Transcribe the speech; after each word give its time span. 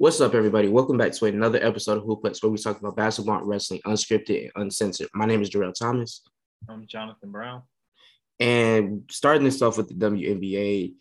What's 0.00 0.20
up, 0.20 0.36
everybody? 0.36 0.68
Welcome 0.68 0.96
back 0.96 1.10
to 1.10 1.24
another 1.24 1.58
episode 1.60 1.98
of 1.98 2.04
Hooplex, 2.04 2.40
where 2.40 2.52
we 2.52 2.58
talk 2.58 2.78
about 2.78 2.94
basketball 2.94 3.42
wrestling, 3.42 3.80
unscripted 3.84 4.42
and 4.54 4.62
uncensored. 4.62 5.08
My 5.12 5.26
name 5.26 5.42
is 5.42 5.50
Darrell 5.50 5.72
Thomas. 5.72 6.22
I'm 6.68 6.86
Jonathan 6.86 7.32
Brown. 7.32 7.62
And 8.38 9.02
starting 9.10 9.42
this 9.42 9.60
off 9.60 9.76
with 9.76 9.88
the 9.88 9.94
WNBA, 9.94 10.92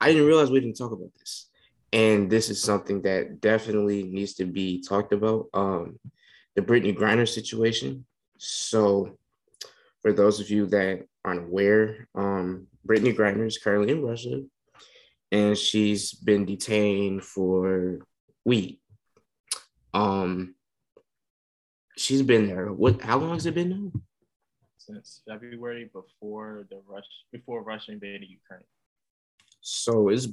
I 0.00 0.08
didn't 0.08 0.26
realize 0.26 0.50
we 0.50 0.58
didn't 0.58 0.74
talk 0.74 0.90
about 0.90 1.14
this. 1.16 1.48
And 1.92 2.28
this 2.28 2.50
is 2.50 2.60
something 2.60 3.02
that 3.02 3.40
definitely 3.40 4.02
needs 4.02 4.34
to 4.34 4.46
be 4.46 4.82
talked 4.82 5.12
about. 5.12 5.46
Um, 5.54 6.00
the 6.56 6.62
Brittney 6.62 6.92
Griner 6.92 7.32
situation. 7.32 8.04
So, 8.38 9.16
for 10.02 10.12
those 10.12 10.40
of 10.40 10.50
you 10.50 10.66
that 10.66 11.06
aren't 11.24 11.44
aware, 11.46 12.08
um, 12.16 12.66
Brittney 12.84 13.16
Griner 13.16 13.46
is 13.46 13.58
currently 13.58 13.92
in 13.92 14.02
Russia, 14.02 14.42
and 15.30 15.56
she's 15.56 16.12
been 16.12 16.44
detained 16.44 17.22
for 17.22 18.00
weed. 18.44 18.78
Um, 19.92 20.54
she's 21.96 22.22
been 22.22 22.46
there. 22.46 22.72
What? 22.72 23.02
How 23.02 23.18
long 23.18 23.34
has 23.34 23.46
it 23.46 23.54
been 23.54 23.70
now? 23.70 24.00
Since 24.78 25.22
February, 25.26 25.90
before 25.92 26.66
the 26.68 26.80
rush, 26.86 27.04
before 27.32 27.62
Russia 27.62 27.92
invaded 27.92 28.28
Ukraine. 28.28 28.66
So 29.60 30.10
it's 30.10 30.26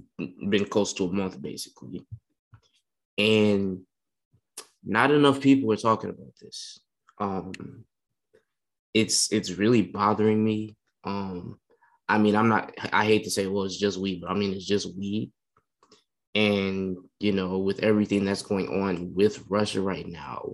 been 0.50 0.66
close 0.66 0.94
to 0.94 1.06
a 1.06 1.12
month, 1.12 1.42
basically, 1.42 2.06
and 3.18 3.82
not 4.84 5.12
enough 5.12 5.40
people 5.40 5.72
are 5.72 5.78
talking 5.78 6.10
about 6.10 6.34
this. 6.42 6.80
Um, 7.18 7.86
it's 8.94 9.32
it's 9.32 9.54
really 9.54 9.84
bothering 9.84 10.44
me. 10.44 10.76
Um, 11.04 11.60
I 12.10 12.18
mean, 12.18 12.36
I'm 12.36 12.50
not. 12.50 12.74
I 12.92 13.06
hate 13.06 13.24
to 13.24 13.32
say, 13.32 13.48
well, 13.48 13.64
it's 13.64 13.78
just 13.78 13.98
weed, 13.98 14.22
but 14.22 14.32
I 14.32 14.34
mean, 14.34 14.54
it's 14.54 14.66
just 14.66 14.98
weed. 14.98 15.32
And 16.34 16.98
you 17.20 17.34
know, 17.34 17.60
with 17.60 17.84
everything 17.84 18.26
that's 18.26 18.42
going 18.42 18.68
on 18.68 19.14
with 19.14 19.44
Russia 19.50 19.82
right 19.82 20.08
now, 20.08 20.54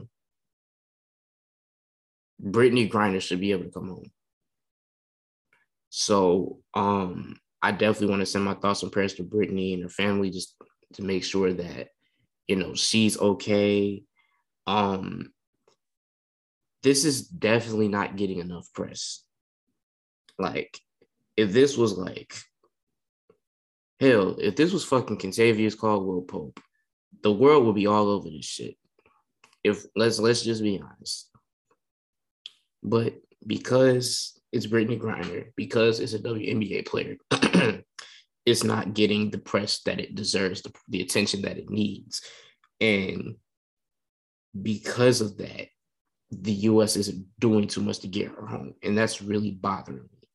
Brittney 2.44 2.90
Griner 2.90 3.22
should 3.22 3.40
be 3.40 3.52
able 3.52 3.66
to 3.66 3.72
come 3.72 3.90
home. 3.90 4.12
So, 5.90 6.60
um, 6.74 7.40
I 7.62 7.72
definitely 7.72 8.10
want 8.10 8.22
to 8.22 8.26
send 8.26 8.44
my 8.44 8.54
thoughts 8.54 8.84
and 8.84 8.92
prayers 8.92 9.16
to 9.16 9.24
Brittney 9.24 9.74
and 9.74 9.84
her 9.84 9.90
family, 9.90 10.30
just 10.30 10.56
to 10.94 11.04
make 11.04 11.24
sure 11.24 11.54
that 11.54 11.90
you 12.48 12.56
know 12.56 12.76
she's 12.76 13.20
okay. 13.20 14.04
Um, 14.66 15.32
this 16.84 17.06
is 17.06 17.28
definitely 17.28 17.88
not 17.88 18.16
getting 18.16 18.40
enough 18.40 18.68
press. 18.74 19.24
Like, 20.38 20.80
if 21.36 21.52
this 21.52 21.78
was 21.78 21.98
like, 21.98 22.36
hell, 24.00 24.36
if 24.40 24.56
this 24.56 24.74
was 24.74 24.84
fucking 24.86 25.18
Kentavious 25.18 25.78
Caldwell 25.78 26.22
Pope, 26.22 26.60
the 27.24 27.32
world 27.32 27.66
would 27.66 27.76
be 27.76 27.88
all 27.88 28.10
over 28.10 28.30
this 28.30 28.46
shit. 28.46 28.76
If 29.64 29.86
let's 29.96 30.20
let's 30.20 30.44
just 30.44 30.62
be 30.62 30.82
honest. 30.82 31.30
But 32.84 33.16
because 33.46 34.40
it's 34.52 34.68
Brittney 34.68 35.00
Griner, 35.00 35.48
because 35.56 36.00
it's 36.00 36.14
a 36.14 36.20
WNBA 36.20 36.86
player, 36.86 37.18
it's 38.46 38.64
not 38.64 38.94
getting 38.94 39.30
the 39.30 39.40
press 39.40 39.82
that 39.82 40.00
it 40.00 40.16
deserves, 40.16 40.62
the, 40.62 40.72
the 40.88 41.02
attention 41.02 41.42
that 41.42 41.58
it 41.58 41.70
needs. 41.70 42.22
And 42.80 43.36
because 44.62 45.22
of 45.22 45.38
that, 45.38 45.68
the 46.32 46.52
US 46.52 46.96
isn't 46.96 47.26
doing 47.40 47.68
too 47.68 47.82
much 47.82 48.00
to 48.00 48.08
get 48.08 48.30
her 48.30 48.46
home. 48.46 48.74
And 48.84 48.98
that's 48.98 49.22
really 49.22 49.52
bothering 49.52 49.98
me. 49.98 50.30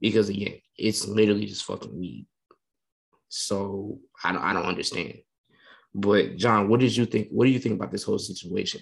Because 0.00 0.28
again, 0.28 0.60
it's 0.76 1.06
literally 1.06 1.46
just 1.46 1.64
fucking 1.64 1.98
weed. 1.98 2.26
So 3.36 3.98
I 4.22 4.30
don't 4.30 4.42
I 4.42 4.52
don't 4.52 4.64
understand. 4.64 5.14
But 5.92 6.36
John, 6.36 6.68
what 6.68 6.78
did 6.78 6.96
you 6.96 7.04
think? 7.04 7.30
What 7.30 7.46
do 7.46 7.50
you 7.50 7.58
think 7.58 7.74
about 7.74 7.90
this 7.90 8.04
whole 8.04 8.18
situation? 8.18 8.80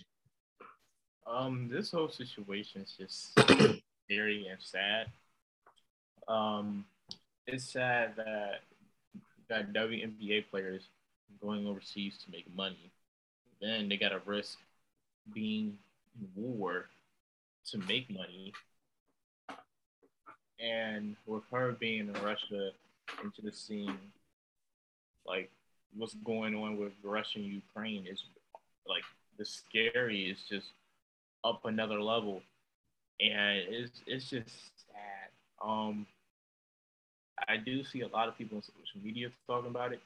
Um, 1.27 1.71
this 1.73 1.91
whole 1.91 2.11
situation 2.11 2.83
is 2.83 2.93
just 2.93 3.33
scary 4.05 4.47
and 4.49 4.61
sad. 4.61 5.07
Um, 6.29 6.85
it's 7.47 7.65
sad 7.65 8.13
that 8.17 8.61
that 9.49 9.73
WNBA 9.73 10.51
players 10.51 10.83
going 11.41 11.67
overseas 11.67 12.19
to 12.23 12.31
make 12.31 12.45
money, 12.55 12.93
then 13.59 13.89
they 13.89 13.97
got 13.97 14.11
to 14.11 14.21
risk 14.27 14.59
being 15.33 15.79
in 16.21 16.29
war 16.37 16.91
to 17.71 17.79
make 17.79 18.11
money. 18.11 18.53
And 20.61 21.17
with 21.25 21.45
her 21.51 21.73
being 21.73 22.01
in 22.01 22.13
Russia 22.23 22.73
into 23.25 23.41
the 23.41 23.51
scene, 23.51 23.97
like 25.27 25.51
what's 25.97 26.15
going 26.15 26.55
on 26.55 26.77
with 26.77 26.93
Russia 27.03 27.39
and 27.39 27.47
Ukraine 27.47 28.07
is 28.07 28.25
like 28.87 29.05
the 29.39 29.45
scary 29.45 30.31
is 30.31 30.39
just 30.49 30.69
up 31.45 31.65
another 31.65 32.01
level. 32.01 32.43
And 33.21 33.59
it's 33.69 34.01
it's 34.07 34.31
just 34.31 34.49
sad. 34.89 35.31
Um 35.63 36.07
I 37.49 37.57
do 37.57 37.85
see 37.85 38.03
a 38.03 38.09
lot 38.09 38.29
of 38.29 38.39
people 38.39 38.59
on 38.59 38.63
social 38.63 39.01
media 39.03 39.31
talking 39.47 39.71
about 39.71 39.93
it, 39.93 40.01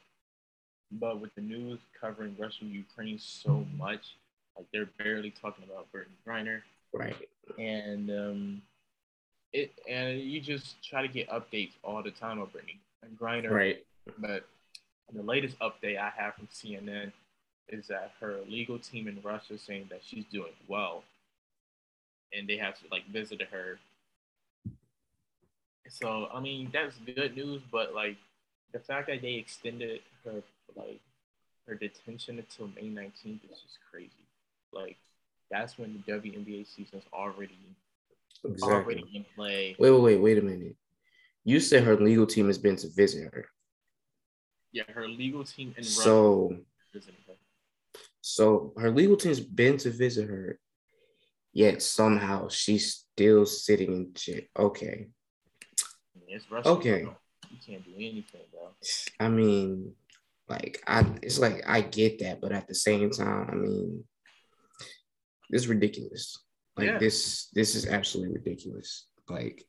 but 0.92 1.20
with 1.20 1.34
the 1.34 1.40
news 1.40 1.78
covering 2.00 2.36
Russia 2.38 2.58
and 2.62 2.72
Ukraine 2.72 3.18
so 3.18 3.66
much, 3.76 4.16
like 4.56 4.66
they're 4.72 4.88
barely 4.98 5.30
talking 5.30 5.64
about 5.64 5.86
Brittney 5.92 6.16
Griner. 6.26 6.62
Right. 6.92 7.28
And 7.58 8.10
um 8.10 8.62
it 9.52 9.72
and 9.88 10.20
you 10.20 10.40
just 10.40 10.82
try 10.82 11.02
to 11.02 11.08
get 11.08 11.28
updates 11.28 11.72
all 11.82 12.02
the 12.02 12.10
time 12.10 12.40
of 12.40 12.48
Brittney 12.52 12.78
Griner. 13.20 13.50
Right. 13.50 13.84
But 14.18 14.44
the 15.12 15.22
latest 15.22 15.58
update 15.60 15.98
I 15.98 16.10
have 16.16 16.34
from 16.34 16.48
CNN 16.48 17.12
is 17.68 17.86
that 17.88 18.12
her 18.20 18.38
legal 18.48 18.78
team 18.78 19.08
in 19.08 19.20
Russia 19.22 19.54
is 19.54 19.62
saying 19.62 19.86
that 19.90 20.00
she's 20.04 20.24
doing 20.26 20.52
well, 20.68 21.04
and 22.32 22.48
they 22.48 22.56
have 22.56 22.78
to 22.80 22.84
like 22.90 23.06
visit 23.08 23.42
her. 23.50 23.78
So 25.88 26.28
I 26.32 26.40
mean 26.40 26.70
that's 26.72 26.96
good 27.14 27.36
news, 27.36 27.62
but 27.70 27.94
like 27.94 28.16
the 28.72 28.78
fact 28.78 29.08
that 29.08 29.22
they 29.22 29.34
extended 29.34 30.00
her 30.24 30.42
like 30.74 31.00
her 31.66 31.74
detention 31.74 32.38
until 32.38 32.68
May 32.68 32.88
19th 32.88 33.44
is 33.50 33.60
just 33.62 33.78
crazy. 33.90 34.10
Like 34.72 34.96
that's 35.50 35.78
when 35.78 36.02
the 36.06 36.12
WNBA 36.12 36.66
season's 36.66 37.04
already 37.12 37.58
Exactly. 38.44 38.94
already 38.94 39.10
in 39.14 39.24
play. 39.34 39.76
Wait, 39.78 39.90
wait, 39.90 40.00
wait, 40.00 40.20
wait 40.20 40.38
a 40.38 40.42
minute. 40.42 40.76
You 41.44 41.60
said 41.60 41.84
her 41.84 41.96
legal 41.96 42.26
team 42.26 42.48
has 42.48 42.58
been 42.58 42.76
to 42.76 42.88
visit 42.88 43.32
her. 43.32 43.46
Yeah, 44.76 44.82
her 44.92 45.08
legal 45.08 45.42
team 45.42 45.68
in 45.78 45.84
Russia 45.84 46.00
So 46.02 46.50
is 46.52 46.58
visiting 46.92 47.22
her. 47.26 47.34
so 48.20 48.74
her 48.76 48.90
legal 48.90 49.16
team's 49.16 49.40
been 49.40 49.78
to 49.78 49.90
visit 49.90 50.28
her, 50.28 50.60
yet 51.54 51.80
somehow 51.80 52.48
she's 52.48 53.06
still 53.08 53.46
sitting 53.46 53.92
in 53.94 54.10
jail. 54.12 54.42
Okay. 54.58 55.08
Okay. 56.52 57.02
bro. 57.04 57.16
You 57.50 57.58
can't 57.66 57.84
do 57.84 57.94
anything, 57.96 58.42
bro. 58.52 58.74
I 59.18 59.28
mean, 59.30 59.94
like 60.46 60.82
I 60.86 61.06
it's 61.22 61.38
like 61.38 61.62
I 61.66 61.80
get 61.80 62.18
that, 62.18 62.42
but 62.42 62.52
at 62.52 62.68
the 62.68 62.74
same 62.74 63.08
time, 63.10 63.48
I 63.50 63.54
mean, 63.54 64.04
this 65.48 65.62
is 65.62 65.68
ridiculous. 65.68 66.36
Like 66.76 66.86
Yeah. 66.88 66.98
this 66.98 67.48
this 67.54 67.74
is 67.74 67.86
absolutely 67.86 68.34
ridiculous. 68.34 69.06
Like 69.26 69.64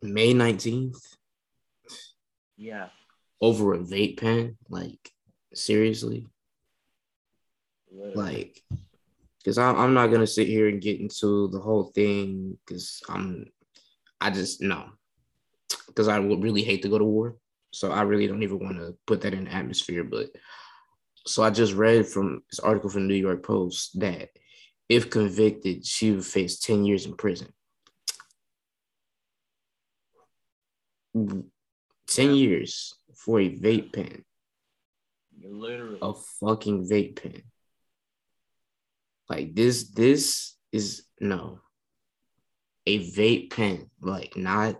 May 0.00 0.32
19th 0.32 0.96
Yeah. 2.56 2.88
over 3.40 3.74
a 3.74 3.78
vape 3.78 4.20
pen, 4.20 4.56
like 4.68 5.10
seriously? 5.54 6.28
literally. 7.92 8.32
like 8.32 8.62
because 9.38 9.58
I'm, 9.58 9.76
I'm 9.76 9.94
not 9.94 10.08
gonna 10.08 10.26
sit 10.26 10.48
here 10.48 10.68
and 10.68 10.80
get 10.80 11.00
into 11.00 11.48
the 11.48 11.58
whole 11.58 11.84
thing 11.94 12.56
because 12.64 13.02
i'm 13.08 13.46
i 14.20 14.30
just 14.30 14.60
no 14.62 14.86
because 15.86 16.08
i 16.08 16.18
would 16.18 16.42
really 16.42 16.62
hate 16.62 16.82
to 16.82 16.88
go 16.88 16.98
to 16.98 17.04
war 17.04 17.36
so 17.72 17.90
i 17.90 18.02
really 18.02 18.26
don't 18.26 18.42
even 18.42 18.58
want 18.58 18.78
to 18.78 18.96
put 19.06 19.20
that 19.22 19.34
in 19.34 19.44
the 19.44 19.52
atmosphere 19.52 20.04
but 20.04 20.28
so 21.26 21.42
i 21.42 21.50
just 21.50 21.74
read 21.74 22.06
from 22.06 22.42
this 22.50 22.60
article 22.60 22.90
from 22.90 23.02
the 23.02 23.08
new 23.08 23.20
york 23.20 23.42
post 23.42 23.98
that 24.00 24.30
if 24.88 25.10
convicted 25.10 25.86
she 25.86 26.12
would 26.12 26.24
face 26.24 26.58
10 26.60 26.84
years 26.84 27.06
in 27.06 27.14
prison 27.14 27.48
10 32.08 32.34
years 32.34 32.94
for 33.14 33.40
a 33.40 33.50
vape 33.50 33.92
pen 33.92 34.24
literally. 35.44 35.98
a 36.02 36.12
fucking 36.40 36.88
vape 36.88 37.20
pen. 37.20 37.42
Like 39.28 39.54
this, 39.54 39.90
this 39.90 40.56
is 40.72 41.04
no. 41.20 41.60
A 42.86 42.98
vape 43.12 43.52
pen, 43.52 43.90
like 44.00 44.36
not 44.36 44.76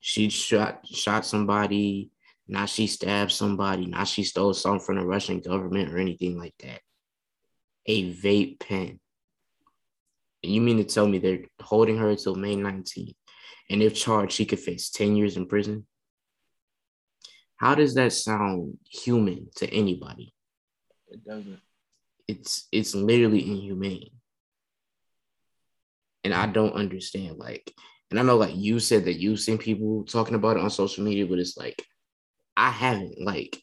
she 0.00 0.28
shot 0.28 0.86
shot 0.86 1.24
somebody, 1.24 2.10
not 2.46 2.68
she 2.68 2.86
stabbed 2.86 3.32
somebody, 3.32 3.86
not 3.86 4.06
she 4.06 4.24
stole 4.24 4.52
something 4.52 4.84
from 4.84 4.96
the 4.96 5.06
Russian 5.06 5.40
government 5.40 5.92
or 5.92 5.98
anything 5.98 6.38
like 6.38 6.54
that. 6.62 6.80
A 7.86 8.12
vape 8.12 8.60
pen. 8.60 9.00
And 10.42 10.52
you 10.52 10.60
mean 10.60 10.76
to 10.76 10.84
tell 10.84 11.08
me 11.08 11.18
they're 11.18 11.44
holding 11.60 11.96
her 11.96 12.10
until 12.10 12.34
May 12.34 12.56
19th? 12.56 13.16
And 13.70 13.82
if 13.82 13.94
charged, 13.94 14.32
she 14.32 14.44
could 14.44 14.60
face 14.60 14.90
10 14.90 15.16
years 15.16 15.36
in 15.36 15.46
prison? 15.46 15.86
How 17.56 17.74
does 17.74 17.94
that 17.94 18.12
sound 18.12 18.78
human 18.88 19.48
to 19.56 19.68
anybody? 19.72 20.34
It 21.08 21.24
doesn't. 21.24 21.60
It's 22.28 22.68
it's 22.72 22.94
literally 22.94 23.48
inhumane. 23.50 24.10
And 26.24 26.34
I 26.34 26.46
don't 26.46 26.74
understand. 26.74 27.38
Like, 27.38 27.72
and 28.10 28.18
I 28.18 28.22
know 28.22 28.36
like 28.36 28.56
you 28.56 28.78
said 28.78 29.04
that 29.04 29.20
you've 29.20 29.40
seen 29.40 29.58
people 29.58 30.04
talking 30.04 30.34
about 30.34 30.56
it 30.56 30.62
on 30.62 30.70
social 30.70 31.04
media, 31.04 31.26
but 31.26 31.38
it's 31.38 31.56
like 31.56 31.82
I 32.56 32.70
haven't. 32.70 33.20
Like, 33.20 33.62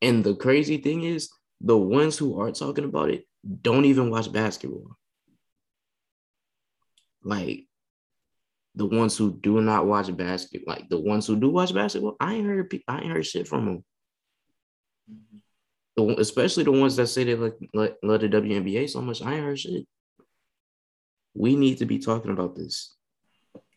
and 0.00 0.22
the 0.22 0.36
crazy 0.36 0.78
thing 0.78 1.02
is 1.04 1.30
the 1.60 1.76
ones 1.76 2.18
who 2.18 2.40
are 2.40 2.52
talking 2.52 2.84
about 2.84 3.10
it 3.10 3.24
don't 3.62 3.86
even 3.86 4.10
watch 4.10 4.30
basketball. 4.32 4.96
Like 7.24 7.66
the 8.74 8.86
ones 8.86 9.16
who 9.16 9.38
do 9.42 9.60
not 9.60 9.86
watch 9.86 10.14
basketball, 10.16 10.74
like 10.74 10.88
the 10.88 10.98
ones 10.98 11.26
who 11.26 11.36
do 11.36 11.50
watch 11.50 11.74
basketball, 11.74 12.16
I 12.20 12.34
ain't 12.34 12.46
heard 12.46 12.74
I 12.88 13.00
ain't 13.00 13.12
heard 13.12 13.26
shit 13.26 13.46
from 13.46 13.66
them. 13.66 13.84
Mm-hmm. 15.10 15.38
The, 15.96 16.20
especially 16.20 16.64
the 16.64 16.72
ones 16.72 16.96
that 16.96 17.08
say 17.08 17.24
they 17.24 17.34
like 17.34 17.96
love 18.02 18.20
the 18.20 18.28
WNBA 18.28 18.88
so 18.88 19.02
much, 19.02 19.22
I 19.22 19.34
ain't 19.34 19.44
heard 19.44 19.58
shit. 19.58 19.86
We 21.34 21.56
need 21.56 21.78
to 21.78 21.86
be 21.86 21.98
talking 21.98 22.30
about 22.30 22.56
this. 22.56 22.94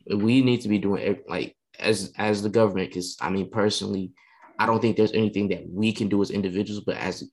We 0.08 0.42
need 0.42 0.62
to 0.62 0.70
be 0.70 0.80
doing 0.80 1.20
like 1.28 1.56
as 1.80 2.14
as 2.18 2.42
the 2.42 2.50
government, 2.50 2.90
because 2.90 3.18
I 3.20 3.30
mean 3.30 3.50
personally, 3.50 4.14
I 4.58 4.66
don't 4.66 4.82
think 4.82 4.96
there's 4.96 5.12
anything 5.12 5.50
that 5.50 5.68
we 5.70 5.92
can 5.92 6.08
do 6.08 6.22
as 6.22 6.32
individuals, 6.32 6.84
but 6.86 6.96
as 6.98 7.30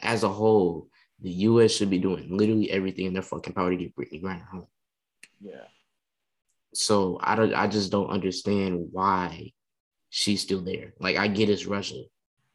as 0.00 0.24
a 0.24 0.28
whole, 0.28 0.88
the 1.20 1.30
U.S. 1.30 1.70
should 1.70 1.90
be 1.90 1.98
doing 1.98 2.36
literally 2.36 2.70
everything 2.70 3.06
in 3.06 3.12
their 3.12 3.22
fucking 3.22 3.54
power 3.54 3.70
to 3.70 3.76
get 3.76 3.94
Brittney 3.94 4.22
Griner 4.22 4.48
home. 4.48 4.66
Yeah. 5.40 5.64
So 6.76 7.18
I 7.22 7.34
don't. 7.34 7.54
I 7.54 7.66
just 7.66 7.90
don't 7.90 8.10
understand 8.10 8.88
why 8.92 9.52
she's 10.10 10.42
still 10.42 10.62
there. 10.62 10.92
Like 11.00 11.16
I 11.16 11.28
get 11.28 11.50
it's 11.50 11.66
Russia. 11.66 12.02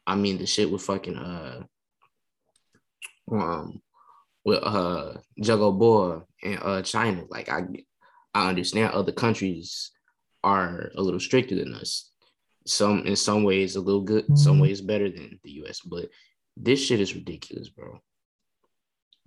I 0.05 0.15
mean 0.15 0.37
the 0.37 0.45
shit 0.45 0.71
with 0.71 0.81
fucking 0.81 1.17
uh 1.17 1.63
um 3.31 3.81
with 4.45 4.59
uh 4.63 5.13
Juggo 5.41 5.77
Boy 5.77 6.21
and 6.43 6.59
uh 6.61 6.81
China. 6.81 7.23
Like 7.29 7.49
I 7.49 7.63
I 8.33 8.49
understand 8.49 8.93
other 8.93 9.11
countries 9.11 9.91
are 10.43 10.91
a 10.95 11.01
little 11.01 11.19
stricter 11.19 11.55
than 11.55 11.73
us. 11.73 12.11
Some 12.65 13.05
in 13.05 13.15
some 13.15 13.43
ways 13.43 13.75
a 13.75 13.81
little 13.81 14.01
good, 14.01 14.37
some 14.37 14.53
mm-hmm. 14.53 14.61
ways 14.61 14.81
better 14.81 15.09
than 15.09 15.39
the 15.43 15.51
US, 15.63 15.81
but 15.81 16.09
this 16.57 16.79
shit 16.79 16.99
is 16.99 17.15
ridiculous, 17.15 17.69
bro. 17.69 17.99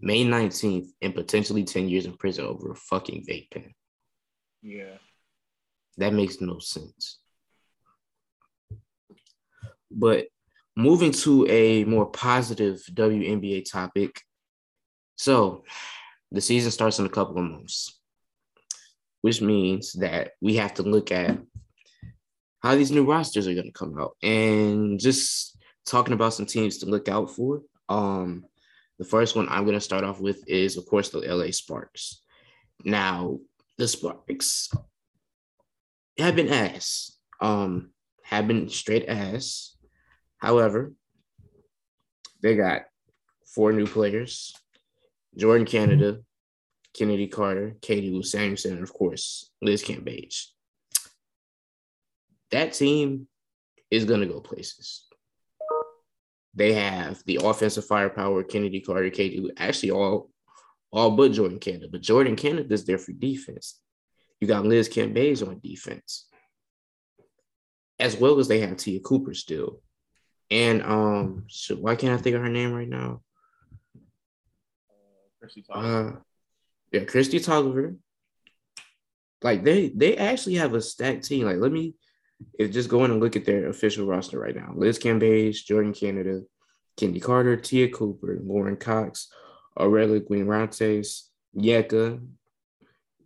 May 0.00 0.24
19th 0.24 0.88
and 1.02 1.14
potentially 1.14 1.64
10 1.64 1.88
years 1.88 2.06
in 2.06 2.16
prison 2.16 2.44
over 2.44 2.72
a 2.72 2.76
fucking 2.76 3.24
vape 3.28 3.50
pen. 3.50 3.72
Yeah. 4.64 4.96
That 5.98 6.14
makes 6.14 6.40
no 6.40 6.58
sense. 6.58 7.20
But 9.90 10.26
moving 10.76 11.12
to 11.12 11.46
a 11.48 11.84
more 11.84 12.06
positive 12.06 12.82
WNBA 12.92 13.70
topic. 13.70 14.20
So 15.16 15.64
the 16.32 16.40
season 16.40 16.72
starts 16.72 16.98
in 16.98 17.06
a 17.06 17.10
couple 17.10 17.38
of 17.38 17.44
months, 17.44 18.00
which 19.20 19.40
means 19.40 19.92
that 19.92 20.32
we 20.40 20.56
have 20.56 20.74
to 20.74 20.82
look 20.82 21.12
at 21.12 21.38
how 22.60 22.74
these 22.74 22.90
new 22.90 23.04
rosters 23.04 23.46
are 23.46 23.54
going 23.54 23.66
to 23.66 23.72
come 23.72 24.00
out 24.00 24.16
and 24.22 24.98
just 24.98 25.58
talking 25.86 26.14
about 26.14 26.32
some 26.32 26.46
teams 26.46 26.78
to 26.78 26.86
look 26.86 27.08
out 27.08 27.30
for. 27.30 27.60
Um, 27.90 28.46
the 28.98 29.04
first 29.04 29.36
one 29.36 29.46
I'm 29.48 29.64
going 29.64 29.74
to 29.74 29.80
start 29.80 30.02
off 30.02 30.20
with 30.20 30.42
is, 30.48 30.78
of 30.78 30.86
course, 30.86 31.10
the 31.10 31.20
LA 31.20 31.50
Sparks. 31.50 32.22
Now, 32.84 33.38
the 33.78 33.88
Sparks 33.88 34.70
have 36.18 36.36
been 36.36 36.48
ass, 36.48 37.18
um, 37.40 37.90
have 38.22 38.46
been 38.46 38.68
straight 38.68 39.08
ass. 39.08 39.76
However, 40.38 40.92
they 42.42 42.56
got 42.56 42.82
four 43.54 43.72
new 43.72 43.86
players 43.86 44.54
Jordan 45.36 45.66
Canada, 45.66 46.18
Kennedy 46.96 47.26
Carter, 47.26 47.76
Katie 47.82 48.10
Lou 48.10 48.22
Samuelson, 48.22 48.74
and 48.74 48.82
of 48.82 48.92
course, 48.92 49.50
Liz 49.60 49.82
Cambage. 49.82 50.46
That 52.52 52.72
team 52.72 53.26
is 53.90 54.04
to 54.20 54.26
go 54.26 54.40
places. 54.40 55.06
They 56.54 56.72
have 56.74 57.20
the 57.26 57.40
offensive 57.42 57.84
firepower, 57.84 58.44
Kennedy 58.44 58.80
Carter, 58.80 59.10
Katie, 59.10 59.50
actually 59.56 59.90
all 59.90 60.30
all 60.94 61.10
but 61.10 61.32
Jordan 61.32 61.58
Canada. 61.58 61.88
But 61.90 62.02
Jordan 62.02 62.36
Canada 62.36 62.72
is 62.72 62.84
there 62.84 62.98
for 62.98 63.12
defense. 63.12 63.80
You 64.40 64.46
got 64.46 64.64
Liz 64.64 64.88
Cambage 64.88 65.46
on 65.46 65.58
defense. 65.58 66.28
As 67.98 68.16
well 68.16 68.38
as 68.38 68.48
they 68.48 68.60
have 68.60 68.76
Te'a 68.76 69.00
Cooper 69.00 69.34
still. 69.34 69.80
And 70.50 70.82
um, 70.82 71.44
so 71.48 71.74
why 71.74 71.96
can't 71.96 72.18
I 72.18 72.22
think 72.22 72.36
of 72.36 72.42
her 72.42 72.48
name 72.48 72.72
right 72.72 72.88
now? 72.88 73.22
Uh, 75.70 76.12
yeah, 76.92 77.00
Kristi 77.00 77.44
Toliver. 77.44 77.96
Like 79.42 79.64
they 79.64 79.88
they 79.88 80.16
actually 80.16 80.54
have 80.54 80.74
a 80.74 80.80
stacked 80.80 81.24
team. 81.24 81.46
Like 81.46 81.58
let 81.58 81.72
me 81.72 81.94
if 82.58 82.72
just 82.72 82.88
go 82.88 83.04
in 83.04 83.10
and 83.10 83.20
look 83.20 83.36
at 83.36 83.44
their 83.44 83.68
official 83.68 84.06
roster 84.06 84.38
right 84.38 84.54
now. 84.54 84.72
Liz 84.74 84.98
Cambage, 84.98 85.64
Jordan 85.64 85.92
Canada, 85.92 86.42
Kendi 86.96 87.20
Carter, 87.20 87.56
Te'a 87.56 87.88
Cooper, 87.88 88.38
Lauren 88.42 88.76
Cox, 88.76 89.28
Arella 89.78 90.20
Guirantes, 90.20 91.28
Nneka, 91.56 92.20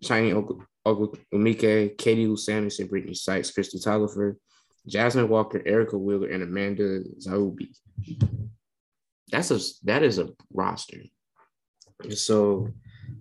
Chiney 0.03 0.33
Ogwumike, 0.87 1.99
Katie 1.99 2.27
Lou 2.27 2.37
and 2.49 2.71
Brittney 2.71 3.17
Sykes, 3.17 3.50
Kristi 3.50 3.83
Toliver, 3.85 4.37
Jasmine 4.87 5.29
Walker, 5.29 5.62
Erica 5.67 5.99
Wheeler, 5.99 6.29
and 6.29 6.43
Amanda 6.43 7.03
Zahubi. 7.21 7.69
That's 9.31 9.50
a 9.50 9.59
that 9.85 10.03
is 10.03 10.19
a 10.19 10.31
roster. 10.53 11.03
So 12.11 12.69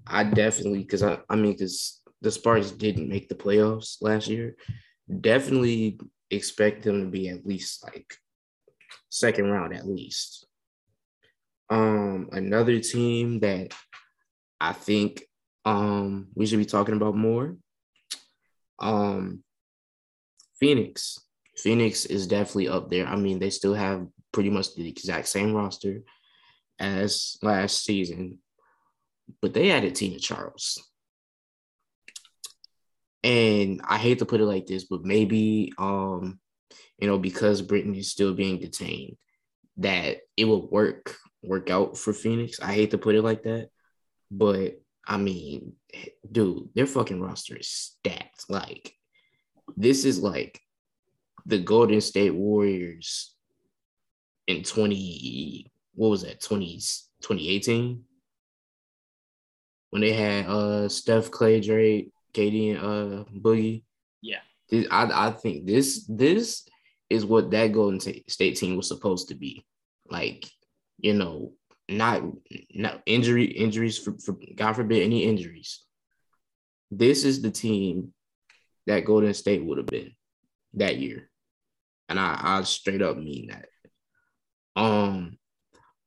I 0.06 0.24
definitely 0.24 0.80
because 0.80 1.04
I, 1.04 1.20
I 1.30 1.36
mean 1.36 1.54
because 1.54 2.02
the 2.22 2.32
Spartans 2.32 2.72
didn't 2.72 3.10
make 3.10 3.28
the 3.28 3.36
playoffs 3.36 3.98
last 4.02 4.28
year 4.28 4.56
definitely 5.22 6.00
expect 6.32 6.84
them 6.84 7.02
to 7.02 7.08
be 7.10 7.30
at 7.30 7.46
least 7.46 7.84
like 7.84 8.14
second 9.10 9.50
round 9.50 9.74
at 9.74 9.88
least. 9.88 10.47
Um, 11.70 12.30
another 12.32 12.80
team 12.80 13.40
that 13.40 13.74
I 14.60 14.74
think 14.74 15.24
um 15.66 16.30
we 16.34 16.46
should 16.46 16.60
be 16.60 16.66
talking 16.66 16.96
about 16.96 17.16
more. 17.16 17.58
Um, 18.80 19.44
Phoenix. 20.60 21.20
Phoenix 21.58 22.06
is 22.06 22.28
definitely 22.28 22.70
up 22.70 22.90
there. 22.90 23.08
I 23.08 23.16
mean, 23.16 23.40
they 23.40 23.50
still 23.50 23.74
have 23.74 24.08
pretty 24.32 24.50
much 24.50 24.76
the 24.76 24.88
exact 24.88 25.28
same 25.28 25.54
roster 25.54 26.02
as 26.80 27.38
last 27.42 27.84
season, 27.84 28.38
but 29.42 29.54
they 29.54 29.72
added 29.72 29.96
Tina 29.96 30.20
Charles. 30.20 30.80
And 33.24 33.82
I 33.84 33.98
hate 33.98 34.20
to 34.20 34.26
put 34.26 34.42
it 34.42 34.46
like 34.46 34.68
this, 34.68 34.84
but 34.84 35.04
maybe 35.04 35.74
um, 35.78 36.40
you 37.00 37.08
know, 37.08 37.18
because 37.18 37.62
Brittney 37.62 37.98
is 38.00 38.12
still 38.12 38.34
being 38.34 38.60
detained, 38.60 39.18
that 39.78 40.18
it 40.36 40.46
will 40.46 40.68
work 40.70 41.16
work 41.48 41.70
out 41.70 41.98
for 41.98 42.14
Phoenix. 42.14 42.60
I 42.60 42.74
hate 42.74 42.92
to 42.92 42.98
put 42.98 43.16
it 43.16 43.24
like 43.24 43.44
that, 43.44 43.70
but 44.30 44.80
I 45.06 45.18
mean, 45.18 45.74
dude, 46.30 46.70
their 46.76 46.86
fucking 46.86 47.22
roster 47.22 47.56
is 47.56 47.70
stacked. 47.70 48.46
Like, 48.50 48.94
this 49.76 50.06
is 50.06 50.20
like 50.20 50.60
the 51.46 51.60
Golden 51.60 52.02
State 52.02 52.36
Warriors 52.36 53.34
in 54.48 54.64
20, 54.64 55.72
what 55.96 56.10
was 56.10 56.24
that, 56.24 56.42
20, 56.42 56.76
2018? 57.22 58.04
When 59.90 60.02
they 60.02 60.12
had 60.12 60.48
uh 60.48 60.90
Steph 60.90 61.32
Clay 61.32 61.62
Drake, 61.62 62.12
KD 62.34 62.76
and 62.76 62.80
uh 62.80 63.24
Boogie. 63.32 63.84
Yeah. 64.22 64.40
This, 64.70 64.86
I 64.92 65.28
I 65.28 65.32
think 65.32 65.66
this 65.66 66.06
this 66.10 66.68
is 67.10 67.26
what 67.26 67.50
that 67.52 67.72
Golden 67.72 68.02
State 68.02 68.58
team 68.58 68.76
was 68.76 68.90
supposed 68.90 69.30
to 69.30 69.36
be. 69.36 69.66
Like, 70.10 70.50
you 71.00 71.14
know, 71.14 71.54
not 71.90 72.24
not 72.74 73.02
injury 73.06 73.46
injuries 73.46 73.98
for, 73.98 74.14
for 74.20 74.38
God 74.56 74.74
forbid 74.74 75.04
any 75.04 75.24
injuries. 75.24 75.84
This 76.92 77.24
is 77.24 77.42
the 77.42 77.52
team 77.52 78.14
that 78.88 79.06
Golden 79.06 79.34
State 79.34 79.64
would 79.64 79.78
have 79.78 79.88
been 79.88 80.12
that 80.76 80.98
year. 80.98 81.30
And 82.10 82.20
I, 82.20 82.40
I 82.42 82.64
straight 82.64 83.02
up 83.02 83.18
mean 83.18 83.48
that. 83.48 83.68
Um 84.76 85.38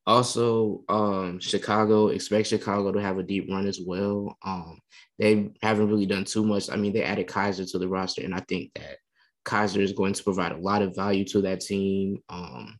also, 0.06 0.82
um, 0.88 1.38
Chicago, 1.38 2.08
expect 2.08 2.48
Chicago 2.48 2.90
to 2.90 3.00
have 3.00 3.18
a 3.18 3.22
deep 3.22 3.48
run 3.48 3.66
as 3.66 3.78
well. 3.80 4.36
Um, 4.42 4.80
they 5.18 5.50
haven't 5.62 5.88
really 5.88 6.06
done 6.06 6.24
too 6.24 6.44
much. 6.44 6.70
I 6.70 6.76
mean, 6.76 6.92
they 6.92 7.04
added 7.04 7.28
Kaiser 7.28 7.64
to 7.66 7.78
the 7.78 7.86
roster, 7.86 8.22
and 8.22 8.34
I 8.34 8.40
think 8.40 8.72
that 8.74 8.96
Kaiser 9.44 9.80
is 9.80 9.92
going 9.92 10.14
to 10.14 10.24
provide 10.24 10.52
a 10.52 10.58
lot 10.58 10.82
of 10.82 10.96
value 10.96 11.24
to 11.26 11.42
that 11.42 11.60
team. 11.60 12.22
Um, 12.28 12.76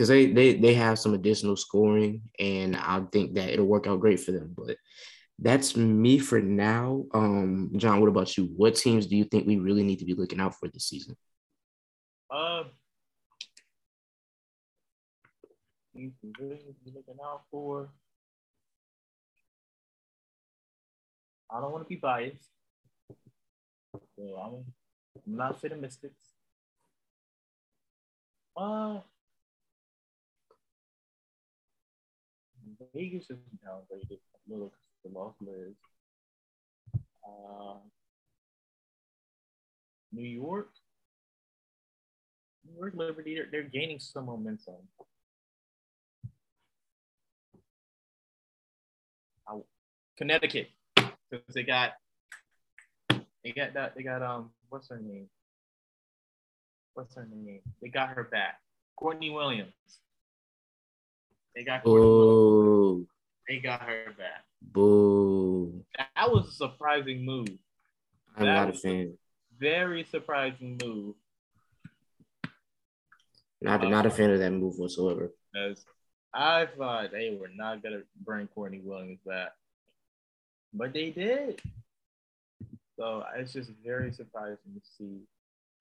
because 0.00 0.08
they, 0.08 0.32
they 0.32 0.54
they 0.54 0.72
have 0.72 0.98
some 0.98 1.12
additional 1.12 1.56
scoring, 1.56 2.22
and 2.38 2.74
I 2.74 3.02
think 3.12 3.34
that 3.34 3.50
it'll 3.50 3.66
work 3.66 3.86
out 3.86 4.00
great 4.00 4.18
for 4.18 4.32
them. 4.32 4.54
But 4.56 4.78
that's 5.38 5.76
me 5.76 6.18
for 6.18 6.40
now. 6.40 7.04
Um, 7.12 7.70
John, 7.76 8.00
what 8.00 8.08
about 8.08 8.34
you? 8.38 8.44
What 8.56 8.76
teams 8.76 9.06
do 9.06 9.14
you 9.14 9.24
think 9.24 9.46
we 9.46 9.58
really 9.58 9.82
need 9.82 9.98
to 9.98 10.06
be 10.06 10.14
looking 10.14 10.40
out 10.40 10.54
for 10.58 10.68
this 10.68 10.88
season? 10.88 11.18
We 15.92 16.12
really 16.38 16.74
be 16.82 16.92
looking 16.94 17.18
out 17.22 17.42
for. 17.50 17.90
I 21.50 21.60
don't 21.60 21.72
want 21.72 21.84
to 21.84 21.88
be 21.88 21.96
biased. 21.96 22.48
So 24.16 24.34
I'm, 24.42 24.64
I'm 25.26 25.36
not 25.36 25.60
for 25.60 25.68
the 25.68 25.76
Mystics. 25.76 26.14
Uh, 28.56 29.00
Vegas 32.94 33.30
is 33.30 33.38
downgraded 33.64 34.18
a 34.18 34.52
little 34.52 34.72
because 34.72 35.12
the 35.12 35.18
lost 35.18 35.36
Liz. 35.40 35.74
Uh, 37.26 37.74
New 40.12 40.26
York, 40.26 40.70
New 42.66 42.78
York 42.78 42.94
Liberty, 42.96 43.34
they're, 43.34 43.48
they're 43.50 43.70
gaining 43.70 44.00
some 44.00 44.26
momentum. 44.26 44.74
Connecticut, 50.20 50.68
because 50.96 51.54
they 51.54 51.62
got 51.62 51.92
they 53.08 53.52
got 53.56 53.72
that 53.72 53.94
they 53.96 54.02
got 54.02 54.22
um 54.22 54.50
what's 54.68 54.90
her 54.90 54.98
name? 54.98 55.30
What's 56.92 57.14
her 57.14 57.26
name? 57.32 57.62
They 57.80 57.88
got 57.88 58.10
her 58.10 58.24
back. 58.24 58.60
Courtney 58.96 59.30
Williams. 59.30 59.72
They 61.54 61.64
got 61.64 61.82
Courtney 61.82 62.06
Boo. 62.06 63.08
They 63.48 63.58
got 63.58 63.82
her 63.82 64.14
back. 64.16 64.44
Boo. 64.62 65.84
That 65.96 66.30
was 66.30 66.48
a 66.48 66.52
surprising 66.52 67.24
move. 67.24 67.48
I'm 68.36 68.46
That 68.46 68.54
not 68.54 68.68
a 68.68 68.70
was- 68.72 68.80
fan. 68.82 69.18
Very 69.58 70.04
surprising 70.04 70.78
move. 70.82 71.14
Not, 73.60 73.86
not 73.90 74.06
a 74.06 74.10
fan 74.10 74.30
of 74.30 74.38
that 74.38 74.52
move 74.52 74.78
whatsoever. 74.78 75.32
Because 75.52 75.84
I 76.32 76.66
thought 76.66 77.10
they 77.12 77.36
were 77.38 77.50
not 77.54 77.82
gonna 77.82 78.02
bring 78.24 78.46
Courtney 78.48 78.80
Williams 78.82 79.18
back. 79.26 79.52
But 80.72 80.94
they 80.94 81.10
did. 81.10 81.60
So 82.96 83.24
it's 83.36 83.52
just 83.52 83.70
very 83.84 84.12
surprising 84.12 84.56
to 84.74 84.80
see. 84.96 85.20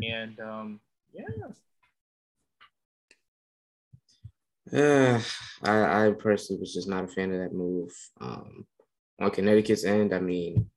And 0.06 0.38
um, 0.42 0.80
yeah. 1.14 1.24
Uh, 4.74 5.20
I, 5.64 6.08
I 6.08 6.12
personally 6.12 6.60
was 6.60 6.74
just 6.74 6.88
not 6.88 7.04
a 7.04 7.08
fan 7.08 7.32
of 7.32 7.40
that 7.40 7.54
move. 7.54 7.92
Um, 8.22 8.66
on 9.20 9.32
Connecticut's 9.32 9.84
end, 9.84 10.14
I 10.14 10.20
mean, 10.20 10.70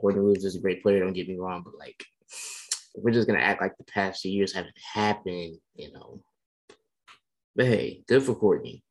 Courtney 0.00 0.20
Williams 0.20 0.44
is 0.44 0.56
a 0.56 0.60
great 0.60 0.82
player. 0.82 1.00
Don't 1.00 1.12
get 1.12 1.28
me 1.28 1.36
wrong, 1.36 1.62
but 1.64 1.78
like, 1.78 2.04
we're 2.94 3.12
just 3.12 3.26
gonna 3.26 3.40
act 3.40 3.60
like 3.60 3.76
the 3.76 3.84
past 3.84 4.22
two 4.22 4.30
years 4.30 4.52
haven't 4.52 4.76
happened, 4.94 5.56
you 5.74 5.92
know. 5.92 6.22
But 7.56 7.66
hey, 7.66 8.02
good 8.06 8.22
for 8.22 8.34
Courtney. 8.34 8.82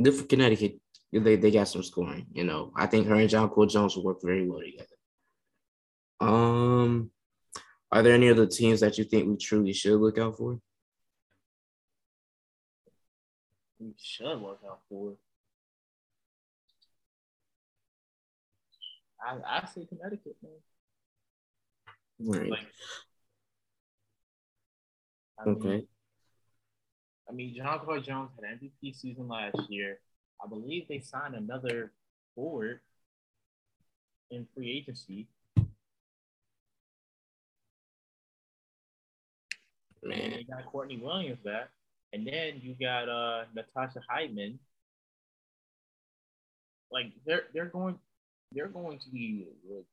Good 0.00 0.14
for 0.14 0.24
Connecticut. 0.24 0.78
They 1.12 1.36
they 1.36 1.50
got 1.50 1.68
some 1.68 1.82
scoring. 1.82 2.26
You 2.32 2.44
know, 2.44 2.72
I 2.76 2.86
think 2.86 3.06
her 3.06 3.14
and 3.14 3.28
Jonquel 3.28 3.70
Jones 3.70 3.96
will 3.96 4.04
work 4.04 4.18
very 4.22 4.48
well 4.48 4.60
together. 4.60 4.86
Um, 6.20 7.10
are 7.90 8.02
there 8.02 8.14
any 8.14 8.30
other 8.30 8.46
teams 8.46 8.80
that 8.80 8.96
you 8.96 9.04
think 9.04 9.28
we 9.28 9.36
truly 9.36 9.72
should 9.72 10.00
look 10.00 10.18
out 10.18 10.36
for? 10.36 10.58
We 13.82 13.94
should 14.00 14.40
look 14.40 14.60
out 14.64 14.80
for. 14.88 15.14
I 19.20 19.38
I 19.44 19.66
say 19.66 19.84
Connecticut, 19.86 20.36
man. 20.40 20.52
Right. 22.20 22.50
Like, 22.50 22.66
I 25.38 25.44
mean, 25.46 25.56
Okay. 25.56 25.86
I 27.28 27.32
mean, 27.32 27.54
John 27.56 27.80
Carl 27.84 28.00
Jones 28.00 28.30
had 28.36 28.44
an 28.52 28.60
MVP 28.62 28.94
season 28.94 29.26
last 29.26 29.56
year. 29.68 29.98
I 30.44 30.48
believe 30.48 30.86
they 30.86 31.00
signed 31.00 31.34
another 31.34 31.92
forward 32.36 32.80
in 34.30 34.46
free 34.54 34.70
agency. 34.70 35.26
And 35.56 35.66
Man. 40.04 40.30
they 40.30 40.44
got 40.44 40.66
Courtney 40.66 40.98
Williams 40.98 41.40
back. 41.44 41.70
And 42.12 42.26
then 42.26 42.60
you 42.60 42.74
got 42.78 43.08
uh 43.08 43.44
Natisha 43.56 44.00
Hiedeman. 44.10 44.58
Like 46.90 47.12
they're 47.26 47.44
they're 47.54 47.66
going 47.66 47.98
they're 48.52 48.68
going 48.68 48.98
to 48.98 49.10
be 49.10 49.46
le- 49.68 49.84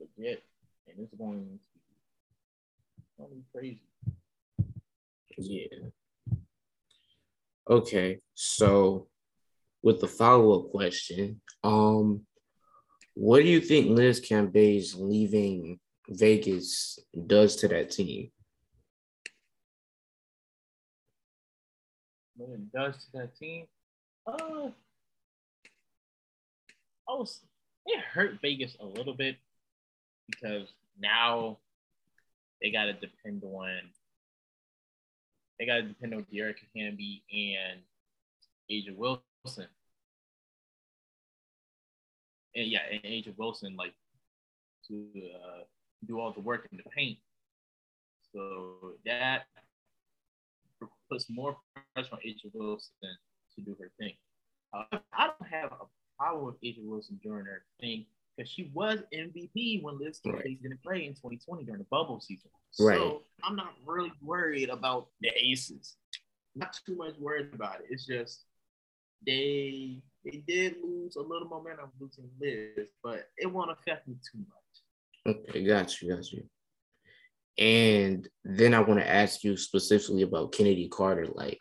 legit 0.00 0.42
and 0.86 0.96
it's 0.98 1.14
going 1.14 1.40
to 1.40 1.44
be, 1.44 1.58
going 3.18 3.30
to 3.30 3.36
be 3.36 3.44
crazy. 3.52 3.80
Yeah. 5.36 5.88
Okay. 7.68 8.20
So 8.34 9.08
with 9.82 10.00
the 10.00 10.08
follow-up 10.08 10.70
question, 10.70 11.40
um, 11.62 12.22
what 13.14 13.42
do 13.42 13.48
you 13.48 13.60
think 13.60 13.90
Liz 13.90 14.20
Cambage's 14.20 14.94
leaving 14.94 15.78
Vegas 16.08 16.98
does 17.26 17.56
to 17.56 17.68
that 17.68 17.90
team? 17.90 18.30
Does 22.38 22.94
to 22.96 23.12
that 23.14 23.36
team. 23.36 23.66
Uh, 24.26 24.70
I 27.08 27.12
was 27.12 27.40
it 27.86 28.00
hurt 28.00 28.38
Vegas 28.42 28.76
a 28.80 28.86
little 28.86 29.14
bit 29.14 29.36
because 30.30 30.68
now 31.00 31.58
they 32.60 32.70
got 32.70 32.84
to 32.84 32.92
depend 32.92 33.42
on 33.44 33.68
they 35.58 35.66
got 35.66 35.76
to 35.76 35.82
depend 35.82 36.14
on 36.14 36.26
Dearica 36.32 36.64
Hamby 36.76 37.24
and 37.32 37.80
A'ja 38.70 38.94
Wilson. 38.96 39.66
And 42.54 42.66
yeah, 42.66 42.80
and 42.92 43.02
A'ja 43.02 43.34
Wilson 43.36 43.74
like 43.76 43.94
to 44.88 45.06
uh, 45.34 45.62
do 46.06 46.20
all 46.20 46.32
the 46.32 46.40
work 46.40 46.68
in 46.70 46.76
the 46.76 46.88
paint. 46.90 47.18
So 48.32 48.92
that 49.04 49.46
puts 51.10 51.26
more 51.30 51.56
pressure 51.94 52.10
on 52.12 52.18
A'ja 52.26 52.50
Wilson 52.52 52.90
to 53.54 53.60
do 53.62 53.76
her 53.80 53.90
thing. 53.98 54.14
Uh, 54.72 54.98
I 55.12 55.26
don't 55.28 55.50
have 55.50 55.72
a 55.72 55.84
problem 56.18 56.46
with 56.46 56.60
A'ja 56.62 56.84
Wilson 56.84 57.18
during 57.22 57.46
her 57.46 57.62
thing 57.80 58.06
because 58.36 58.50
she 58.50 58.70
was 58.74 59.00
MVP 59.14 59.82
when 59.82 59.98
Liz 59.98 60.20
Right. 60.24 60.60
didn't 60.62 60.82
play 60.82 61.06
in 61.06 61.14
2020 61.14 61.64
during 61.64 61.78
the 61.80 61.86
bubble 61.90 62.20
season. 62.20 62.50
Right. 62.78 62.96
So 62.98 63.22
I'm 63.42 63.56
not 63.56 63.74
really 63.86 64.12
worried 64.22 64.68
about 64.68 65.08
the 65.20 65.30
Aces. 65.36 65.96
Not 66.54 66.78
too 66.86 66.96
much 66.96 67.14
worried 67.18 67.50
about 67.54 67.80
it. 67.80 67.86
It's 67.90 68.06
just 68.06 68.44
they 69.26 70.00
they 70.24 70.42
did 70.46 70.76
lose 70.82 71.16
a 71.16 71.20
little 71.22 71.48
momentum 71.48 71.90
losing 72.00 72.28
Liz, 72.40 72.86
but 73.02 73.28
it 73.36 73.46
won't 73.46 73.70
affect 73.70 74.06
me 74.08 74.14
too 74.30 74.38
much. 74.38 75.36
Okay, 75.36 75.64
got 75.64 76.00
you, 76.00 76.14
got 76.14 76.30
you. 76.32 76.44
And 77.58 78.28
then 78.44 78.72
I 78.72 78.80
want 78.80 79.00
to 79.00 79.08
ask 79.08 79.42
you 79.42 79.56
specifically 79.56 80.22
about 80.22 80.52
Kennedy 80.52 80.88
Carter. 80.88 81.26
Like, 81.26 81.60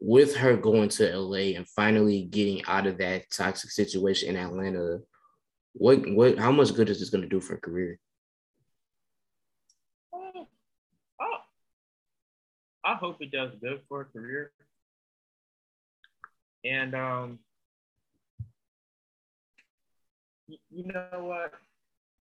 with 0.00 0.36
her 0.36 0.56
going 0.56 0.88
to 0.90 1.16
LA 1.16 1.56
and 1.56 1.68
finally 1.68 2.22
getting 2.22 2.64
out 2.66 2.86
of 2.86 2.98
that 2.98 3.30
toxic 3.30 3.70
situation 3.70 4.30
in 4.30 4.36
Atlanta, 4.36 4.98
what 5.72 6.08
what 6.10 6.38
how 6.38 6.52
much 6.52 6.74
good 6.74 6.88
is 6.88 7.00
this 7.00 7.10
going 7.10 7.22
to 7.22 7.28
do 7.28 7.40
for 7.40 7.54
her 7.54 7.60
career? 7.60 7.98
Uh, 10.12 10.44
I, 12.84 12.92
I 12.92 12.94
hope 12.94 13.16
it 13.20 13.30
does 13.30 13.50
good 13.60 13.80
for 13.88 14.04
her 14.04 14.10
career. 14.12 14.52
And 16.64 16.94
um, 16.94 17.38
you 20.48 20.92
know 20.92 21.08
what? 21.12 21.52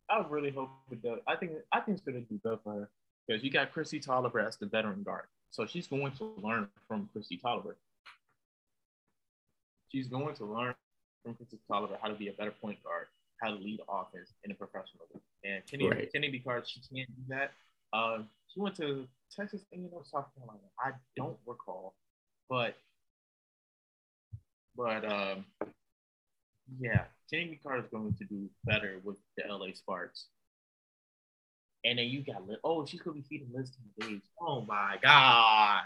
I 0.09 0.23
really 0.29 0.51
hope 0.51 0.69
it 0.91 1.01
does. 1.01 1.19
I 1.27 1.35
think 1.35 1.53
I 1.71 1.79
think 1.79 1.97
it's 1.97 2.05
gonna 2.05 2.21
do 2.21 2.39
good 2.43 2.59
for 2.63 2.73
her 2.73 2.89
because 3.27 3.43
you 3.43 3.51
got 3.51 3.73
Kristi 3.73 4.03
Toliver 4.05 4.45
as 4.45 4.57
the 4.57 4.67
veteran 4.67 5.03
guard, 5.03 5.25
so 5.49 5.65
she's 5.65 5.87
going 5.87 6.11
to 6.13 6.31
learn 6.41 6.67
from 6.87 7.09
Kristi 7.15 7.41
Toliver. 7.41 7.75
She's 9.91 10.07
going 10.07 10.35
to 10.35 10.45
learn 10.45 10.75
from 11.23 11.33
Kristi 11.35 11.57
Toliver 11.69 11.97
how 12.01 12.09
to 12.09 12.15
be 12.15 12.27
a 12.27 12.33
better 12.33 12.51
point 12.51 12.83
guard, 12.83 13.07
how 13.41 13.49
to 13.49 13.55
lead 13.55 13.79
offense 13.89 14.33
in 14.43 14.51
a 14.51 14.53
professional 14.53 15.05
league. 15.13 15.23
And 15.43 15.65
Kenny, 15.65 15.89
Right. 15.89 16.11
Kennedy 16.11 16.39
Carter, 16.39 16.65
she 16.67 16.81
can't 16.81 17.09
do 17.15 17.23
that. 17.29 17.53
Uh, 17.93 18.19
she 18.53 18.59
went 18.59 18.75
to 18.75 19.07
Texas 19.35 19.61
A&M, 19.73 19.89
South 20.03 20.25
Carolina. 20.35 20.59
I 20.79 20.91
don't 21.15 21.37
recall, 21.45 21.95
but 22.49 22.75
but 24.75 25.05
um, 25.09 25.45
yeah, 26.79 27.05
Jamie 27.31 27.59
Carter's 27.61 27.89
going 27.91 28.13
to 28.15 28.25
do 28.25 28.49
better 28.65 28.99
with 29.03 29.17
the 29.37 29.43
LA 29.47 29.67
Sparks. 29.73 30.27
And 31.83 31.99
then 31.99 32.07
you 32.07 32.23
got 32.23 32.47
Liz. 32.47 32.57
Oh, 32.63 32.85
she's 32.85 33.01
gonna 33.01 33.15
be 33.15 33.21
feeding 33.21 33.49
Liz 33.53 33.71
to 33.71 33.77
the 33.97 34.21
Oh 34.41 34.61
my 34.61 34.97
god! 35.01 35.83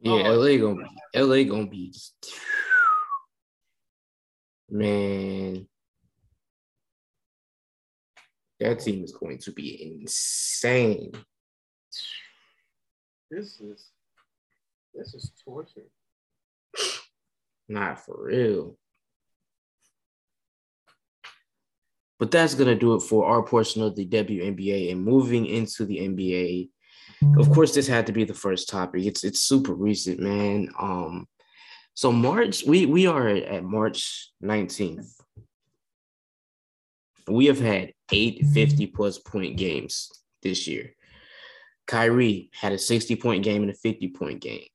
Yeah, 0.00 0.12
Oh, 0.12 0.38
LA 0.38 0.58
gonna 0.58 0.84
be 0.84 1.20
LA 1.20 1.42
gonna 1.42 1.66
be 1.66 1.90
just 1.90 2.32
man. 4.70 5.66
That 8.60 8.80
team 8.80 9.04
is 9.04 9.12
going 9.12 9.38
to 9.38 9.52
be 9.52 10.00
insane. 10.00 11.12
This 13.30 13.60
is 13.60 13.90
this 14.94 15.14
is 15.14 15.32
torture. 15.44 15.86
Not 17.68 18.04
for 18.04 18.24
real. 18.24 18.76
But 22.18 22.30
that's 22.30 22.54
gonna 22.54 22.74
do 22.74 22.94
it 22.94 23.00
for 23.00 23.26
our 23.26 23.42
portion 23.42 23.82
of 23.82 23.94
the 23.94 24.06
WNBA 24.06 24.90
and 24.90 25.04
moving 25.04 25.46
into 25.46 25.84
the 25.84 25.98
NBA. 25.98 26.70
Of 27.36 27.50
course, 27.50 27.74
this 27.74 27.86
had 27.86 28.06
to 28.06 28.12
be 28.12 28.24
the 28.24 28.34
first 28.34 28.68
topic. 28.68 29.04
It's 29.04 29.24
it's 29.24 29.40
super 29.40 29.74
recent, 29.74 30.20
man. 30.20 30.68
Um, 30.78 31.26
so 31.94 32.12
March, 32.12 32.64
we 32.64 32.86
we 32.86 33.06
are 33.06 33.28
at 33.28 33.64
March 33.64 34.30
19th. 34.42 35.10
We 37.28 37.46
have 37.46 37.60
had 37.60 37.92
eight 38.12 38.46
50 38.46 38.86
plus 38.86 39.18
point 39.18 39.56
games 39.56 40.10
this 40.42 40.66
year. 40.66 40.94
Kyrie 41.88 42.50
had 42.52 42.72
a 42.72 42.78
60 42.78 43.16
point 43.16 43.42
game 43.42 43.62
and 43.62 43.70
a 43.70 43.74
50 43.74 44.08
point 44.08 44.40
game. 44.40 44.66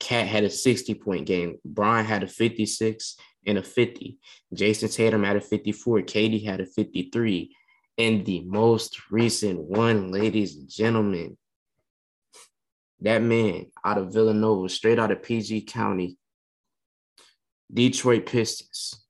KAT 0.00 0.26
had 0.26 0.44
a 0.44 0.50
60 0.50 0.94
point 0.94 1.26
game. 1.26 1.58
Brian 1.64 2.06
had 2.06 2.22
a 2.22 2.28
56 2.28 3.16
and 3.46 3.58
a 3.58 3.62
50. 3.62 4.18
Jayson 4.54 4.88
Tatum 4.94 5.24
had 5.24 5.36
a 5.36 5.40
54. 5.40 6.00
KD 6.02 6.44
had 6.44 6.60
a 6.60 6.66
53. 6.66 7.54
And 7.98 8.24
the 8.24 8.40
most 8.40 9.10
recent 9.10 9.60
one, 9.60 10.10
ladies 10.10 10.56
and 10.56 10.68
gentlemen, 10.68 11.36
that 13.00 13.22
man 13.22 13.66
out 13.84 13.98
of 13.98 14.12
Villanova, 14.12 14.68
straight 14.68 14.98
out 14.98 15.10
of 15.10 15.22
PG 15.22 15.62
County, 15.62 16.16
Detroit 17.72 18.26
Pistons, 18.26 19.04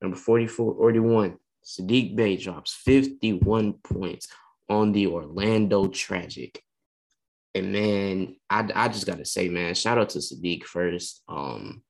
number 0.00 0.16
44, 0.16 0.74
41, 0.74 1.38
Saddiq 1.64 2.16
Bey 2.16 2.36
drops 2.36 2.74
51 2.74 3.74
points 3.84 4.28
on 4.68 4.92
the 4.92 5.06
Orlando 5.06 5.88
Tragic. 5.88 6.62
And 7.54 7.72
man, 7.72 8.36
I, 8.48 8.68
I 8.74 8.88
just 8.88 9.06
gotta 9.06 9.24
say, 9.24 9.48
man, 9.48 9.74
shout 9.74 9.98
out 9.98 10.10
to 10.10 10.18
Saddiq 10.18 10.64
first. 10.64 11.22
Um, 11.28 11.82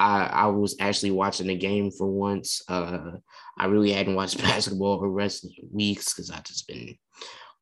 I 0.00 0.24
I 0.24 0.46
was 0.46 0.76
actually 0.80 1.10
watching 1.10 1.46
the 1.46 1.56
game 1.56 1.90
for 1.90 2.06
once. 2.06 2.62
Uh, 2.68 3.12
I 3.58 3.66
really 3.66 3.92
hadn't 3.92 4.14
watched 4.14 4.38
basketball 4.42 4.98
for 4.98 5.08
rest 5.08 5.44
of 5.44 5.50
weeks 5.72 6.12
because 6.12 6.30
I 6.30 6.40
just 6.40 6.66
been 6.66 6.96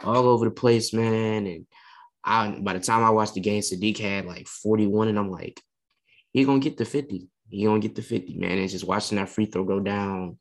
all 0.04 0.28
over 0.28 0.44
the 0.44 0.50
place, 0.50 0.92
man. 0.92 1.46
And 1.46 1.66
I 2.24 2.58
by 2.60 2.74
the 2.74 2.80
time 2.80 3.02
I 3.02 3.10
watched 3.10 3.34
the 3.34 3.40
game, 3.40 3.62
Saddiq 3.62 3.98
had 3.98 4.26
like 4.26 4.46
41, 4.46 5.08
and 5.08 5.18
I'm 5.18 5.30
like, 5.30 5.60
he 6.32 6.44
gonna 6.44 6.60
get 6.60 6.76
the 6.76 6.84
50. 6.84 7.28
He 7.50 7.64
gonna 7.64 7.80
get 7.80 7.94
the 7.94 8.02
50, 8.02 8.36
man. 8.36 8.58
And 8.58 8.68
just 8.68 8.86
watching 8.86 9.16
that 9.16 9.28
free 9.28 9.46
throw 9.46 9.64
go 9.64 9.80
down 9.80 10.38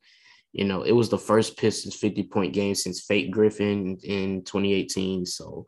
you 0.58 0.66
know, 0.66 0.82
it 0.82 0.92
was 0.92 1.10
the 1.10 1.18
first 1.20 1.58
Pistons 1.58 1.96
50 1.96 2.24
point 2.24 2.54
game 2.54 2.74
since 2.74 3.06
Blake 3.06 3.32
Griffin 3.32 3.98
in 4.04 4.44
2018. 4.44 5.26
So 5.26 5.68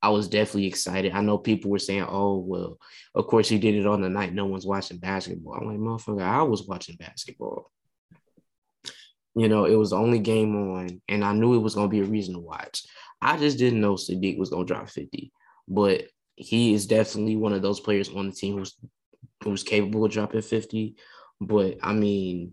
I 0.00 0.10
was 0.10 0.28
definitely 0.28 0.66
excited. 0.66 1.12
I 1.12 1.20
know 1.22 1.38
people 1.38 1.70
were 1.70 1.78
saying, 1.78 2.06
oh, 2.08 2.38
well, 2.38 2.78
of 3.14 3.26
course 3.26 3.48
he 3.48 3.58
did 3.58 3.74
it 3.74 3.86
on 3.86 4.00
the 4.00 4.08
night 4.08 4.32
no 4.32 4.46
one's 4.46 4.66
watching 4.66 4.98
basketball. 4.98 5.54
I'm 5.54 5.66
like, 5.66 5.78
motherfucker, 5.78 6.22
I 6.22 6.42
was 6.42 6.66
watching 6.66 6.96
basketball. 6.96 7.70
You 9.34 9.48
know, 9.48 9.64
it 9.64 9.74
was 9.74 9.90
the 9.90 9.96
only 9.96 10.18
game 10.18 10.56
on, 10.56 11.00
and 11.08 11.24
I 11.24 11.32
knew 11.32 11.54
it 11.54 11.62
was 11.62 11.74
going 11.74 11.88
to 11.88 11.90
be 11.90 12.00
a 12.00 12.04
reason 12.04 12.34
to 12.34 12.40
watch. 12.40 12.84
I 13.20 13.36
just 13.36 13.58
didn't 13.58 13.80
know 13.80 13.94
Saddiq 13.94 14.38
was 14.38 14.50
going 14.50 14.66
to 14.66 14.72
drop 14.72 14.88
50, 14.88 15.32
but 15.66 16.04
he 16.36 16.72
is 16.72 16.86
definitely 16.86 17.36
one 17.36 17.52
of 17.52 17.62
those 17.62 17.80
players 17.80 18.08
on 18.08 18.26
the 18.26 18.32
team 18.32 18.58
who's 18.58 18.76
who's 19.42 19.62
capable 19.62 20.04
of 20.04 20.12
dropping 20.12 20.42
50. 20.42 20.96
But 21.40 21.78
I 21.82 21.92
mean, 21.92 22.52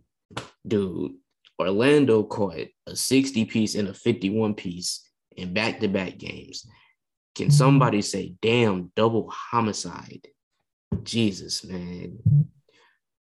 dude, 0.68 1.14
Orlando 1.60 2.24
caught 2.24 2.68
a 2.88 2.96
60 2.96 3.46
piece 3.46 3.76
and 3.76 3.88
a 3.88 3.94
51 3.94 4.56
piece 4.56 5.10
in 5.38 5.54
back 5.54 5.80
to 5.80 5.88
back 5.88 6.18
games. 6.18 6.68
Can 7.36 7.52
somebody 7.52 8.02
say, 8.02 8.34
damn, 8.42 8.92
double 8.96 9.30
homicide? 9.30 10.28
Jesus, 11.04 11.66
man. 11.66 12.20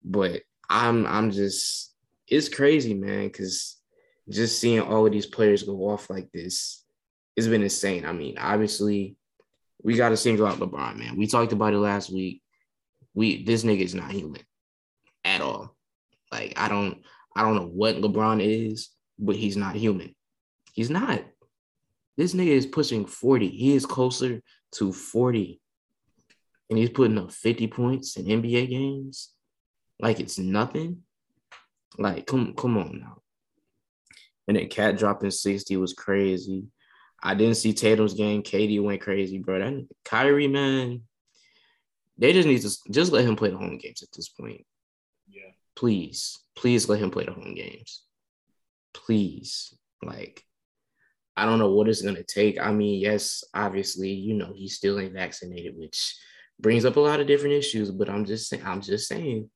But 0.03 0.43
I'm 0.69 1.05
I'm 1.05 1.31
just 1.31 1.93
it's 2.27 2.49
crazy, 2.49 2.93
man, 2.93 3.27
because 3.27 3.77
just 4.29 4.59
seeing 4.59 4.81
all 4.81 5.05
of 5.05 5.11
these 5.11 5.25
players 5.25 5.63
go 5.63 5.89
off 5.89 6.09
like 6.09 6.31
this, 6.31 6.85
it's 7.35 7.47
been 7.47 7.63
insane. 7.63 8.05
I 8.05 8.13
mean, 8.13 8.37
obviously, 8.37 9.15
we 9.81 9.95
got 9.95 10.09
to 10.09 10.17
single 10.17 10.47
out 10.47 10.59
LeBron, 10.59 10.97
man. 10.97 11.17
We 11.17 11.27
talked 11.27 11.51
about 11.51 11.73
it 11.73 11.79
last 11.79 12.11
week. 12.11 12.41
We 13.13 13.43
this 13.43 13.63
nigga 13.63 13.81
is 13.81 13.95
not 13.95 14.11
human 14.11 14.41
at 15.23 15.41
all. 15.41 15.75
Like 16.31 16.53
I 16.57 16.67
don't 16.67 17.03
I 17.35 17.41
don't 17.41 17.55
know 17.55 17.67
what 17.67 17.97
LeBron 17.97 18.41
is, 18.41 18.89
but 19.19 19.35
he's 19.35 19.57
not 19.57 19.75
human. 19.75 20.15
He's 20.73 20.89
not. 20.89 21.23
This 22.17 22.33
nigga 22.33 22.47
is 22.47 22.65
pushing 22.65 23.05
40. 23.05 23.47
He 23.47 23.75
is 23.75 23.85
closer 23.85 24.41
to 24.73 24.93
40. 24.93 25.59
And 26.69 26.79
he's 26.79 26.89
putting 26.89 27.17
up 27.17 27.31
50 27.31 27.67
points 27.67 28.15
in 28.17 28.25
NBA 28.25 28.69
games. 28.69 29.31
Like 29.99 30.19
it's 30.19 30.37
nothing. 30.37 31.01
Like, 31.97 32.25
come, 32.25 32.53
come 32.55 32.77
on 32.77 32.99
now. 32.99 33.21
And 34.47 34.57
then 34.57 34.67
KAT 34.67 34.97
dropping 34.97 35.31
60 35.31 35.77
was 35.77 35.93
crazy. 35.93 36.65
I 37.21 37.35
didn't 37.35 37.55
see 37.55 37.73
Tatum's 37.73 38.13
game. 38.13 38.43
KD 38.43 38.81
went 38.81 39.01
crazy, 39.01 39.37
bro. 39.37 39.59
That 39.59 39.87
Kyrie, 40.03 40.47
man, 40.47 41.03
they 42.17 42.33
just 42.33 42.47
need 42.47 42.61
to 42.61 42.91
just 42.91 43.11
let 43.11 43.25
him 43.25 43.35
play 43.35 43.51
the 43.51 43.57
home 43.57 43.77
games 43.77 44.03
at 44.03 44.11
this 44.11 44.27
point. 44.27 44.65
Yeah. 45.29 45.51
Please 45.75 46.43
please 46.55 46.87
let 46.89 46.99
him 46.99 47.11
play 47.11 47.25
the 47.25 47.31
home 47.31 47.55
games. 47.55 48.03
Please. 48.93 49.73
Like, 50.01 50.43
I 51.35 51.45
don't 51.45 51.59
know 51.59 51.71
what 51.71 51.89
it's 51.89 52.01
going 52.01 52.15
to 52.15 52.23
take. 52.23 52.59
I 52.59 52.71
mean, 52.71 53.01
yes, 53.01 53.43
obviously, 53.53 54.11
you 54.11 54.35
know, 54.35 54.53
he 54.55 54.67
still 54.67 54.99
ain't 54.99 55.13
vaccinated, 55.13 55.75
which 55.75 56.15
brings 56.59 56.85
up 56.85 56.95
a 56.97 56.99
lot 56.99 57.19
of 57.19 57.27
different 57.27 57.55
issues, 57.55 57.89
but 57.91 58.09
I'm 58.09 58.25
just 58.25 58.49
saying, 58.49 58.63
I'm 58.65 58.81
just 58.81 59.07
saying, 59.07 59.49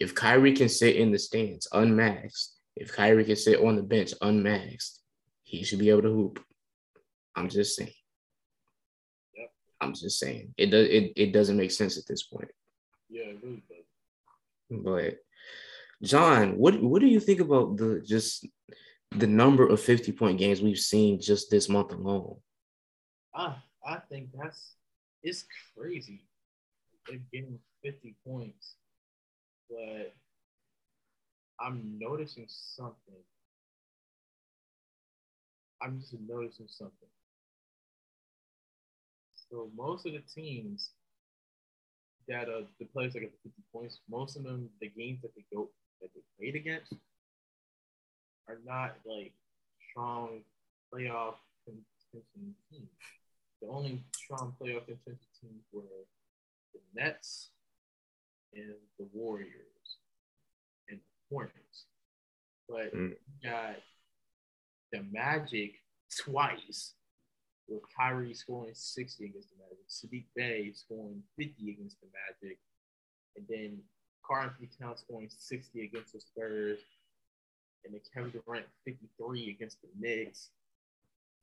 if 0.00 0.14
Kyrie 0.14 0.52
can 0.52 0.68
sit 0.68 0.96
in 0.96 1.12
the 1.12 1.18
stands 1.18 1.68
unmasked, 1.72 2.52
if 2.76 2.92
Kyrie 2.92 3.24
can 3.24 3.36
sit 3.36 3.60
on 3.60 3.76
the 3.76 3.82
bench 3.82 4.12
unmasked, 4.20 4.98
he 5.44 5.62
should 5.62 5.78
be 5.78 5.90
able 5.90 6.02
to 6.02 6.08
hoop. 6.08 6.44
I'm 7.36 7.48
just 7.48 7.76
saying. 7.76 7.92
Yep. 9.36 9.50
I'm 9.80 9.94
just 9.94 10.18
saying. 10.18 10.54
It 10.56 10.66
does 10.66 10.88
it, 10.88 11.12
it 11.16 11.32
doesn't 11.32 11.56
make 11.56 11.70
sense 11.70 11.96
at 11.98 12.06
this 12.06 12.24
point. 12.24 12.50
Yeah, 13.08 13.24
it 13.24 13.38
really 13.42 13.62
does. 13.68 14.82
But 14.82 15.18
John, 16.02 16.56
what 16.58 16.82
what 16.82 17.00
do 17.00 17.06
you 17.06 17.20
think 17.20 17.40
about 17.40 17.76
the 17.76 18.02
just 18.04 18.46
the 19.14 19.26
number 19.26 19.66
of 19.66 19.80
50 19.80 20.12
point 20.12 20.38
games 20.38 20.60
we've 20.60 20.78
seen 20.78 21.20
just 21.20 21.50
this 21.50 21.68
month 21.68 21.92
alone? 21.92 22.36
I 23.34 23.56
I 23.86 23.98
think 24.08 24.28
that's 24.34 24.74
it's 25.22 25.44
crazy. 25.76 26.26
They're 27.06 27.18
getting 27.32 27.58
50 27.82 28.14
points, 28.26 28.76
but 29.68 30.14
I'm 31.60 31.98
noticing 31.98 32.46
something. 32.48 33.22
I'm 35.82 36.00
just 36.00 36.14
noticing 36.26 36.66
something. 36.68 37.08
So 39.50 39.70
most 39.76 40.06
of 40.06 40.12
the 40.12 40.22
teams 40.34 40.90
that 42.26 42.48
uh 42.48 42.62
the 42.78 42.86
players 42.86 43.12
that 43.12 43.20
get 43.20 43.32
the 43.42 43.50
50 43.50 43.62
points, 43.72 44.00
most 44.10 44.36
of 44.36 44.44
them 44.44 44.70
the 44.80 44.88
games 44.88 45.20
that 45.22 45.34
they 45.36 45.44
go 45.54 45.68
that 46.00 46.10
they 46.14 46.22
played 46.38 46.56
against 46.56 46.94
are 48.48 48.58
not 48.64 48.96
like 49.04 49.32
strong 49.90 50.40
playoff 50.92 51.34
contention 51.64 52.54
teams. 52.70 52.88
The 53.62 53.68
only 53.68 54.02
strong 54.14 54.54
playoff 54.60 54.86
contention 54.86 55.28
teams 55.40 55.64
were 55.72 55.82
the 56.72 56.80
Nets 56.94 57.50
and 58.54 58.74
the 58.98 59.06
Warriors 59.12 59.98
and 60.88 60.98
the 60.98 61.34
Hornets. 61.34 61.86
But 62.68 62.94
mm. 62.94 63.10
you 63.10 63.50
got 63.50 63.76
the 64.92 65.04
Magic 65.12 65.74
twice 66.24 66.94
with 67.68 67.82
Kyrie 67.96 68.34
scoring 68.34 68.74
60 68.74 69.24
against 69.24 69.48
the 69.50 69.56
Magic, 69.58 69.88
Saddiq 69.88 70.24
Bey 70.36 70.72
scoring 70.74 71.22
50 71.38 71.70
against 71.70 72.00
the 72.00 72.08
Magic, 72.12 72.58
and 73.36 73.46
then 73.48 73.78
Karl-Anthony 74.26 74.68
Towns 74.80 75.00
scoring 75.00 75.28
60 75.30 75.84
against 75.84 76.12
the 76.12 76.20
Spurs, 76.20 76.78
and 77.84 77.94
then 77.94 78.00
Kevin 78.12 78.30
Durant 78.30 78.66
53 78.84 79.50
against 79.50 79.78
the 79.82 79.88
Knicks, 79.98 80.50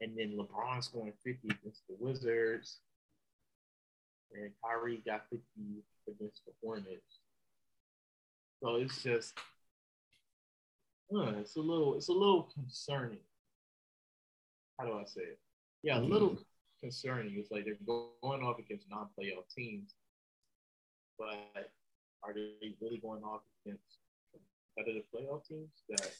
and 0.01 0.17
then 0.17 0.37
LeBron 0.37 0.83
scoring 0.83 1.13
50 1.23 1.49
against 1.49 1.81
the 1.87 1.95
Wizards, 1.99 2.79
and 4.33 4.51
Kyrie 4.63 5.01
got 5.05 5.23
50 5.29 5.43
against 6.07 6.45
the 6.45 6.51
Hornets. 6.63 7.19
So 8.61 8.75
it's 8.75 9.03
just, 9.03 9.33
uh, 11.15 11.33
it's 11.39 11.55
a 11.55 11.61
little, 11.61 11.95
it's 11.95 12.09
a 12.09 12.13
little 12.13 12.49
concerning. 12.53 13.19
How 14.79 14.85
do 14.85 14.93
I 14.93 15.03
say 15.05 15.21
it? 15.21 15.39
Yeah, 15.83 15.97
a 15.97 15.99
little 15.99 16.29
mm-hmm. 16.29 16.41
concerning. 16.81 17.35
It's 17.37 17.51
like 17.51 17.65
they're 17.65 17.75
going 17.85 18.43
off 18.43 18.59
against 18.59 18.89
non-playoff 18.89 19.53
teams, 19.55 19.93
but 21.17 21.71
are 22.23 22.33
they 22.33 22.75
really 22.81 22.97
going 22.97 23.23
off 23.23 23.41
against 23.65 23.83
competitive 24.75 25.03
playoff 25.13 25.45
teams 25.47 25.69
that 25.89 26.11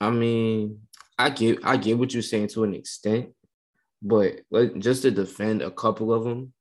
I 0.00 0.10
mean, 0.10 0.80
I 1.18 1.30
get 1.30 1.60
I 1.64 1.76
get 1.76 1.98
what 1.98 2.12
you're 2.12 2.22
saying 2.22 2.48
to 2.48 2.64
an 2.64 2.74
extent, 2.74 3.30
but 4.02 4.40
like 4.50 4.78
just 4.78 5.02
to 5.02 5.10
defend 5.10 5.62
a 5.62 5.70
couple 5.70 6.12
of 6.12 6.24
them, 6.24 6.52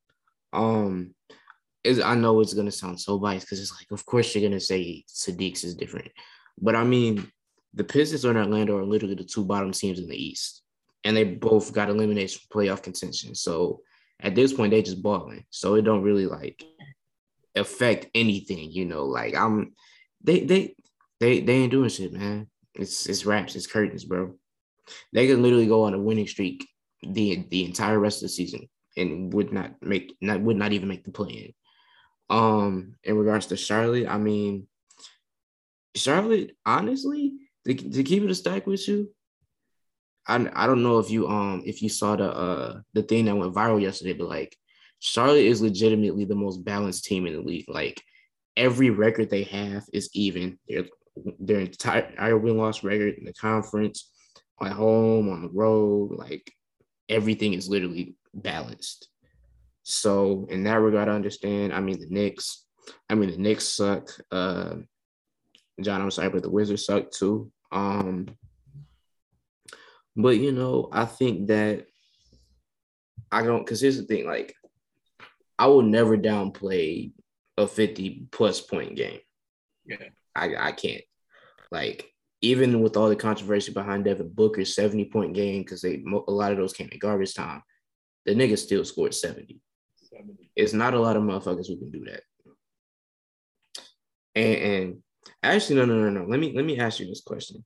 um, 0.53 1.13
is 1.83 1.99
I 1.99 2.15
know 2.15 2.39
it's 2.39 2.53
gonna 2.53 2.71
sound 2.71 2.99
so 2.99 3.19
biased 3.19 3.45
because 3.45 3.59
it's 3.59 3.73
like, 3.73 3.91
of 3.91 4.05
course 4.05 4.33
you're 4.33 4.47
gonna 4.47 4.59
say 4.59 5.03
Saddiq's 5.09 5.63
is 5.63 5.75
different, 5.75 6.09
but 6.59 6.75
I 6.75 6.83
mean, 6.83 7.29
the 7.73 7.83
Pistons 7.83 8.23
and 8.25 8.37
Orlando 8.37 8.77
are 8.77 8.85
literally 8.85 9.15
the 9.15 9.25
two 9.25 9.43
bottom 9.43 9.71
teams 9.71 9.99
in 9.99 10.07
the 10.07 10.15
East, 10.15 10.63
and 11.03 11.15
they 11.15 11.25
both 11.25 11.73
got 11.73 11.89
elimination 11.89 12.41
playoff 12.53 12.81
contention. 12.81 13.35
So 13.35 13.81
at 14.21 14.35
this 14.35 14.53
point, 14.53 14.71
they 14.71 14.81
just 14.81 15.03
balling. 15.03 15.45
So 15.49 15.75
it 15.75 15.81
don't 15.81 16.01
really 16.01 16.25
like 16.25 16.63
affect 17.55 18.07
anything, 18.15 18.71
you 18.71 18.85
know. 18.85 19.05
Like 19.05 19.35
I'm, 19.35 19.73
they 20.23 20.45
they 20.45 20.75
they 21.19 21.41
they 21.41 21.53
ain't 21.53 21.71
doing 21.71 21.89
shit, 21.89 22.13
man. 22.13 22.47
It's 22.75 23.07
it's 23.07 23.25
wraps, 23.25 23.55
it's 23.55 23.67
curtains, 23.67 24.03
bro. 24.03 24.35
They 25.13 25.27
can 25.27 25.41
literally 25.41 25.67
go 25.67 25.83
on 25.83 25.93
a 25.93 25.99
winning 25.99 26.27
streak 26.27 26.67
the 27.01 27.45
the 27.49 27.65
entire 27.65 27.99
rest 27.99 28.17
of 28.17 28.23
the 28.23 28.29
season 28.29 28.67
and 28.97 29.33
would 29.33 29.51
not 29.51 29.81
make 29.81 30.15
not 30.21 30.41
would 30.41 30.57
not 30.57 30.73
even 30.73 30.87
make 30.87 31.03
the 31.03 31.11
play 31.11 31.29
in. 31.29 31.53
Um, 32.29 32.95
in 33.03 33.17
regards 33.17 33.47
to 33.47 33.57
Charlotte, 33.57 34.07
I 34.07 34.17
mean, 34.17 34.67
Charlotte, 35.95 36.55
honestly, 36.65 37.33
to, 37.65 37.73
to 37.73 38.03
keep 38.03 38.23
it 38.23 38.31
a 38.31 38.35
stack 38.35 38.65
with 38.65 38.87
you, 38.87 39.11
I 40.27 40.49
I 40.53 40.67
don't 40.67 40.83
know 40.83 40.99
if 40.99 41.09
you 41.09 41.27
um 41.27 41.63
if 41.65 41.81
you 41.81 41.89
saw 41.89 42.15
the 42.15 42.31
uh 42.31 42.79
the 42.93 43.03
thing 43.03 43.25
that 43.25 43.35
went 43.35 43.53
viral 43.53 43.81
yesterday, 43.81 44.13
but 44.13 44.29
like 44.29 44.55
Charlotte 44.99 45.45
is 45.45 45.61
legitimately 45.61 46.25
the 46.25 46.35
most 46.35 46.63
balanced 46.63 47.05
team 47.05 47.27
in 47.27 47.33
the 47.33 47.41
league. 47.41 47.69
Like 47.69 48.01
every 48.57 48.89
record 48.89 49.29
they 49.29 49.43
have 49.43 49.83
is 49.93 50.09
even. 50.13 50.57
Their 50.67 50.85
their 51.39 51.61
entire 51.61 52.37
win 52.37 52.57
loss 52.57 52.83
record 52.83 53.15
in 53.17 53.25
the 53.25 53.33
conference, 53.33 54.11
at 54.61 54.71
home, 54.71 55.29
on 55.29 55.41
the 55.41 55.49
road, 55.49 56.11
like 56.17 56.51
everything 57.09 57.53
is 57.53 57.69
literally 57.69 58.15
balanced. 58.33 59.09
So 59.83 60.47
in 60.49 60.63
that 60.63 60.81
regard, 60.81 61.09
I 61.09 61.13
understand. 61.13 61.73
I 61.73 61.79
mean, 61.79 61.99
the 61.99 62.07
Knicks, 62.09 62.65
I 63.09 63.15
mean, 63.15 63.29
the 63.29 63.37
Knicks 63.37 63.67
suck. 63.67 64.09
Uh, 64.31 64.75
John, 65.81 66.01
I'm 66.01 66.11
sorry, 66.11 66.29
but 66.29 66.41
the 66.41 66.49
Wizards 66.49 66.85
suck 66.85 67.11
too. 67.11 67.51
Um, 67.71 68.27
but 70.15 70.37
you 70.37 70.51
know, 70.51 70.89
I 70.91 71.05
think 71.05 71.47
that 71.47 71.85
I 73.31 73.43
don't 73.43 73.65
because 73.65 73.81
here's 73.81 73.97
the 73.97 74.05
thing, 74.05 74.25
like 74.25 74.55
I 75.59 75.67
will 75.67 75.81
never 75.81 76.17
downplay 76.17 77.11
a 77.57 77.67
50 77.67 78.27
plus 78.31 78.61
point 78.61 78.95
game. 78.95 79.19
Yeah. 79.85 79.97
I, 80.35 80.55
I 80.57 80.71
can't. 80.71 81.03
Like, 81.71 82.11
even 82.41 82.81
with 82.81 82.97
all 82.97 83.09
the 83.09 83.15
controversy 83.15 83.71
behind 83.71 84.05
Devin 84.05 84.29
Booker's 84.33 84.75
70 84.75 85.05
point 85.05 85.33
game, 85.33 85.61
because 85.61 85.81
they 85.81 86.03
a 86.27 86.31
lot 86.31 86.51
of 86.51 86.57
those 86.57 86.73
came 86.73 86.89
in 86.91 86.99
garbage 86.99 87.33
time, 87.33 87.61
the 88.25 88.35
nigga 88.35 88.57
still 88.57 88.85
scored 88.85 89.13
70. 89.13 89.59
It's 90.55 90.73
not 90.73 90.93
a 90.93 90.99
lot 90.99 91.17
of 91.17 91.23
motherfuckers 91.23 91.67
who 91.67 91.77
can 91.77 91.91
do 91.91 92.05
that. 92.05 92.21
And, 94.35 94.55
and 94.55 95.03
actually, 95.43 95.77
no, 95.77 95.85
no, 95.85 95.95
no, 95.95 96.09
no. 96.09 96.25
Let 96.29 96.39
me 96.39 96.53
let 96.55 96.65
me 96.65 96.79
ask 96.79 96.99
you 96.99 97.07
this 97.07 97.21
question. 97.21 97.63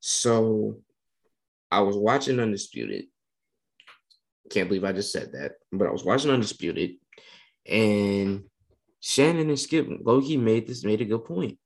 So 0.00 0.80
I 1.70 1.80
was 1.80 1.96
watching 1.96 2.38
Undisputed. 2.38 3.06
Can't 4.50 4.68
believe 4.68 4.84
I 4.84 4.92
just 4.92 5.12
said 5.12 5.32
that, 5.32 5.52
but 5.72 5.88
I 5.88 5.90
was 5.90 6.04
watching 6.04 6.30
Undisputed, 6.30 6.92
and 7.66 8.44
Shannon 9.00 9.48
and 9.48 9.58
Skip 9.58 9.88
Loki 10.02 10.36
made 10.36 10.66
this 10.66 10.84
made 10.84 11.00
a 11.00 11.04
good 11.04 11.24
point. 11.24 11.58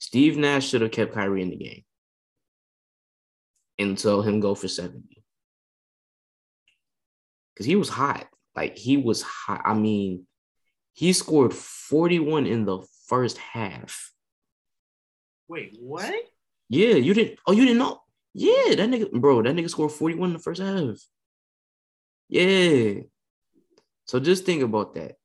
Steve 0.00 0.36
Nash 0.38 0.66
should 0.68 0.80
have 0.80 0.90
kept 0.90 1.12
Kyrie 1.12 1.42
in 1.42 1.50
the 1.50 1.56
game 1.56 1.84
and 3.78 3.96
told 3.96 4.26
him 4.26 4.40
go 4.40 4.54
for 4.54 4.66
70. 4.66 5.22
Because 7.54 7.66
he 7.66 7.76
was 7.76 7.90
hot. 7.90 8.26
Like 8.56 8.76
he 8.76 8.96
was 8.96 9.22
hot. 9.22 9.60
I 9.64 9.74
mean, 9.74 10.26
he 10.94 11.12
scored 11.12 11.54
41 11.54 12.46
in 12.46 12.64
the 12.64 12.80
first 13.06 13.36
half. 13.38 14.10
Wait, 15.48 15.76
what? 15.78 16.14
Yeah, 16.68 16.94
you 16.94 17.12
didn't. 17.12 17.38
Oh, 17.46 17.52
you 17.52 17.66
didn't 17.66 17.78
know? 17.78 18.00
Yeah, 18.32 18.74
that 18.76 18.88
nigga, 18.88 19.12
bro, 19.12 19.42
that 19.42 19.54
nigga 19.54 19.68
scored 19.68 19.92
41 19.92 20.30
in 20.30 20.32
the 20.32 20.38
first 20.38 20.62
half. 20.62 20.98
Yeah. 22.28 23.02
So 24.06 24.18
just 24.18 24.46
think 24.46 24.62
about 24.62 24.94
that. 24.94 25.16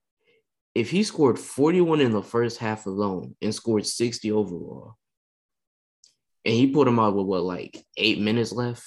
If 0.75 0.91
he 0.91 1.03
scored 1.03 1.39
41 1.39 2.01
in 2.01 2.11
the 2.11 2.21
first 2.21 2.57
half 2.57 2.85
alone 2.85 3.35
and 3.41 3.55
scored 3.55 3.87
60 3.87 4.29
overall, 4.33 4.95
and 6.43 6.53
he 6.53 6.67
put 6.67 6.87
him 6.87 6.99
out 6.99 7.15
with 7.15 7.25
what, 7.25 7.43
like 7.43 7.83
eight 7.97 8.19
minutes 8.19 8.51
left, 8.51 8.83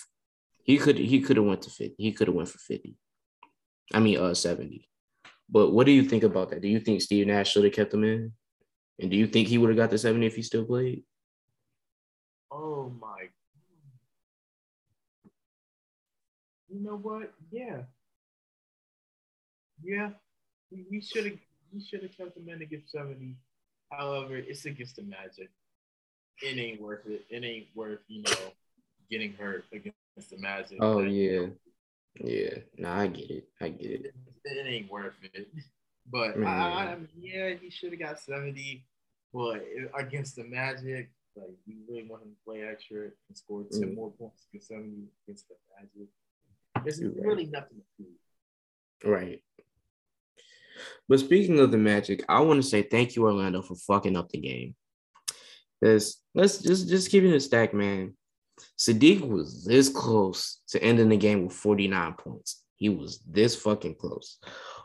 he 0.63 0.77
could 0.77 0.99
he 0.99 1.23
could 1.23 1.39
have 1.39 1.47
went 1.47 1.63
to 1.63 1.71
50. 1.71 1.95
He 1.97 2.13
could 2.13 2.29
have 2.29 2.37
went 2.37 2.51
for 2.51 2.59
50. 2.59 2.95
I 3.95 4.01
mean, 4.01 4.19
uh, 4.21 4.35
70. 4.35 4.87
But 5.49 5.71
what 5.71 5.87
do 5.87 5.93
you 5.93 6.05
think 6.05 6.25
about 6.25 6.51
that? 6.51 6.61
Do 6.61 6.69
you 6.69 6.79
think 6.79 7.01
Steve 7.01 7.27
Nash 7.27 7.51
should 7.51 7.65
have 7.65 7.73
kept 7.73 7.95
him 7.95 8.05
in? 8.05 8.33
And 9.01 9.11
do 9.11 9.17
you 9.17 9.27
think 9.27 9.49
he 9.49 9.57
would 9.57 9.71
have 9.71 9.79
got 9.79 9.91
the 9.91 9.97
70 9.97 10.27
if 10.27 10.37
he 10.37 10.43
still 10.43 10.67
played? 10.67 11.05
Oh 12.51 12.93
my. 13.01 13.29
You 16.69 16.81
know 16.81 16.97
what? 16.97 17.33
Yeah. 17.51 17.83
Yeah. 19.83 20.11
We 20.71 21.01
should 21.01 21.25
have 21.25 21.39
we 21.73 21.83
should 21.83 22.03
have 22.03 22.17
kept 22.17 22.37
him 22.37 22.49
in 22.49 22.63
against 22.63 22.93
70. 22.93 23.35
However, 23.91 24.37
it's 24.37 24.65
against 24.65 24.97
the 24.97 25.03
Magic. 25.03 25.51
It 26.43 26.59
ain't 26.59 26.81
worth 26.81 27.07
it. 27.07 27.25
It 27.31 27.45
ain't 27.45 27.67
worth, 27.75 28.01
you 28.09 28.23
know, 28.23 28.53
getting 29.11 29.33
hurt 29.35 29.65
against 29.73 30.31
the 30.31 30.39
Magic. 30.39 30.79
Oh 30.81 31.01
yeah. 31.01 31.47
Yeah, 32.21 32.59
no, 32.77 32.91
I 32.91 33.07
get 33.07 33.31
it. 33.31 33.49
I 33.61 33.69
get 33.69 33.91
it. 33.91 34.15
It 34.45 34.67
ain't 34.67 34.91
worth 34.91 35.15
it. 35.23 35.49
But 36.11 36.43
I, 36.43 36.93
I, 36.93 36.95
mean, 36.97 37.09
yeah, 37.21 37.51
he 37.61 37.71
should 37.71 37.93
have 37.93 38.01
got 38.01 38.19
70. 38.19 38.85
But 39.33 39.63
against 39.97 40.37
the 40.37 40.45
Magic, 40.45 41.11
like 41.37 41.51
you 41.67 41.77
really 41.89 42.09
want 42.09 42.23
him 42.23 42.31
to 42.31 42.45
play 42.45 42.63
extra 42.63 43.03
and 43.03 43.13
score 43.35 43.65
10 43.71 43.83
mm. 43.83 43.95
more 43.95 44.11
points 44.13 44.47
against 44.51 44.69
70 44.69 45.05
against 45.27 45.49
the 45.49 45.55
Magic. 45.77 46.09
There's 46.83 47.01
You're 47.01 47.11
really 47.13 47.45
right. 47.45 47.53
nothing 47.53 47.79
to 47.99 48.05
do. 48.05 49.11
Right. 49.11 49.43
But 51.09 51.21
speaking 51.21 51.61
of 51.61 51.71
the 51.71 51.79
Magic, 51.79 52.25
I 52.29 52.41
want 52.41 52.63
to 52.63 52.69
say 52.69 52.83
thank 52.83 53.17
you, 53.17 53.25
Orlando, 53.25 53.63
for 53.63 53.75
fucking 53.75 54.17
up 54.17 54.29
the 54.29 54.39
game. 54.39 54.75
Because 55.81 56.21
let's 56.35 56.59
just 56.59 56.89
just 56.89 57.11
keep 57.11 57.25
it 57.25 57.35
a 57.35 57.41
stack, 57.41 57.73
man. 57.73 58.15
Saddiq 58.79 59.27
was 59.27 59.65
this 59.65 59.89
close 59.89 60.61
to 60.69 60.83
ending 60.83 61.09
the 61.09 61.17
game 61.17 61.45
with 61.45 61.55
49 61.55 62.15
points. 62.15 62.63
He 62.77 62.89
was 62.89 63.21
this 63.29 63.57
fucking 63.57 63.97
close. 63.97 64.39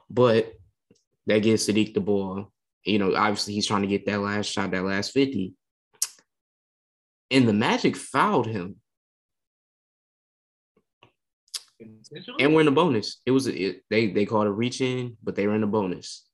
But 0.10 0.54
that 1.28 1.40
gives 1.40 1.68
Saddiq 1.68 1.94
the 1.94 2.02
ball. 2.02 2.52
You 2.84 3.00
know, 3.00 3.16
obviously 3.16 3.54
he's 3.54 3.68
trying 3.68 3.82
to 3.82 3.88
get 3.88 4.06
that 4.06 4.20
last 4.20 4.48
shot, 4.48 4.72
that 4.72 4.84
last 4.84 5.12
50. 5.12 5.54
And 7.32 7.48
the 7.48 7.54
Magic 7.54 7.96
fouled 7.96 8.48
him. 8.48 8.76
And 12.40 12.54
we're 12.54 12.62
in 12.62 12.66
the 12.66 12.72
bonus. 12.72 13.22
It 13.26 13.32
was 13.32 13.48
it, 13.48 13.84
they 13.90 14.12
they 14.12 14.26
called 14.26 14.48
a 14.48 14.52
reach 14.52 14.82
in, 14.82 15.18
but 15.24 15.36
they 15.36 15.48
were 15.48 15.56
in 15.56 15.62
the 15.62 15.68
bonus. 15.68 16.28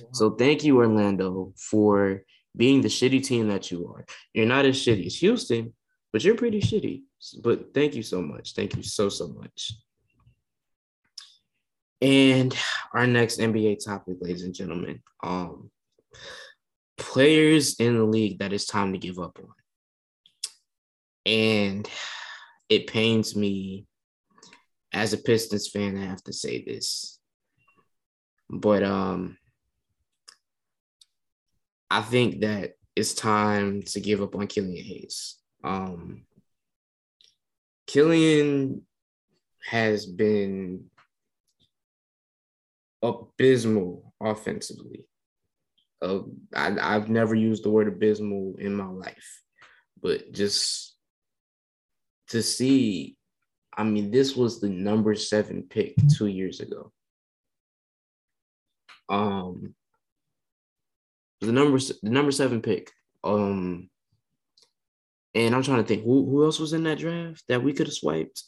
Wow. 0.00 0.08
So 0.12 0.30
thank 0.30 0.64
you, 0.64 0.78
Orlando, 0.78 1.52
for 1.56 2.22
being 2.56 2.80
the 2.80 2.88
shitty 2.88 3.24
team 3.24 3.48
that 3.48 3.70
you 3.70 3.92
are. 3.94 4.04
You're 4.32 4.46
not 4.46 4.64
as 4.64 4.76
shitty 4.76 5.06
as 5.06 5.16
Houston, 5.16 5.74
but 6.12 6.24
you're 6.24 6.36
pretty 6.36 6.60
shitty. 6.60 7.02
But 7.42 7.74
thank 7.74 7.94
you 7.94 8.02
so 8.02 8.22
much. 8.22 8.54
Thank 8.54 8.76
you 8.76 8.82
so, 8.82 9.08
so 9.08 9.28
much. 9.28 9.72
And 12.00 12.56
our 12.92 13.06
next 13.06 13.38
NBA 13.38 13.84
topic, 13.84 14.16
ladies 14.20 14.44
and 14.44 14.54
gentlemen, 14.54 15.02
um, 15.22 15.70
players 16.98 17.76
in 17.80 17.96
the 17.96 18.04
league 18.04 18.38
that 18.38 18.52
it's 18.52 18.66
time 18.66 18.92
to 18.92 18.98
give 18.98 19.18
up 19.18 19.38
on. 19.38 19.48
And 21.26 21.88
it 22.68 22.86
pains 22.86 23.34
me 23.34 23.86
as 24.94 25.12
a 25.12 25.18
Pistons 25.18 25.68
fan, 25.68 25.98
I 25.98 26.06
have 26.06 26.22
to 26.24 26.32
say 26.32 26.64
this. 26.64 27.18
But 28.48 28.82
um 28.82 29.36
I 31.90 32.00
think 32.00 32.40
that 32.40 32.72
it's 32.96 33.14
time 33.14 33.82
to 33.82 34.00
give 34.00 34.22
up 34.22 34.34
on 34.34 34.46
Killian 34.46 34.84
Hayes. 34.84 35.36
Um, 35.62 36.24
Killian 37.86 38.82
has 39.70 40.06
been 40.06 40.86
abysmal 43.02 44.12
offensively. 44.20 45.06
Uh, 46.00 46.20
I, 46.54 46.76
I've 46.80 47.08
never 47.08 47.34
used 47.34 47.64
the 47.64 47.70
word 47.70 47.88
abysmal 47.88 48.56
in 48.58 48.74
my 48.74 48.86
life, 48.86 49.42
but 50.02 50.32
just 50.32 50.96
to 52.28 52.42
see, 52.42 53.16
I 53.76 53.84
mean, 53.84 54.10
this 54.10 54.36
was 54.36 54.60
the 54.60 54.68
number 54.68 55.14
seven 55.14 55.64
pick 55.68 55.94
two 56.16 56.26
years 56.26 56.60
ago. 56.60 56.92
Um, 59.08 59.74
the 61.40 61.52
number 61.52 61.78
the 61.78 62.10
number 62.10 62.30
seven 62.30 62.62
pick. 62.62 62.90
Um, 63.22 63.90
and 65.34 65.54
I'm 65.54 65.62
trying 65.62 65.82
to 65.82 65.88
think 65.88 66.04
who, 66.04 66.24
who 66.24 66.44
else 66.44 66.60
was 66.60 66.72
in 66.72 66.84
that 66.84 66.98
draft 66.98 67.42
that 67.48 67.62
we 67.62 67.72
could 67.72 67.86
have 67.88 67.94
swiped? 67.94 68.42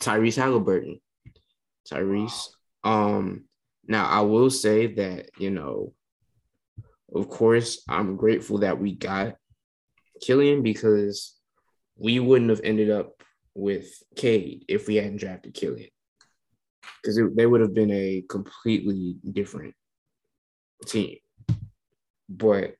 Tyrese 0.00 0.36
Halliburton. 0.36 1.00
Tyrese. 1.90 2.48
Wow. 2.82 3.16
Um, 3.16 3.44
Now, 3.86 4.06
I 4.06 4.22
will 4.22 4.50
say 4.50 4.86
that, 4.94 5.30
you 5.38 5.50
know, 5.50 5.92
of 7.14 7.28
course, 7.28 7.84
I'm 7.88 8.16
grateful 8.16 8.58
that 8.58 8.80
we 8.80 8.94
got 8.94 9.36
Killian 10.20 10.62
because 10.62 11.38
we 11.96 12.18
wouldn't 12.18 12.50
have 12.50 12.62
ended 12.64 12.90
up 12.90 13.22
with 13.54 14.02
Cade 14.16 14.64
if 14.68 14.86
we 14.86 14.96
hadn't 14.96 15.16
drafted 15.18 15.54
Killian. 15.54 15.90
Because 17.02 17.20
they 17.34 17.46
would 17.46 17.60
have 17.60 17.74
been 17.74 17.90
a 17.90 18.24
completely 18.28 19.16
different 19.32 19.74
team. 20.86 21.16
But 22.28 22.76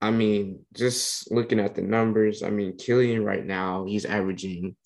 I 0.00 0.10
mean, 0.10 0.66
just 0.74 1.30
looking 1.30 1.58
at 1.58 1.74
the 1.74 1.82
numbers, 1.82 2.42
I 2.42 2.50
mean, 2.50 2.76
Killian 2.76 3.24
right 3.24 3.44
now, 3.44 3.86
he's 3.86 4.04
averaging 4.04 4.76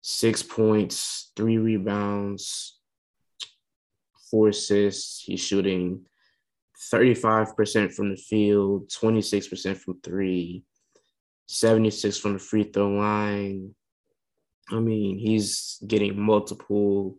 six 0.00 0.42
points, 0.42 1.30
three 1.36 1.58
rebounds, 1.58 2.78
four 4.30 4.48
assists. 4.48 5.22
He's 5.22 5.40
shooting 5.40 6.06
35% 6.92 7.94
from 7.94 8.10
the 8.10 8.16
field, 8.16 8.88
26% 8.88 9.76
from 9.76 10.00
three, 10.00 10.64
76 11.46 12.18
from 12.18 12.32
the 12.34 12.38
free 12.38 12.64
throw 12.64 12.90
line. 12.90 13.74
I 14.72 14.80
mean, 14.80 15.18
he's 15.18 15.78
getting 15.86 16.20
multiple 16.20 17.18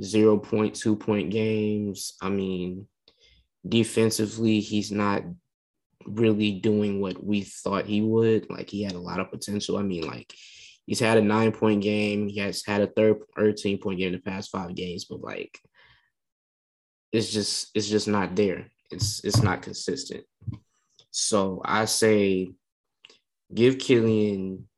0.2 0.00 0.98
point 1.00 1.30
games. 1.30 2.14
I 2.20 2.28
mean, 2.28 2.86
defensively, 3.66 4.60
he's 4.60 4.90
not 4.90 5.22
really 6.06 6.52
doing 6.52 7.00
what 7.00 7.22
we 7.22 7.42
thought 7.42 7.86
he 7.86 8.00
would. 8.02 8.50
Like, 8.50 8.70
he 8.70 8.82
had 8.82 8.94
a 8.94 9.00
lot 9.00 9.20
of 9.20 9.30
potential. 9.30 9.78
I 9.78 9.82
mean, 9.82 10.06
like, 10.06 10.32
he's 10.86 11.00
had 11.00 11.18
a 11.18 11.22
nine 11.22 11.52
point 11.52 11.82
game. 11.82 12.28
He 12.28 12.40
has 12.40 12.64
had 12.64 12.80
a 12.80 12.86
third 12.86 13.18
13 13.36 13.78
point 13.78 13.98
game 13.98 14.08
in 14.08 14.12
the 14.14 14.30
past 14.30 14.50
five 14.50 14.74
games, 14.74 15.04
but 15.04 15.20
like, 15.20 15.58
it's 17.12 17.30
just 17.30 17.70
it's 17.74 17.88
just 17.88 18.08
not 18.08 18.34
there. 18.36 18.66
It's 18.90 19.24
it's 19.24 19.42
not 19.42 19.62
consistent. 19.62 20.24
So 21.10 21.62
I 21.64 21.84
say 21.86 22.50
give 23.54 23.78
Killian 23.78 24.68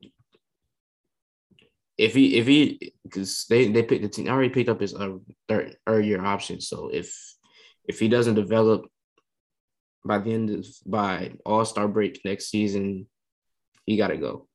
if 2.00 2.14
he 2.14 2.38
if 2.38 2.46
he 2.46 2.94
because 3.04 3.44
they 3.50 3.68
they 3.68 3.82
picked 3.82 4.02
the 4.02 4.08
team 4.08 4.26
already 4.26 4.48
picked 4.48 4.70
up 4.70 4.80
his 4.80 4.94
uh, 4.94 5.18
third 5.46 5.76
year 5.86 6.24
option. 6.24 6.58
So 6.58 6.88
if 6.90 7.14
if 7.84 8.00
he 8.00 8.08
doesn't 8.08 8.36
develop 8.36 8.86
by 10.02 10.16
the 10.16 10.32
end 10.32 10.48
of 10.48 10.66
by 10.86 11.32
All 11.44 11.64
Star 11.66 11.88
break 11.88 12.18
next 12.24 12.48
season, 12.48 13.06
he 13.84 13.98
got 13.98 14.08
to 14.08 14.16
go. 14.16 14.48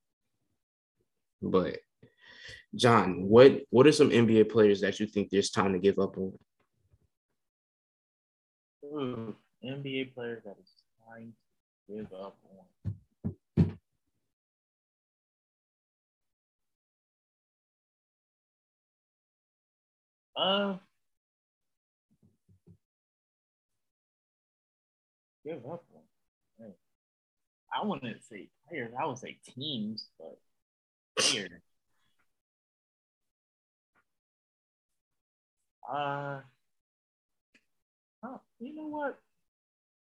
But 1.40 1.78
John, 2.74 3.28
what 3.28 3.62
what 3.70 3.86
are 3.86 3.92
some 3.92 4.10
NBA 4.10 4.50
players 4.50 4.82
that 4.82 5.00
you 5.00 5.06
think 5.06 5.30
there's 5.30 5.52
time 5.52 5.74
to 5.74 5.80
give 5.80 6.00
up 6.00 6.18
on? 6.18 6.34
Ooh, 8.86 9.36
NBA 9.64 10.16
players 10.16 10.42
that 10.46 10.56
is 10.60 10.72
time 11.08 11.34
to 11.88 11.96
give 11.96 12.12
up 12.12 12.38
on. 12.50 12.96
Uh, 20.38 20.76
give 25.46 25.58
up 25.66 25.84
on. 25.96 26.02
I 27.74 27.86
wouldn't 27.86 28.24
say 28.24 28.48
players. 28.70 28.94
I 29.00 29.06
would 29.06 29.18
say 29.18 29.38
teams, 29.54 30.08
but 30.18 30.38
players. 31.18 31.52
Uh, 35.92 36.40
oh, 38.24 38.42
you 38.60 38.76
know 38.76 38.88
what? 38.88 39.20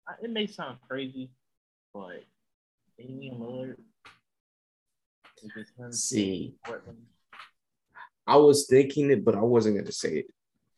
I, 0.07 0.13
it 0.23 0.31
may 0.31 0.47
sound 0.47 0.79
crazy, 0.89 1.31
but 1.95 2.25
Damian 2.99 3.39
Lillard. 3.39 3.77
See, 5.91 6.55
I 8.27 8.37
was 8.37 8.67
thinking 8.67 9.11
it, 9.11 9.25
but 9.25 9.37
I 9.37 9.41
wasn't 9.41 9.77
gonna 9.77 9.93
say 9.93 10.19
it. 10.19 10.27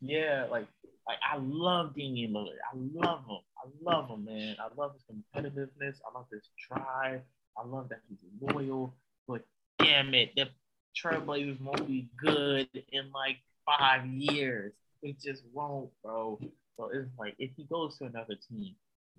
Yeah, 0.00 0.46
like 0.50 0.66
like 1.06 1.18
I 1.28 1.38
love 1.38 1.94
Damian 1.94 2.32
Lillard. 2.32 2.58
I 2.70 2.76
love 2.76 3.24
him. 3.26 3.38
I 3.56 3.68
love 3.82 4.08
him, 4.08 4.24
man. 4.26 4.56
I 4.61 4.68
love 4.76 4.92
his 4.92 5.04
competitiveness. 5.04 5.96
I 6.06 6.16
love 6.16 6.26
his 6.30 6.48
drive. 6.68 7.22
I 7.56 7.66
love 7.66 7.88
that 7.88 8.00
he's 8.08 8.18
loyal. 8.40 8.94
But 9.26 9.42
damn 9.78 10.14
it, 10.14 10.34
the 10.37 10.48
Trailblazers 10.96 11.61
won't 11.61 11.87
be 11.87 12.08
good 12.16 12.68
in 12.92 13.11
like 13.12 13.38
five 13.64 14.06
years. 14.06 14.74
It 15.02 15.20
just 15.20 15.42
won't, 15.52 15.90
bro. 16.04 16.38
So 16.76 16.90
it's 16.92 17.11
like 17.18 17.34
if 17.38 17.50
he 17.56 17.64
goes 17.64 17.96
to 17.98 18.04
another 18.04 18.37
team, 18.48 18.74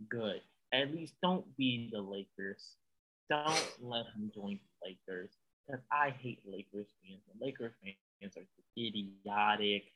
good. 0.09 0.41
At 0.71 0.93
least 0.93 1.15
don't 1.23 1.45
be 1.57 1.89
the 1.91 2.01
Lakers. 2.01 2.75
Don't 3.29 3.73
let 3.81 4.05
him 4.15 4.31
join 4.33 4.59
the 4.59 4.89
Lakers. 4.89 5.31
Because 5.65 5.81
I 5.91 6.11
hate 6.11 6.41
Lakers 6.45 6.87
fans. 7.01 7.21
The 7.27 7.45
Lakers 7.45 7.73
fans 7.83 7.95
are 8.23 8.43
idiotic. 8.77 9.91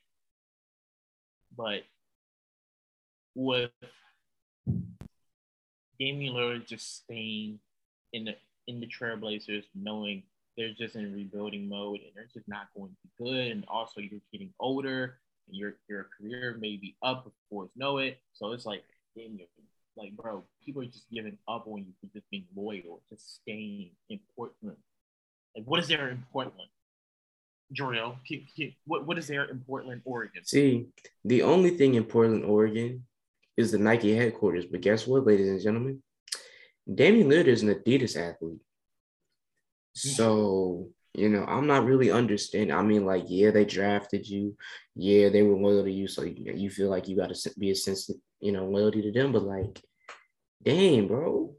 But 1.56 1.82
with 3.34 3.70
Damian 5.98 6.34
Lillard 6.34 6.66
just 6.66 6.96
staying 7.04 7.60
in 8.12 8.24
the 8.24 8.36
in 8.66 8.80
the 8.80 8.86
Trailblazers, 8.86 9.64
knowing 9.74 10.22
they're 10.56 10.72
just 10.72 10.96
in 10.96 11.12
rebuilding 11.12 11.68
mode 11.68 12.00
and 12.00 12.10
they're 12.14 12.28
just 12.32 12.48
not 12.48 12.68
going 12.76 12.90
to 12.90 12.96
be 13.02 13.24
good. 13.24 13.52
And 13.52 13.64
also 13.68 14.00
you're 14.00 14.20
getting 14.32 14.52
older 14.58 15.18
and 15.48 15.56
your 15.56 15.74
your 15.88 16.08
career 16.18 16.56
may 16.60 16.76
be 16.76 16.96
up 17.02 17.24
before 17.24 17.64
you 17.64 17.70
know 17.76 17.98
it. 17.98 18.18
So 18.32 18.52
it's 18.52 18.66
like 18.66 18.84
Damian, 19.16 19.46
like 19.96 20.16
bro, 20.16 20.44
people 20.64 20.82
are 20.82 20.86
just 20.86 21.10
giving 21.12 21.38
up 21.48 21.66
on 21.66 21.78
you 21.78 21.92
for 22.00 22.12
just 22.12 22.28
being 22.30 22.46
loyal, 22.56 23.02
just 23.10 23.36
staying 23.36 23.90
in 24.08 24.20
Portland. 24.36 24.78
Like 25.56 25.64
what 25.66 25.80
is 25.80 25.88
there 25.88 26.08
in 26.08 26.24
Portland? 26.32 26.68
Joriel, 27.74 28.16
what, 28.86 29.06
what 29.06 29.18
is 29.18 29.26
there 29.26 29.44
in 29.44 29.60
Portland, 29.60 30.02
Oregon? 30.04 30.44
See, 30.44 30.86
the 31.24 31.42
only 31.42 31.70
thing 31.70 31.94
in 31.94 32.04
Portland, 32.04 32.44
Oregon 32.44 33.04
is 33.56 33.72
the 33.72 33.78
Nike 33.78 34.14
headquarters. 34.14 34.66
But 34.66 34.80
guess 34.80 35.06
what, 35.06 35.26
ladies 35.26 35.48
and 35.48 35.60
gentlemen? 35.60 36.02
Damian 36.92 37.28
Lillard 37.28 37.46
is 37.46 37.62
an 37.62 37.74
Adidas 37.74 38.16
athlete. 38.16 38.60
Hmm. 40.02 40.08
So, 40.10 40.88
you 41.14 41.28
know, 41.28 41.44
I'm 41.44 41.66
not 41.66 41.84
really 41.84 42.10
understanding. 42.10 42.74
I 42.74 42.82
mean, 42.82 43.06
like, 43.06 43.24
yeah, 43.28 43.50
they 43.50 43.64
drafted 43.64 44.26
you. 44.26 44.56
Yeah, 44.94 45.28
they 45.28 45.42
were 45.42 45.56
loyal 45.56 45.84
to 45.84 45.90
you. 45.90 46.08
So 46.08 46.22
you 46.22 46.70
feel 46.70 46.90
like 46.90 47.08
you 47.08 47.16
got 47.16 47.34
to 47.34 47.50
be 47.58 47.70
a 47.70 47.74
sense, 47.74 48.08
of, 48.08 48.16
you 48.40 48.52
know, 48.52 48.66
loyalty 48.66 49.02
to 49.02 49.12
them. 49.12 49.32
But 49.32 49.44
like, 49.44 49.80
damn, 50.62 51.08
bro. 51.08 51.54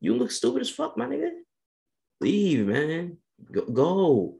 You 0.00 0.16
look 0.16 0.30
stupid 0.30 0.62
as 0.62 0.70
fuck, 0.70 0.96
my 0.96 1.06
nigga. 1.06 1.30
Leave, 2.20 2.66
man. 2.66 3.16
Go. 3.50 3.62
go. 3.62 4.36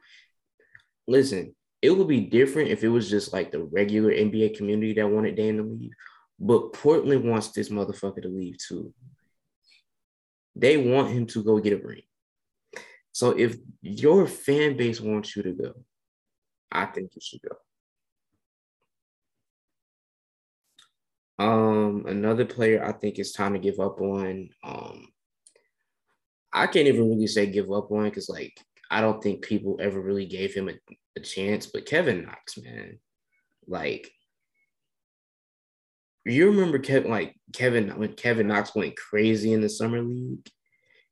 Listen, 1.06 1.54
it 1.82 1.90
would 1.90 2.08
be 2.08 2.20
different 2.20 2.70
if 2.70 2.82
it 2.82 2.88
was 2.88 3.10
just 3.10 3.32
like 3.32 3.52
the 3.52 3.62
regular 3.62 4.10
NBA 4.10 4.56
community 4.56 4.94
that 4.94 5.10
wanted 5.10 5.36
Dan 5.36 5.58
to 5.58 5.62
leave. 5.62 5.92
But 6.40 6.72
Portland 6.72 7.28
wants 7.28 7.50
this 7.52 7.68
motherfucker 7.68 8.22
to 8.22 8.28
leave 8.28 8.56
too. 8.58 8.92
They 10.56 10.76
want 10.76 11.10
him 11.10 11.26
to 11.26 11.44
go 11.44 11.58
get 11.60 11.72
a 11.72 11.86
ring. 11.86 12.02
So 13.12 13.30
if 13.30 13.56
your 13.82 14.26
fan 14.26 14.76
base 14.76 15.00
wants 15.00 15.36
you 15.36 15.42
to 15.42 15.52
go, 15.52 15.74
I 16.70 16.86
think 16.86 17.10
you 17.14 17.20
should 17.22 17.40
go. 17.42 17.56
Um, 21.38 22.06
another 22.06 22.44
player 22.44 22.84
I 22.84 22.92
think 22.92 23.18
it's 23.18 23.32
time 23.32 23.52
to 23.52 23.58
give 23.58 23.78
up 23.80 24.00
on. 24.00 24.50
Um, 24.62 25.08
I 26.52 26.66
can't 26.66 26.88
even 26.88 27.10
really 27.10 27.26
say 27.26 27.46
give 27.46 27.70
up 27.70 27.90
on 27.90 28.04
because 28.04 28.28
like 28.28 28.56
I 28.94 29.00
don't 29.00 29.20
think 29.20 29.42
people 29.42 29.76
ever 29.80 30.00
really 30.00 30.24
gave 30.24 30.54
him 30.54 30.68
a, 30.68 30.74
a 31.16 31.20
chance. 31.20 31.66
But 31.66 31.85
Kevin 31.85 32.24
Knox, 32.24 32.57
man, 32.57 33.00
like 33.66 34.09
you 36.24 36.48
remember 36.50 36.78
Kevin, 36.78 37.11
like 37.11 37.35
Kevin 37.52 37.90
when 37.98 38.12
Kevin 38.12 38.46
Knox 38.46 38.72
went 38.72 38.96
crazy 38.96 39.52
in 39.52 39.61
the 39.61 39.68
summer 39.68 40.00
league, 40.00 40.48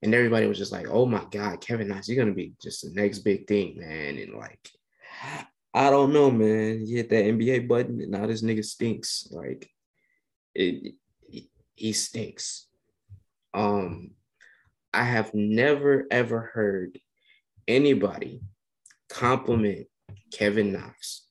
and 0.01 0.15
everybody 0.15 0.47
was 0.47 0.59
just 0.59 0.71
like, 0.71 0.87
"Oh 0.89 1.07
my 1.07 1.27
God, 1.33 1.61
Kevin 1.61 1.89
Knox, 1.89 2.09
you're 2.09 2.23
gonna 2.23 2.37
be 2.37 2.55
just 2.63 2.83
the 2.83 2.93
next 2.95 3.19
big 3.19 3.49
thing, 3.49 3.75
man." 3.77 4.17
And 4.17 4.35
like, 4.35 4.61
I 5.75 5.91
don't 5.91 6.13
know, 6.13 6.31
man. 6.31 6.87
You 6.87 6.99
hit 6.99 7.11
that 7.11 7.25
NBA 7.25 7.67
button, 7.67 8.01
and 8.01 8.13
now 8.13 8.29
this 8.29 8.43
nigga 8.43 8.65
stinks. 8.65 9.27
Like, 9.33 9.69
it, 10.55 10.95
it 11.29 11.45
he 11.75 11.93
stinks. 11.93 12.69
Um, 13.53 14.13
I 14.95 15.03
have 15.03 15.35
never 15.35 16.07
ever 16.13 16.53
heard 16.55 17.01
anybody 17.69 18.41
compliment 19.09 19.87
Kevin 20.33 20.73
Knox 20.73 21.27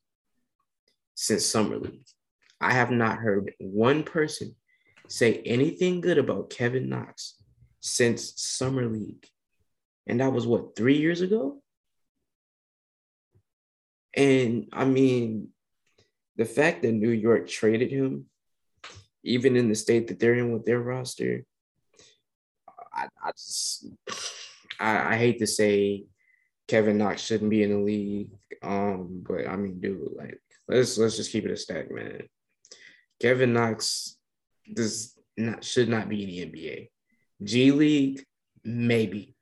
since 1.16 1.46
Summer 1.46 1.78
League. 1.78 2.08
I 2.60 2.74
have 2.74 2.92
not 2.92 3.18
heard 3.18 3.54
one 3.60 4.04
person 4.04 4.56
say 5.08 5.42
anything 5.46 6.02
good 6.02 6.18
about 6.18 6.50
Kevin 6.50 6.90
Knox 6.90 7.36
since 7.80 8.34
Summer 8.38 8.88
League. 8.88 9.28
And 10.08 10.20
that 10.20 10.32
was 10.32 10.48
what, 10.48 10.76
three 10.76 10.98
years 10.98 11.22
ago? 11.22 11.62
And 14.16 14.68
I 14.74 14.86
mean, 14.86 15.50
the 16.36 16.46
fact 16.46 16.82
that 16.82 16.92
New 16.92 17.10
York 17.10 17.48
traded 17.48 17.92
him, 17.92 18.26
even 19.24 19.56
in 19.56 19.70
the 19.70 19.76
state 19.76 20.08
that 20.08 20.20
they're 20.20 20.36
in 20.36 20.52
with 20.52 20.66
their 20.66 20.80
roster, 20.80 21.46
I, 22.94 23.08
I 23.24 23.32
just 23.32 23.88
I, 24.80 25.14
I 25.14 25.18
hate 25.18 25.40
to 25.40 25.48
say 25.48 26.06
Kevin 26.72 27.00
Knox 27.00 27.22
shouldn't 27.22 27.50
be 27.50 27.64
in 27.64 27.72
the 27.72 27.78
league. 27.80 28.30
Um, 28.64 29.26
but 29.28 29.46
I 29.46 29.58
mean, 29.58 29.82
dude, 29.82 30.14
like 30.16 30.40
let's 30.70 30.98
let's 30.98 31.18
just 31.18 31.30
keep 31.30 31.44
it 31.44 31.52
a 31.52 31.58
stack, 31.58 31.92
man. 31.92 32.22
Kevin 33.20 33.52
Knox 33.52 34.16
does 34.74 35.14
not 35.36 35.66
should 35.66 35.90
not 35.90 36.08
be 36.08 36.24
in 36.24 36.30
the 36.30 36.60
NBA. 36.60 36.90
G 37.44 37.72
League, 37.74 38.24
maybe, 38.64 39.36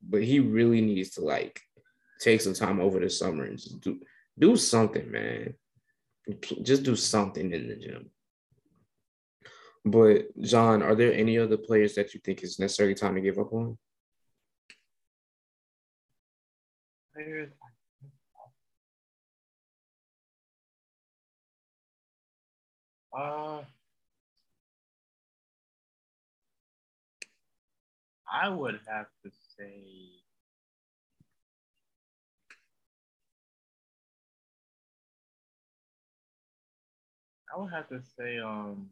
but 0.00 0.22
he 0.22 0.38
really 0.38 0.80
needs 0.80 1.10
to 1.16 1.22
like 1.22 1.60
take 2.20 2.40
some 2.40 2.54
time 2.54 2.78
over 2.78 3.00
the 3.00 3.10
summer 3.10 3.42
and 3.42 3.58
just 3.58 3.80
do 3.80 3.98
do 4.38 4.56
something, 4.56 5.10
man. 5.10 5.54
Just 6.62 6.84
do 6.84 6.94
something 6.94 7.52
in 7.52 7.66
the 7.66 7.74
gym. 7.74 8.10
But 9.84 10.40
John, 10.40 10.84
are 10.84 10.94
there 10.94 11.12
any 11.12 11.36
other 11.36 11.56
players 11.56 11.96
that 11.96 12.14
you 12.14 12.20
think 12.20 12.44
is 12.44 12.60
necessarily 12.60 12.94
time 12.94 13.16
to 13.16 13.20
give 13.20 13.40
up 13.40 13.52
on? 13.52 13.76
Players. 17.14 17.50
Uh, 23.16 23.62
I 28.32 28.48
would 28.48 28.80
have 28.88 29.06
to 29.24 29.30
say. 29.56 30.10
I 37.54 37.60
would 37.60 37.72
have 37.72 37.88
to 37.90 38.00
say, 38.18 38.38
um, 38.38 38.90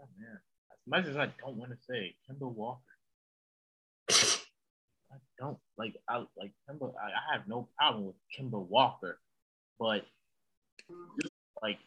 oh 0.00 0.08
man, 0.18 0.38
as 0.72 0.78
much 0.86 1.06
as 1.06 1.16
I 1.18 1.26
don't 1.40 1.56
want 1.56 1.72
to 1.72 1.78
say, 1.86 2.14
Kemba 2.28 2.50
Walker. 2.50 2.80
Don't 5.44 5.58
like 5.76 5.94
I 6.08 6.24
like 6.38 6.52
Kemba. 6.68 6.94
I, 6.96 7.08
I 7.08 7.36
have 7.36 7.46
no 7.46 7.68
problem 7.76 8.06
with 8.06 8.14
Kemba 8.34 8.66
Walker, 8.66 9.18
but 9.78 10.06
like 11.60 11.78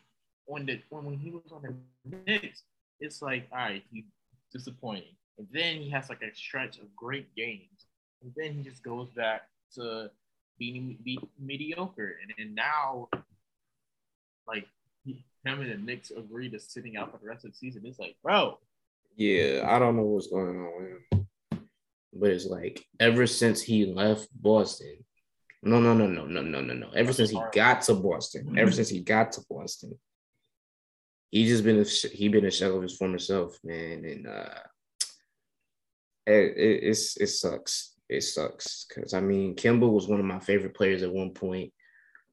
when 0.46 0.68
the 0.68 0.80
when, 0.90 1.06
when 1.06 1.18
he 1.18 1.32
was 1.32 1.52
on 1.52 1.64
the 1.64 2.18
Knicks, 2.28 2.62
it's 3.00 3.22
like 3.22 3.48
all 3.52 3.58
right, 3.58 3.84
he's 3.92 4.06
disappointing, 4.54 5.16
and 5.40 5.48
then 5.52 5.78
he 5.78 5.90
has 5.90 6.08
like 6.08 6.22
a 6.22 6.36
stretch 6.36 6.78
of 6.78 6.96
great 6.96 7.34
games, 7.36 7.88
and 8.22 8.32
then 8.36 8.54
he 8.54 8.62
just 8.62 8.84
goes 8.84 9.10
back 9.10 9.48
to 9.74 10.12
being 10.60 10.98
be 11.04 11.20
mediocre, 11.40 12.16
and 12.22 12.34
then 12.38 12.54
now 12.54 13.10
like 14.48 14.68
he, 15.04 15.26
him 15.44 15.62
and 15.62 15.72
the 15.72 15.78
Knicks 15.78 16.12
agreed 16.12 16.52
to 16.52 16.60
sitting 16.60 16.96
out 16.96 17.12
for 17.12 17.18
the 17.18 17.28
rest 17.28 17.44
of 17.44 17.54
the 17.54 17.58
season. 17.58 17.82
It's 17.86 17.98
like, 17.98 18.18
bro. 18.22 18.60
Yeah, 19.16 19.68
I 19.68 19.80
don't 19.80 19.96
know 19.96 20.04
what's 20.04 20.28
going 20.28 20.60
on 20.60 20.72
with 20.78 20.90
him. 20.92 21.17
But 22.20 22.32
it's 22.32 22.46
like 22.46 22.86
ever 23.00 23.28
since 23.28 23.62
he 23.62 23.86
left 23.86 24.28
Boston, 24.34 25.06
no, 25.64 25.80
no, 25.80 25.94
no, 25.94 26.08
no, 26.08 26.26
no, 26.26 26.42
no, 26.42 26.62
no, 26.62 26.74
no. 26.74 26.90
Ever 26.92 27.14
since 27.14 27.30
he 27.30 27.42
got 27.52 27.82
to 27.84 27.94
Boston, 27.96 28.58
ever 28.58 28.72
since 28.72 28.90
he 28.90 29.02
got 29.02 29.32
to 29.34 29.42
Boston, 29.50 29.98
he 31.32 31.46
just 31.46 31.64
been 31.64 31.80
a, 31.80 31.84
he 31.84 32.28
been 32.30 32.46
a 32.46 32.52
shell 32.52 32.76
of 32.76 32.84
his 32.84 32.96
former 32.96 33.20
self, 33.20 33.58
man, 33.64 34.06
and 34.06 34.28
uh, 34.28 34.60
it, 36.26 36.58
it 36.58 36.84
it's 36.84 37.18
it 37.18 37.28
sucks. 37.28 37.94
It 38.10 38.22
sucks 38.22 38.86
because 38.86 39.14
I 39.14 39.20
mean, 39.20 39.56
Kemba 39.56 39.90
was 39.90 40.08
one 40.08 40.20
of 40.20 40.26
my 40.26 40.40
favorite 40.40 40.76
players 40.76 41.04
at 41.04 41.12
one 41.12 41.32
point. 41.32 41.74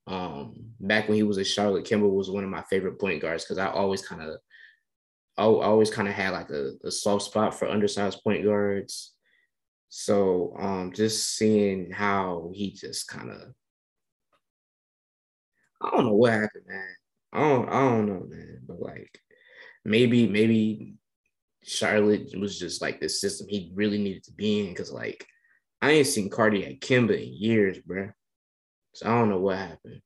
Um, 0.07 0.55
back 0.79 1.09
when 1.09 1.17
he 1.17 1.23
was 1.23 1.39
in 1.39 1.45
Charlotte, 1.45 1.87
Kemba 1.87 2.09
was 2.09 2.31
one 2.31 2.45
of 2.45 2.51
my 2.51 2.63
favorite 2.63 3.01
point 3.01 3.23
guards 3.23 3.45
because 3.45 3.59
I 3.59 3.69
always 3.69 4.07
kind 4.07 4.23
of, 4.23 4.37
I 5.39 5.45
always 5.45 5.91
kind 5.91 6.07
of 6.07 6.15
had 6.15 6.31
like 6.31 6.51
a, 6.51 6.73
a 6.85 6.91
soft 6.91 7.25
spot 7.25 7.55
for 7.55 7.69
undersized 7.69 8.23
point 8.23 8.45
guards. 8.45 9.14
So 9.97 10.57
um, 10.59 10.93
just 10.93 11.37
seeing 11.37 11.93
how 11.93 12.51
he 12.53 12.73
just 12.73 13.07
kind 13.07 13.31
of, 13.31 13.43
I 15.81 15.91
don't 15.91 16.07
know 16.07 16.15
what 16.15 16.33
happened, 16.33 16.65
man. 16.67 16.97
I 17.33 17.39
don't, 17.39 17.69
I 17.69 17.81
don't 17.81 18.07
know, 18.07 18.27
man. 18.29 18.59
But 18.67 18.81
like, 18.81 19.17
maybe, 19.85 20.27
maybe 20.27 20.97
Charlotte 21.63 22.37
was 22.37 22.59
just 22.59 22.83
like 22.83 22.99
the 22.99 23.09
system 23.09 23.47
he 23.49 23.71
really 23.73 23.99
needed 23.99 24.25
to 24.25 24.33
be 24.33 24.67
in 24.67 24.71
because 24.71 24.91
like 24.91 25.25
I 25.81 25.93
ain't 25.93 26.09
seen 26.09 26.29
cardiac 26.29 26.81
Kemba 26.81 27.17
in 27.17 27.33
years, 27.33 27.79
bro. 27.79 28.11
So 28.95 29.07
I 29.07 29.11
don't 29.17 29.31
know 29.31 29.39
what 29.39 29.59
happened. 29.59 30.03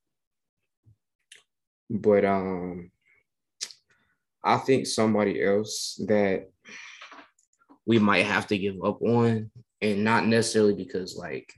But 1.89 2.25
um 2.25 2.91
I 4.43 4.57
think 4.57 4.85
somebody 4.85 5.43
else 5.43 5.99
that 6.07 6.47
we 7.87 7.97
might 7.97 8.27
have 8.27 8.45
to 8.47 8.57
give 8.59 8.75
up 8.83 9.01
on, 9.01 9.49
and 9.81 10.03
not 10.03 10.25
necessarily 10.25 10.73
because 10.73 11.15
like 11.15 11.53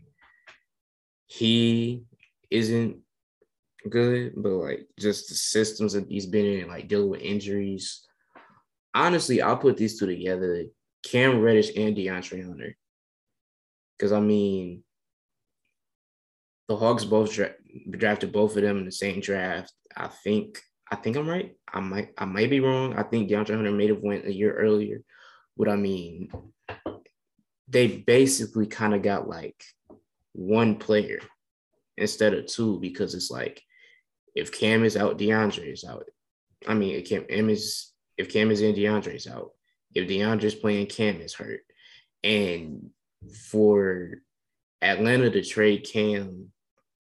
he 1.28 2.04
isn't 2.50 2.98
good, 3.90 4.34
but 4.36 4.50
like 4.50 4.88
just 5.00 5.30
the 5.30 5.36
systems 5.36 5.94
that 5.94 6.08
he's 6.08 6.26
been 6.26 6.46
in, 6.46 6.68
like 6.68 6.88
dealing 6.88 7.10
with 7.10 7.22
injuries. 7.22 8.06
Honestly, 8.94 9.42
I'll 9.42 9.58
put 9.58 9.78
these 9.78 10.00
two 10.00 10.06
together: 10.06 10.66
Cam 11.04 11.40
Reddish 11.42 11.72
and 11.76 11.96
DeAndre 11.96 12.46
Hunter. 12.46 12.76
Because 13.98 14.12
I 14.12 14.20
mean, 14.20 14.84
the 16.68 16.76
Hawks 16.76 17.06
both 17.06 17.34
dra- 17.34 17.56
drafted 17.90 18.32
both 18.32 18.56
of 18.56 18.64
them 18.64 18.78
in 18.78 18.86
the 18.86 18.92
same 18.92 19.20
draft. 19.20 19.72
I 19.96 20.08
think 20.08 20.60
I 20.92 20.96
think 20.96 21.16
I'm 21.16 21.30
right. 21.30 21.56
I 21.74 21.80
might 21.80 22.10
I 22.18 22.26
might 22.26 22.50
be 22.50 22.60
wrong. 22.60 22.96
I 22.98 23.04
think 23.04 23.30
DeAndre 23.30 23.56
Hunter 23.56 23.72
may 23.72 23.88
have 23.88 24.02
went 24.02 24.26
a 24.26 24.34
year 24.34 24.54
earlier. 24.54 25.02
What 25.56 25.70
I 25.70 25.76
mean, 25.76 26.30
they 27.72 27.88
basically 27.88 28.68
kind 28.68 28.94
of 28.94 29.02
got 29.02 29.30
like 29.30 29.64
one 30.34 30.76
player 30.76 31.20
instead 31.98 32.34
of 32.34 32.46
two 32.46 32.80
because 32.80 33.16
it's 33.16 33.32
like 33.32 33.62
if 34.36 34.52
Cam 34.52 34.84
is 34.84 34.98
out, 34.98 35.18
DeAndre 35.18 35.72
is 35.72 35.84
out. 35.84 36.06
I 36.68 36.74
mean, 36.74 36.96
if 36.96 37.10
Cam 37.10 37.50
is 37.50 37.92
if 38.18 38.32
Cam 38.32 38.52
is 38.52 38.62
in, 38.62 38.76
DeAndre 38.76 39.16
is 39.16 39.28
out. 39.28 39.52
If 39.96 40.08
DeAndre's 40.08 40.56
playing, 40.56 40.88
Cam 40.88 41.22
is 41.22 41.34
hurt. 41.34 41.62
And 42.24 42.90
for 43.50 44.22
Atlanta 44.82 45.30
to 45.32 45.44
trade 45.44 45.88
Cam 45.92 46.52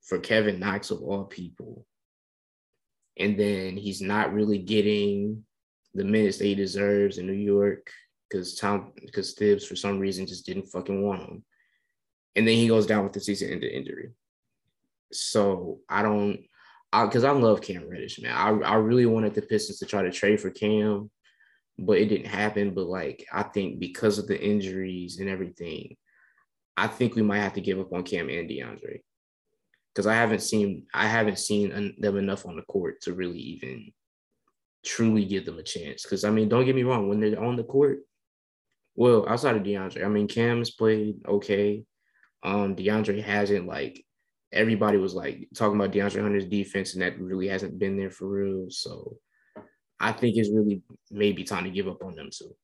for 0.01 0.19
Kevin 0.19 0.59
Knox 0.59 0.89
of 0.89 1.01
all 1.01 1.25
people, 1.25 1.85
and 3.17 3.37
then 3.37 3.77
he's 3.77 4.01
not 4.01 4.33
really 4.33 4.57
getting 4.57 5.43
the 5.93 6.05
minutes 6.05 6.37
that 6.37 6.45
he 6.45 6.55
deserves 6.55 7.17
in 7.17 7.27
New 7.27 7.33
York 7.33 7.91
because 8.31 8.55
Tom 8.55 8.93
because 9.05 9.33
Thibs 9.33 9.65
for 9.65 9.75
some 9.75 9.99
reason 9.99 10.25
just 10.25 10.45
didn't 10.45 10.67
fucking 10.67 11.01
want 11.01 11.21
him. 11.21 11.43
And 12.35 12.47
then 12.47 12.55
he 12.55 12.67
goes 12.67 12.85
down 12.85 13.03
with 13.03 13.13
the 13.13 13.19
season 13.19 13.51
ended 13.51 13.73
injury. 13.73 14.11
So 15.11 15.79
I 15.89 16.01
don't 16.01 16.39
I 16.93 17.05
because 17.05 17.23
I, 17.23 17.29
I, 17.29 17.33
love 17.33 17.61
Cam 17.61 17.89
Reddish, 17.89 18.21
man. 18.21 18.35
I, 18.35 18.49
I 18.67 18.75
really 18.75 19.05
wanted 19.05 19.33
the 19.33 19.41
Pistons 19.41 19.79
to 19.79 19.85
try 19.85 20.01
to 20.03 20.11
trade 20.11 20.39
for 20.39 20.49
Cam, 20.49 21.11
but 21.77 21.97
it 21.97 22.07
didn't 22.07 22.27
happen. 22.27 22.73
But 22.73 22.85
like 22.85 23.25
I 23.33 23.43
think 23.43 23.79
because 23.79 24.17
of 24.17 24.27
the 24.27 24.41
injuries 24.41 25.19
and 25.19 25.29
everything, 25.29 25.97
I 26.77 26.87
think 26.87 27.15
we 27.15 27.21
might 27.21 27.39
have 27.39 27.53
to 27.53 27.61
give 27.61 27.79
up 27.79 27.91
on 27.91 28.03
Cam 28.03 28.29
and 28.29 28.49
DeAndre 28.49 29.01
because 29.93 30.07
I 30.07 30.13
haven't 30.13 30.41
seen 30.41 30.85
I 30.93 31.07
haven't 31.07 31.39
seen 31.39 31.95
them 31.99 32.17
enough 32.17 32.45
on 32.45 32.55
the 32.55 32.61
court 32.63 33.01
to 33.01 33.13
really 33.13 33.39
even 33.39 33.91
truly 34.85 35.25
give 35.25 35.45
them 35.45 35.59
a 35.59 35.63
chance. 35.63 36.03
Because 36.03 36.23
I 36.23 36.29
mean, 36.29 36.47
don't 36.47 36.65
get 36.65 36.75
me 36.75 36.83
wrong, 36.83 37.09
when 37.09 37.19
they're 37.19 37.41
on 37.41 37.57
the 37.57 37.63
court, 37.63 37.99
well, 38.95 39.27
outside 39.27 39.55
of 39.55 39.63
DeAndre, 39.63 40.05
I 40.05 40.07
mean, 40.07 40.27
Cam's 40.27 40.71
played 40.71 41.15
okay. 41.27 41.83
Um, 42.43 42.75
DeAndre 42.75 43.23
hasn't 43.23 43.67
like 43.67 44.03
everybody 44.51 44.97
was 44.97 45.13
like 45.13 45.47
talking 45.55 45.75
about 45.75 45.91
DeAndre 45.91 46.21
Hunter's 46.21 46.45
defense, 46.45 46.93
and 46.93 47.01
that 47.01 47.19
really 47.19 47.47
hasn't 47.47 47.79
been 47.79 47.97
there 47.97 48.11
for 48.11 48.27
real. 48.27 48.65
So 48.69 49.17
I 49.99 50.11
think 50.11 50.35
it's 50.37 50.49
really 50.49 50.81
maybe 51.09 51.43
time 51.43 51.63
to 51.65 51.69
give 51.69 51.87
up 51.87 52.03
on 52.03 52.15
them 52.15 52.29
too. 52.31 52.55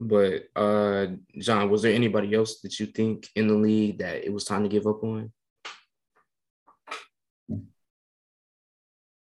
But 0.00 0.44
uh 0.56 1.06
John, 1.38 1.70
was 1.70 1.82
there 1.82 1.94
anybody 1.94 2.34
else 2.34 2.60
that 2.60 2.78
you 2.78 2.86
think 2.86 3.28
in 3.36 3.48
the 3.48 3.54
league 3.54 3.98
that 3.98 4.24
it 4.24 4.32
was 4.32 4.44
time 4.44 4.62
to 4.62 4.68
give 4.68 4.86
up 4.86 5.02
on? 5.02 5.32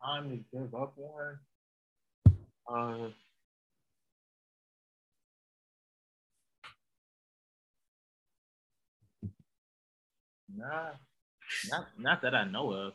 Time 0.05 0.31
to 0.31 0.37
give 0.53 0.75
up 0.75 0.95
on. 0.99 1.39
Uh 2.69 3.11
Nah, 10.55 10.91
not 11.71 11.87
not 11.99 12.23
that 12.23 12.35
I 12.35 12.45
know 12.45 12.73
of. 12.73 12.93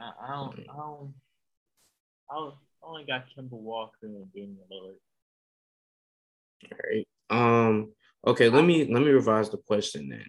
I, 0.00 0.12
I 0.22 0.34
don't. 0.34 0.60
I 0.60 0.76
don't. 0.76 1.14
I 2.30 2.50
only 2.82 3.04
got 3.04 3.26
Kemba 3.36 3.52
Walker 3.52 3.92
and 4.02 4.32
Damian 4.32 4.58
Lillard. 4.70 4.96
All 6.72 6.78
right. 6.90 7.08
Um. 7.30 7.92
Okay. 8.26 8.48
Let 8.48 8.64
me 8.64 8.84
let 8.92 9.02
me 9.02 9.10
revise 9.10 9.50
the 9.50 9.58
question 9.58 10.08
then. 10.08 10.26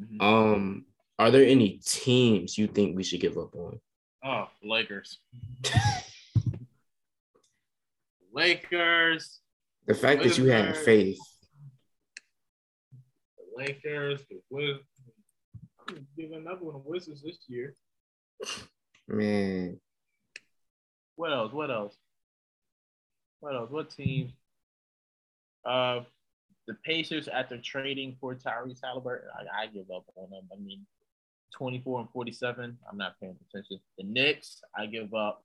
Mm-hmm. 0.00 0.20
Um, 0.20 0.84
are 1.18 1.30
there 1.30 1.44
any 1.44 1.80
teams 1.84 2.56
you 2.56 2.66
think 2.68 2.96
we 2.96 3.02
should 3.02 3.20
give 3.20 3.36
up 3.36 3.54
on? 3.54 3.80
Oh, 4.24 4.48
Lakers. 4.62 5.18
Lakers. 8.32 9.40
The 9.86 9.94
fact 9.94 10.20
Wizards, 10.20 10.36
that 10.36 10.42
you 10.42 10.50
have 10.50 10.76
faith. 10.76 11.18
The 13.58 13.64
Lakers, 13.64 14.20
the 14.30 14.40
Wizards. 14.50 14.84
I'm 15.88 16.06
giving 16.16 16.46
up 16.46 16.60
on 16.62 16.72
the 16.72 16.82
Wizards 16.84 17.22
this 17.22 17.38
year. 17.48 17.74
Man. 19.08 19.80
What 21.16 21.32
else? 21.32 21.52
What 21.52 21.70
else? 21.70 21.96
What 23.40 23.54
else? 23.54 23.70
What 23.70 23.90
team? 23.90 24.32
Uh, 25.64 26.00
the 26.66 26.74
Pacers 26.84 27.28
after 27.28 27.58
trading 27.58 28.16
for 28.20 28.34
Tyrese 28.34 28.80
Halliburton, 28.82 29.28
I, 29.34 29.62
I 29.62 29.66
give 29.66 29.90
up 29.94 30.04
on 30.16 30.30
them. 30.30 30.48
I 30.52 30.60
mean, 30.60 30.86
24 31.56 32.00
and 32.00 32.10
47, 32.10 32.78
I'm 32.90 32.98
not 32.98 33.18
paying 33.20 33.36
attention. 33.48 33.80
The 33.96 34.04
Knicks, 34.04 34.60
I 34.76 34.86
give 34.86 35.14
up. 35.14 35.42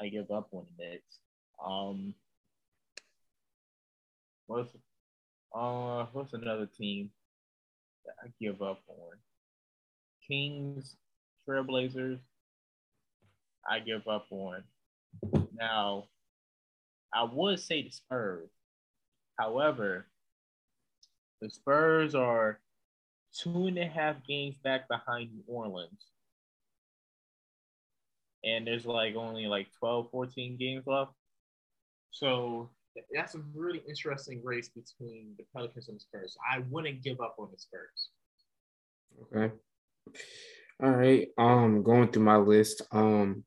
I 0.00 0.08
give 0.08 0.30
up 0.30 0.48
on 0.52 0.66
the 0.76 0.84
Knicks. 0.84 1.18
Um, 1.64 2.14
what's 4.46 4.74
uh 5.54 6.06
what's 6.12 6.32
another 6.32 6.66
team 6.66 7.10
that 8.06 8.14
I 8.22 8.28
give 8.40 8.62
up 8.62 8.80
on? 8.88 9.16
Kings, 10.26 10.96
Trailblazers, 11.48 12.18
I 13.68 13.80
give 13.80 14.06
up 14.08 14.26
on. 14.30 14.62
Now, 15.54 16.04
I 17.12 17.24
would 17.24 17.60
say 17.60 17.82
the 17.82 17.90
Spurs. 17.90 18.50
However, 19.38 20.06
the 21.40 21.50
Spurs 21.50 22.14
are 22.14 22.60
two 23.32 23.66
and 23.66 23.78
a 23.78 23.86
half 23.86 24.24
games 24.26 24.56
back 24.62 24.88
behind 24.88 25.30
New 25.32 25.42
Orleans. 25.46 26.06
And 28.44 28.66
there's 28.66 28.86
like 28.86 29.14
only 29.16 29.46
like 29.46 29.68
12, 29.78 30.10
14 30.10 30.56
games 30.56 30.86
left. 30.86 31.12
So 32.10 32.70
that's 33.14 33.34
a 33.34 33.40
really 33.54 33.82
interesting 33.88 34.40
race 34.44 34.68
between 34.68 35.34
the 35.38 35.44
Pelicans 35.54 35.88
and 35.88 35.96
the 35.96 36.00
Spurs. 36.00 36.36
I 36.50 36.60
wouldn't 36.70 37.02
give 37.02 37.20
up 37.20 37.36
on 37.38 37.48
the 37.52 37.58
Spurs. 37.58 38.10
Okay. 39.34 39.54
All 40.82 40.90
right. 40.90 41.28
Um, 41.38 41.82
going 41.82 42.10
through 42.10 42.24
my 42.24 42.36
list. 42.36 42.82
Um, 42.92 43.44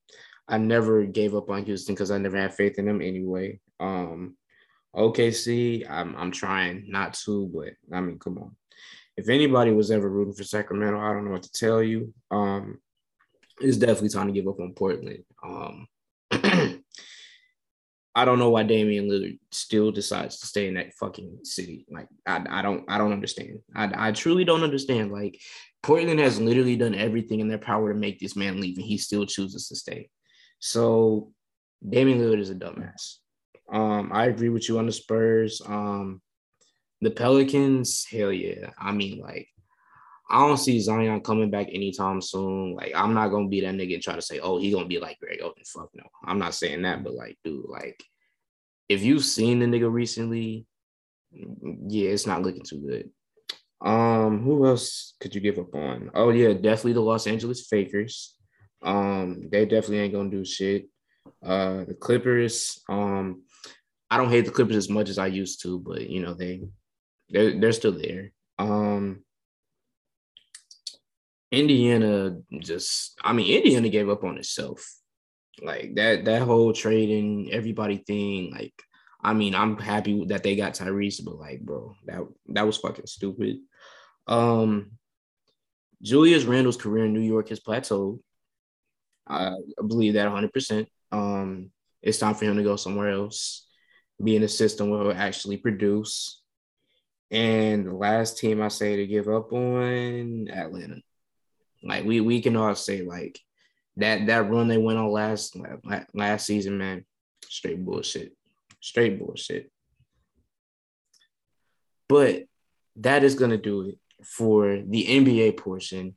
I 0.48 0.58
never 0.58 1.04
gave 1.06 1.36
up 1.36 1.50
on 1.50 1.66
Houston 1.66 1.96
because 1.96 2.12
I 2.12 2.18
never 2.18 2.38
had 2.38 2.54
faith 2.54 2.78
in 2.78 2.86
them 2.86 3.02
anyway. 3.02 3.60
Um, 3.80 4.36
OKC, 4.96 5.90
I'm 5.90 6.16
I'm 6.16 6.32
trying 6.32 6.86
not 6.90 7.14
to, 7.26 7.50
but 7.54 7.74
I 7.96 8.02
mean, 8.02 8.20
come 8.20 8.38
on. 8.38 8.56
If 9.18 9.30
anybody 9.30 9.72
was 9.72 9.92
ever 9.92 10.10
rooting 10.10 10.34
for 10.34 10.44
Sacramento, 10.44 11.00
I 11.00 11.14
don't 11.14 11.26
know 11.26 11.32
what 11.32 11.44
to 11.44 11.52
tell 11.52 11.82
you. 11.82 12.14
Um, 12.32 12.80
it's 13.60 13.78
definitely 13.78 14.10
time 14.10 14.28
to 14.28 14.34
give 14.34 14.48
up 14.48 14.60
on 14.60 14.74
Portland. 14.74 15.24
Um, 15.44 15.88
I 18.16 18.26
don't 18.26 18.40
know 18.40 18.52
why 18.52 18.64
Damian 18.64 19.10
Lillard 19.10 19.40
still 19.52 19.92
decides 19.92 20.38
to 20.40 20.48
stay 20.48 20.68
in 20.68 20.76
that 20.76 20.94
fucking 20.94 21.40
city. 21.44 21.86
Like 21.90 22.08
I, 22.28 22.46
I 22.50 22.62
don't 22.62 22.86
I 22.88 22.98
don't 22.98 23.14
understand. 23.14 23.60
I, 23.76 24.10
I 24.10 24.12
truly 24.12 24.44
don't 24.46 24.64
understand. 24.64 25.12
Like 25.12 25.40
Portland 25.82 26.20
has 26.20 26.40
literally 26.40 26.76
done 26.76 26.96
everything 26.96 27.40
in 27.40 27.48
their 27.48 27.58
power 27.58 27.92
to 27.92 28.00
make 28.00 28.20
this 28.20 28.36
man 28.36 28.62
leave, 28.62 28.78
and 28.78 28.86
he 28.86 28.98
still 28.98 29.26
chooses 29.26 29.68
to 29.68 29.76
stay. 29.76 30.10
So 30.60 31.32
Damian 31.88 32.20
Lillard 32.20 32.40
is 32.40 32.52
a 32.52 32.56
dumbass. 32.56 33.18
Um, 33.72 34.12
I 34.14 34.26
agree 34.26 34.50
with 34.50 34.70
you 34.70 34.78
on 34.78 34.86
the 34.86 34.92
Spurs. 34.92 35.62
Um, 35.66 36.22
the 37.02 37.12
Pelicans, 37.12 38.06
hell 38.10 38.32
yeah. 38.32 38.70
I 38.80 38.92
mean, 38.92 39.20
like, 39.20 39.48
I 40.30 40.40
don't 40.40 40.58
see 40.58 40.80
Zion 40.80 41.22
coming 41.22 41.52
back 41.52 41.68
anytime 41.70 42.22
soon. 42.22 42.76
Like, 42.76 42.94
I'm 42.96 43.14
not 43.14 43.30
gonna 43.30 43.50
be 43.50 43.62
that 43.62 43.76
nigga 43.76 43.96
and 43.96 44.04
try 44.04 44.16
to 44.16 44.22
say, 44.22 44.40
oh, 44.40 44.58
he 44.58 44.72
gonna 44.72 44.88
be 44.88 45.00
like 45.00 45.20
Greg 45.20 45.42
Oden. 45.42 45.68
Fuck 45.68 45.90
no. 45.94 46.04
I'm 46.26 46.40
not 46.40 46.56
saying 46.56 46.84
that, 46.84 47.04
but 47.04 47.14
like, 47.14 47.38
dude, 47.44 47.66
like, 47.68 48.04
if 48.90 49.04
you've 49.04 49.26
seen 49.26 49.60
the 49.60 49.66
nigga 49.66 49.92
recently, 49.92 50.66
yeah, 51.32 52.10
it's 52.10 52.28
not 52.28 52.42
looking 52.42 52.64
too 52.64 52.80
good. 52.80 53.10
Um, 53.82 54.42
who 54.44 54.66
else 54.66 55.16
could 55.20 55.36
you 55.36 55.42
give 55.42 55.60
up 55.60 55.76
on? 55.76 56.10
Oh 56.14 56.30
yeah, 56.30 56.54
definitely 56.54 56.94
the 56.94 57.02
Los 57.02 57.28
Angeles 57.28 57.68
Fakers. 57.68 58.36
Um, 58.82 59.50
they 59.52 59.66
definitely 59.66 60.00
ain't 60.00 60.14
gonna 60.14 60.30
do 60.30 60.46
shit. 60.46 60.88
Uh, 61.44 61.84
the 61.86 61.96
Clippers. 62.00 62.82
Um, 62.88 63.44
I 64.10 64.18
don't 64.18 64.30
hate 64.30 64.46
the 64.46 64.52
Clippers 64.52 64.76
as 64.76 64.90
much 64.90 65.10
as 65.10 65.18
I 65.18 65.28
used 65.28 65.62
to, 65.64 65.80
but 65.80 66.10
you 66.10 66.22
know 66.22 66.34
they 66.34 66.62
they're 67.30 67.60
they're 67.60 67.72
still 67.74 67.92
there. 67.92 68.32
Um, 68.58 69.24
Indiana 71.54 72.36
just, 72.60 73.20
I 73.24 73.32
mean, 73.32 73.56
Indiana 73.56 73.88
gave 73.90 74.10
up 74.10 74.24
on 74.24 74.38
itself. 74.38 74.84
Like 75.62 75.94
that 75.96 76.26
that 76.26 76.42
whole 76.42 76.74
trading 76.74 77.50
everybody 77.52 77.98
thing. 77.98 78.52
Like, 78.52 78.74
I 79.22 79.34
mean, 79.34 79.54
I'm 79.54 79.78
happy 79.78 80.26
that 80.26 80.42
they 80.42 80.56
got 80.56 80.74
Tyrese, 80.74 81.24
but 81.24 81.38
like, 81.38 81.62
bro, 81.62 81.96
that 82.08 82.22
that 82.48 82.66
was 82.66 82.78
fucking 82.78 83.06
stupid. 83.06 83.60
Um, 84.28 84.94
Julius 86.02 86.44
Randle's 86.44 86.76
career 86.76 87.06
in 87.06 87.14
New 87.14 87.22
York 87.22 87.50
has 87.50 87.60
plateaued. 87.60 88.20
I 89.28 89.56
believe 89.78 90.16
that 90.16 90.28
100%. 90.28 90.88
Um, 91.12 91.72
it's 92.02 92.18
time 92.18 92.34
for 92.34 92.46
him 92.46 92.58
to 92.58 92.64
go 92.64 92.76
somewhere 92.76 93.10
else, 93.10 93.68
be 94.22 94.36
in 94.36 94.44
a 94.44 94.50
system 94.50 94.90
where 94.90 95.04
he'll 95.04 95.12
actually 95.14 95.58
produce. 95.58 96.42
And 97.32 97.88
the 97.88 97.94
last 97.94 98.38
team 98.38 98.62
I 98.62 98.68
say 98.68 98.98
to 98.98 99.08
give 99.08 99.30
up 99.30 99.54
on 99.54 100.50
Atlanta. 100.50 101.02
Like 101.84 102.06
we 102.06 102.22
we 102.22 102.42
can 102.42 102.56
all 102.56 102.76
say 102.76 103.02
like 103.02 103.40
that 103.98 104.28
that 104.28 104.50
run 104.50 104.68
they 104.68 104.78
went 104.78 105.00
on 105.00 105.12
last 105.12 105.58
last 106.14 106.46
season, 106.46 106.78
man, 106.78 107.06
straight 107.46 107.84
bullshit, 107.84 108.34
straight 108.80 109.20
bullshit. 109.20 109.72
But 112.08 112.44
that 112.98 113.24
is 113.24 113.36
gonna 113.36 113.58
do 113.58 113.90
it 113.90 114.26
for 114.26 114.82
the 114.86 115.06
NBA 115.06 115.58
portion 115.58 116.16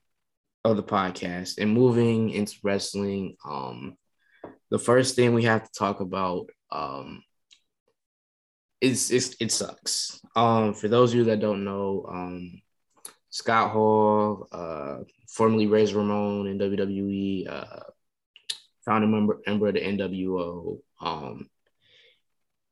of 0.65 0.77
the 0.77 0.83
podcast 0.83 1.59
and 1.59 1.73
moving 1.73 2.31
into 2.31 2.57
wrestling. 2.63 3.37
Um, 3.45 3.97
the 4.71 4.79
first 4.79 5.17
thing 5.17 5.35
we 5.35 5.45
have 5.45 5.65
to 5.65 5.79
talk 5.79 6.01
about 6.01 6.51
um 6.71 7.23
it's, 8.81 9.11
it's 9.11 9.37
it 9.41 9.53
sucks. 9.53 10.21
Um, 10.35 10.75
for 10.75 10.89
those 10.89 11.13
of 11.13 11.19
you 11.19 11.25
that 11.25 11.41
don't 11.41 11.65
know, 11.65 12.07
um, 12.09 12.61
Scott 13.37 13.71
Hall, 13.73 14.49
uh, 14.51 15.01
formerly 15.29 15.67
Razor 15.67 15.99
Ramon 15.99 16.47
in 16.47 16.59
WWE, 16.59 17.47
uh, 17.47 17.81
founder 18.83 19.07
member, 19.07 19.43
member 19.47 19.69
of 19.69 19.75
the 19.75 19.81
NWO. 19.81 20.79
Um, 21.03 21.51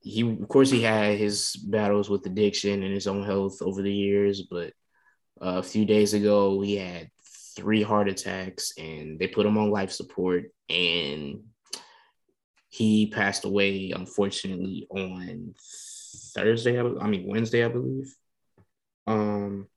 he, 0.01 0.23
of 0.23 0.49
course, 0.49 0.71
he 0.71 0.81
had 0.81 1.19
his 1.19 1.55
battles 1.55 2.09
with 2.09 2.25
addiction 2.25 2.83
and 2.83 2.95
his 2.95 3.07
own 3.07 3.27
health 3.27 3.61
over 3.61 3.83
the 3.83 3.93
years, 3.93 4.41
but 4.51 4.73
uh, 5.39 5.59
a 5.59 5.63
few 5.63 5.85
days 5.85 6.15
ago, 6.15 6.63
he 6.63 6.77
had 6.77 7.11
three 7.55 7.83
heart 7.83 8.09
attacks 8.09 8.73
and 8.79 9.19
they 9.19 9.27
put 9.27 9.45
him 9.45 9.59
on 9.59 9.71
life 9.71 9.93
support 9.93 10.45
and 10.71 11.43
he 12.71 13.09
passed 13.09 13.45
away 13.45 13.93
unfortunately 13.95 14.87
on 14.89 15.55
Thursday, 16.35 16.81
I 16.81 17.07
mean 17.07 17.27
Wednesday, 17.27 17.67
I 17.67 17.69
believe. 17.69 18.17
Um, 19.07 19.69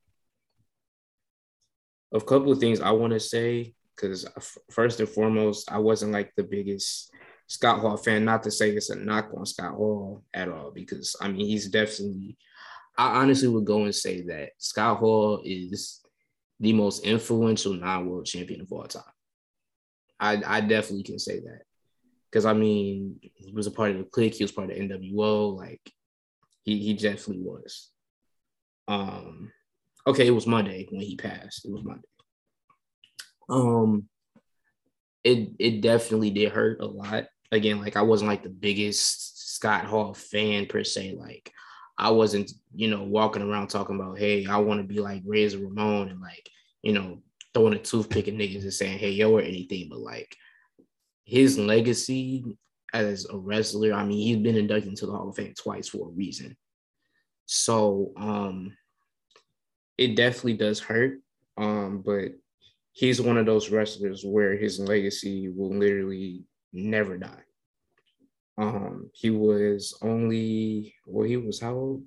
a 2.12 2.20
couple 2.20 2.52
of 2.52 2.58
things 2.58 2.80
I 2.80 2.90
want 2.90 3.12
to 3.12 3.20
say 3.20 3.74
because 3.94 4.26
first 4.70 5.00
and 5.00 5.08
foremost, 5.08 5.70
I 5.70 5.78
wasn't 5.78 6.12
like 6.12 6.32
the 6.36 6.44
biggest 6.44 7.10
Scott 7.48 7.80
Hall 7.80 7.96
fan. 7.96 8.24
Not 8.24 8.42
to 8.44 8.50
say 8.50 8.70
it's 8.70 8.90
a 8.90 8.96
knock 8.96 9.30
on 9.36 9.46
Scott 9.46 9.74
Hall 9.74 10.22
at 10.32 10.48
all, 10.48 10.70
because 10.70 11.16
I 11.20 11.28
mean 11.28 11.46
he's 11.46 11.68
definitely. 11.68 12.36
I 12.96 13.20
honestly 13.20 13.48
would 13.48 13.64
go 13.64 13.84
and 13.84 13.94
say 13.94 14.22
that 14.22 14.50
Scott 14.58 14.98
Hall 14.98 15.40
is 15.44 16.00
the 16.58 16.72
most 16.72 17.04
influential 17.04 17.74
non-world 17.74 18.26
champion 18.26 18.60
of 18.60 18.72
all 18.72 18.84
time. 18.84 19.02
I, 20.18 20.42
I 20.44 20.60
definitely 20.60 21.04
can 21.04 21.20
say 21.20 21.38
that 21.38 21.62
because 22.30 22.44
I 22.44 22.54
mean 22.54 23.20
he 23.20 23.52
was 23.52 23.66
a 23.66 23.70
part 23.70 23.92
of 23.92 23.98
the 23.98 24.04
clique. 24.04 24.34
He 24.34 24.44
was 24.44 24.52
part 24.52 24.70
of 24.70 24.76
NWO. 24.76 25.56
Like 25.56 25.80
he 26.64 26.78
he 26.78 26.94
definitely 26.94 27.42
was. 27.42 27.90
Um, 28.88 29.52
okay, 30.08 30.26
it 30.26 30.32
was 30.32 30.46
Monday 30.46 30.86
when 30.90 31.00
he 31.00 31.16
passed. 31.16 31.64
It 31.64 31.70
was 31.70 31.84
Monday. 31.84 32.08
Um, 33.48 34.08
it 35.24 35.50
it 35.58 35.80
definitely 35.80 36.30
did 36.30 36.52
hurt 36.52 36.80
a 36.80 36.86
lot. 36.86 37.26
Again, 37.52 37.80
like 37.80 37.96
I 37.96 38.02
wasn't 38.02 38.28
like 38.28 38.42
the 38.42 38.50
biggest 38.50 39.54
Scott 39.54 39.84
Hall 39.84 40.14
fan 40.14 40.66
per 40.66 40.84
se. 40.84 41.16
Like 41.18 41.52
I 41.98 42.10
wasn't, 42.10 42.52
you 42.74 42.88
know, 42.88 43.02
walking 43.04 43.42
around 43.42 43.68
talking 43.68 43.96
about, 43.96 44.18
hey, 44.18 44.46
I 44.46 44.58
want 44.58 44.80
to 44.80 44.86
be 44.86 45.00
like 45.00 45.22
Razor 45.24 45.58
Ramon 45.58 46.08
and 46.08 46.20
like, 46.20 46.48
you 46.82 46.92
know, 46.92 47.22
throwing 47.54 47.74
a 47.74 47.78
toothpick 47.78 48.28
at 48.28 48.34
niggas 48.34 48.62
and 48.62 48.72
saying, 48.72 48.98
hey, 48.98 49.10
yo, 49.10 49.32
or 49.32 49.40
anything. 49.40 49.88
But 49.90 50.00
like 50.00 50.36
his 51.24 51.58
legacy 51.58 52.44
as 52.92 53.26
a 53.26 53.36
wrestler. 53.36 53.92
I 53.92 54.04
mean, 54.04 54.18
he's 54.18 54.38
been 54.38 54.56
inducted 54.56 54.88
into 54.88 55.06
the 55.06 55.12
Hall 55.12 55.28
of 55.28 55.36
Fame 55.36 55.54
twice 55.58 55.88
for 55.88 56.08
a 56.08 56.12
reason. 56.12 56.56
So, 57.46 58.12
um, 58.16 58.76
it 59.98 60.14
definitely 60.14 60.54
does 60.54 60.80
hurt. 60.80 61.20
Um, 61.58 62.02
but 62.06 62.32
he's 62.92 63.20
one 63.20 63.36
of 63.36 63.46
those 63.46 63.70
wrestlers 63.70 64.24
where 64.24 64.56
his 64.56 64.78
legacy 64.78 65.48
will 65.48 65.76
literally 65.76 66.44
never 66.72 67.18
die. 67.18 67.42
Um, 68.56 69.10
he 69.12 69.30
was 69.30 69.96
only 70.02 70.94
well, 71.06 71.26
he 71.26 71.36
was 71.36 71.60
how 71.60 71.74
old? 71.74 72.04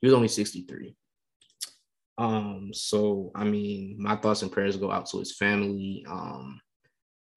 He 0.00 0.06
was 0.06 0.14
only 0.14 0.28
63. 0.28 0.94
Um, 2.18 2.70
so 2.72 3.30
I 3.34 3.44
mean, 3.44 3.96
my 3.98 4.16
thoughts 4.16 4.42
and 4.42 4.52
prayers 4.52 4.76
go 4.76 4.90
out 4.90 5.06
to 5.10 5.18
his 5.18 5.36
family. 5.36 6.04
Um, 6.08 6.60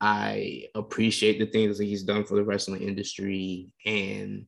I 0.01 0.65
appreciate 0.75 1.39
the 1.39 1.45
things 1.45 1.77
that 1.77 1.85
he's 1.85 2.03
done 2.03 2.25
for 2.25 2.35
the 2.35 2.43
wrestling 2.43 2.81
industry, 2.81 3.67
and 3.85 4.45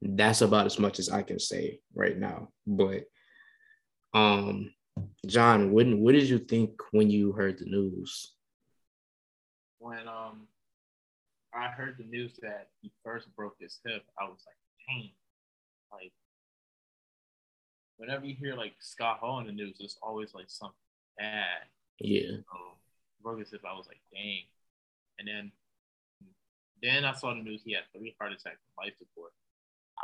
that's 0.00 0.42
about 0.42 0.66
as 0.66 0.78
much 0.78 0.98
as 0.98 1.08
I 1.08 1.22
can 1.22 1.38
say 1.38 1.80
right 1.94 2.18
now. 2.18 2.48
But 2.66 3.04
um, 4.14 4.70
John, 5.26 5.72
what 5.72 5.86
what 5.88 6.12
did 6.12 6.28
you 6.28 6.38
think 6.38 6.80
when 6.92 7.10
you 7.10 7.32
heard 7.32 7.58
the 7.58 7.64
news? 7.64 8.34
When 9.78 10.06
um 10.08 10.46
I 11.52 11.68
heard 11.68 11.96
the 11.98 12.04
news 12.04 12.38
that 12.42 12.68
he 12.80 12.90
first 13.04 13.34
broke 13.36 13.56
his 13.60 13.78
hip, 13.84 14.02
I 14.20 14.24
was 14.24 14.40
like, 14.46 14.56
dang, 14.88 15.10
like 15.92 16.12
whenever 17.96 18.26
you 18.26 18.34
hear 18.34 18.54
like 18.54 18.74
Scott 18.80 19.18
Hall 19.18 19.40
in 19.40 19.46
the 19.46 19.52
news, 19.52 19.76
it's 19.80 19.98
always 20.02 20.34
like 20.34 20.46
something 20.48 20.74
bad. 21.18 21.66
Yeah. 22.00 22.38
So 22.50 22.58
broke 23.22 23.38
his 23.40 23.50
hip, 23.50 23.62
I 23.68 23.76
was 23.76 23.86
like, 23.86 24.00
dang. 24.12 24.42
And 25.18 25.28
then 25.28 25.52
then 26.82 27.04
I 27.04 27.12
saw 27.12 27.34
the 27.34 27.40
news 27.40 27.62
he 27.64 27.72
had 27.72 27.84
three 27.96 28.14
heart 28.20 28.32
attacks 28.32 28.60
and 28.62 28.86
life 28.86 28.94
support. 28.98 29.32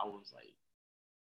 I 0.03 0.07
was 0.09 0.33
like, 0.35 0.55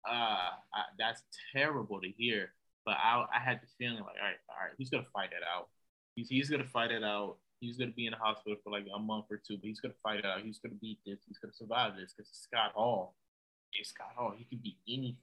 ah, 0.07 0.57
uh, 0.73 0.83
that's 0.97 1.21
terrible 1.53 2.01
to 2.01 2.09
hear. 2.17 2.51
But 2.85 2.97
I, 3.01 3.25
I 3.35 3.39
had 3.39 3.61
the 3.61 3.67
feeling 3.79 3.95
like, 3.95 4.15
all 4.21 4.27
right, 4.27 4.41
all 4.49 4.61
right, 4.61 4.75
he's 4.77 4.89
gonna 4.89 5.09
fight 5.11 5.31
it 5.31 5.43
out. 5.43 5.69
He's, 6.15 6.29
he's 6.29 6.49
gonna 6.49 6.63
fight 6.65 6.91
it 6.91 7.03
out. 7.03 7.37
He's 7.59 7.77
gonna 7.77 7.91
be 7.91 8.05
in 8.05 8.11
the 8.11 8.17
hospital 8.17 8.57
for 8.63 8.71
like 8.71 8.85
a 8.93 8.99
month 8.99 9.25
or 9.31 9.37
two, 9.37 9.57
but 9.57 9.65
he's 9.65 9.79
gonna 9.79 9.95
fight 10.03 10.19
it 10.19 10.25
out. 10.25 10.41
He's 10.41 10.59
gonna 10.59 10.75
beat 10.79 10.99
this. 11.05 11.19
He's 11.27 11.39
gonna 11.39 11.53
survive 11.53 11.93
this 11.97 12.13
because 12.15 12.29
Scott 12.31 12.73
Hall. 12.75 13.15
It's 13.73 13.89
Scott 13.89 14.13
Hall. 14.15 14.33
He 14.37 14.45
can 14.45 14.59
beat 14.59 14.77
anything. 14.87 15.17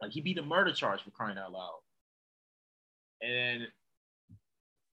Like 0.00 0.12
he 0.12 0.20
beat 0.20 0.38
a 0.38 0.42
murder 0.42 0.72
charge 0.72 1.02
for 1.02 1.10
crying 1.10 1.38
out 1.38 1.52
loud. 1.52 1.80
And 3.20 3.32
then, 3.32 3.68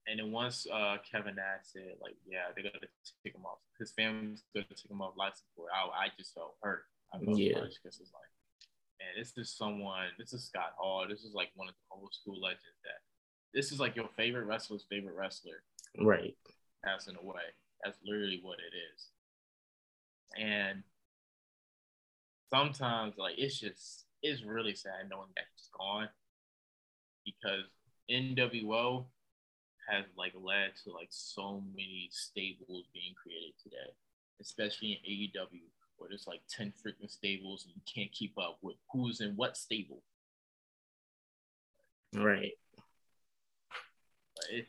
and 0.06 0.18
then 0.18 0.32
once 0.32 0.66
uh, 0.70 0.96
Kevin 1.10 1.36
Nash 1.36 1.64
said 1.72 1.94
like, 2.02 2.16
yeah, 2.26 2.50
they're 2.54 2.64
gonna 2.64 2.84
take 3.24 3.34
him 3.34 3.46
off. 3.46 3.58
His 3.78 3.92
family's 3.92 4.42
gonna 4.52 4.66
take 4.68 4.90
him 4.90 5.00
off 5.00 5.14
life 5.16 5.34
support. 5.36 5.70
I, 5.72 6.06
I 6.06 6.08
just 6.18 6.34
felt 6.34 6.56
hurt. 6.60 6.82
I 7.14 7.18
felt 7.24 7.38
yeah. 7.38 7.54
because 7.54 8.00
it's 8.00 8.12
like 8.12 8.28
man, 8.98 9.08
this 9.16 9.32
is 9.36 9.54
someone, 9.56 10.06
this 10.18 10.32
is 10.32 10.44
Scott 10.44 10.74
Hall. 10.76 11.06
This 11.08 11.22
is 11.22 11.34
like 11.34 11.50
one 11.54 11.68
of 11.68 11.74
the 11.74 11.96
old 11.96 12.12
school 12.12 12.40
legends 12.40 12.80
that 12.84 13.00
this 13.54 13.72
is 13.72 13.80
like 13.80 13.96
your 13.96 14.08
favorite 14.16 14.44
wrestler's 14.44 14.86
favorite 14.88 15.14
wrestler. 15.16 15.62
Right. 16.00 16.36
Passing 16.84 17.16
away. 17.22 17.42
That's 17.84 17.98
literally 18.04 18.40
what 18.42 18.58
it 18.58 18.74
is. 18.94 19.08
And 20.38 20.82
sometimes 22.50 23.14
like 23.18 23.34
it's 23.38 23.58
just 23.58 24.04
it's 24.22 24.44
really 24.44 24.74
sad 24.74 25.08
knowing 25.10 25.28
that 25.36 25.44
he's 25.54 25.68
gone 25.76 26.08
because 27.24 27.64
NWO 28.10 29.04
has 29.88 30.04
like 30.16 30.32
led 30.40 30.72
to 30.84 30.92
like 30.92 31.08
so 31.10 31.62
many 31.74 32.08
stables 32.10 32.86
being 32.92 33.14
created 33.20 33.54
today, 33.62 33.92
especially 34.40 35.00
in 35.04 35.42
AEW 35.42 35.62
where 35.98 36.08
there's 36.08 36.26
like 36.26 36.42
10 36.48 36.72
freaking 36.72 37.10
stables 37.10 37.64
and 37.66 37.74
you 37.74 37.82
can't 37.92 38.12
keep 38.12 38.34
up 38.38 38.58
with 38.62 38.76
who's 38.92 39.20
in 39.20 39.32
what 39.36 39.56
stable. 39.56 40.02
Right. 42.14 42.52
It, 44.50 44.66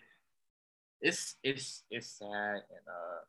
it's 1.01 1.35
it's 1.43 1.83
it's 1.89 2.07
sad 2.07 2.55
and 2.69 2.87
uh 2.87 3.21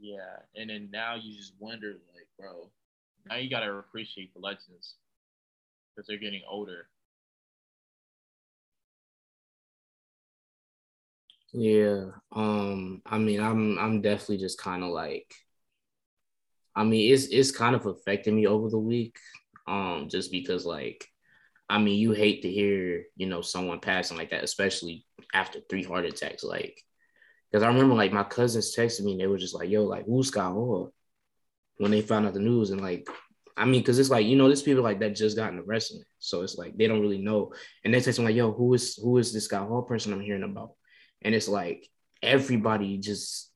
yeah, 0.00 0.40
and 0.54 0.70
then 0.70 0.90
now 0.92 1.14
you 1.14 1.34
just 1.36 1.54
wonder 1.58 1.92
like, 2.14 2.28
bro, 2.38 2.70
now 3.28 3.36
you 3.36 3.48
gotta 3.48 3.72
appreciate 3.72 4.32
the 4.34 4.40
legends 4.40 4.96
because 5.94 6.06
they're 6.06 6.18
getting 6.18 6.42
older. 6.48 6.88
Yeah. 11.52 12.10
Um, 12.32 13.02
I 13.06 13.18
mean, 13.18 13.40
I'm 13.40 13.78
I'm 13.78 14.00
definitely 14.02 14.38
just 14.38 14.58
kind 14.58 14.82
of 14.82 14.90
like 14.90 15.34
I 16.76 16.84
mean, 16.84 17.12
it's 17.12 17.26
it's 17.26 17.50
kind 17.50 17.74
of 17.74 17.86
affecting 17.86 18.36
me 18.36 18.46
over 18.46 18.68
the 18.68 18.78
week. 18.78 19.16
Um, 19.66 20.08
just 20.10 20.30
because 20.30 20.66
like, 20.66 21.08
I 21.68 21.78
mean, 21.78 21.98
you 21.98 22.12
hate 22.12 22.42
to 22.42 22.50
hear, 22.50 23.04
you 23.16 23.26
know, 23.26 23.40
someone 23.40 23.80
passing 23.80 24.16
like 24.16 24.30
that, 24.30 24.44
especially 24.44 25.06
after 25.34 25.58
three 25.68 25.82
heart 25.82 26.04
attacks. 26.04 26.44
Like, 26.44 26.80
because 27.50 27.64
I 27.64 27.68
remember 27.68 27.94
like 27.94 28.12
my 28.12 28.22
cousins 28.22 28.76
texted 28.76 29.04
me 29.04 29.12
and 29.12 29.20
they 29.20 29.26
were 29.26 29.38
just 29.38 29.54
like, 29.54 29.70
yo, 29.70 29.84
like 29.84 30.04
who's 30.04 30.28
Scott 30.28 30.52
Hall? 30.52 30.92
When 31.78 31.90
they 31.90 32.02
found 32.02 32.26
out 32.26 32.34
the 32.34 32.40
news 32.40 32.70
and 32.70 32.80
like, 32.80 33.08
I 33.56 33.64
mean, 33.64 33.80
because 33.80 33.98
it's 33.98 34.10
like, 34.10 34.26
you 34.26 34.36
know, 34.36 34.46
there's 34.46 34.62
people 34.62 34.82
like 34.82 35.00
that 35.00 35.16
just 35.16 35.36
got 35.36 35.50
into 35.50 35.62
wrestling. 35.62 36.04
So 36.18 36.42
it's 36.42 36.56
like 36.56 36.76
they 36.76 36.86
don't 36.86 37.00
really 37.00 37.18
know. 37.18 37.52
And 37.84 37.92
they 37.92 38.00
text 38.00 38.18
me 38.18 38.26
like, 38.26 38.36
yo, 38.36 38.52
who 38.52 38.74
is 38.74 38.96
who 39.02 39.16
is 39.16 39.32
this 39.32 39.46
Scott 39.46 39.66
Hall 39.66 39.82
person 39.82 40.12
I'm 40.12 40.20
hearing 40.20 40.42
about? 40.42 40.72
And 41.22 41.34
it's 41.34 41.48
like 41.48 41.88
everybody 42.22 42.98
just 42.98 43.50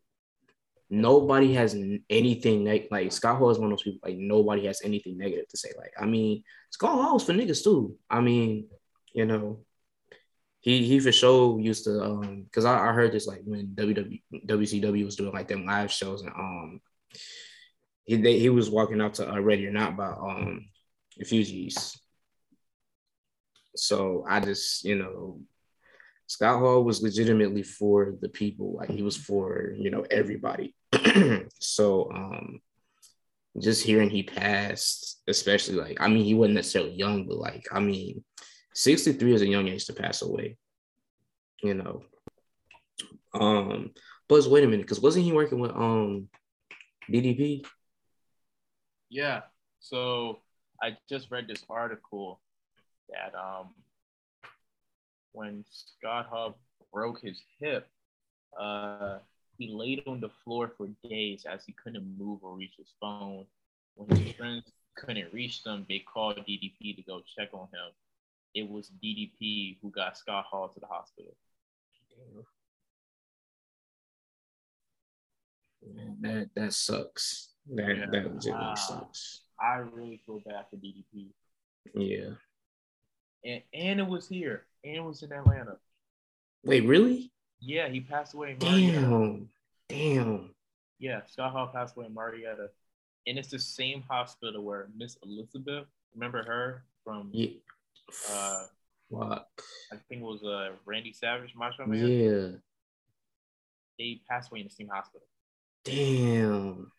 nobody 0.91 1.55
has 1.55 1.75
anything 2.11 2.65
neg- 2.65 2.89
like 2.91 3.13
Scott 3.13 3.39
Hall 3.39 3.51
is 3.51 3.59
one 3.59 3.71
of 3.71 3.79
those 3.79 3.85
people 3.85 4.01
like 4.03 4.19
nobody 4.19 4.67
has 4.67 4.83
anything 4.85 5.17
negative 5.17 5.49
to 5.49 5.57
say. 5.57 5.71
Like, 5.79 5.93
I 5.99 6.05
mean, 6.05 6.43
Scott 6.71 7.01
Hall 7.01 7.15
was 7.15 7.25
for 7.25 7.33
niggas 7.33 7.63
too. 7.63 7.97
I 8.11 8.21
mean, 8.21 8.69
you 9.13 9.25
know, 9.25 9.61
he 10.61 10.85
he 10.85 11.01
for 11.01 11.13
sure 11.13 11.59
used 11.61 11.85
to 11.85 12.03
um 12.03 12.43
because 12.45 12.65
I, 12.65 12.89
I 12.89 12.93
heard 12.93 13.13
this 13.13 13.27
like 13.27 13.43
when 13.45 13.69
WW 13.69 14.21
WCW 14.47 15.05
was 15.05 15.17
doing 15.17 15.33
like 15.33 15.49
them 15.49 15.65
live 15.65 15.93
shows 15.93 16.23
and 16.23 16.31
um 16.31 16.81
he 18.05 18.17
they, 18.17 18.39
he 18.39 18.49
was 18.49 18.69
walking 18.69 19.01
out 19.01 19.15
to 19.15 19.31
uh, 19.33 19.39
Ready 19.39 19.67
or 19.67 19.71
Not 19.73 19.97
by 19.97 20.09
um 20.09 20.67
refugees. 21.19 21.99
So 23.77 24.25
I 24.29 24.41
just 24.41 24.85
you 24.85 24.97
know 24.97 25.41
Scott 26.27 26.61
Hall 26.61 26.85
was 26.85 27.03
legitimately 27.03 27.65
for 27.65 28.15
the 28.21 28.29
people. 28.29 28.75
Like 28.77 28.89
he 28.89 29.03
was 29.03 29.17
for, 29.17 29.75
you 29.77 29.91
know, 29.91 30.07
everybody. 30.09 30.77
so 31.61 32.11
um 32.13 32.61
just 33.61 33.85
hearing 33.85 34.11
he 34.11 34.23
passed, 34.23 35.21
especially 35.27 35.77
like 35.77 36.01
I 36.01 36.09
mean 36.09 36.25
he 36.25 36.35
wasn't 36.35 36.55
necessarily 36.55 36.93
young, 36.95 37.27
but 37.27 37.37
like 37.37 37.65
I 37.73 37.81
mean 37.81 38.25
63 38.75 39.35
is 39.35 39.43
a 39.43 39.47
young 39.47 39.69
age 39.69 39.87
to 39.87 39.93
pass 39.93 40.23
away, 40.23 40.57
you 41.63 41.75
know. 41.75 42.03
Um 43.35 43.91
Buzz, 44.29 44.49
wait 44.49 44.63
a 44.63 44.69
minute, 44.69 44.83
because 44.83 45.01
wasn't 45.01 45.25
he 45.25 45.33
working 45.33 45.59
with 45.59 45.73
um 45.73 46.29
DDP? 47.11 47.65
Yeah. 49.09 49.43
So 49.81 50.39
I 50.81 50.97
just 51.09 51.31
read 51.31 51.49
this 51.49 51.65
article 51.69 52.41
that 53.11 53.35
um 53.37 53.75
when 55.33 55.65
Scott 55.69 56.27
Hall 56.27 56.59
broke 56.93 57.21
his 57.21 57.41
hip, 57.61 57.89
uh 58.59 59.19
he 59.61 59.71
laid 59.71 60.03
on 60.07 60.21
the 60.21 60.31
floor 60.43 60.73
for 60.75 60.89
days 61.07 61.45
as 61.45 61.67
he 61.67 61.75
couldn't 61.75 62.17
move 62.19 62.39
or 62.43 62.57
reach 62.57 62.73
his 62.79 62.95
phone. 62.99 63.45
When 63.95 64.19
his 64.19 64.35
friends 64.35 64.65
couldn't 64.97 65.35
reach 65.35 65.63
them, 65.63 65.85
they 65.87 65.99
called 65.99 66.39
DDP 66.39 66.97
to 66.97 67.03
go 67.03 67.21
check 67.37 67.51
on 67.53 67.69
him. 67.69 67.93
It 68.55 68.71
was 68.71 68.91
DDP 69.05 69.77
who 69.83 69.91
got 69.91 70.17
Scott 70.17 70.47
Hall 70.51 70.71
to 70.71 70.81
the 70.81 70.87
hospital. 70.87 71.37
Man, 75.87 76.17
that 76.23 76.51
that 76.57 76.73
sucks. 76.73 77.51
That 77.75 77.97
yeah. 77.99 78.07
that 78.11 78.33
legitimately 78.33 78.73
uh, 78.73 78.75
sucks. 78.75 79.43
I 79.61 79.77
really 79.77 80.23
feel 80.25 80.41
bad 80.41 80.65
for 80.71 80.77
DDP. 80.77 81.29
Yeah. 81.95 82.31
And 83.45 83.63
and 83.75 84.01
it 84.01 84.07
was 84.07 84.27
here. 84.27 84.65
And 84.85 84.97
it 84.97 85.05
was 85.05 85.23
in 85.23 85.33
Atlanta. 85.33 85.77
Wait, 86.65 86.87
really? 86.87 87.31
Yeah, 87.61 87.89
he 87.89 88.01
passed 88.01 88.35
away. 88.35 88.57
Damn. 88.59 89.49
Damn. 89.89 90.51
Yeah, 90.99 91.21
Scott 91.27 91.53
Hall 91.53 91.69
passed 91.69 91.97
away 91.97 92.07
in 92.07 92.15
Marietta. 92.15 92.71
And 93.27 93.39
it's 93.39 93.49
the 93.49 93.59
same 93.59 94.03
hospital 94.09 94.63
where 94.63 94.89
Miss 94.97 95.17
Elizabeth, 95.23 95.87
remember 96.15 96.43
her 96.43 96.85
from 97.05 97.31
yeah. 97.33 97.51
uh 98.31 98.65
Fuck. 99.11 99.49
I 99.93 99.97
think 100.09 100.23
it 100.23 100.25
was 100.25 100.43
uh 100.45 100.71
Randy 100.87 101.13
Savage, 101.13 101.55
Macho 101.57 101.87
Man. 101.87 102.07
Yeah. 102.07 102.49
They 103.99 104.21
passed 104.29 104.51
away 104.51 104.61
in 104.61 104.67
the 104.67 104.73
same 104.73 104.89
hospital. 104.89 105.27
Damn. 105.85 106.91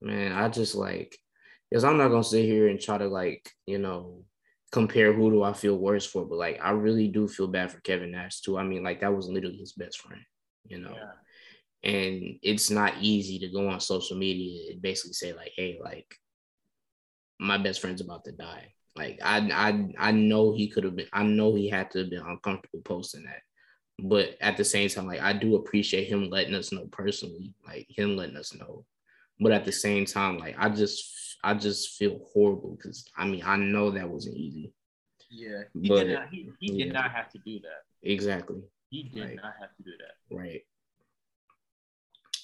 Man, 0.00 0.32
I 0.32 0.48
just 0.48 0.74
like 0.74 1.18
because 1.70 1.84
I'm 1.84 1.96
not 1.96 2.08
gonna 2.08 2.24
sit 2.24 2.44
here 2.44 2.68
and 2.68 2.80
try 2.80 2.98
to 2.98 3.08
like, 3.08 3.50
you 3.66 3.78
know, 3.78 4.24
compare 4.72 5.12
who 5.12 5.30
do 5.30 5.42
I 5.42 5.52
feel 5.52 5.76
worse 5.76 6.06
for, 6.06 6.24
but 6.24 6.38
like 6.38 6.58
I 6.62 6.70
really 6.70 7.06
do 7.06 7.28
feel 7.28 7.46
bad 7.46 7.70
for 7.70 7.80
Kevin 7.82 8.10
Nash 8.10 8.40
too. 8.40 8.58
I 8.58 8.64
mean, 8.64 8.82
like 8.82 9.00
that 9.02 9.14
was 9.14 9.28
literally 9.28 9.58
his 9.58 9.72
best 9.72 10.00
friend, 10.00 10.22
you 10.66 10.78
know. 10.78 10.94
Yeah. 10.94 11.90
And 11.90 12.38
it's 12.42 12.70
not 12.70 12.94
easy 13.00 13.38
to 13.40 13.48
go 13.48 13.68
on 13.68 13.80
social 13.80 14.16
media 14.16 14.72
and 14.72 14.80
basically 14.80 15.12
say 15.12 15.34
like, 15.34 15.52
hey, 15.56 15.78
like 15.82 16.16
my 17.38 17.58
best 17.58 17.80
friend's 17.80 18.00
about 18.00 18.24
to 18.24 18.32
die. 18.32 18.72
Like 18.96 19.20
I 19.22 19.38
I 19.38 20.08
I 20.08 20.12
know 20.12 20.52
he 20.52 20.68
could 20.68 20.84
have 20.84 20.96
been. 20.96 21.08
I 21.12 21.22
know 21.22 21.54
he 21.54 21.68
had 21.68 21.90
to 21.90 22.00
have 22.00 22.10
been 22.10 22.24
uncomfortable 22.26 22.82
posting 22.84 23.24
that. 23.24 23.42
But 23.98 24.36
at 24.40 24.56
the 24.56 24.64
same 24.64 24.88
time, 24.88 25.06
like 25.06 25.20
I 25.20 25.34
do 25.34 25.56
appreciate 25.56 26.08
him 26.08 26.30
letting 26.30 26.54
us 26.54 26.72
know 26.72 26.86
personally, 26.90 27.54
like 27.66 27.86
him 27.90 28.16
letting 28.16 28.36
us 28.36 28.54
know. 28.54 28.86
But 29.38 29.52
at 29.52 29.64
the 29.64 29.72
same 29.72 30.06
time, 30.06 30.38
like 30.38 30.56
I 30.58 30.68
just 30.70 31.21
I 31.42 31.54
just 31.54 31.96
feel 31.96 32.20
horrible 32.32 32.76
because 32.76 33.04
I 33.16 33.26
mean 33.26 33.42
I 33.44 33.56
know 33.56 33.90
that 33.90 34.08
wasn't 34.08 34.36
easy. 34.36 34.72
Yeah, 35.30 35.62
he 35.80 35.88
But- 35.88 36.04
did 36.04 36.12
not. 36.14 36.28
He, 36.30 36.50
he 36.60 36.72
yeah. 36.72 36.84
did 36.84 36.92
not 36.94 37.10
have 37.10 37.30
to 37.32 37.38
do 37.38 37.58
that. 37.60 37.82
Exactly. 38.02 38.60
He 38.90 39.04
did 39.04 39.24
Right. 39.24 39.36
not 39.36 39.54
have 39.60 39.74
to 39.76 39.82
do 39.82 39.92
that. 39.98 40.34
Right. 40.36 40.62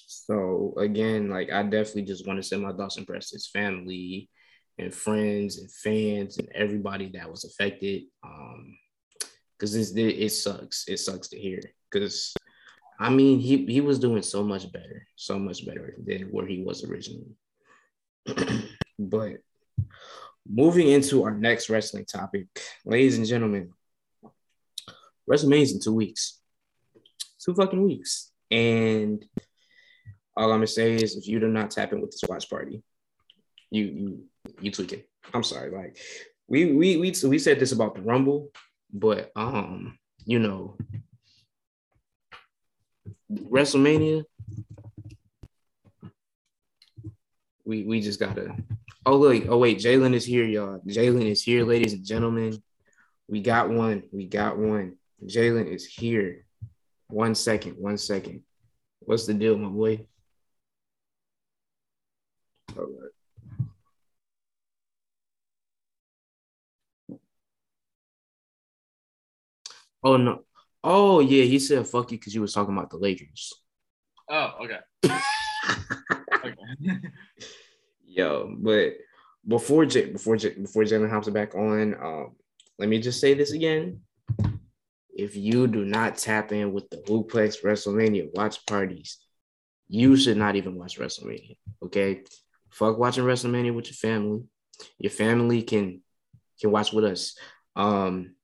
So 0.07 0.73
again, 0.77 1.29
like 1.29 1.51
I 1.51 1.63
definitely 1.63 2.03
just 2.03 2.25
want 2.27 2.37
to 2.37 2.43
send 2.43 2.61
my 2.63 2.73
thoughts 2.73 2.97
and 2.97 3.05
prayers 3.07 3.29
to 3.29 3.35
his 3.35 3.47
family 3.47 4.29
and 4.77 4.93
friends 4.93 5.59
and 5.59 5.71
fans 5.71 6.37
and 6.37 6.49
everybody 6.53 7.09
that 7.13 7.29
was 7.29 7.45
affected. 7.45 8.03
Um, 8.23 8.77
because 9.57 9.73
this 9.73 9.91
it, 9.91 9.99
it 10.19 10.29
sucks. 10.31 10.87
It 10.87 10.97
sucks 10.97 11.27
to 11.29 11.37
hear. 11.39 11.59
Because 11.91 12.33
I 12.99 13.09
mean, 13.09 13.39
he 13.39 13.65
he 13.65 13.81
was 13.81 13.99
doing 13.99 14.21
so 14.23 14.43
much 14.43 14.71
better, 14.71 15.05
so 15.15 15.37
much 15.39 15.65
better 15.65 15.95
than 16.05 16.23
where 16.31 16.47
he 16.47 16.61
was 16.63 16.83
originally. 16.83 17.35
but 18.99 19.37
moving 20.47 20.89
into 20.89 21.23
our 21.23 21.31
next 21.31 21.69
wrestling 21.69 22.05
topic, 22.05 22.47
ladies 22.85 23.17
and 23.17 23.25
gentlemen, 23.25 23.71
WrestleMania's 25.29 25.73
in 25.73 25.79
two 25.79 25.93
weeks. 25.93 26.39
Two 27.39 27.53
fucking 27.53 27.81
weeks. 27.81 28.31
And 28.51 29.23
all 30.35 30.51
I'm 30.51 30.57
gonna 30.57 30.67
say 30.67 30.95
is 30.95 31.15
if 31.15 31.27
you 31.27 31.39
do 31.39 31.47
not 31.47 31.71
tap 31.71 31.93
in 31.93 32.01
with 32.01 32.11
this 32.11 32.27
watch 32.27 32.49
party, 32.49 32.83
you 33.71 33.83
you 33.85 34.23
you 34.61 34.71
tweaking. 34.71 35.03
I'm 35.33 35.43
sorry. 35.43 35.71
Like 35.71 35.97
we 36.47 36.73
we 36.73 36.97
we 36.97 37.13
we 37.23 37.39
said 37.39 37.59
this 37.59 37.71
about 37.71 37.95
the 37.95 38.01
Rumble, 38.01 38.51
but 38.91 39.31
um, 39.35 39.97
you 40.25 40.39
know, 40.39 40.77
WrestleMania, 43.31 44.23
we 47.69 47.83
we 47.83 48.01
just 48.01 48.19
gotta. 48.19 48.55
Oh 49.05 49.19
wait, 49.19 49.45
Oh 49.47 49.59
wait, 49.59 49.77
Jalen 49.77 50.15
is 50.15 50.25
here, 50.25 50.43
y'all. 50.43 50.81
Jalen 50.87 51.29
is 51.29 51.43
here, 51.43 51.63
ladies 51.63 51.93
and 51.93 52.03
gentlemen. 52.03 52.61
We 53.27 53.41
got 53.41 53.69
one. 53.69 54.03
We 54.11 54.25
got 54.25 54.57
one. 54.57 54.95
Jalen 55.23 55.71
is 55.71 55.85
here. 55.85 56.45
One 57.09 57.35
second. 57.35 57.73
One 57.77 57.97
second. 57.99 58.41
What's 59.01 59.27
the 59.27 59.35
deal, 59.35 59.55
my 59.57 59.69
boy? 59.69 60.07
All 62.75 62.85
right. 62.85 63.11
Oh 70.03 70.17
no. 70.17 70.43
Oh 70.83 71.19
yeah, 71.19 71.43
he 71.43 71.59
said 71.59 71.85
fuck 71.85 72.11
you 72.11 72.17
because 72.17 72.33
you 72.33 72.41
was 72.41 72.53
talking 72.53 72.75
about 72.75 72.89
the 72.89 72.97
Lakers. 72.97 73.53
Oh, 74.27 74.53
okay. 74.63 74.79
okay. 76.43 76.55
Yo, 78.19 78.53
but 78.57 78.97
before 79.47 79.85
J 79.85 80.11
before 80.11 80.35
J 80.35 80.49
before 80.49 80.83
Jalen 80.83 81.09
hops 81.09 81.29
back 81.29 81.55
on, 81.55 81.95
um, 82.03 82.35
let 82.77 82.89
me 82.89 82.99
just 82.99 83.21
say 83.21 83.33
this 83.33 83.53
again. 83.53 84.01
If 85.09 85.37
you 85.37 85.67
do 85.67 85.85
not 85.85 86.17
tap 86.17 86.51
in 86.51 86.73
with 86.73 86.89
the 86.89 86.97
Hooplex 86.97 87.63
WrestleMania 87.63 88.27
watch 88.33 88.65
parties, 88.65 89.19
you 89.87 90.17
should 90.17 90.35
not 90.35 90.57
even 90.57 90.75
watch 90.75 90.99
WrestleMania. 90.99 91.55
Okay, 91.81 92.23
fuck 92.69 92.97
watching 92.97 93.23
WrestleMania 93.23 93.73
with 93.73 93.85
your 93.85 93.93
family. 93.93 94.43
Your 94.97 95.11
family 95.11 95.61
can 95.61 96.01
can 96.59 96.71
watch 96.71 96.91
with 96.91 97.05
us. 97.05 97.37
Um, 97.77 98.35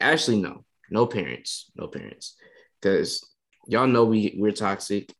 actually, 0.00 0.40
no, 0.40 0.64
no 0.90 1.06
parents, 1.06 1.70
no 1.76 1.86
parents, 1.86 2.34
because 2.82 3.24
y'all 3.68 3.86
know 3.86 4.06
we 4.06 4.34
we're 4.36 4.50
toxic. 4.50 5.14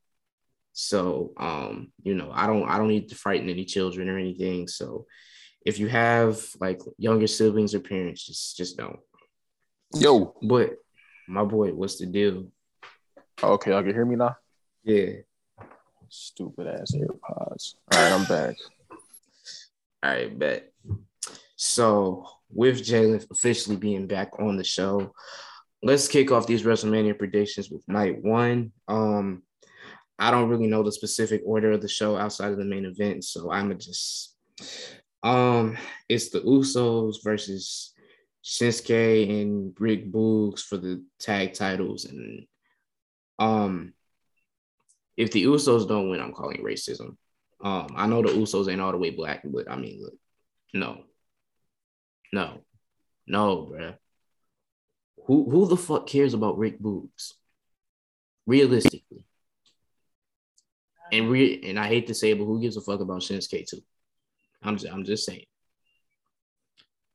So 0.74 1.32
um, 1.38 1.92
you 2.02 2.14
know, 2.14 2.30
I 2.34 2.46
don't 2.46 2.68
I 2.68 2.76
don't 2.76 2.88
need 2.88 3.08
to 3.08 3.14
frighten 3.14 3.48
any 3.48 3.64
children 3.64 4.08
or 4.08 4.18
anything. 4.18 4.68
So 4.68 5.06
if 5.64 5.78
you 5.78 5.88
have 5.88 6.44
like 6.60 6.80
younger 6.98 7.28
siblings 7.28 7.74
or 7.74 7.80
parents, 7.80 8.26
just 8.26 8.56
just 8.56 8.76
don't. 8.76 8.98
Yo. 9.94 10.34
But 10.42 10.74
my 11.28 11.44
boy, 11.44 11.72
what's 11.72 11.96
the 11.96 12.06
deal? 12.06 12.48
Okay, 13.42 13.70
y'all 13.70 13.82
can 13.82 13.94
hear 13.94 14.04
me 14.04 14.16
now? 14.16 14.36
Yeah. 14.82 15.12
Stupid 16.08 16.66
ass 16.66 16.92
AirPods. 16.94 17.74
All 17.92 18.02
right, 18.02 18.12
I'm 18.12 18.24
back. 18.24 18.56
All 20.02 20.10
right, 20.10 20.38
bet. 20.38 20.72
So 21.56 22.26
with 22.52 22.82
Jalen 22.82 23.30
officially 23.30 23.76
being 23.76 24.06
back 24.06 24.38
on 24.38 24.56
the 24.56 24.64
show, 24.64 25.12
let's 25.82 26.08
kick 26.08 26.30
off 26.30 26.46
these 26.46 26.62
WrestleMania 26.62 27.18
predictions 27.18 27.70
with 27.70 27.86
night 27.88 28.22
one. 28.22 28.72
Um, 28.86 29.42
I 30.18 30.30
don't 30.30 30.48
really 30.48 30.66
know 30.66 30.82
the 30.82 30.92
specific 30.92 31.42
order 31.44 31.72
of 31.72 31.80
the 31.80 31.88
show 31.88 32.16
outside 32.16 32.52
of 32.52 32.58
the 32.58 32.64
main 32.64 32.84
event, 32.84 33.24
so 33.24 33.50
I'm 33.50 33.76
just 33.78 34.36
um, 35.22 35.76
it's 36.08 36.28
the 36.28 36.40
Usos 36.40 37.16
versus 37.24 37.94
Shinsuke 38.44 39.40
and 39.40 39.74
Rick 39.78 40.12
Boogs 40.12 40.60
for 40.60 40.76
the 40.76 41.02
tag 41.18 41.54
titles, 41.54 42.04
and 42.04 42.46
um, 43.38 43.94
if 45.16 45.32
the 45.32 45.44
Usos 45.44 45.88
don't 45.88 46.10
win, 46.10 46.20
I'm 46.20 46.32
calling 46.32 46.62
racism. 46.62 47.16
Um, 47.62 47.88
I 47.96 48.06
know 48.06 48.22
the 48.22 48.28
Usos 48.28 48.70
ain't 48.70 48.80
all 48.80 48.92
the 48.92 48.98
way 48.98 49.10
black, 49.10 49.42
but 49.44 49.70
I 49.70 49.76
mean, 49.76 50.02
look, 50.02 50.14
no, 50.74 51.04
no, 52.32 52.60
no, 53.26 53.70
bruh. 53.72 53.96
Who 55.26 55.50
who 55.50 55.66
the 55.66 55.76
fuck 55.76 56.06
cares 56.06 56.34
about 56.34 56.58
Rick 56.58 56.80
Boogs? 56.80 57.32
Realistically. 58.46 59.23
And 61.14 61.30
re 61.30 61.60
and 61.64 61.78
I 61.78 61.86
hate 61.86 62.08
to 62.08 62.14
say 62.14 62.32
it, 62.32 62.38
but 62.38 62.44
who 62.44 62.60
gives 62.60 62.76
a 62.76 62.80
fuck 62.80 62.98
about 62.98 63.20
Shinsuke 63.20 63.68
too? 63.68 63.80
I'm 64.62 64.76
just, 64.76 64.92
I'm 64.92 65.04
just 65.04 65.24
saying. 65.24 65.44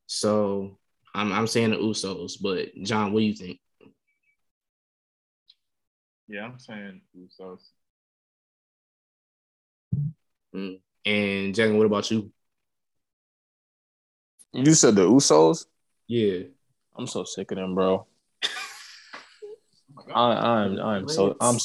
So 0.07 0.77
I'm 1.13 1.33
I'm 1.33 1.47
saying 1.47 1.71
the 1.71 1.77
Usos, 1.77 2.41
but 2.41 2.69
John, 2.81 3.11
what 3.11 3.19
do 3.19 3.25
you 3.25 3.33
think? 3.33 3.59
yeah, 6.29 6.45
I'm 6.45 6.59
saying 6.59 7.01
Usos. 7.17 7.59
Mm. 10.55 10.79
And 11.05 11.55
Jalen, 11.55 11.77
what 11.77 11.87
about 11.87 12.09
you? 12.09 12.31
You 14.53 14.73
said 14.75 14.95
the 14.95 15.01
Usos? 15.01 15.65
Yeah. 16.07 16.43
I'm 16.95 17.07
so 17.07 17.25
sick 17.25 17.51
of 17.51 17.57
them, 17.57 17.75
bro. 17.75 18.07
I, 20.15 20.21
I'm 20.21 20.79
I'm 20.79 21.09
so 21.09 21.35
I'm 21.41 21.57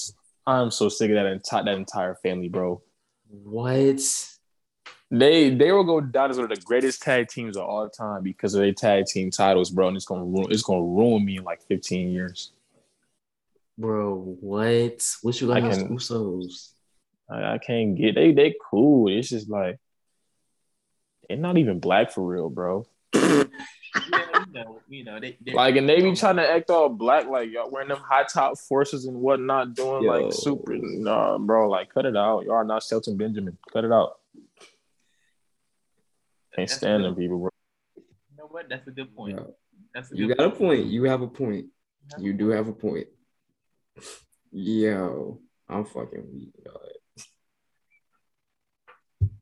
I'm 0.47 0.71
so 0.71 0.89
sick 0.89 1.11
of 1.11 1.17
that 1.17 1.27
entire 1.27 1.65
that 1.65 1.77
entire 1.77 2.15
family, 2.17 2.49
bro. 2.49 2.83
What? 3.29 4.01
They 5.11 5.51
they 5.55 5.73
will 5.73 5.85
go 5.85 6.01
down 6.01 6.31
as 6.31 6.37
one 6.39 6.51
of 6.51 6.57
the 6.57 6.65
greatest 6.65 7.03
tag 7.03 7.29
teams 7.29 7.57
of 7.57 7.65
all 7.65 7.89
time 7.89 8.23
because 8.23 8.55
of 8.55 8.61
their 8.63 8.73
tag 8.73 9.07
team 9.07 9.31
titles, 9.31 9.71
bro. 9.71 9.89
And 9.89 9.97
it's 9.97 10.07
gonna 10.07 10.25
ruin 10.25 10.51
it's 10.51 10.63
gonna 10.63 10.83
ruin 10.83 11.25
me 11.25 11.39
in 11.39 11.45
like 11.45 11.63
15 11.63 12.11
years. 12.11 12.53
Bro, 13.79 14.37
what? 14.41 15.17
What 15.23 15.41
you 15.41 15.47
like 15.47 15.65
I 15.65 15.71
can- 15.71 15.89
Usos? 15.97 16.71
I, 17.29 17.55
I 17.55 17.59
can't 17.59 17.97
get 17.97 18.15
they 18.15 18.33
they 18.33 18.55
cool. 18.71 19.09
It's 19.09 19.31
just 19.31 19.49
like 19.49 19.79
they're 21.29 21.39
not 21.39 21.57
even 21.59 21.81
black 21.81 22.13
for 22.13 22.27
real, 22.27 22.51
bro. 22.51 22.87
Yeah, 24.95 24.99
you 24.99 25.05
know, 25.05 25.15
you 25.15 25.21
they, 25.21 25.39
they 25.45 25.53
Like, 25.53 25.77
and 25.77 25.89
they 25.89 26.01
be 26.01 26.11
oh. 26.11 26.15
trying 26.15 26.37
to 26.37 26.49
act 26.49 26.71
all 26.71 26.89
black, 26.89 27.27
like 27.27 27.51
y'all 27.51 27.71
wearing 27.71 27.89
them 27.89 27.99
high 27.99 28.25
top 28.25 28.59
forces 28.59 29.07
and 29.07 29.17
whatnot, 29.17 29.75
doing 29.75 30.05
Yo. 30.05 30.11
like 30.11 30.33
super. 30.33 30.75
Nah, 30.77 31.39
bro, 31.39 31.69
like 31.69 31.93
cut 31.93 32.07
it 32.07 32.17
out. 32.17 32.45
Y'all 32.45 32.55
are 32.55 32.65
not 32.65 32.83
Shelton 32.83 33.17
Benjamin. 33.17 33.59
Cut 33.73 33.85
it 33.85 33.93
out. 33.93 34.19
Can't 36.55 36.69
That's 36.69 36.75
stand 36.75 37.05
them 37.05 37.17
people, 37.17 37.39
bro. 37.39 37.51
You 37.97 38.03
know 38.39 38.47
what? 38.49 38.69
That's 38.69 38.87
a 38.87 38.93
good 38.93 39.15
point. 39.17 39.37
Yo, 39.37 39.55
That's 39.93 40.13
a 40.13 40.17
you 40.17 40.29
good 40.29 40.37
got 40.37 40.47
a 40.47 40.51
point. 40.51 40.87
You 40.87 41.05
have 41.05 41.23
a 41.23 41.27
point. 41.27 41.67
point. 42.11 42.25
You 42.25 42.33
do 42.33 42.49
have 42.51 42.69
a 42.69 42.73
point. 42.73 43.09
Yo, 44.53 45.41
I'm 45.69 45.85
fucking 45.85 46.25
weak, 46.33 46.53
dog. 46.65 46.79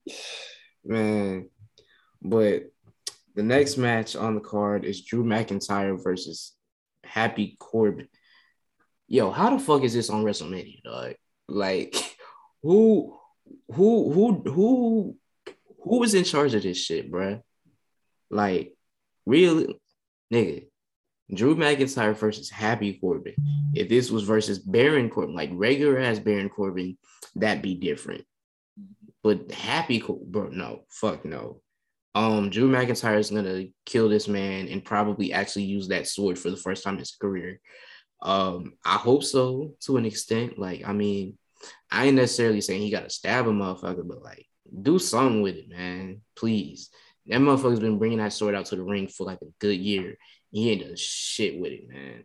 Man, 0.84 1.48
but 2.22 2.71
the 3.34 3.42
next 3.42 3.76
match 3.76 4.16
on 4.16 4.34
the 4.34 4.40
card 4.40 4.84
is 4.84 5.02
Drew 5.02 5.24
McIntyre 5.24 6.02
versus 6.02 6.52
Happy 7.04 7.56
Corbin. 7.58 8.08
Yo, 9.08 9.30
how 9.30 9.50
the 9.50 9.62
fuck 9.62 9.82
is 9.82 9.94
this 9.94 10.10
on 10.10 10.24
WrestleMania, 10.24 10.82
dog? 10.82 11.14
Like, 11.48 11.94
who, 12.62 13.18
who, 13.72 14.12
who, 14.12 14.42
who, 14.50 15.16
who 15.82 15.98
was 15.98 16.14
in 16.14 16.24
charge 16.24 16.54
of 16.54 16.62
this 16.62 16.78
shit, 16.78 17.10
bruh? 17.10 17.42
Like, 18.30 18.74
really, 19.26 19.78
nigga, 20.32 20.66
Drew 21.34 21.56
McIntyre 21.56 22.16
versus 22.16 22.50
Happy 22.50 22.94
Corbin. 22.94 23.34
If 23.74 23.88
this 23.88 24.10
was 24.10 24.24
versus 24.24 24.58
Baron 24.58 25.08
Corbin, 25.08 25.34
like 25.34 25.50
regular 25.52 25.98
ass 25.98 26.18
Baron 26.18 26.48
Corbin, 26.48 26.98
that'd 27.34 27.62
be 27.62 27.74
different. 27.74 28.24
But 29.22 29.52
happy, 29.52 30.02
bro, 30.02 30.48
no, 30.48 30.84
fuck 30.88 31.24
no. 31.24 31.60
Um, 32.14 32.50
Drew 32.50 32.70
McIntyre 32.70 33.18
is 33.18 33.30
gonna 33.30 33.66
kill 33.86 34.08
this 34.08 34.28
man 34.28 34.68
and 34.68 34.84
probably 34.84 35.32
actually 35.32 35.64
use 35.64 35.88
that 35.88 36.06
sword 36.06 36.38
for 36.38 36.50
the 36.50 36.56
first 36.56 36.84
time 36.84 36.94
in 36.94 37.00
his 37.00 37.16
career. 37.16 37.60
Um, 38.20 38.74
I 38.84 38.96
hope 38.96 39.24
so 39.24 39.74
to 39.80 39.96
an 39.96 40.04
extent. 40.04 40.58
Like, 40.58 40.86
I 40.86 40.92
mean, 40.92 41.38
I 41.90 42.06
ain't 42.06 42.16
necessarily 42.16 42.60
saying 42.60 42.82
he 42.82 42.90
gotta 42.90 43.10
stab 43.10 43.46
a 43.46 43.50
motherfucker, 43.50 44.06
but 44.06 44.22
like, 44.22 44.46
do 44.82 44.98
something 44.98 45.42
with 45.42 45.56
it, 45.56 45.68
man. 45.68 46.20
Please. 46.36 46.90
That 47.26 47.40
motherfucker's 47.40 47.80
been 47.80 47.98
bringing 47.98 48.18
that 48.18 48.32
sword 48.32 48.54
out 48.54 48.66
to 48.66 48.76
the 48.76 48.82
ring 48.82 49.08
for 49.08 49.24
like 49.24 49.40
a 49.42 49.52
good 49.58 49.78
year. 49.78 50.16
He 50.50 50.70
ain't 50.70 50.82
done 50.82 50.96
shit 50.96 51.58
with 51.58 51.72
it, 51.72 51.88
man. 51.88 52.24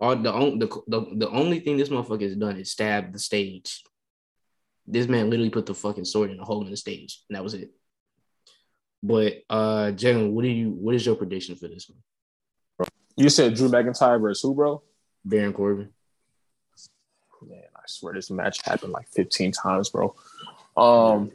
All 0.00 0.14
the, 0.14 0.30
the, 0.30 0.82
the, 0.86 1.06
the 1.16 1.30
only 1.30 1.60
thing 1.60 1.76
this 1.76 1.88
motherfucker 1.88 2.22
has 2.22 2.36
done 2.36 2.56
is 2.58 2.70
stab 2.70 3.12
the 3.12 3.18
stage. 3.18 3.82
This 4.86 5.08
man 5.08 5.28
literally 5.28 5.50
put 5.50 5.66
the 5.66 5.74
fucking 5.74 6.04
sword 6.04 6.30
in 6.30 6.38
a 6.38 6.44
hole 6.44 6.64
in 6.64 6.70
the 6.70 6.76
stage, 6.76 7.22
and 7.28 7.36
that 7.36 7.42
was 7.42 7.54
it. 7.54 7.70
But 9.02 9.42
uh 9.48 9.92
Jalen, 9.94 10.30
what 10.32 10.42
do 10.42 10.48
you 10.48 10.70
what 10.70 10.94
is 10.94 11.06
your 11.06 11.14
prediction 11.14 11.56
for 11.56 11.68
this 11.68 11.88
one? 11.88 12.88
You 13.16 13.28
said 13.28 13.54
Drew 13.54 13.68
McIntyre 13.68 14.20
versus 14.20 14.42
who, 14.42 14.54
bro? 14.54 14.82
Baron 15.24 15.52
Corbin. 15.52 15.90
Man, 17.46 17.62
I 17.76 17.80
swear 17.86 18.14
this 18.14 18.30
match 18.30 18.60
happened 18.64 18.92
like 18.92 19.08
15 19.08 19.52
times, 19.52 19.90
bro. 19.90 20.14
Um 20.76 21.32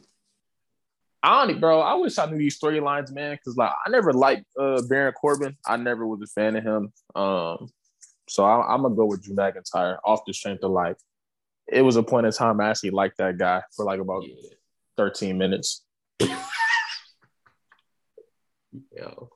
I 1.26 1.47
don't, 1.47 1.61
bro. 1.61 1.80
I 1.80 1.93
wish 1.95 2.18
I 2.18 2.26
knew 2.26 2.38
these 2.38 2.59
storylines, 2.59 3.14
man, 3.14 3.36
because 3.36 3.55
like 3.55 3.72
I 3.86 3.89
never 3.89 4.11
liked 4.11 4.45
uh 4.59 4.82
Baron 4.89 5.14
Corbin. 5.14 5.57
I 5.66 5.78
never 5.78 6.05
was 6.05 6.22
a 6.22 6.28
fan 6.28 6.57
of 6.57 6.64
him. 6.64 6.91
Um, 7.16 7.70
so 8.28 8.43
I, 8.43 8.74
am 8.74 8.82
gonna 8.82 8.95
go 8.95 9.05
with 9.05 9.24
Drew 9.24 9.36
McIntyre 9.36 9.99
off 10.03 10.26
the 10.28 10.34
strength 10.34 10.64
of 10.64 10.72
like 10.72 10.97
it 11.68 11.82
was 11.82 11.95
a 11.95 12.03
point 12.03 12.26
in 12.26 12.32
time 12.34 12.59
I 12.59 12.70
actually 12.70 12.89
liked 12.89 13.18
that 13.20 13.38
guy 13.38 13.61
for 13.76 13.86
like 13.86 14.01
about 14.01 14.24
yeah. 14.28 14.36
13 14.97 15.38
minutes. 15.38 15.84
Yo. 18.95 19.30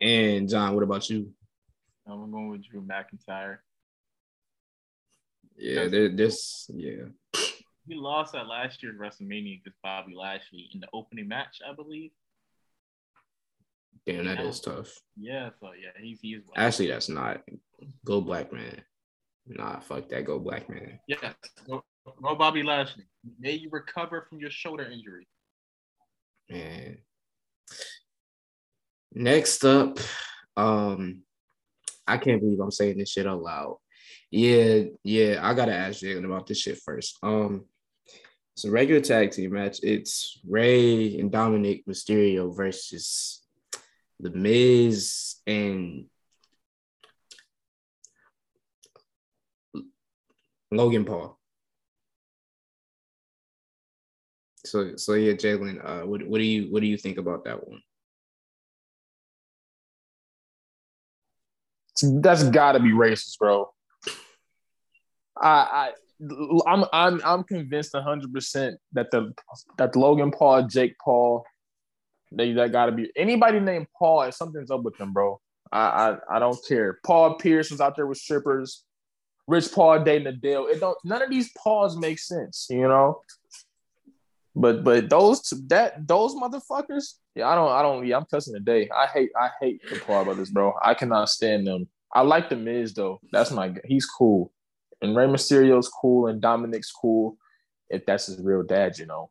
And 0.00 0.48
John, 0.48 0.74
what 0.74 0.82
about 0.82 1.08
you? 1.08 1.32
I'm 2.06 2.30
going 2.30 2.50
with 2.50 2.64
Drew 2.64 2.82
McIntyre. 2.82 3.58
Yeah, 5.56 5.88
this, 5.88 6.70
yeah. 6.74 7.06
He 7.88 7.94
lost 7.94 8.34
at 8.34 8.46
last 8.46 8.82
year's 8.82 8.98
WrestleMania 8.98 9.60
against 9.60 9.80
Bobby 9.82 10.14
Lashley 10.14 10.68
in 10.74 10.80
the 10.80 10.88
opening 10.92 11.28
match, 11.28 11.60
I 11.68 11.72
believe. 11.74 12.10
Damn, 14.06 14.26
that 14.26 14.40
is 14.40 14.60
tough. 14.60 14.92
Yeah, 15.16 15.50
so 15.60 15.70
yeah, 15.72 15.90
he's 16.00 16.20
he's 16.20 16.40
actually 16.56 16.88
that's 16.88 17.08
not 17.08 17.42
go 18.04 18.20
black 18.20 18.52
man. 18.52 18.82
Nah, 19.48 19.80
fuck 19.80 20.08
that. 20.10 20.24
Go 20.24 20.38
black 20.38 20.68
man. 20.68 21.00
Yes, 21.08 21.34
go, 21.66 21.82
go 22.22 22.34
Bobby 22.34 22.62
Lashley. 22.62 23.06
May 23.40 23.52
you 23.52 23.68
recover 23.70 24.26
from 24.28 24.38
your 24.38 24.50
shoulder 24.50 24.84
injury. 24.84 25.26
Man, 26.50 26.98
Next 29.18 29.64
up, 29.64 29.98
um, 30.58 31.22
I 32.06 32.18
can't 32.18 32.38
believe 32.38 32.60
I'm 32.60 32.70
saying 32.70 32.98
this 32.98 33.12
shit 33.12 33.26
out 33.26 33.40
loud. 33.40 33.78
Yeah, 34.30 34.82
yeah, 35.04 35.40
I 35.42 35.54
gotta 35.54 35.72
ask 35.72 36.02
Jalen 36.02 36.26
about 36.26 36.46
this 36.46 36.60
shit 36.60 36.78
first. 36.84 37.16
Um, 37.22 37.64
it's 38.54 38.66
a 38.66 38.70
regular 38.70 39.00
tag 39.00 39.30
team 39.30 39.54
match. 39.54 39.78
It's 39.82 40.38
Rey 40.46 41.18
and 41.18 41.32
Dominic 41.32 41.86
Mysterio 41.86 42.54
versus 42.54 43.40
The 44.20 44.28
Miz 44.28 45.36
and 45.46 46.04
Logan 50.70 51.06
Paul. 51.06 51.38
So, 54.66 54.96
so 54.96 55.14
yeah, 55.14 55.32
Jalen, 55.32 55.82
uh, 55.82 56.06
what, 56.06 56.26
what 56.28 56.36
do 56.36 56.44
you 56.44 56.70
what 56.70 56.80
do 56.80 56.86
you 56.86 56.98
think 56.98 57.16
about 57.16 57.44
that 57.44 57.66
one? 57.66 57.80
That's 62.02 62.44
got 62.44 62.72
to 62.72 62.80
be 62.80 62.90
racist, 62.90 63.38
bro. 63.38 63.70
I, 65.40 65.48
I 65.48 65.92
I'm 66.66 66.84
I'm 66.92 67.20
I'm 67.24 67.44
convinced 67.44 67.94
hundred 67.94 68.32
percent 68.32 68.78
that 68.92 69.10
the 69.10 69.34
that 69.76 69.96
Logan 69.96 70.30
Paul, 70.30 70.62
Jake 70.66 70.96
Paul, 71.02 71.44
they 72.32 72.52
that 72.52 72.72
gotta 72.72 72.92
be 72.92 73.10
anybody 73.16 73.60
named 73.60 73.86
Paul. 73.98 74.30
Something's 74.32 74.70
up 74.70 74.82
with 74.82 74.96
them, 74.96 75.12
bro. 75.12 75.40
I, 75.70 75.80
I 76.30 76.36
I 76.36 76.38
don't 76.38 76.58
care. 76.66 76.98
Paul 77.04 77.34
Pierce 77.34 77.70
was 77.70 77.80
out 77.80 77.96
there 77.96 78.06
with 78.06 78.18
strippers. 78.18 78.84
Rich 79.46 79.72
Paul 79.72 80.02
dating 80.02 80.26
Adele. 80.26 80.66
It 80.68 80.80
don't. 80.80 80.96
None 81.04 81.22
of 81.22 81.30
these 81.30 81.52
Pauls 81.56 81.96
make 81.96 82.18
sense, 82.18 82.66
you 82.70 82.88
know. 82.88 83.20
But 84.54 84.84
but 84.84 85.10
those 85.10 85.42
that 85.68 86.08
those 86.08 86.34
motherfuckers, 86.34 87.14
yeah, 87.36 87.48
I 87.48 87.54
don't 87.54 87.70
I 87.70 87.82
don't 87.82 88.06
yeah, 88.06 88.16
I'm 88.16 88.24
cussing 88.24 88.54
today. 88.54 88.88
I 88.96 89.06
hate 89.06 89.30
I 89.38 89.50
hate 89.60 89.82
the 89.90 90.00
Paul 90.00 90.24
brothers, 90.24 90.50
bro. 90.50 90.72
I 90.82 90.94
cannot 90.94 91.28
stand 91.28 91.66
them. 91.66 91.86
I 92.14 92.22
like 92.22 92.48
the 92.48 92.56
Miz 92.56 92.94
though. 92.94 93.20
That's 93.30 93.50
my 93.50 93.74
he's 93.84 94.06
cool. 94.06 94.52
And 95.02 95.14
Rey 95.14 95.26
Mysterio's 95.26 95.88
cool 95.88 96.28
and 96.28 96.40
Dominic's 96.40 96.90
cool. 96.90 97.36
If 97.90 98.06
that's 98.06 98.26
his 98.26 98.40
real 98.40 98.62
dad, 98.62 98.98
you 98.98 99.04
know. 99.04 99.30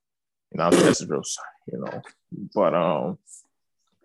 You 0.51 0.59
know, 0.59 0.69
that's 0.69 0.99
his 0.99 1.09
real 1.09 1.23
son, 1.23 1.45
you 1.71 1.79
know. 1.79 2.01
But 2.53 2.75
um 2.75 3.17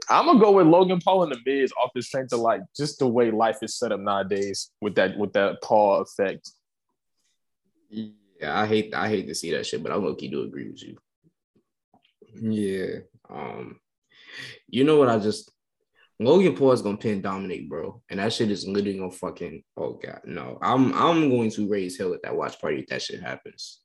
I'm 0.09 0.25
gonna 0.25 0.41
go 0.41 0.53
with 0.53 0.67
Logan 0.67 1.01
Paul 1.05 1.25
and 1.25 1.33
the 1.33 1.39
Miz 1.45 1.71
off 1.73 1.91
the 1.95 2.01
strength 2.01 2.33
of 2.33 2.41
like 2.41 2.63
just 2.75 3.01
the 3.01 3.07
way 3.07 3.31
life 3.31 3.59
is 3.61 3.79
set 3.79 3.93
up 3.93 4.01
nowadays 4.01 4.71
with 4.81 4.95
that 4.95 5.19
with 5.19 5.35
that 5.35 5.61
Paul 5.63 6.01
effect. 6.01 6.51
Yeah, 7.91 8.59
I 8.59 8.67
hate 8.67 8.95
I 8.95 9.11
hate 9.11 9.29
to 9.29 9.35
see 9.35 9.53
that 9.53 9.67
shit, 9.67 9.83
but 9.83 9.93
I'm 9.93 10.03
lucky 10.03 10.31
to 10.31 10.41
agree 10.41 10.71
with 10.71 10.83
you. 10.83 10.97
Yeah. 12.35 13.01
Um, 13.29 13.79
you 14.69 14.85
know 14.85 14.97
what? 14.97 15.09
I 15.09 15.19
just 15.19 15.51
Logan 16.19 16.57
Paul 16.57 16.73
is 16.73 16.83
gonna 16.83 16.97
pin 16.97 17.23
Dominic, 17.23 17.69
bro, 17.69 18.03
and 18.11 18.21
that 18.21 18.33
shit 18.33 18.51
is 18.51 18.67
literally 18.67 18.99
gonna 18.99 19.11
fucking. 19.11 19.63
Oh 19.77 19.99
god, 20.03 20.21
no! 20.25 20.59
I'm 20.63 20.93
I'm 20.95 21.31
going 21.31 21.51
to 21.53 21.69
raise 21.69 21.99
hell 21.99 22.15
at 22.15 22.23
that 22.23 22.37
watch 22.37 22.61
party 22.61 22.81
if 22.81 22.87
that 22.89 23.03
shit 23.03 23.21
happens. 23.21 23.81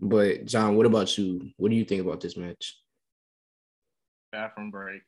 But 0.00 0.44
John, 0.44 0.76
what 0.76 0.86
about 0.86 1.16
you? 1.18 1.50
What 1.56 1.70
do 1.70 1.76
you 1.76 1.84
think 1.84 2.02
about 2.02 2.20
this 2.20 2.36
match? 2.36 2.78
Bathroom 4.30 4.70
break. 4.70 5.02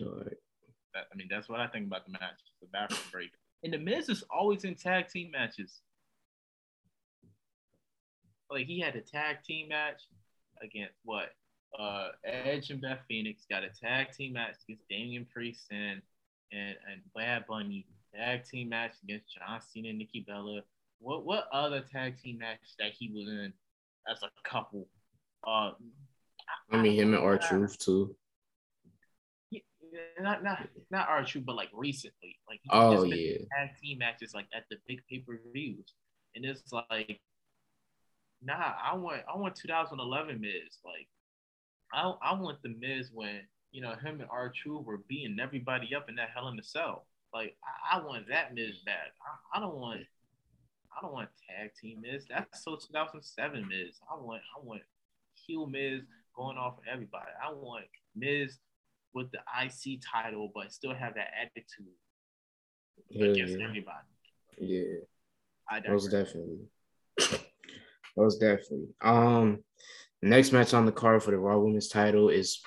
Alright. 0.00 0.36
I 0.94 1.16
mean, 1.16 1.28
that's 1.30 1.48
what 1.48 1.60
I 1.60 1.66
think 1.66 1.86
about 1.86 2.06
the 2.06 2.12
match. 2.12 2.40
The 2.60 2.68
bathroom 2.72 3.00
break. 3.12 3.30
And 3.64 3.72
the 3.72 3.78
Miz 3.78 4.08
is 4.08 4.24
always 4.30 4.64
in 4.64 4.74
tag 4.74 5.08
team 5.08 5.30
matches 5.30 5.80
like 8.50 8.66
he 8.66 8.80
had 8.80 8.96
a 8.96 9.00
tag 9.00 9.42
team 9.42 9.68
match 9.68 10.02
against 10.62 10.98
what? 11.04 11.30
Uh, 11.78 12.08
Edge 12.24 12.70
and 12.70 12.80
Beth 12.80 13.00
Phoenix 13.08 13.44
got 13.50 13.62
a 13.62 13.68
tag 13.68 14.12
team 14.12 14.32
match 14.32 14.56
against 14.66 14.88
Damian 14.88 15.26
Priest 15.32 15.66
and 15.70 16.00
and 16.52 16.76
and 16.90 17.00
Bad 17.14 17.44
Bunny. 17.48 17.86
Tag 18.14 18.44
team 18.44 18.70
match 18.70 18.92
against 19.04 19.26
John 19.34 19.60
Cena 19.60 19.90
and 19.90 19.98
Nikki 19.98 20.24
Bella. 20.26 20.62
What 21.00 21.26
what 21.26 21.48
other 21.52 21.80
tag 21.80 22.18
team 22.22 22.38
match 22.38 22.60
that 22.78 22.92
he 22.98 23.10
was 23.14 23.28
in 23.28 23.52
as 24.10 24.22
a 24.22 24.48
couple? 24.48 24.88
Uh, 25.46 25.72
I 26.70 26.82
mean 26.82 26.94
him 26.94 27.14
and 27.14 27.22
R-Truth 27.22 27.78
too. 27.78 28.16
Yeah, 29.50 29.60
not 30.20 30.42
not 30.42 30.66
not 30.90 31.08
R-Truth, 31.08 31.44
but 31.44 31.56
like 31.56 31.70
recently, 31.74 32.36
like 32.48 32.60
oh 32.70 33.04
yeah, 33.04 33.38
tag 33.56 33.76
team 33.82 33.98
matches 33.98 34.32
like 34.34 34.46
at 34.54 34.64
the 34.70 34.76
big 34.86 35.00
pay 35.10 35.18
per 35.18 35.38
views, 35.52 35.92
and 36.34 36.44
it's 36.44 36.72
like 36.72 37.20
nah, 38.42 38.72
I 38.82 38.94
want 38.96 39.22
I 39.32 39.36
want 39.36 39.56
2011 39.56 40.40
Miz. 40.40 40.78
Like, 40.84 41.08
I 41.92 42.12
I 42.22 42.34
want 42.34 42.62
the 42.62 42.70
Miz 42.70 43.10
when 43.12 43.40
you 43.72 43.82
know 43.82 43.94
him 43.94 44.20
and 44.20 44.30
R-Truth 44.30 44.84
were 44.84 44.98
beating 45.08 45.38
everybody 45.40 45.94
up 45.94 46.08
in 46.08 46.16
that 46.16 46.30
Hell 46.34 46.48
in 46.48 46.56
the 46.56 46.62
Cell. 46.62 47.06
Like, 47.32 47.56
I, 47.92 47.98
I 47.98 48.04
want 48.04 48.28
that 48.28 48.54
Miz 48.54 48.78
back. 48.84 49.12
I, 49.54 49.58
I 49.58 49.60
don't 49.60 49.76
want 49.76 50.00
I 50.96 51.02
don't 51.02 51.12
want 51.12 51.28
tag 51.48 51.70
team 51.80 52.00
Miz. 52.00 52.24
That's 52.28 52.64
so 52.64 52.76
2007 52.76 53.68
Miz. 53.68 53.98
I 54.10 54.16
want 54.16 54.42
I 54.56 54.64
want 54.64 54.82
heel 55.34 55.66
Miz 55.66 56.02
going 56.34 56.56
off 56.56 56.78
of 56.78 56.84
everybody. 56.90 57.30
I 57.42 57.52
want 57.52 57.84
Miz 58.14 58.58
with 59.12 59.30
the 59.32 59.38
IC 59.62 60.00
title, 60.00 60.50
but 60.54 60.72
still 60.72 60.94
have 60.94 61.14
that 61.14 61.28
attitude 61.40 61.92
yeah, 63.08 63.26
against 63.26 63.58
yeah. 63.58 63.64
everybody. 63.64 64.06
Yeah, 64.58 65.00
I 65.68 65.80
most 65.88 66.10
definitely. 66.10 66.68
Most 68.16 68.40
definitely. 68.40 68.88
Um, 69.00 69.58
next 70.22 70.52
match 70.52 70.74
on 70.74 70.86
the 70.86 70.92
card 70.92 71.22
for 71.22 71.30
the 71.30 71.38
Raw 71.38 71.58
Women's 71.58 71.88
title 71.88 72.28
is 72.28 72.62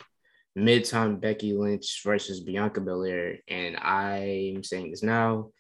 mid-time 0.56 1.20
Becky 1.20 1.54
Lynch 1.54 2.02
versus 2.04 2.42
Bianca 2.42 2.82
Belair, 2.82 3.38
and 3.48 3.78
I'm 3.78 4.64
saying 4.64 4.92
this 4.92 5.04
now. 5.04 5.52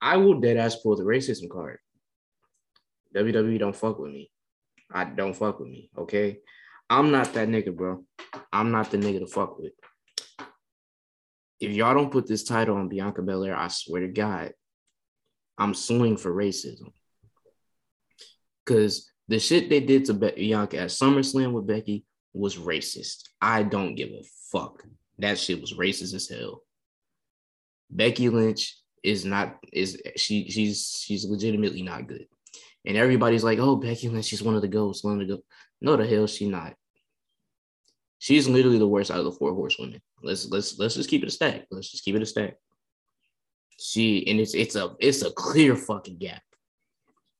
I 0.00 0.16
will 0.16 0.40
dead 0.40 0.56
ass 0.56 0.76
pull 0.76 0.96
the 0.96 1.02
racism 1.02 1.50
card. 1.50 1.78
WWE 3.16 3.58
don't 3.58 3.76
fuck 3.76 3.98
with 3.98 4.12
me. 4.12 4.30
I 4.92 5.04
don't 5.04 5.34
fuck 5.34 5.58
with 5.58 5.68
me. 5.68 5.90
Okay, 5.98 6.38
I'm 6.88 7.10
not 7.10 7.34
that 7.34 7.48
nigga, 7.48 7.74
bro. 7.74 8.04
I'm 8.52 8.70
not 8.70 8.90
the 8.90 8.98
nigga 8.98 9.20
to 9.20 9.26
fuck 9.26 9.58
with. 9.58 9.72
If 11.60 11.72
y'all 11.72 11.94
don't 11.94 12.12
put 12.12 12.26
this 12.26 12.44
title 12.44 12.76
on 12.76 12.88
Bianca 12.88 13.22
Belair, 13.22 13.56
I 13.56 13.68
swear 13.68 14.02
to 14.02 14.08
God, 14.08 14.52
I'm 15.58 15.74
suing 15.74 16.16
for 16.16 16.32
racism. 16.32 16.92
Because 18.68 19.10
the 19.28 19.38
shit 19.38 19.70
they 19.70 19.80
did 19.80 20.04
to 20.04 20.14
Bianca 20.14 20.78
at 20.78 20.88
SummerSlam 20.88 21.52
with 21.52 21.66
Becky 21.66 22.04
was 22.34 22.56
racist. 22.56 23.22
I 23.40 23.62
don't 23.62 23.94
give 23.94 24.10
a 24.10 24.22
fuck. 24.52 24.84
That 25.18 25.38
shit 25.38 25.60
was 25.60 25.72
racist 25.72 26.12
as 26.14 26.28
hell. 26.28 26.62
Becky 27.90 28.28
Lynch 28.28 28.76
is 29.02 29.24
not 29.24 29.56
is 29.72 30.02
she 30.16 30.50
she's 30.50 31.02
she's 31.02 31.24
legitimately 31.24 31.80
not 31.80 32.06
good. 32.06 32.26
And 32.84 32.98
everybody's 32.98 33.42
like, 33.42 33.58
oh, 33.58 33.76
Becky 33.76 34.10
Lynch, 34.10 34.26
she's 34.26 34.42
one 34.42 34.54
of 34.54 34.60
the 34.60 34.68
ghosts, 34.68 35.02
one 35.02 35.14
of 35.14 35.20
the 35.20 35.34
ghosts. 35.34 35.46
No, 35.80 35.96
the 35.96 36.06
hell 36.06 36.26
she 36.26 36.46
not. 36.46 36.74
She's 38.18 38.48
literally 38.48 38.78
the 38.78 38.88
worst 38.88 39.10
out 39.10 39.20
of 39.20 39.24
the 39.24 39.32
four 39.32 39.54
horsewomen. 39.54 40.02
Let's 40.22 40.46
let's 40.50 40.78
let's 40.78 40.94
just 40.94 41.08
keep 41.08 41.22
it 41.22 41.28
a 41.28 41.32
stack. 41.32 41.64
Let's 41.70 41.90
just 41.90 42.04
keep 42.04 42.16
it 42.16 42.22
a 42.22 42.26
stack. 42.26 42.56
She 43.78 44.28
and 44.28 44.38
it's 44.38 44.54
it's 44.54 44.76
a 44.76 44.94
it's 45.00 45.22
a 45.22 45.30
clear 45.30 45.74
fucking 45.74 46.18
gap. 46.18 46.42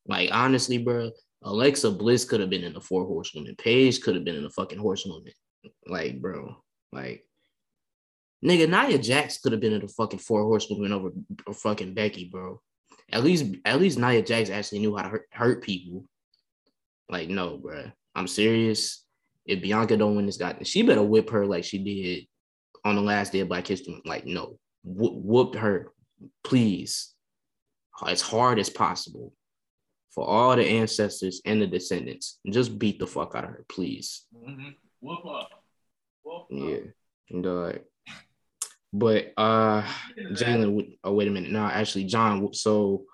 Like 0.09 0.30
honestly, 0.32 0.78
bro, 0.78 1.11
Alexa 1.42 1.90
Bliss 1.92 2.24
could 2.24 2.40
have 2.40 2.50
been 2.50 2.64
in 2.64 2.72
the 2.72 2.80
four 2.80 3.04
horsewomen. 3.04 3.54
Paige 3.56 4.00
could 4.00 4.14
have 4.14 4.24
been 4.24 4.36
in 4.36 4.42
the 4.42 4.50
fucking 4.50 4.78
horsewoman. 4.78 5.32
Like, 5.86 6.20
bro, 6.20 6.56
like 6.92 7.24
nigga, 8.44 8.68
Nia 8.68 8.98
Jax 8.98 9.38
could 9.38 9.52
have 9.52 9.61
been 9.61 9.74
in 9.74 9.82
the 9.82 9.88
fucking 9.88 10.18
four 10.18 10.42
horsewomen 10.42 10.92
over 10.92 11.11
fucking 11.52 11.94
Becky, 11.94 12.24
bro. 12.24 12.61
At 13.12 13.22
least 13.22 13.54
at 13.64 13.80
least 13.80 13.98
Nia 13.98 14.22
Jax 14.22 14.50
actually 14.50 14.80
knew 14.80 14.96
how 14.96 15.02
to 15.02 15.09
hurt, 15.11 15.28
hurt 15.30 15.62
people. 15.62 16.04
Like, 17.09 17.28
no, 17.28 17.59
bro. 17.59 17.90
I'm 18.14 18.26
serious. 18.26 19.04
If 19.46 19.62
Bianca 19.62 19.96
don't 19.96 20.16
win 20.16 20.26
this 20.26 20.36
guy, 20.36 20.56
she 20.62 20.82
better 20.82 21.02
whip 21.02 21.30
her 21.30 21.46
like 21.46 21.64
she 21.64 21.78
did 21.78 22.26
on 22.84 22.96
the 22.96 23.02
last 23.02 23.32
day 23.32 23.40
of 23.40 23.48
Black 23.48 23.66
History. 23.66 24.00
Like, 24.04 24.26
no, 24.26 24.59
whoop, 24.84 25.14
whoop 25.14 25.54
her, 25.54 25.92
please, 26.44 27.14
as 28.06 28.20
hard 28.20 28.59
as 28.59 28.68
possible 28.68 29.32
for 30.18 30.28
all 30.28 30.56
the 30.56 30.66
ancestors 30.66 31.40
and 31.44 31.62
the 31.62 31.66
descendants. 31.68 32.40
Just 32.50 32.76
beat 32.76 32.98
the 32.98 33.06
fuck 33.06 33.36
out 33.36 33.44
of 33.44 33.50
her, 33.50 33.64
please. 33.68 34.26
Mm-hmm. 34.36 34.70
Whoop 35.00 35.24
up. 35.24 35.62
Whoop 36.24 36.46
Yeah, 36.50 36.90
and 37.30 37.46
uh, 37.46 37.72
but 38.92 39.32
uh, 39.36 39.82
Jalen. 40.32 40.98
Oh, 41.04 41.12
wait 41.12 41.28
a 41.28 41.30
minute. 41.30 41.52
No, 41.52 41.64
actually, 41.64 42.02
John. 42.02 42.52
So, 42.52 43.04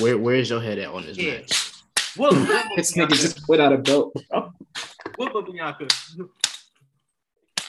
where 0.00 0.16
where's 0.16 0.48
your 0.48 0.62
head 0.62 0.78
at 0.78 0.88
on 0.88 1.04
this 1.04 1.18
Yeah. 1.18 1.40
match? 1.40 1.72
Whoop, 2.16 2.32
This 2.76 2.96
nigga 2.96 3.10
just 3.10 3.46
put 3.46 3.60
out 3.60 3.74
a 3.74 3.76
belt. 3.76 4.16
Whoop 5.18 5.34
up, 5.34 5.52
Bianca. 5.52 5.86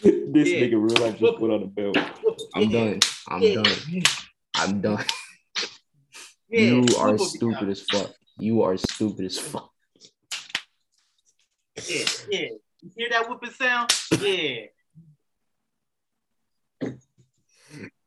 this 0.02 0.48
Yeah. 0.48 0.62
nigga 0.62 0.80
real 0.82 1.06
life 1.06 1.20
just 1.20 1.38
put 1.38 1.52
on 1.52 1.64
a 1.64 1.68
belt. 1.68 1.98
I'm 2.56 2.70
yeah, 2.70 2.80
done. 2.80 3.00
I'm 3.28 3.42
yeah, 3.42 3.56
done. 3.56 4.04
I'm 4.56 4.80
done. 4.80 5.06
yeah. 6.48 6.62
you 6.62 6.86
are 6.98 7.18
stupid 7.18 7.68
as 7.68 7.82
fuck. 7.92 8.14
You 8.38 8.64
are 8.64 8.78
stupid 8.78 9.26
as 9.26 9.38
fuck. 9.40 9.72
Yeah, 11.88 12.06
yeah. 12.30 12.48
You 12.82 12.92
hear 12.96 13.10
that 13.10 13.30
whooping 13.30 13.52
sound? 13.52 13.94
Yeah. 14.20 14.66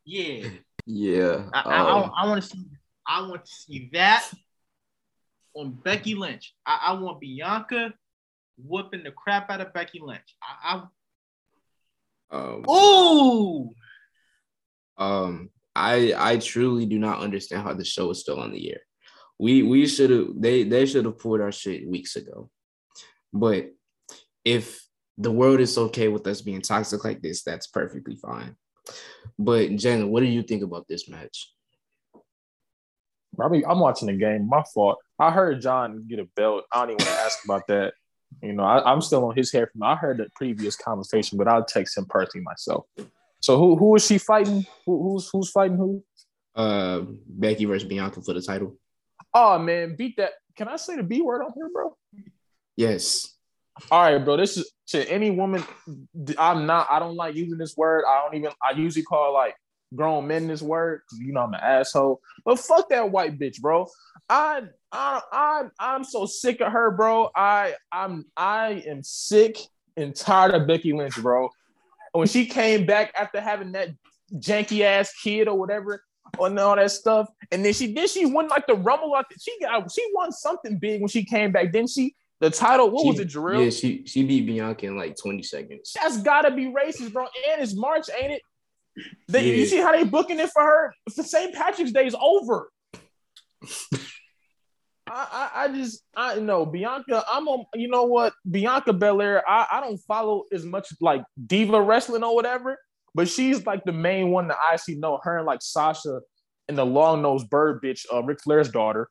Yeah. 0.04 0.48
Yeah. 0.86 1.48
I, 1.52 1.60
I, 1.60 1.90
um, 1.90 2.10
I, 2.16 2.26
want 2.28 2.42
to 2.42 2.48
see. 2.48 2.64
I 3.06 3.20
want 3.22 3.44
to 3.44 3.50
see 3.50 3.90
that 3.92 4.30
on 5.54 5.72
Becky 5.82 6.14
Lynch. 6.14 6.54
I, 6.64 6.88
I 6.88 6.92
want 6.94 7.20
Bianca 7.20 7.92
whooping 8.58 9.02
the 9.02 9.10
crap 9.10 9.50
out 9.50 9.60
of 9.60 9.72
Becky 9.72 10.00
Lynch. 10.02 10.36
I, 10.42 10.74
um, 10.74 10.90
I 12.30 12.70
ooh. 12.70 13.74
um, 14.98 15.50
I 15.74 16.14
I 16.16 16.38
truly 16.38 16.86
do 16.86 16.98
not 16.98 17.20
understand 17.20 17.62
how 17.62 17.74
the 17.74 17.84
show 17.84 18.10
is 18.10 18.20
still 18.20 18.40
on 18.40 18.52
the 18.52 18.70
air. 18.70 18.80
We 19.38 19.62
we 19.62 19.86
should 19.86 20.10
have 20.10 20.28
they 20.34 20.64
they 20.64 20.86
should 20.86 21.04
have 21.04 21.18
pulled 21.18 21.40
our 21.40 21.52
shit 21.52 21.86
weeks 21.86 22.16
ago. 22.16 22.50
But 23.32 23.72
if 24.44 24.82
the 25.18 25.30
world 25.30 25.60
is 25.60 25.76
okay 25.76 26.08
with 26.08 26.26
us 26.26 26.40
being 26.40 26.62
toxic 26.62 27.04
like 27.04 27.22
this, 27.22 27.42
that's 27.42 27.66
perfectly 27.66 28.16
fine. 28.16 28.56
But 29.38 29.70
Jalen, 29.70 30.08
what 30.08 30.20
do 30.20 30.26
you 30.26 30.42
think 30.42 30.62
about 30.62 30.86
this 30.88 31.08
match? 31.08 31.52
I 33.40 33.48
mean, 33.48 33.64
I'm 33.68 33.80
watching 33.80 34.08
the 34.08 34.14
game. 34.14 34.48
My 34.48 34.62
fault. 34.74 34.98
I 35.18 35.30
heard 35.30 35.60
John 35.60 36.06
get 36.08 36.18
a 36.18 36.24
belt. 36.36 36.64
I 36.72 36.80
don't 36.80 36.92
even 36.92 37.06
want 37.06 37.18
to 37.18 37.24
ask 37.24 37.44
about 37.44 37.66
that. 37.68 37.94
You 38.42 38.52
know, 38.52 38.64
I, 38.64 38.90
I'm 38.90 39.00
still 39.00 39.24
on 39.26 39.36
his 39.36 39.52
hair 39.52 39.66
from. 39.66 39.82
I 39.82 39.96
heard 39.96 40.18
the 40.18 40.28
previous 40.34 40.76
conversation, 40.76 41.38
but 41.38 41.48
I'll 41.48 41.64
text 41.64 41.96
him 41.96 42.06
personally 42.06 42.44
myself. 42.44 42.86
So 43.40 43.58
who 43.58 43.76
who 43.76 43.94
is 43.96 44.06
she 44.06 44.18
fighting? 44.18 44.66
Who, 44.84 45.02
who's 45.02 45.28
who's 45.32 45.50
fighting 45.50 45.76
who? 45.76 46.02
Uh, 46.54 47.02
Becky 47.28 47.66
versus 47.66 47.86
Bianca 47.86 48.22
for 48.22 48.32
the 48.32 48.42
title. 48.42 48.76
Oh 49.38 49.58
man, 49.58 49.96
beat 49.96 50.16
that. 50.16 50.32
Can 50.56 50.66
I 50.66 50.76
say 50.76 50.96
the 50.96 51.02
B 51.02 51.20
word 51.20 51.42
on 51.42 51.52
here, 51.54 51.68
bro? 51.70 51.94
Yes. 52.74 53.34
All 53.90 54.00
right, 54.00 54.16
bro. 54.16 54.38
This 54.38 54.56
is 54.56 54.72
to 54.88 55.06
any 55.10 55.30
woman. 55.30 55.62
I'm 56.38 56.64
not. 56.64 56.86
I 56.88 56.98
don't 56.98 57.16
like 57.16 57.34
using 57.34 57.58
this 57.58 57.76
word. 57.76 58.04
I 58.08 58.22
don't 58.22 58.34
even. 58.34 58.50
I 58.62 58.74
usually 58.74 59.02
call 59.02 59.34
like 59.34 59.54
grown 59.94 60.26
men 60.26 60.48
this 60.48 60.62
word 60.62 61.02
because 61.04 61.18
you 61.18 61.34
know 61.34 61.42
I'm 61.42 61.52
an 61.52 61.60
asshole. 61.62 62.22
But 62.46 62.58
fuck 62.58 62.88
that 62.88 63.10
white 63.10 63.38
bitch, 63.38 63.60
bro. 63.60 63.86
I 64.30 64.62
I 64.90 65.20
I 65.30 65.64
I'm 65.78 66.02
so 66.02 66.24
sick 66.24 66.62
of 66.62 66.72
her, 66.72 66.90
bro. 66.92 67.28
I 67.36 67.74
I'm 67.92 68.24
I 68.38 68.82
am 68.86 69.02
sick 69.02 69.58
and 69.98 70.16
tired 70.16 70.54
of 70.54 70.66
Becky 70.66 70.94
Lynch, 70.94 71.16
bro. 71.16 71.50
When 72.12 72.26
she 72.26 72.46
came 72.46 72.86
back 72.86 73.12
after 73.14 73.38
having 73.42 73.72
that 73.72 73.90
janky 74.36 74.80
ass 74.80 75.12
kid 75.22 75.46
or 75.46 75.58
whatever 75.58 76.02
and 76.38 76.58
all 76.58 76.76
that 76.76 76.90
stuff, 76.90 77.28
and 77.50 77.64
then 77.64 77.72
she 77.72 77.92
then 77.92 78.08
she 78.08 78.26
won 78.26 78.48
like 78.48 78.66
the 78.66 78.74
rumble. 78.74 79.12
Like 79.12 79.26
she 79.40 79.58
got 79.60 79.90
she 79.90 80.06
won 80.14 80.32
something 80.32 80.78
big 80.78 81.00
when 81.00 81.08
she 81.08 81.24
came 81.24 81.52
back, 81.52 81.72
didn't 81.72 81.90
she? 81.90 82.14
The 82.40 82.50
title, 82.50 82.90
what 82.90 83.06
was 83.06 83.18
it, 83.18 83.28
Jarrell? 83.28 83.64
Yeah, 83.64 83.70
she 83.70 84.04
she 84.06 84.22
beat 84.22 84.46
Bianca 84.46 84.86
in 84.86 84.96
like 84.96 85.16
20 85.16 85.42
seconds. 85.42 85.92
That's 85.94 86.20
gotta 86.22 86.50
be 86.50 86.66
racist, 86.66 87.12
bro. 87.12 87.24
And 87.50 87.62
it's 87.62 87.74
March, 87.74 88.08
ain't 88.20 88.32
it? 88.32 88.42
They, 89.28 89.56
You 89.56 89.66
see 89.66 89.78
how 89.78 89.92
they 89.92 90.04
booking 90.04 90.38
it 90.38 90.50
for 90.50 90.62
her? 90.62 90.94
The 91.16 91.22
St. 91.22 91.54
Patrick's 91.54 91.92
Day 91.92 92.06
is 92.06 92.16
over. 92.18 92.70
I, 95.08 95.50
I, 95.54 95.64
I 95.64 95.68
just 95.68 96.02
I 96.16 96.34
know 96.40 96.66
Bianca. 96.66 97.24
I'm 97.30 97.46
on. 97.48 97.64
You 97.74 97.88
know 97.88 98.04
what? 98.04 98.32
Bianca 98.50 98.92
Belair. 98.92 99.48
I, 99.48 99.66
I 99.70 99.80
don't 99.80 99.98
follow 99.98 100.44
as 100.52 100.64
much 100.64 100.88
like 101.00 101.22
diva 101.46 101.80
wrestling 101.80 102.24
or 102.24 102.34
whatever, 102.34 102.76
but 103.16 103.30
she's 103.30 103.64
like 103.64 103.82
the 103.84 103.92
main 103.92 104.30
one 104.30 104.48
that 104.48 104.58
I 104.58 104.74
actually 104.74 104.96
know. 104.96 105.18
Her 105.22 105.38
and 105.38 105.46
like 105.46 105.62
Sasha 105.62 106.20
and 106.68 106.76
the 106.76 106.84
long 106.84 107.22
nosed 107.22 107.48
bird 107.48 107.82
bitch, 107.82 108.04
uh, 108.12 108.22
Ric 108.22 108.42
Flair's 108.42 108.68
daughter. 108.68 109.08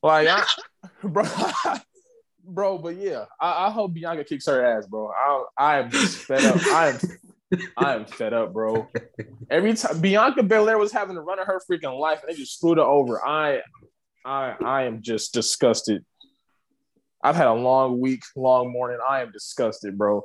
Like, 0.00 0.28
I, 0.28 0.44
bro, 1.02 1.24
bro. 2.44 2.78
But 2.78 2.96
yeah, 2.96 3.24
I, 3.40 3.66
I 3.66 3.70
hope 3.70 3.94
Bianca 3.94 4.22
kicks 4.22 4.46
her 4.46 4.64
ass, 4.64 4.86
bro. 4.86 5.10
I 5.10 5.44
I 5.58 5.78
am 5.80 5.90
just 5.90 6.18
fed 6.18 6.44
up. 6.44 6.64
I 6.68 6.88
am 6.90 6.98
I 7.76 7.94
am 7.94 8.06
fed 8.06 8.32
up, 8.32 8.52
bro. 8.52 8.88
Every 9.50 9.74
time 9.74 10.00
Bianca 10.00 10.44
Belair 10.44 10.78
was 10.78 10.92
having 10.92 11.16
to 11.16 11.20
run 11.20 11.40
of 11.40 11.46
her 11.48 11.60
freaking 11.68 11.98
life, 11.98 12.22
and 12.22 12.32
they 12.32 12.38
just 12.38 12.56
screwed 12.58 12.78
her 12.78 12.84
over. 12.84 13.26
I, 13.26 13.60
I, 14.24 14.54
I 14.64 14.82
am 14.84 15.02
just 15.02 15.34
disgusted. 15.34 16.04
I've 17.24 17.36
had 17.36 17.48
a 17.48 17.54
long 17.54 18.00
week, 18.00 18.22
long 18.36 18.72
morning. 18.72 18.98
I 19.06 19.22
am 19.22 19.32
disgusted, 19.32 19.98
bro. 19.98 20.22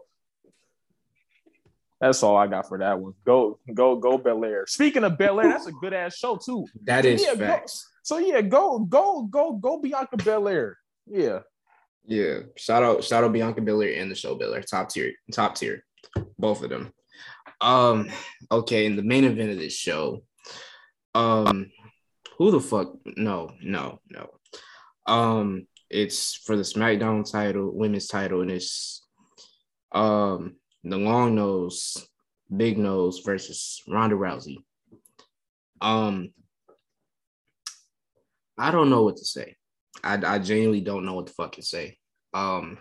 That's 1.99 2.21
all 2.21 2.37
I 2.37 2.47
got 2.47 2.67
for 2.67 2.77
that 2.77 2.99
one. 2.99 3.13
Go, 3.25 3.59
go, 3.73 3.95
go, 3.95 4.17
Bel 4.17 4.43
Air. 4.45 4.65
Speaking 4.67 5.03
of 5.03 5.17
Bel 5.17 5.39
Air, 5.39 5.49
that's 5.49 5.65
a 5.67 5.71
good 5.71 5.93
ass 5.93 6.15
show 6.15 6.35
too. 6.37 6.65
That 6.83 7.05
is 7.05 7.23
Yeah, 7.23 7.35
go- 7.35 7.61
So 8.03 8.17
yeah, 8.19 8.41
go, 8.41 8.79
go, 8.79 9.23
go, 9.23 9.53
go, 9.53 9.79
Bianca 9.81 10.17
Belair. 10.17 10.77
Yeah, 11.07 11.39
Yeah. 12.05 12.39
Shout 12.55 12.83
out, 12.83 13.03
shout 13.03 13.23
out 13.23 13.33
Bianca 13.33 13.61
Belair 13.61 13.99
and 13.99 14.11
the 14.11 14.15
show 14.15 14.35
Bel 14.35 14.53
Air. 14.53 14.61
Top 14.61 14.89
tier, 14.89 15.11
top 15.31 15.55
tier. 15.55 15.83
Both 16.37 16.63
of 16.63 16.69
them. 16.69 16.91
Um, 17.61 18.09
okay, 18.51 18.85
in 18.85 18.95
the 18.95 19.01
main 19.03 19.23
event 19.23 19.49
of 19.51 19.57
this 19.57 19.73
show, 19.73 20.21
um, 21.15 21.71
who 22.37 22.51
the 22.51 22.59
fuck? 22.59 22.93
No, 23.17 23.49
no, 23.63 23.99
no. 24.11 24.29
Um, 25.07 25.65
it's 25.89 26.35
for 26.35 26.55
the 26.55 26.61
SmackDown 26.63 27.29
title, 27.29 27.71
women's 27.75 28.07
title, 28.07 28.41
and 28.41 28.51
it's 28.51 29.03
um 29.93 30.57
the 30.89 30.97
long 30.97 31.35
nose, 31.35 32.07
big 32.55 32.77
nose 32.77 33.21
versus 33.25 33.81
Ronda 33.87 34.15
Rousey. 34.15 34.57
Um, 35.81 36.33
I 38.57 38.71
don't 38.71 38.89
know 38.89 39.03
what 39.03 39.17
to 39.17 39.25
say. 39.25 39.55
I, 40.03 40.19
I 40.25 40.39
genuinely 40.39 40.81
don't 40.81 41.05
know 41.05 41.13
what 41.13 41.27
the 41.27 41.33
fuck 41.33 41.53
to 41.53 41.61
say. 41.61 41.97
Um, 42.33 42.77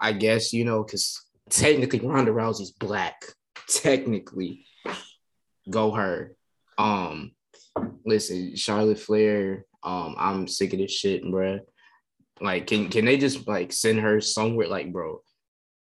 I 0.00 0.12
guess 0.12 0.52
you 0.52 0.64
know 0.64 0.82
because 0.82 1.20
technically 1.50 2.00
Ronda 2.00 2.32
Rousey's 2.32 2.72
black. 2.72 3.22
Technically, 3.68 4.66
go 5.70 5.92
her. 5.92 6.34
Um, 6.78 7.32
listen, 8.04 8.56
Charlotte 8.56 8.98
Flair. 8.98 9.64
Um, 9.82 10.14
I'm 10.18 10.48
sick 10.48 10.72
of 10.72 10.78
this 10.78 10.92
shit, 10.92 11.24
bruh. 11.24 11.60
Like, 12.40 12.66
can 12.66 12.88
can 12.88 13.04
they 13.04 13.16
just 13.18 13.46
like 13.46 13.72
send 13.72 14.00
her 14.00 14.20
somewhere? 14.20 14.68
Like, 14.68 14.92
bro, 14.92 15.20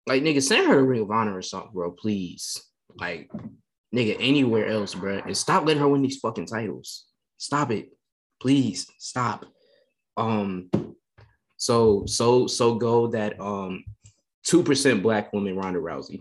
like 0.07 0.23
nigga, 0.23 0.43
send 0.43 0.69
her 0.69 0.77
to 0.77 0.83
Ring 0.83 1.03
of 1.03 1.11
Honor 1.11 1.37
or 1.37 1.43
something, 1.43 1.73
bro. 1.73 1.91
Please, 1.91 2.63
like, 2.97 3.31
nigga, 3.95 4.17
anywhere 4.21 4.67
else, 4.67 4.95
bro. 4.95 5.19
And 5.25 5.37
stop 5.37 5.67
letting 5.67 5.81
her 5.81 5.89
win 5.89 6.03
these 6.03 6.19
fucking 6.19 6.47
titles. 6.47 7.07
Stop 7.39 7.71
it, 7.71 7.91
please. 8.41 8.87
Stop. 8.99 9.47
Um, 10.17 10.71
So 11.59 12.05
so 12.07 12.47
so 12.47 12.75
go 12.75 13.07
that 13.09 13.41
um 13.41 13.83
two 14.47 14.63
percent 14.63 15.03
black 15.03 15.33
woman 15.33 15.57
Ronda 15.57 15.81
Rousey. 15.81 16.21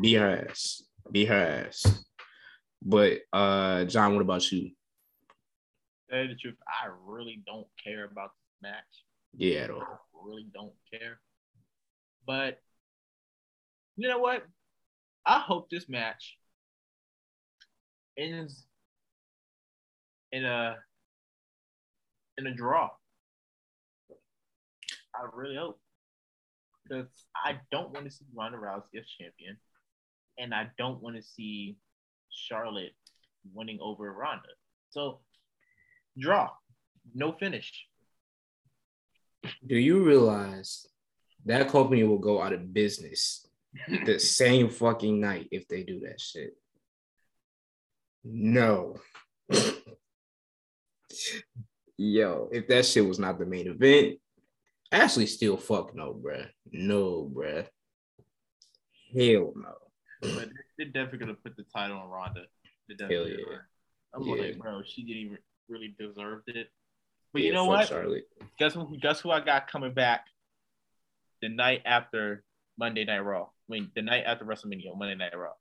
Be 0.00 0.14
her 0.14 0.46
ass. 0.48 0.82
Be 1.12 1.26
her 1.26 1.66
ass. 1.68 1.84
But 2.82 3.20
uh 3.32 3.84
John, 3.84 4.14
what 4.14 4.22
about 4.22 4.50
you? 4.50 4.70
You 6.10 6.28
the 6.28 6.34
truth, 6.40 6.56
I 6.66 6.88
really 7.04 7.42
don't 7.46 7.66
care 7.82 8.04
about 8.04 8.30
this 8.30 8.62
match. 8.62 9.04
Yeah, 9.36 9.64
at 9.64 9.70
all. 9.70 9.82
I 9.82 9.96
really 10.24 10.46
don't 10.54 10.72
care. 10.90 11.20
But 12.26 12.58
you 13.96 14.08
know 14.08 14.18
what? 14.18 14.42
I 15.24 15.40
hope 15.40 15.68
this 15.70 15.88
match 15.88 16.36
ends 18.18 18.66
in 20.32 20.44
a 20.44 20.76
in 22.38 22.46
a 22.46 22.54
draw. 22.54 22.90
I 25.14 25.26
really 25.34 25.56
hope. 25.56 25.80
Because 26.84 27.08
I 27.34 27.58
don't 27.72 27.92
want 27.92 28.04
to 28.04 28.12
see 28.12 28.26
Ronda 28.34 28.58
Rousey 28.58 29.00
as 29.00 29.06
champion. 29.18 29.56
And 30.38 30.54
I 30.54 30.68
don't 30.78 31.02
want 31.02 31.16
to 31.16 31.22
see 31.22 31.78
Charlotte 32.30 32.92
winning 33.54 33.78
over 33.80 34.12
Ronda. 34.12 34.48
So 34.90 35.20
draw. 36.18 36.50
No 37.14 37.32
finish. 37.32 37.86
Do 39.66 39.76
you 39.76 40.04
realize 40.04 40.86
that 41.44 41.70
company 41.70 42.04
will 42.04 42.18
go 42.18 42.42
out 42.42 42.52
of 42.52 42.72
business 42.74 43.46
the 44.04 44.18
same 44.18 44.68
fucking 44.68 45.20
night 45.20 45.48
if 45.50 45.66
they 45.68 45.82
do 45.82 46.00
that 46.00 46.20
shit? 46.20 46.56
No. 48.24 48.96
Yo, 51.96 52.48
if 52.52 52.68
that 52.68 52.84
shit 52.84 53.06
was 53.06 53.18
not 53.18 53.38
the 53.38 53.46
main 53.46 53.68
event, 53.68 54.18
Ashley 54.92 55.26
still 55.26 55.56
fuck 55.56 55.94
no, 55.94 56.12
bruh. 56.14 56.46
No, 56.70 57.30
bruh. 57.34 57.66
Hell 59.14 59.52
no. 59.56 59.74
But 60.20 60.50
they're 60.76 60.86
definitely 60.88 61.18
gonna 61.18 61.34
put 61.34 61.56
the 61.56 61.64
title 61.74 61.98
on 61.98 62.08
Ronda. 62.08 62.42
Hell 63.00 63.28
yeah. 63.28 63.36
I'm 64.14 64.22
Yeah. 64.22 64.34
like, 64.34 64.58
bro, 64.58 64.82
she 64.84 65.02
didn't 65.04 65.22
even 65.22 65.38
really 65.68 65.94
deserve 65.98 66.42
it. 66.46 66.68
But 67.32 67.42
Yeah, 67.42 67.48
you 67.48 67.52
know 67.54 67.66
what? 67.66 67.88
Charlotte. 67.88 68.28
Guess 68.58 68.74
who? 68.74 68.96
Guess 68.98 69.20
who 69.20 69.30
I 69.30 69.40
got 69.40 69.70
coming 69.70 69.92
back 69.94 70.26
the 71.42 71.48
night 71.48 71.82
after 71.84 72.44
Monday 72.78 73.04
Night 73.04 73.20
Raw. 73.20 73.42
I 73.44 73.48
mean, 73.68 73.90
the 73.94 74.02
night 74.02 74.24
after 74.26 74.44
WrestleMania, 74.44 74.96
Monday 74.96 75.14
Night 75.14 75.36
Raw. 75.36 75.52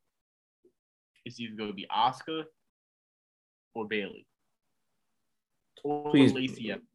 It's 1.25 1.39
either 1.39 1.55
going 1.55 1.69
to 1.69 1.75
be 1.75 1.87
Oscar 1.89 2.43
or 3.73 3.87
Bayley 3.87 4.27
or 5.83 6.11
Please. 6.11 6.33
Lacey. 6.33 6.71
Evans. 6.71 6.85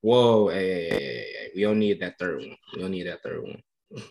Whoa, 0.00 0.48
hey, 0.48 0.66
hey, 0.68 0.88
hey, 0.90 0.98
hey, 0.98 1.32
hey. 1.38 1.50
we 1.56 1.62
don't 1.62 1.78
need 1.78 2.00
that 2.00 2.18
third 2.18 2.40
one. 2.40 2.56
We 2.74 2.82
don't 2.82 2.90
need 2.90 3.06
that 3.06 3.22
third 3.22 3.42
one. 3.42 3.62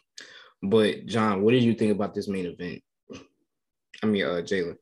But 0.65 1.07
John, 1.07 1.41
what 1.41 1.51
did 1.51 1.61
you 1.61 1.73
think 1.73 1.91
about 1.91 2.13
this 2.13 2.29
main 2.29 2.45
event? 2.45 2.81
I 4.01 4.05
mean, 4.05 4.23
uh, 4.23 4.41
Jalen. 4.41 4.77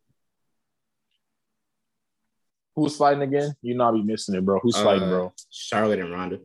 Who's 2.76 2.96
fighting 2.96 3.24
again? 3.24 3.56
You 3.64 3.74
know 3.74 3.90
I 3.90 3.92
be 3.92 4.04
missing 4.04 4.36
it, 4.36 4.46
bro. 4.46 4.60
Who's 4.60 4.78
fighting, 4.78 5.08
Uh, 5.08 5.10
bro? 5.10 5.34
Charlotte 5.50 5.98
and 5.98 6.12
Ronda. 6.12 6.40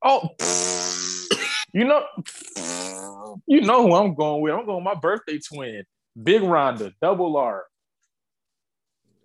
Oh, 0.00 0.28
you 1.72 1.84
know, 1.84 2.04
you 3.46 3.60
know 3.62 3.86
who 3.86 3.94
I'm 3.94 4.14
going 4.14 4.42
with. 4.42 4.52
I'm 4.54 4.64
going 4.66 4.84
with 4.84 4.84
my 4.84 4.94
birthday 4.94 5.38
twin, 5.38 5.84
Big 6.20 6.42
Ronda, 6.42 6.92
double 7.00 7.36
R. 7.36 7.64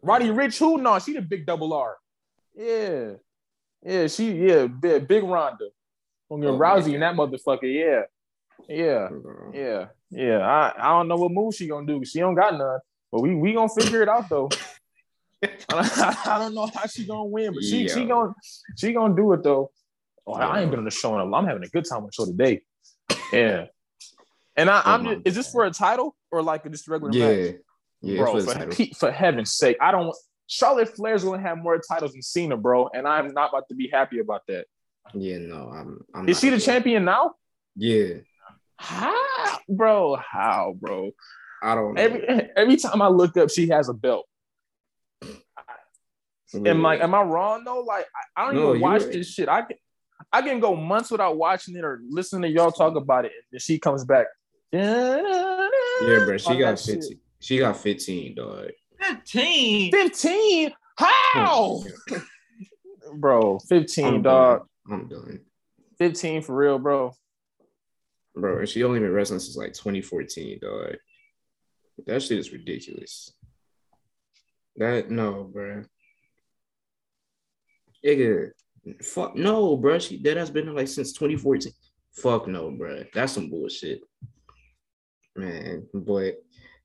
Roddy 0.01 0.29
Ricch, 0.29 0.57
who? 0.57 0.77
No, 0.79 0.97
she 0.99 1.13
the 1.13 1.21
big 1.21 1.45
double 1.45 1.73
R. 1.73 1.97
Yeah, 2.55 3.11
yeah, 3.83 4.07
she 4.07 4.31
yeah, 4.31 4.67
big, 4.67 5.07
big 5.07 5.23
Ronda. 5.23 5.69
On 6.29 6.41
your 6.41 6.53
Oh, 6.53 6.57
Rousey 6.57 6.93
and 6.93 7.03
that 7.03 7.15
motherfucker. 7.15 7.63
Yeah, 7.63 8.03
yeah, 8.67 9.09
yeah, 9.53 9.87
yeah. 10.09 10.37
I, 10.39 10.73
I 10.77 10.97
don't 10.97 11.07
know 11.07 11.17
what 11.17 11.31
move 11.31 11.53
she 11.53 11.67
gonna 11.67 11.85
do. 11.85 12.03
She 12.05 12.19
don't 12.19 12.35
got 12.35 12.57
none, 12.57 12.79
but 13.11 13.21
we 13.21 13.35
we 13.35 13.53
gonna 13.53 13.69
figure 13.69 14.01
it 14.01 14.09
out 14.09 14.29
though. 14.29 14.49
I 15.69 16.37
don't 16.39 16.53
know 16.53 16.67
how 16.67 16.87
she 16.87 17.05
gonna 17.05 17.25
win, 17.25 17.53
but 17.53 17.63
she 17.63 17.87
she 17.87 18.05
gonna 18.05 18.33
she 18.77 18.93
gonna 18.93 19.15
do 19.15 19.33
it 19.33 19.43
though. 19.43 19.71
Oh, 20.27 20.33
I 20.33 20.61
ain't 20.61 20.69
been 20.69 20.79
on 20.79 20.85
the 20.85 20.91
show 20.91 21.13
in 21.15 21.21
a 21.21 21.25
while. 21.25 21.41
I'm 21.41 21.47
having 21.47 21.63
a 21.63 21.67
good 21.67 21.85
time 21.89 21.99
on 21.99 22.05
the 22.05 22.11
show 22.11 22.25
today. 22.25 22.61
Yeah. 23.33 23.65
And 24.55 24.69
I, 24.69 24.79
oh, 24.79 24.81
I'm 24.85 25.01
Oh, 25.07 25.15
my 25.15 25.21
is 25.25 25.35
this 25.35 25.49
for 25.49 25.65
a 25.65 25.71
title 25.71 26.15
or 26.31 26.41
like 26.43 26.69
just 26.69 26.87
regular 26.87 27.13
Yeah, 27.13 27.27
match? 27.27 27.55
yeah, 28.01 28.17
bro, 28.17 28.39
for 28.41 28.53
for, 28.53 28.73
he- 28.75 28.93
for 28.97 29.11
heaven's 29.11 29.51
sake, 29.53 29.77
I 29.81 29.91
don't. 29.91 30.15
Charlotte 30.47 30.89
Flair's 30.89 31.23
gonna 31.23 31.41
have 31.41 31.57
more 31.57 31.79
titles 31.79 32.11
than 32.11 32.21
Cena, 32.21 32.57
bro, 32.57 32.89
and 32.93 33.07
I'm 33.07 33.33
not 33.33 33.49
about 33.49 33.69
to 33.69 33.75
be 33.75 33.89
happy 33.91 34.19
about 34.19 34.41
that. 34.47 34.65
Yeah, 35.13 35.37
no, 35.39 35.69
I'm. 35.73 36.03
I'm 36.13 36.27
Is 36.29 36.39
she 36.39 36.49
the 36.49 36.59
champion 36.59 37.05
now? 37.05 37.35
Yeah, 37.75 38.15
How, 38.77 39.59
bro? 39.69 40.17
How, 40.17 40.75
bro? 40.77 41.11
I 41.63 41.75
don't. 41.75 41.93
know. 41.95 42.01
Every 42.01 42.27
every 42.55 42.75
time 42.75 43.01
I 43.01 43.07
look 43.07 43.37
up, 43.37 43.49
she 43.49 43.69
has 43.69 43.87
a 43.87 43.93
belt. 43.93 44.25
Am 46.65 46.85
I 46.85 46.97
am 46.97 47.15
I 47.15 47.21
wrong 47.21 47.63
though? 47.63 47.79
Like 47.81 48.05
I, 48.35 48.41
I 48.41 48.45
don't 48.45 48.55
No, 48.55 48.69
even 48.71 48.81
watch 48.81 49.03
this 49.03 49.29
shit. 49.31 49.47
I 49.47 49.61
can 49.61 49.77
I 50.33 50.41
can 50.41 50.59
go 50.59 50.75
months 50.75 51.11
without 51.11 51.37
watching 51.37 51.75
it 51.75 51.83
or 51.83 52.01
listening 52.07 52.43
to 52.43 52.49
y'all 52.49 52.71
talk 52.71 52.95
about 52.95 53.25
it, 53.25 53.33
and 53.35 53.43
then 53.51 53.59
she 53.59 53.79
comes 53.79 54.05
back. 54.05 54.27
Yeah, 54.71 55.17
Yeah, 56.01 56.25
bro, 56.25 56.37
she 56.37 56.57
got 56.57 56.79
15. 56.79 57.19
She 57.39 57.57
got 57.57 57.75
15, 57.75 58.35
dog. 58.35 58.69
15. 59.01 59.91
Fifteen? 59.91 60.71
How, 60.97 61.83
hmm. 62.09 63.19
bro? 63.19 63.59
Fifteen, 63.59 64.05
I'm 64.05 64.21
dog. 64.21 64.67
done. 64.87 64.99
I'm 65.01 65.07
done. 65.07 65.39
Fifteen 65.97 66.41
for 66.41 66.55
real, 66.55 66.77
bro. 66.77 67.13
Bro, 68.35 68.59
and 68.59 68.69
she 68.69 68.83
only 68.83 68.99
been 68.99 69.11
wrestling 69.11 69.39
since 69.39 69.57
like 69.57 69.73
2014, 69.73 70.59
dog. 70.61 70.95
That 72.05 72.21
shit 72.21 72.39
is 72.39 72.51
ridiculous. 72.51 73.33
That 74.77 75.09
no, 75.09 75.49
bro. 75.51 75.83
Nigga, 78.05 78.51
fuck 79.03 79.35
no, 79.35 79.77
bro. 79.77 79.99
She 79.99 80.21
that 80.23 80.37
has 80.37 80.49
been 80.49 80.73
like 80.73 80.87
since 80.87 81.13
2014. 81.13 81.71
Fuck 82.13 82.47
no, 82.47 82.71
bro. 82.71 83.03
That's 83.13 83.33
some 83.33 83.49
bullshit, 83.49 84.01
man. 85.35 85.87
But 85.93 86.35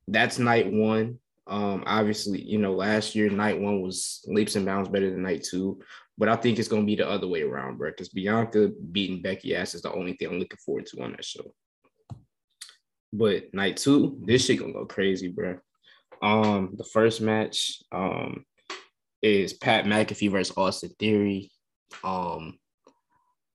that's 0.06 0.38
night 0.38 0.70
one. 0.70 1.18
Um, 1.48 1.84
obviously, 1.86 2.42
you 2.42 2.58
know, 2.58 2.74
last 2.74 3.14
year 3.14 3.30
night 3.30 3.60
one 3.60 3.80
was 3.80 4.24
leaps 4.26 4.56
and 4.56 4.66
bounds 4.66 4.88
better 4.88 5.10
than 5.10 5.22
night 5.22 5.44
two. 5.44 5.80
But 6.18 6.28
I 6.28 6.36
think 6.36 6.58
it's 6.58 6.68
gonna 6.68 6.84
be 6.84 6.96
the 6.96 7.08
other 7.08 7.28
way 7.28 7.42
around, 7.42 7.78
bro. 7.78 7.90
Because 7.90 8.08
Bianca 8.08 8.70
beating 8.92 9.22
Becky 9.22 9.54
ass 9.54 9.74
is 9.74 9.82
the 9.82 9.92
only 9.92 10.14
thing 10.14 10.28
I'm 10.28 10.38
looking 10.38 10.58
forward 10.64 10.86
to 10.86 11.02
on 11.02 11.12
that 11.12 11.24
show. 11.24 11.52
But 13.12 13.52
night 13.54 13.76
two, 13.76 14.18
this 14.24 14.44
shit 14.44 14.58
gonna 14.58 14.72
go 14.72 14.86
crazy, 14.86 15.28
bro. 15.28 15.58
Um, 16.22 16.74
the 16.76 16.84
first 16.84 17.20
match 17.20 17.82
um 17.92 18.44
is 19.22 19.52
Pat 19.52 19.84
McAfee 19.84 20.30
versus 20.30 20.56
Austin 20.56 20.90
Theory. 20.98 21.50
Um, 22.04 22.58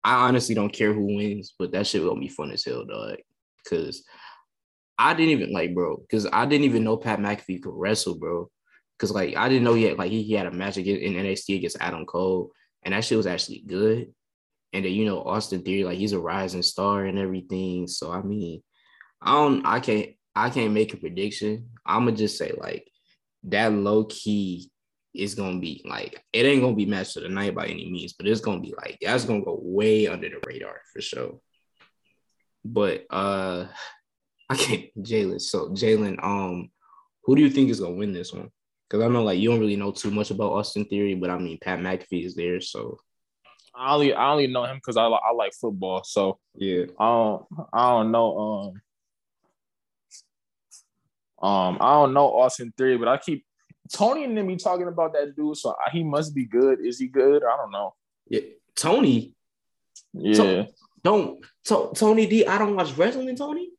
I 0.05 0.29
honestly 0.29 0.55
don't 0.55 0.73
care 0.73 0.93
who 0.93 1.17
wins, 1.17 1.55
but 1.59 1.73
that 1.73 1.87
shit 1.87 2.03
gonna 2.03 2.21
be 2.21 2.29
fun 2.29 2.53
as 2.53 2.65
hell, 2.65 2.85
dog. 2.85 3.17
Cause 3.69 4.05
I 4.99 5.15
didn't 5.15 5.31
even 5.31 5.53
like, 5.53 5.75
bro, 5.75 5.97
because 5.97 6.27
I 6.33 6.47
didn't 6.47 6.65
even 6.65 6.85
know 6.85 6.97
Pat 6.97 7.19
McAfee 7.19 7.63
could 7.63 7.75
wrestle, 7.75 8.15
bro. 8.15 8.49
Cause 8.99 9.11
like 9.11 9.37
I 9.37 9.49
didn't 9.49 9.65
know 9.65 9.75
yet, 9.75 9.99
like 9.99 10.11
he, 10.11 10.23
he 10.23 10.35
had 10.35 10.47
a 10.47 10.53
match 10.53 10.77
against, 10.77 11.03
in 11.03 11.15
NXT 11.15 11.57
against 11.57 11.79
Adam 11.81 12.07
Cole, 12.07 12.53
and 12.85 12.95
that 12.95 13.05
shit 13.05 13.19
was 13.19 13.27
actually 13.27 13.65
good. 13.67 14.13
And 14.73 14.85
then 14.85 14.93
you 14.93 15.05
know 15.07 15.23
Austin 15.23 15.63
Theory, 15.63 15.85
like 15.85 15.99
he's 15.99 16.13
a 16.13 16.21
rising 16.21 16.63
star 16.63 17.05
and 17.05 17.19
everything. 17.19 17.89
So 17.89 18.13
I 18.13 18.23
mean, 18.23 18.63
I 19.21 19.33
don't, 19.33 19.67
I 19.67 19.81
can't, 19.81 20.11
I 20.37 20.51
can't 20.51 20.73
make 20.73 20.95
a 20.95 20.99
prediction. 20.99 21.71
I'm 21.85 22.05
gonna 22.05 22.17
just 22.17 22.39
say 22.39 22.53
like 22.57 22.87
that 23.45 23.73
low 23.73 24.05
key 24.05 24.71
is 25.17 25.35
gonna 25.35 25.59
be 25.59 25.83
like 25.89 26.23
it 26.33 26.45
ain't 26.47 26.63
gonna 26.63 26.77
be 26.77 26.87
match 26.87 27.17
of 27.17 27.23
the 27.23 27.29
night 27.29 27.55
by 27.55 27.67
any 27.67 27.91
means, 27.91 28.13
but 28.13 28.27
it's 28.27 28.41
gonna 28.41 28.61
be 28.61 28.75
like 28.77 28.99
that's 29.01 29.25
gonna 29.25 29.45
go 29.45 29.59
way 29.63 30.07
under 30.07 30.29
the 30.29 30.39
radar 30.47 30.81
for 30.93 31.01
sure. 31.01 31.41
But 32.65 33.07
uh 33.11 33.67
I 34.49 34.57
can't 34.57 34.85
Jalen. 35.03 35.41
So 35.41 35.71
Jalen, 35.71 36.23
um, 36.23 36.71
who 37.25 37.35
do 37.35 37.43
you 37.43 37.51
think 37.51 37.69
is 37.69 37.81
gonna 37.81 37.97
win 37.97 38.13
this 38.13 38.33
one? 38.33 38.51
Because 38.89 39.05
I 39.05 39.09
know 39.09 39.25
like 39.25 39.41
you 39.41 39.51
don't 39.51 39.59
really 39.59 39.77
know 39.77 39.91
too 39.91 40.11
much 40.11 40.31
about 40.31 40.53
Austin 40.53 40.85
Theory, 40.85 41.15
but 41.15 41.31
I 41.31 41.39
mean 41.39 41.59
Pat 41.61 41.81
McAfee 41.81 42.25
is 42.25 42.37
there, 42.37 42.61
so 42.61 42.99
I 43.75 43.95
only 43.95 44.15
I 44.15 44.31
only 44.31 44.47
know 44.47 44.65
him 44.65 44.77
because 44.77 44.97
I 44.97 45.05
I 45.05 45.33
like 45.33 45.53
football, 45.53 46.05
so 46.05 46.39
yeah. 46.55 46.85
I 46.99 47.05
don't 47.05 47.47
I 47.73 47.91
don't 47.91 48.13
know 48.13 48.39
um 51.43 51.49
um 51.49 51.79
I 51.81 51.93
don't 51.95 52.15
know 52.15 52.29
Austin 52.39 52.73
Theory, 52.77 52.97
but 52.97 53.09
I 53.09 53.19
keep 53.19 53.45
Tony 53.93 54.25
and 54.25 54.37
them 54.37 54.47
be 54.47 54.57
talking 54.57 54.89
about 54.89 55.13
that 55.15 55.37
dude, 55.37 55.57
so 55.57 55.75
he 55.93 56.03
must 56.03 56.35
be 56.35 56.45
good. 56.45 56.81
Is 56.81 56.99
he 56.99 57.07
good? 57.07 57.43
I 57.45 57.57
don't 57.57 57.71
know. 57.71 57.95
Yeah, 58.29 58.41
Tony, 58.75 59.35
Yeah, 60.13 60.65
don't 61.03 61.45
to, 61.65 61.91
Tony 61.95 62.27
D. 62.27 62.47
I 62.47 62.59
don't 62.59 62.77
watch 62.77 62.93
wrestling. 62.97 63.35
Tony, 63.37 63.71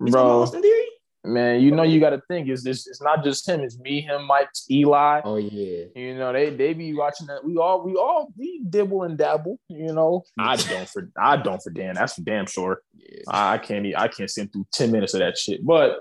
about 0.00 0.10
bro. 0.10 0.42
Austin 0.42 0.62
Theory. 0.62 0.86
Man, 1.22 1.60
you 1.60 1.70
know 1.70 1.82
you 1.82 2.00
got 2.00 2.10
to 2.10 2.22
think 2.28 2.48
it's 2.48 2.64
this. 2.64 2.86
It's 2.86 3.02
not 3.02 3.22
just 3.22 3.46
him. 3.46 3.60
It's 3.60 3.78
me, 3.78 4.00
him, 4.00 4.26
Mike, 4.26 4.48
Eli. 4.70 5.20
Oh 5.22 5.36
yeah. 5.36 5.84
You 5.94 6.16
know 6.16 6.32
they 6.32 6.48
they 6.48 6.72
be 6.72 6.94
watching 6.94 7.26
that. 7.26 7.44
We 7.44 7.58
all 7.58 7.82
we 7.84 7.94
all 7.94 8.32
we 8.38 8.62
dibble 8.66 9.02
and 9.02 9.18
dabble. 9.18 9.58
You 9.68 9.92
know 9.92 10.24
I 10.38 10.56
don't 10.56 10.88
for 10.88 11.10
I 11.20 11.36
don't 11.36 11.62
for 11.62 11.68
Dan. 11.70 11.96
That's 11.96 12.14
for 12.14 12.22
damn 12.22 12.46
sure. 12.46 12.80
Yeah. 12.96 13.20
I, 13.28 13.54
I 13.54 13.58
can't 13.58 13.86
I 13.94 14.08
can't 14.08 14.30
sit 14.30 14.50
through 14.50 14.66
ten 14.72 14.90
minutes 14.92 15.12
of 15.12 15.20
that 15.20 15.36
shit. 15.36 15.64
But 15.64 15.98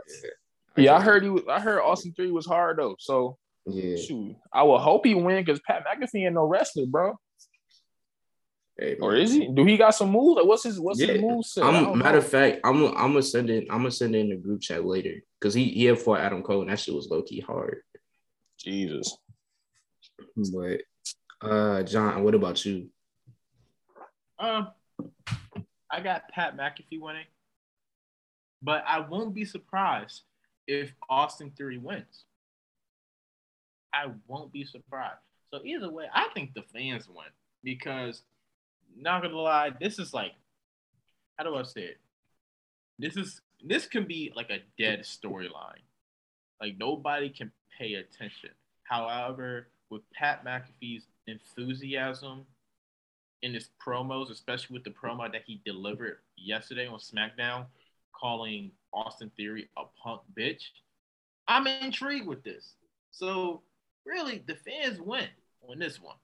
yeah, 0.78 0.96
I 0.96 1.02
heard 1.02 1.24
he 1.24 1.30
was. 1.30 1.44
I 1.50 1.60
heard 1.60 1.82
Austin 1.82 2.14
Theory 2.14 2.32
was 2.32 2.46
hard 2.46 2.78
though. 2.78 2.96
So 3.00 3.38
Yeah. 3.66 3.96
shoot, 3.96 4.36
I 4.54 4.64
will 4.64 4.80
hope 4.80 5.06
he 5.06 5.16
win 5.16 5.44
because 5.44 5.60
Pat 5.68 5.84
McAfee 5.86 6.26
ain't 6.26 6.34
no 6.36 6.46
wrestler, 6.46 6.86
bro. 6.86 7.16
Hey, 8.78 8.96
Or 9.02 9.14
is 9.14 9.34
he? 9.34 9.52
Do 9.54 9.66
he 9.66 9.76
got 9.76 9.92
some 9.92 10.10
moves? 10.12 10.38
Like 10.38 10.46
what's 10.46 10.64
his 10.64 10.80
what's 10.80 11.02
Yeah. 11.02 11.14
his 11.14 11.22
move 11.22 11.46
set? 11.46 11.64
I 11.66 11.68
I'm 11.68 11.84
don't 11.84 11.98
matter 11.98 12.20
of 12.20 12.28
fact, 12.28 12.62
I'm 12.64 12.86
I'm 12.96 13.12
gonna 13.12 13.22
send 13.22 13.50
it. 13.50 13.68
I'm 13.70 13.80
gonna 13.80 13.92
send 13.92 14.16
it 14.16 14.20
in 14.20 14.30
the 14.30 14.38
group 14.38 14.62
chat 14.62 14.86
later 14.86 15.16
because 15.40 15.54
he 15.54 15.66
he 15.66 15.86
had 15.86 16.00
fought 16.00 16.22
Adam 16.22 16.44
Cole 16.44 16.62
and 16.62 16.70
that 16.70 16.80
shit 16.80 16.96
was 16.96 17.10
low 17.10 17.22
key 17.22 17.42
hard. 17.42 17.82
Jesus. 18.58 19.18
But 20.54 20.82
uh, 21.42 21.84
John, 21.84 22.24
what 22.24 22.36
about 22.36 22.64
you? 22.66 22.90
Um, 24.38 24.70
I 25.92 26.00
got 26.02 26.30
Pat 26.30 26.56
McAfee 26.56 27.00
winning, 27.02 27.26
but 28.62 28.84
I 28.88 29.00
won't 29.02 29.34
be 29.34 29.44
surprised 29.44 30.22
if 30.70 30.94
Austin 31.10 31.50
Theory 31.50 31.80
wins. 31.80 32.26
I 33.92 34.06
won't 34.28 34.54
be 34.54 34.64
surprised. 34.64 35.18
So 35.52 35.62
either 35.66 35.92
way, 35.92 36.06
I 36.14 36.28
think 36.36 36.54
the 36.54 36.62
fans 36.62 37.08
win 37.10 37.26
because, 37.64 38.22
not 38.96 39.24
gonna 39.24 39.36
lie, 39.36 39.72
this 39.82 39.98
is 39.98 40.14
like, 40.14 40.34
how 41.38 41.44
do 41.44 41.56
I 41.56 41.64
say 41.64 41.82
it? 41.82 42.00
This 43.00 43.18
is 43.18 43.42
this 43.66 43.88
can 43.88 44.06
be 44.06 44.32
like 44.36 44.52
a 44.52 44.60
dead 44.78 45.00
storyline. 45.00 45.82
Like 46.62 46.76
nobody 46.78 47.30
can 47.30 47.52
pay 47.76 47.96
attention. 47.96 48.52
However, 48.84 49.70
with 49.90 50.04
Pat 50.14 50.46
McAfee's 50.46 51.08
enthusiasm 51.26 52.46
in 53.42 53.56
his 53.56 53.70
promos, 53.84 54.30
especially 54.30 54.76
with 54.76 54.84
the 54.84 54.92
promo 54.92 55.32
that 55.32 55.42
he 55.48 55.62
delivered 55.66 56.18
yesterday 56.38 56.86
on 56.86 57.00
SmackDown, 57.00 57.66
calling 58.20 58.72
Austin 58.94 59.32
Theory 59.38 59.70
a 59.78 59.84
punk 60.02 60.22
bitch, 60.38 60.62
I'm 61.48 61.68
intrigued 61.68 62.28
with 62.28 62.44
this. 62.44 62.76
So 63.12 63.62
really, 64.06 64.44
the 64.48 64.56
fans 64.56 65.00
win 65.00 65.28
on 65.68 65.80
this 65.80 66.02
one. 66.02 66.16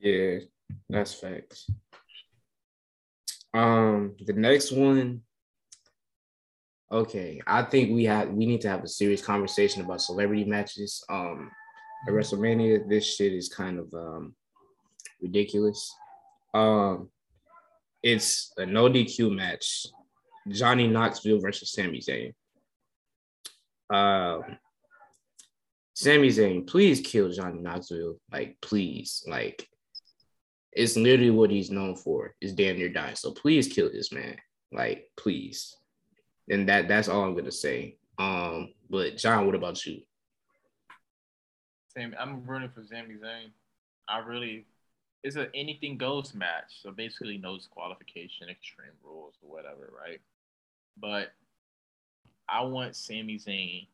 Yeah, 0.00 0.38
that's 0.88 1.14
facts. 1.14 1.70
Um, 3.54 4.14
the 4.24 4.34
next 4.34 4.72
one. 4.72 5.22
Okay, 6.92 7.40
I 7.46 7.62
think 7.62 7.90
we 7.90 8.04
have 8.04 8.28
we 8.28 8.46
need 8.46 8.60
to 8.60 8.68
have 8.68 8.84
a 8.84 8.88
serious 8.88 9.22
conversation 9.22 9.82
about 9.82 10.02
celebrity 10.02 10.44
matches. 10.44 11.02
Um, 11.08 11.50
at 12.06 12.14
WrestleMania, 12.14 12.88
this 12.88 13.16
shit 13.16 13.32
is 13.32 13.48
kind 13.48 13.78
of 13.78 13.92
um 13.94 14.34
ridiculous. 15.20 15.92
Um, 16.54 17.08
it's 18.02 18.52
a 18.56 18.66
no 18.66 18.88
DQ 18.88 19.34
match. 19.34 19.86
Johnny 20.48 20.86
Knoxville 20.86 21.40
versus 21.40 21.72
Sami 21.72 22.00
Zayn. 22.00 22.32
Um, 23.90 24.58
Sami 25.94 26.28
Zayn, 26.28 26.66
please 26.66 27.00
kill 27.00 27.30
Johnny 27.30 27.60
Knoxville. 27.60 28.16
Like, 28.30 28.56
please. 28.60 29.24
Like, 29.26 29.68
it's 30.72 30.96
literally 30.96 31.30
what 31.30 31.50
he's 31.50 31.70
known 31.70 31.96
for. 31.96 32.34
Is 32.40 32.52
damn 32.52 32.76
near 32.76 32.88
dying. 32.88 33.16
So 33.16 33.32
please 33.32 33.66
kill 33.68 33.90
this 33.90 34.12
man. 34.12 34.36
Like, 34.72 35.10
please. 35.16 35.74
And 36.50 36.68
that 36.68 36.86
that's 36.86 37.08
all 37.08 37.24
I'm 37.24 37.34
gonna 37.34 37.50
say. 37.50 37.96
Um, 38.18 38.74
but 38.88 39.16
John, 39.16 39.46
what 39.46 39.54
about 39.54 39.84
you? 39.84 40.02
Same. 41.96 42.14
I'm 42.20 42.44
rooting 42.46 42.70
for 42.74 42.84
Sami 42.84 43.14
Zayn. 43.14 43.50
I 44.08 44.18
really, 44.18 44.66
it's 45.24 45.36
an 45.36 45.48
anything 45.54 45.96
goes 45.96 46.34
match. 46.34 46.82
So 46.82 46.92
basically, 46.92 47.38
no 47.38 47.56
disqualification, 47.56 48.48
extreme 48.48 48.92
rules, 49.02 49.34
or 49.42 49.50
whatever, 49.50 49.90
right? 49.98 50.20
But 50.98 51.32
I 52.48 52.62
want 52.62 52.96
Sami 52.96 53.38
Zayn 53.38 53.86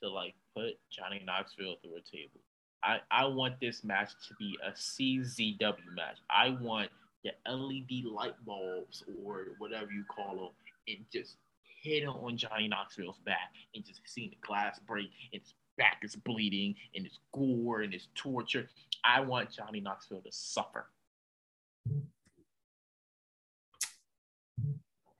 to 0.00 0.08
like 0.08 0.34
put 0.54 0.78
Johnny 0.90 1.22
Knoxville 1.24 1.76
through 1.82 1.96
a 1.96 2.16
table. 2.16 2.40
I, 2.84 2.98
I 3.10 3.26
want 3.26 3.60
this 3.60 3.84
match 3.84 4.10
to 4.28 4.34
be 4.38 4.58
a 4.66 4.72
CZW 4.72 5.94
match. 5.94 6.18
I 6.28 6.56
want 6.60 6.90
the 7.22 7.30
LED 7.48 8.04
light 8.04 8.34
bulbs 8.44 9.04
or 9.24 9.48
whatever 9.58 9.92
you 9.92 10.04
call 10.04 10.36
them 10.36 10.48
and 10.88 11.04
just 11.12 11.36
hit 11.82 12.06
on 12.06 12.36
Johnny 12.36 12.68
Knoxville's 12.68 13.18
back 13.24 13.52
and 13.74 13.84
just 13.84 14.00
seeing 14.04 14.30
the 14.30 14.46
glass 14.46 14.80
break 14.80 15.10
and 15.32 15.40
his 15.42 15.54
back 15.78 15.98
is 16.02 16.16
bleeding 16.16 16.74
and 16.94 17.06
it's 17.06 17.18
gore 17.32 17.82
and 17.82 17.94
it's 17.94 18.08
torture. 18.14 18.68
I 19.04 19.20
want 19.20 19.50
Johnny 19.50 19.80
Knoxville 19.80 20.22
to 20.22 20.32
suffer. 20.32 20.86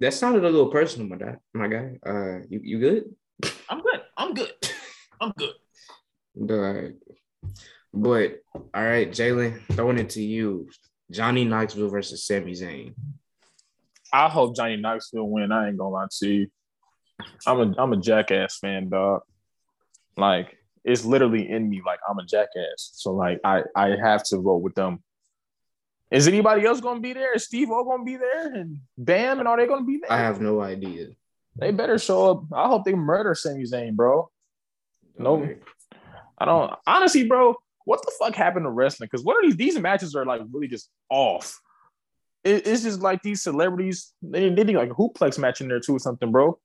That 0.03 0.12
sounded 0.12 0.44
a 0.44 0.50
little 0.50 0.66
personal, 0.66 1.07
my 1.07 1.16
guy. 1.16 1.36
My 1.55 1.68
guy. 1.68 1.92
Uh, 2.05 2.40
you, 2.48 2.61
you 2.61 2.78
good? 2.80 3.05
I'm 3.68 3.80
good. 3.80 4.00
I'm 4.16 4.34
good. 4.34 4.53
I'm 5.20 5.32
good. 5.38 5.53
All 6.50 6.59
right. 6.59 6.94
But 7.94 8.40
all 8.74 8.82
right, 8.82 9.09
Jalen, 9.09 9.61
throwing 9.72 9.98
it 9.98 10.11
to 10.11 10.22
you. 10.22 10.68
Johnny 11.11 11.44
Knoxville 11.44 11.88
versus 11.90 12.26
Sami 12.26 12.53
Zayn. 12.53 12.94
I 14.12 14.28
hope 14.28 14.57
Johnny 14.57 14.76
Knoxville 14.76 15.28
win. 15.28 15.53
I 15.53 15.68
ain't 15.68 15.76
gonna 15.76 15.90
lie 15.90 16.07
to 16.18 16.28
you. 16.28 16.48
I'm 17.46 17.61
a 17.61 17.74
I'm 17.80 17.92
a 17.92 17.98
jackass 17.98 18.59
fan, 18.59 18.88
dog. 18.88 19.20
Like 20.16 20.57
it's 20.84 21.05
literally 21.05 21.48
in 21.48 21.68
me. 21.68 21.82
Like 21.84 22.00
I'm 22.09 22.18
a 22.18 22.24
jackass. 22.24 22.90
So 22.94 23.12
like 23.12 23.40
I 23.44 23.62
I 23.76 23.90
have 24.03 24.24
to 24.24 24.38
vote 24.38 24.62
with 24.62 24.74
them. 24.74 25.03
Is 26.12 26.28
anybody 26.28 26.64
else 26.66 26.80
gonna 26.80 27.00
be 27.00 27.12
there? 27.14 27.32
Is 27.34 27.44
Steve-O 27.44 27.84
gonna 27.84 28.04
be 28.04 28.16
there? 28.16 28.52
And 28.54 28.78
Bam 28.98 29.38
and 29.38 29.48
are 29.48 29.56
they 29.56 29.66
gonna 29.66 29.84
be 29.84 29.98
there? 29.98 30.12
I 30.12 30.18
have 30.18 30.40
no 30.40 30.60
idea. 30.60 31.08
they 31.56 31.70
better 31.72 31.98
show 31.98 32.30
up. 32.30 32.42
I 32.54 32.68
hope 32.68 32.84
they 32.84 32.94
murder 32.94 33.34
Sami 33.34 33.64
Zayn, 33.64 33.94
bro. 33.96 34.30
No. 35.18 35.48
I 36.38 36.44
don't 36.44 36.72
honestly, 36.86 37.26
bro. 37.26 37.54
What 37.84 38.00
the 38.04 38.12
fuck 38.18 38.34
happened 38.34 38.64
to 38.66 38.70
wrestling? 38.70 39.08
Because 39.10 39.24
what 39.24 39.36
are 39.36 39.42
these? 39.42 39.56
These 39.56 39.78
matches 39.78 40.14
are 40.14 40.24
like 40.24 40.42
really 40.52 40.68
just 40.68 40.90
off. 41.10 41.58
It- 42.44 42.66
it's 42.66 42.82
just 42.82 43.00
like 43.00 43.22
these 43.22 43.42
celebrities. 43.42 44.12
They 44.22 44.48
they 44.50 44.64
need 44.64 44.76
like 44.76 44.90
a 44.90 44.94
hooplex 44.94 45.38
match 45.38 45.60
in 45.60 45.68
there 45.68 45.80
too 45.80 45.96
or 45.96 45.98
something, 45.98 46.30
bro. 46.30 46.58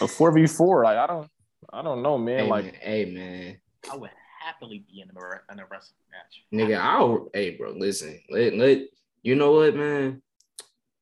A 0.00 0.06
four 0.08 0.30
v 0.32 0.46
four. 0.46 0.84
Like 0.84 0.96
I 0.98 1.06
don't, 1.06 1.28
I 1.72 1.82
don't 1.82 2.02
know, 2.02 2.18
man. 2.18 2.44
Hey, 2.44 2.50
like 2.50 2.64
man, 2.66 2.74
hey 2.80 3.04
man, 3.06 3.56
I 3.92 3.96
would 3.96 4.10
happily 4.44 4.84
be 4.86 5.00
in 5.00 5.08
a, 5.10 5.52
in 5.52 5.58
a 5.58 5.66
wrestling 5.70 5.98
match. 6.10 6.44
nigga, 6.52 6.78
I'll 6.78 7.28
hey 7.32 7.56
bro, 7.56 7.72
listen, 7.72 8.20
let 8.28 8.54
let 8.54 8.82
you 9.22 9.34
know 9.34 9.52
what, 9.52 9.74
man. 9.74 10.22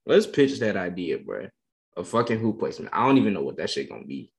Let's 0.06 0.27
pitch 0.27 0.60
that 0.60 0.77
idea, 0.77 1.19
bro. 1.19 1.48
A 1.97 2.05
fucking 2.05 2.39
hoop 2.39 2.59
placement. 2.59 2.90
I 2.93 3.06
don't 3.06 3.19
even 3.19 3.35
know 3.35 3.43
what 3.43 3.56
that 3.56 3.70
shit 3.70 3.89
gonna 3.89 4.05
be. 4.05 4.32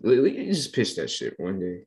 We 0.00 0.32
can 0.32 0.46
just 0.46 0.72
pitch 0.72 0.96
that 0.96 1.10
shit 1.10 1.34
one 1.38 1.60
day. 1.60 1.84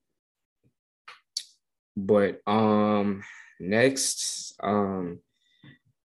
But 1.96 2.42
um, 2.48 3.24
next, 3.60 4.56
um, 4.62 5.20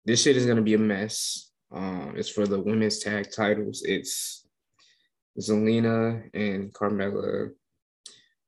this 0.05 0.23
shit 0.23 0.37
is 0.37 0.47
gonna 0.47 0.63
be 0.63 0.75
a 0.75 0.79
mess. 0.79 1.51
Um, 1.71 2.15
it's 2.17 2.29
for 2.29 2.47
the 2.47 2.61
women's 2.61 2.99
tag 2.99 3.31
titles. 3.35 3.83
It's 3.83 4.47
Zelina 5.39 6.29
and 6.35 6.73
Carmella 6.73 7.51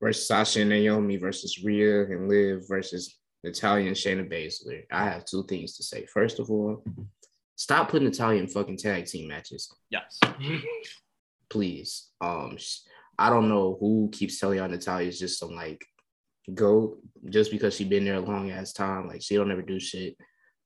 versus 0.04 0.28
Sasha 0.28 0.60
and 0.60 0.68
Naomi 0.68 1.16
versus 1.16 1.64
Rhea 1.64 2.02
and 2.04 2.28
Liv 2.28 2.64
versus 2.68 3.18
Natalya 3.42 3.86
and 3.86 3.96
Shayna 3.96 4.30
Baszler. 4.30 4.82
I 4.92 5.04
have 5.04 5.24
two 5.24 5.44
things 5.44 5.76
to 5.78 5.82
say. 5.82 6.04
First 6.04 6.38
of 6.38 6.50
all, 6.50 6.84
stop 7.56 7.88
putting 7.88 8.08
Natalya 8.08 8.42
in 8.42 8.46
fucking 8.48 8.76
tag 8.76 9.06
team 9.06 9.28
matches, 9.28 9.74
Yes. 9.88 10.20
please. 11.50 12.10
Um, 12.20 12.58
I 13.18 13.30
don't 13.30 13.48
know 13.48 13.78
who 13.80 14.10
keeps 14.12 14.38
telling 14.38 14.58
y'all 14.58 14.68
Natalya 14.68 15.08
is 15.08 15.18
just 15.18 15.38
some 15.38 15.54
like 15.54 15.82
go 16.52 16.98
just 17.30 17.50
because 17.50 17.74
she 17.74 17.84
been 17.84 18.04
there 18.04 18.16
a 18.16 18.20
long 18.20 18.50
ass 18.50 18.74
time. 18.74 19.08
Like 19.08 19.22
she 19.22 19.36
don't 19.36 19.50
ever 19.50 19.62
do 19.62 19.80
shit. 19.80 20.16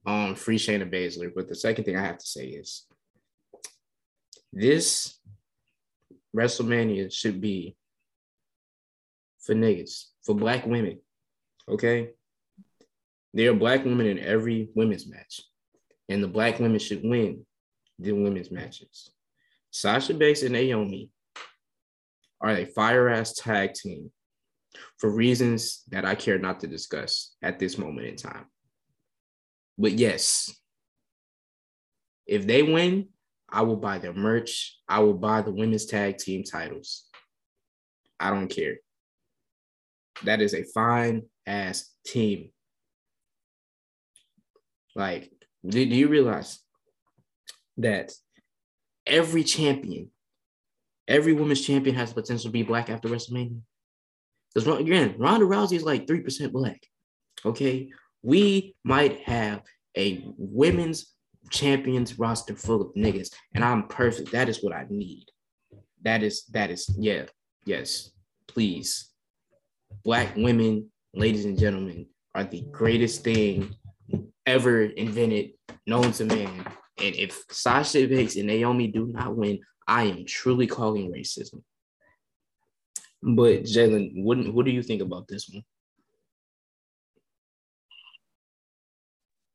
Um, 0.04 0.34
free 0.34 0.58
Shayna 0.58 0.90
Baszler. 0.92 1.30
But 1.32 1.46
the 1.46 1.54
second 1.54 1.84
thing 1.84 1.96
I 1.96 2.04
have 2.04 2.18
to 2.18 2.26
say 2.26 2.46
is 2.46 2.86
this 4.52 5.20
WrestleMania 6.34 7.12
should 7.12 7.40
be 7.40 7.76
for 9.48 9.54
niggas, 9.54 10.04
for 10.24 10.34
black 10.34 10.66
women. 10.66 11.00
Okay. 11.66 12.10
There 13.32 13.50
are 13.50 13.54
black 13.54 13.82
women 13.82 14.04
in 14.04 14.18
every 14.18 14.68
women's 14.74 15.08
match, 15.08 15.40
and 16.10 16.22
the 16.22 16.28
black 16.28 16.60
women 16.60 16.78
should 16.78 17.00
win 17.02 17.46
the 17.98 18.12
women's 18.12 18.50
matches. 18.50 19.10
Sasha 19.70 20.12
Banks 20.12 20.42
and 20.42 20.52
Naomi 20.52 21.08
are 22.42 22.50
a 22.50 22.66
fire 22.66 23.08
ass 23.08 23.32
tag 23.36 23.72
team 23.72 24.10
for 24.98 25.08
reasons 25.08 25.82
that 25.88 26.04
I 26.04 26.14
care 26.14 26.38
not 26.38 26.60
to 26.60 26.66
discuss 26.66 27.34
at 27.42 27.58
this 27.58 27.78
moment 27.78 28.06
in 28.06 28.16
time. 28.16 28.44
But 29.78 29.92
yes, 29.92 30.54
if 32.26 32.46
they 32.46 32.62
win, 32.62 33.08
I 33.48 33.62
will 33.62 33.76
buy 33.76 33.96
their 33.96 34.12
merch. 34.12 34.76
I 34.86 34.98
will 34.98 35.14
buy 35.14 35.40
the 35.40 35.52
women's 35.52 35.86
tag 35.86 36.18
team 36.18 36.44
titles. 36.44 37.04
I 38.20 38.28
don't 38.28 38.48
care. 38.48 38.76
That 40.24 40.40
is 40.40 40.54
a 40.54 40.64
fine 40.74 41.22
ass 41.46 41.90
team. 42.06 42.50
Like, 44.94 45.30
do, 45.66 45.84
do 45.84 45.94
you 45.94 46.08
realize 46.08 46.58
that 47.76 48.12
every 49.06 49.44
champion, 49.44 50.10
every 51.06 51.32
women's 51.32 51.60
champion 51.60 51.94
has 51.96 52.12
the 52.12 52.20
potential 52.20 52.48
to 52.48 52.52
be 52.52 52.62
black 52.62 52.90
after 52.90 53.08
WrestleMania? 53.08 53.60
Because 54.54 54.80
again, 54.80 55.14
Ronda 55.18 55.46
Rousey 55.46 55.74
is 55.74 55.84
like 55.84 56.06
3% 56.06 56.52
black. 56.52 56.80
Okay. 57.44 57.90
We 58.22 58.74
might 58.84 59.20
have 59.20 59.62
a 59.96 60.24
women's 60.36 61.14
champions 61.50 62.18
roster 62.18 62.54
full 62.54 62.82
of 62.82 62.94
niggas, 62.94 63.32
and 63.54 63.64
I'm 63.64 63.88
perfect. 63.88 64.32
That 64.32 64.48
is 64.48 64.62
what 64.62 64.74
I 64.74 64.86
need. 64.90 65.26
That 66.02 66.22
is, 66.22 66.44
that 66.50 66.70
is, 66.70 66.92
yeah, 66.98 67.24
yes, 67.64 68.10
please. 68.46 69.10
Black 70.04 70.34
women, 70.36 70.90
ladies 71.14 71.44
and 71.44 71.58
gentlemen, 71.58 72.06
are 72.34 72.44
the 72.44 72.62
greatest 72.70 73.24
thing 73.24 73.74
ever 74.46 74.84
invented, 74.84 75.52
known 75.86 76.12
to 76.12 76.24
man. 76.24 76.64
And 76.98 77.14
if 77.14 77.44
Sasha 77.50 78.06
Banks 78.08 78.36
and 78.36 78.46
Naomi 78.46 78.88
do 78.88 79.06
not 79.06 79.36
win, 79.36 79.60
I 79.86 80.04
am 80.04 80.24
truly 80.26 80.66
calling 80.66 81.12
racism. 81.12 81.62
But 83.22 83.64
Jalen, 83.64 84.22
what, 84.22 84.38
what 84.52 84.64
do 84.64 84.70
you 84.70 84.82
think 84.82 85.02
about 85.02 85.26
this 85.28 85.48
one? 85.48 85.64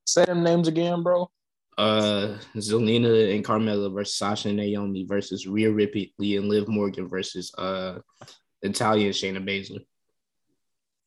Say 0.06 0.26
them 0.26 0.44
names 0.44 0.68
again, 0.68 1.02
bro. 1.02 1.30
Uh, 1.78 2.38
Zelina 2.56 3.34
and 3.34 3.44
Carmella 3.44 3.92
versus 3.92 4.16
Sasha 4.16 4.50
and 4.50 4.58
Naomi 4.58 5.06
versus 5.06 5.48
Rhea 5.48 5.72
Ripley 5.72 6.14
and 6.20 6.48
Liv 6.48 6.68
Morgan 6.68 7.10
versus 7.10 7.52
uh 7.58 7.98
Natalya 8.62 9.08
and 9.08 9.16
Shayna 9.16 9.44
Baszler. 9.44 9.84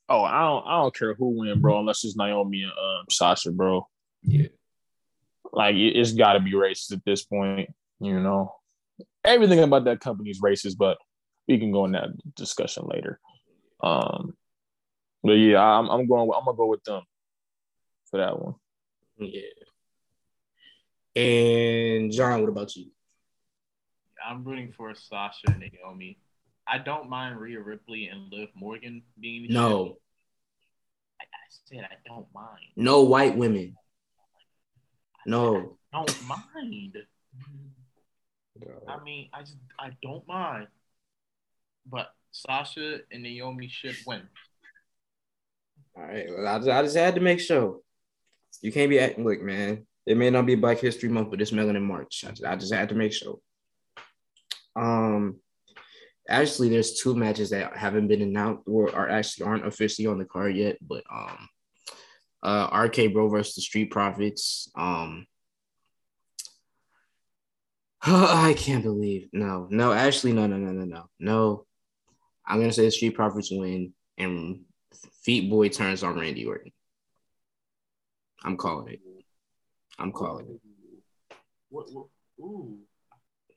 Oh, 0.09 0.23
I 0.23 0.41
don't, 0.41 0.67
I 0.67 0.81
don't 0.81 0.95
care 0.95 1.15
who 1.15 1.41
win, 1.41 1.61
bro, 1.61 1.81
unless 1.81 2.05
it's 2.05 2.17
Naomi 2.17 2.63
and 2.63 2.73
um, 2.73 3.07
Sasha, 3.11 3.51
bro. 3.51 3.89
Yeah, 4.23 4.49
Like 5.53 5.75
it, 5.75 5.97
it's 5.97 6.13
got 6.13 6.35
to 6.35 6.41
be 6.41 6.53
racist 6.53 6.93
at 6.93 7.05
this 7.05 7.25
point. 7.25 7.75
You 8.01 8.21
know, 8.21 8.55
everything 9.25 9.61
about 9.61 9.85
that 9.85 10.01
company 10.01 10.31
is 10.31 10.41
racist, 10.41 10.77
but 10.79 10.99
we 11.49 11.59
can 11.59 11.73
go 11.73 11.85
in 11.87 11.93
that 11.93 12.11
discussion 12.35 12.85
later. 12.87 13.19
Um, 13.83 14.35
but 15.23 15.33
yeah, 15.33 15.61
I'm, 15.61 15.89
I'm 15.89 16.07
going. 16.07 16.31
I'm 16.37 16.45
gonna 16.45 16.57
go 16.57 16.67
with 16.67 16.85
them 16.85 17.03
for 18.11 18.19
that 18.19 18.41
one. 18.41 18.55
yeah. 19.19 19.41
And 21.17 22.13
John, 22.13 22.43
what 22.43 22.51
about 22.51 22.77
you? 22.77 22.91
I'm 24.25 24.45
rooting 24.45 24.73
for 24.73 24.95
Sasha 24.95 25.47
and 25.49 25.61
Naomi. 25.61 26.19
I 26.69 26.79
don't 26.79 27.09
mind 27.09 27.39
Rhea 27.39 27.61
Ripley 27.61 28.09
and 28.09 28.33
Liv 28.33 28.49
Morgan 28.55 29.03
being. 29.21 29.47
No, 29.53 29.99
I, 31.21 31.25
I 31.25 31.47
said 31.67 31.89
I 31.91 31.97
don't 32.07 32.27
mind. 32.35 32.67
no 32.77 33.03
white 33.03 33.37
women. 33.37 33.77
No. 35.27 35.79
I 35.93 36.05
don't 36.05 36.29
mind. 36.29 36.97
I 38.89 39.03
mean, 39.03 39.29
I 39.33 39.41
just 39.41 39.57
I 39.79 39.91
don't 40.03 40.27
mind. 40.27 40.69
But 41.91 42.09
Sasha 42.33 42.99
and 43.11 43.23
Naomi 43.23 43.69
should 43.69 43.97
win. 44.07 44.23
All 45.97 46.05
right, 46.05 46.27
well, 46.29 46.47
I 46.47 46.59
just, 46.59 46.69
I 46.69 46.83
just 46.83 46.97
had 46.97 47.15
to 47.15 47.21
make 47.21 47.41
sure. 47.41 47.81
You 48.61 48.73
can't 48.73 48.91
be 48.91 48.99
acting. 48.99 49.25
Look, 49.25 49.41
man, 49.41 49.87
it 50.05 50.17
may 50.17 50.31
not 50.31 50.47
be 50.47 50.55
Black 50.55 50.79
History 50.79 51.09
Month, 51.09 51.31
but 51.31 51.41
it's 51.41 51.53
Melanin 51.53 51.83
March. 51.83 52.25
I 52.27 52.31
just, 52.31 52.45
I 52.45 52.57
just 52.57 52.75
had 52.75 52.89
to 52.91 52.95
make 52.95 53.13
sure. 53.13 53.39
Um, 54.75 55.37
actually, 56.29 56.69
there's 56.69 57.01
two 57.01 57.15
matches 57.15 57.51
that 57.51 57.77
haven't 57.77 58.09
been 58.09 58.23
announced 58.23 58.63
or 58.67 58.95
are 58.95 59.09
actually 59.09 59.47
aren't 59.47 59.67
officially 59.67 60.07
on 60.07 60.19
the 60.19 60.25
card 60.25 60.57
yet. 60.57 60.77
But 60.81 61.05
um, 61.11 61.49
uh, 62.43 62.87
RK 62.87 63.13
Bro 63.13 63.29
versus 63.29 63.55
the 63.55 63.63
Street 63.63 63.91
Profits. 63.91 64.71
Um, 64.77 65.27
I 68.03 68.55
can't 68.57 68.85
believe 68.85 69.29
no, 69.33 69.67
no. 69.71 69.93
Actually, 69.93 70.33
no, 70.33 70.47
no, 70.47 70.57
no, 70.57 70.73
no, 70.73 70.85
no, 70.85 71.09
no. 71.19 71.67
I'm 72.47 72.61
gonna 72.61 72.73
say 72.73 72.85
the 72.85 72.91
Street 72.91 73.15
Profits 73.15 73.51
win 73.51 73.93
and 74.19 74.61
Feet 75.23 75.51
Boy 75.51 75.69
turns 75.69 76.03
on 76.03 76.19
Randy 76.19 76.47
Orton. 76.47 76.73
I'm 78.45 78.57
calling 78.57 78.93
it. 78.93 79.01
I'm 79.99 80.13
calling 80.13 80.47
it. 80.47 80.61
What, 81.69 81.93
what, 81.93 82.07
ooh, 82.39 82.79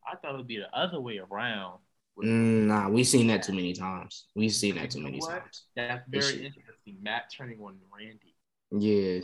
I 0.05 0.15
thought 0.15 0.33
it 0.33 0.37
would 0.37 0.47
be 0.47 0.57
the 0.57 0.75
other 0.75 0.99
way 0.99 1.19
around. 1.19 1.79
Mm, 2.17 2.65
nah, 2.67 2.89
we've 2.89 3.07
seen 3.07 3.27
that 3.27 3.43
too 3.43 3.53
many 3.53 3.73
times. 3.73 4.27
We've 4.35 4.51
seen 4.51 4.75
that 4.75 4.91
too 4.91 5.01
many 5.01 5.19
what? 5.19 5.29
times. 5.29 5.63
That's 5.75 6.03
very 6.09 6.23
shit- 6.23 6.45
interesting. 6.45 6.97
Matt 7.01 7.31
turning 7.35 7.59
on 7.61 7.77
Randy. 7.91 8.35
Yeah. 8.71 9.21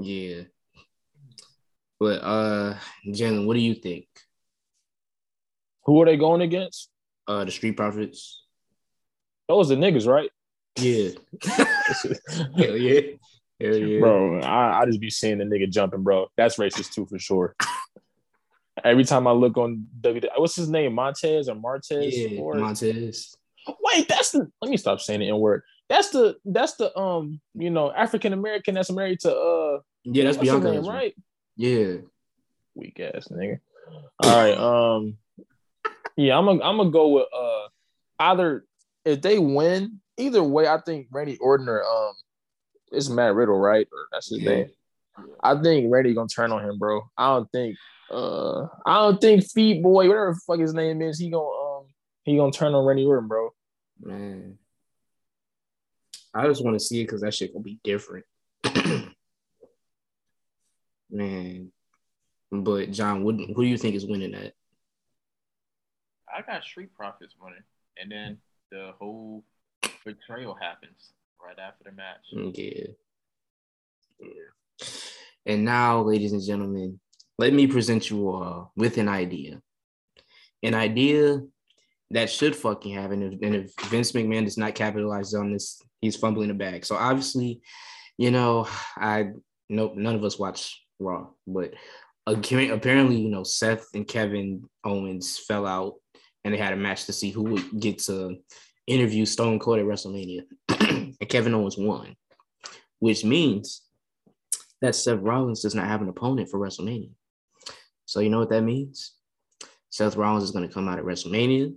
Yeah. 0.00 0.42
But 1.98 2.22
uh 2.22 2.76
Jalen, 3.06 3.46
what 3.46 3.54
do 3.54 3.60
you 3.60 3.74
think? 3.74 4.06
Who 5.84 6.00
are 6.00 6.06
they 6.06 6.16
going 6.16 6.40
against? 6.40 6.90
Uh 7.26 7.44
the 7.44 7.50
Street 7.50 7.76
Profits? 7.76 8.44
Those 9.48 9.68
the 9.68 9.76
niggas, 9.76 10.06
right? 10.06 10.30
Yeah. 10.78 11.10
Hell 12.56 12.76
yeah. 12.76 13.00
Hell 13.60 13.76
yeah. 13.76 14.00
Bro, 14.00 14.40
I, 14.40 14.80
I 14.80 14.86
just 14.86 15.00
be 15.00 15.10
seeing 15.10 15.38
the 15.38 15.44
nigga 15.44 15.70
jumping, 15.70 16.02
bro. 16.02 16.28
That's 16.36 16.56
racist 16.56 16.94
too 16.94 17.06
for 17.06 17.18
sure. 17.18 17.54
Every 18.84 19.04
time 19.04 19.26
I 19.26 19.32
look 19.32 19.56
on 19.56 19.86
W, 20.00 20.20
what's 20.36 20.56
his 20.56 20.68
name, 20.68 20.94
Montez 20.94 21.48
or 21.48 21.54
Martez? 21.56 22.10
Yeah, 22.12 22.40
Or- 22.40 22.54
Montez. 22.54 23.36
Wait, 23.82 24.08
that's 24.08 24.32
the. 24.32 24.50
Let 24.62 24.70
me 24.70 24.76
stop 24.76 25.00
saying 25.00 25.20
the 25.20 25.28
n 25.28 25.38
word. 25.38 25.62
That's 25.88 26.10
the. 26.10 26.36
That's 26.44 26.74
the. 26.76 26.96
Um, 26.98 27.40
you 27.54 27.70
know, 27.70 27.92
African 27.92 28.32
American 28.32 28.74
that's 28.74 28.90
married 28.90 29.20
to 29.20 29.34
uh. 29.34 29.78
Yeah, 30.04 30.24
that's 30.24 30.38
Bianca. 30.38 30.70
name, 30.70 30.86
right? 30.86 31.14
Yeah. 31.56 31.96
Weak 32.74 32.98
ass 33.00 33.28
nigga. 33.30 33.60
All 34.22 34.36
right. 34.36 34.56
Um. 34.56 35.16
Yeah, 36.16 36.36
I'm 36.38 36.46
gonna 36.46 36.62
I'm 36.64 36.76
gonna 36.78 36.90
go 36.90 37.08
with 37.08 37.26
uh 37.36 37.68
either 38.18 38.64
if 39.04 39.20
they 39.22 39.38
win 39.38 40.00
either 40.16 40.42
way. 40.42 40.66
I 40.66 40.78
think 40.80 41.08
Randy 41.10 41.36
Orton 41.38 41.68
or 41.68 41.82
um, 41.84 42.12
it's 42.92 43.08
Matt 43.08 43.34
Riddle, 43.34 43.58
right? 43.58 43.86
Or 43.92 43.98
that's 44.12 44.30
his 44.30 44.40
Yeah. 44.40 44.50
name. 44.50 44.70
I 45.42 45.60
think 45.60 45.92
Randy 45.92 46.14
gonna 46.14 46.28
turn 46.28 46.50
on 46.52 46.64
him, 46.64 46.78
bro. 46.78 47.02
I 47.16 47.34
don't 47.34 47.50
think 47.52 47.76
uh 48.10 48.66
I 48.86 48.98
don't 48.98 49.20
think 49.20 49.44
Feet 49.44 49.82
Boy, 49.82 50.08
whatever 50.08 50.34
the 50.34 50.40
fuck 50.46 50.60
his 50.60 50.74
name 50.74 51.02
is, 51.02 51.18
he 51.18 51.30
gonna 51.30 51.44
um 51.44 51.84
he 52.24 52.36
gonna 52.36 52.52
turn 52.52 52.74
on 52.74 52.84
Randy 52.84 53.04
Orton, 53.04 53.28
bro. 53.28 53.50
Man. 54.00 54.58
I 56.32 56.46
just 56.46 56.64
want 56.64 56.78
to 56.78 56.84
see 56.84 57.00
it 57.00 57.04
because 57.04 57.22
that 57.22 57.34
shit 57.34 57.52
gonna 57.52 57.62
be 57.62 57.80
different. 57.82 58.24
Man. 61.10 61.72
But 62.52 62.90
John, 62.90 63.24
what 63.24 63.36
who 63.36 63.62
do 63.62 63.68
you 63.68 63.78
think 63.78 63.94
is 63.94 64.06
winning 64.06 64.32
that? 64.32 64.52
I 66.32 66.42
got 66.42 66.62
Street 66.62 66.94
Profits 66.94 67.34
winning, 67.40 67.62
and 68.00 68.10
then 68.10 68.38
the 68.70 68.92
whole 68.98 69.44
betrayal 70.04 70.54
happens 70.54 71.12
right 71.44 71.58
after 71.58 71.84
the 71.84 71.92
match. 71.92 72.26
Yeah. 72.32 72.86
Yeah. 74.20 74.86
And 75.46 75.64
now, 75.64 76.02
ladies 76.02 76.32
and 76.32 76.44
gentlemen, 76.44 77.00
let 77.40 77.54
me 77.54 77.66
present 77.66 78.10
you 78.10 78.28
all 78.28 78.70
with 78.76 78.98
an 78.98 79.08
idea. 79.08 79.62
An 80.62 80.74
idea 80.74 81.40
that 82.10 82.28
should 82.28 82.54
fucking 82.54 82.94
happen. 82.94 83.22
If, 83.22 83.40
and 83.40 83.54
if 83.56 83.72
Vince 83.88 84.12
McMahon 84.12 84.44
does 84.44 84.58
not 84.58 84.74
capitalize 84.74 85.32
on 85.32 85.50
this, 85.50 85.80
he's 86.02 86.16
fumbling 86.16 86.48
the 86.48 86.54
bag. 86.54 86.84
So 86.84 86.96
obviously, 86.96 87.62
you 88.18 88.30
know, 88.30 88.68
I 88.98 89.30
nope, 89.70 89.94
none 89.96 90.14
of 90.14 90.22
us 90.22 90.38
watch 90.38 90.84
Raw, 90.98 91.28
but 91.46 91.72
apparently, 92.26 93.16
you 93.16 93.30
know, 93.30 93.42
Seth 93.42 93.86
and 93.94 94.06
Kevin 94.06 94.68
Owens 94.84 95.38
fell 95.38 95.66
out 95.66 95.94
and 96.44 96.52
they 96.52 96.58
had 96.58 96.74
a 96.74 96.76
match 96.76 97.06
to 97.06 97.12
see 97.14 97.30
who 97.30 97.44
would 97.44 97.80
get 97.80 98.00
to 98.00 98.36
interview 98.86 99.24
Stone 99.24 99.60
Cold 99.60 99.78
at 99.78 99.86
WrestleMania. 99.86 100.42
and 100.68 101.28
Kevin 101.28 101.54
Owens 101.54 101.78
won, 101.78 102.16
which 102.98 103.24
means 103.24 103.80
that 104.82 104.94
Seth 104.94 105.20
Rollins 105.20 105.62
does 105.62 105.74
not 105.74 105.86
have 105.86 106.02
an 106.02 106.08
opponent 106.10 106.50
for 106.50 106.60
WrestleMania. 106.60 107.12
So 108.10 108.18
you 108.18 108.28
know 108.28 108.40
what 108.40 108.50
that 108.50 108.62
means? 108.62 109.12
Seth 109.88 110.16
Rollins 110.16 110.42
is 110.42 110.50
going 110.50 110.66
to 110.66 110.74
come 110.74 110.88
out 110.88 110.98
at 110.98 111.04
WrestleMania. 111.04 111.72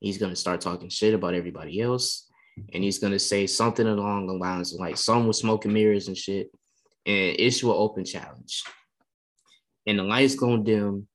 He's 0.00 0.18
going 0.18 0.32
to 0.32 0.36
start 0.36 0.60
talking 0.60 0.88
shit 0.88 1.14
about 1.14 1.34
everybody 1.34 1.80
else. 1.80 2.28
And 2.74 2.82
he's 2.82 2.98
going 2.98 3.12
to 3.12 3.20
say 3.20 3.46
something 3.46 3.86
along 3.86 4.26
the 4.26 4.32
lines 4.32 4.74
of 4.74 4.80
like, 4.80 4.96
some 4.96 5.28
with 5.28 5.36
smoke 5.36 5.64
and 5.64 5.72
mirrors 5.72 6.08
and 6.08 6.16
shit, 6.18 6.50
and 7.06 7.38
issue 7.38 7.70
an 7.70 7.76
open 7.78 8.04
challenge. 8.04 8.64
And 9.86 10.00
the 10.00 10.02
lights 10.02 10.34
going 10.34 10.64
to 10.64 10.72
dim, 10.72 11.06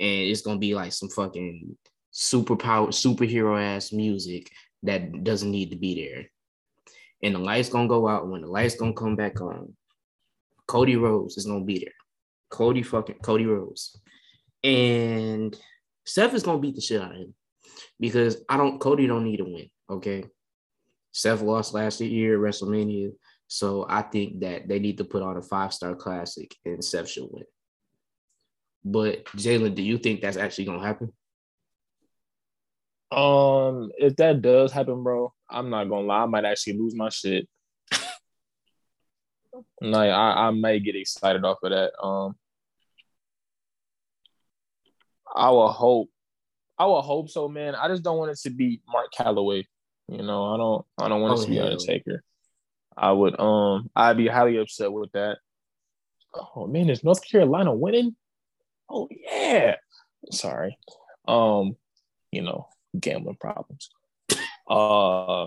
and 0.00 0.28
it's 0.28 0.42
going 0.42 0.56
to 0.56 0.60
be 0.60 0.74
like 0.74 0.92
some 0.92 1.08
fucking 1.08 1.76
superpower, 2.12 2.88
superhero 2.88 3.62
ass 3.62 3.92
music 3.92 4.50
that 4.82 5.22
doesn't 5.22 5.48
need 5.48 5.70
to 5.70 5.76
be 5.76 6.08
there. 6.08 6.26
And 7.22 7.36
the 7.36 7.38
lights 7.38 7.68
going 7.68 7.86
to 7.86 7.94
go 7.94 8.08
out. 8.08 8.26
When 8.26 8.40
the 8.40 8.48
lights 8.48 8.74
going 8.74 8.94
to 8.94 9.00
come 9.00 9.14
back 9.14 9.40
on, 9.40 9.74
Cody 10.66 10.96
Rhodes 10.96 11.36
is 11.36 11.46
going 11.46 11.60
to 11.60 11.64
be 11.64 11.78
there. 11.78 11.92
Cody 12.50 12.82
fucking 12.82 13.18
Cody 13.22 13.46
Rhodes. 13.46 13.98
And 14.62 15.56
Seth 16.04 16.34
is 16.34 16.42
to 16.42 16.58
beat 16.58 16.74
the 16.74 16.80
shit 16.80 17.00
out 17.00 17.12
of 17.12 17.16
him. 17.16 17.34
because 17.98 18.42
I 18.48 18.56
don't 18.56 18.80
Cody 18.80 19.06
don't 19.06 19.24
need 19.24 19.38
to 19.38 19.44
win. 19.44 19.70
Okay. 19.88 20.24
Seth 21.12 21.42
lost 21.42 21.74
last 21.74 22.00
year 22.00 22.34
at 22.34 22.52
WrestleMania. 22.52 23.12
So 23.48 23.86
I 23.88 24.02
think 24.02 24.40
that 24.40 24.68
they 24.68 24.78
need 24.78 24.98
to 24.98 25.04
put 25.04 25.22
on 25.22 25.36
a 25.36 25.42
five 25.42 25.72
star 25.72 25.94
classic 25.94 26.54
and 26.64 26.84
Seth 26.84 27.08
should 27.08 27.28
win. 27.30 27.44
But 28.84 29.24
Jalen, 29.26 29.74
do 29.74 29.82
you 29.82 29.98
think 29.98 30.20
that's 30.20 30.36
actually 30.36 30.66
gonna 30.66 30.86
happen? 30.86 31.12
Um, 33.12 33.90
if 33.98 34.16
that 34.16 34.40
does 34.40 34.70
happen, 34.70 35.02
bro, 35.02 35.32
I'm 35.50 35.68
not 35.68 35.88
gonna 35.88 36.06
lie, 36.06 36.22
I 36.22 36.26
might 36.26 36.44
actually 36.44 36.78
lose 36.78 36.94
my 36.94 37.08
shit. 37.08 37.48
Like 39.80 40.10
I, 40.10 40.48
I 40.48 40.50
may 40.50 40.78
get 40.80 40.96
excited 40.96 41.44
off 41.44 41.58
of 41.62 41.70
that. 41.70 41.92
Um 42.02 42.34
I 45.34 45.50
will 45.50 45.70
hope 45.70 46.08
I 46.78 46.86
will 46.86 47.02
hope 47.02 47.28
so, 47.28 47.46
man. 47.48 47.74
I 47.74 47.88
just 47.88 48.02
don't 48.02 48.16
want 48.18 48.30
it 48.30 48.38
to 48.40 48.50
be 48.50 48.80
Mark 48.88 49.08
Calaway. 49.16 49.64
You 50.08 50.22
know, 50.22 50.54
I 50.54 50.56
don't 50.56 50.86
I 50.98 51.08
don't 51.08 51.20
want 51.20 51.38
it 51.38 51.42
Oh, 51.42 51.44
to 51.44 51.50
be 51.50 51.56
hell. 51.56 51.66
Undertaker. 51.66 52.22
I 52.96 53.12
would 53.12 53.38
um 53.38 53.90
I'd 53.94 54.16
be 54.16 54.26
highly 54.28 54.56
upset 54.58 54.92
with 54.92 55.12
that. 55.12 55.38
Oh 56.56 56.66
man, 56.66 56.90
is 56.90 57.04
North 57.04 57.22
Carolina 57.28 57.74
winning? 57.74 58.16
Oh 58.88 59.08
yeah. 59.10 59.76
Sorry. 60.32 60.76
Um, 61.28 61.76
you 62.32 62.42
know, 62.42 62.68
gambling 62.98 63.36
problems. 63.36 63.90
Uh 64.68 65.46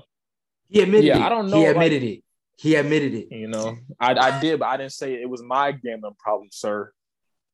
He 0.70 0.82
admitted 0.82 1.06
Yeah, 1.06 1.18
it. 1.18 1.22
I 1.24 1.30
don't 1.30 1.50
know, 1.50 1.58
He 1.58 1.64
like- 1.68 1.72
admitted 1.72 2.04
it. 2.04 2.24
He 2.58 2.76
admitted 2.76 3.14
it. 3.14 3.32
you 3.32 3.48
know, 3.48 3.78
I, 4.00 4.14
I 4.14 4.40
did, 4.40 4.60
but 4.60 4.68
I 4.68 4.78
didn't 4.78 4.94
say 4.94 5.16
it 5.16 5.30
was 5.30 5.42
my 5.44 5.72
gambling 5.72 6.16
problem, 6.20 6.50
sir. 6.52 6.92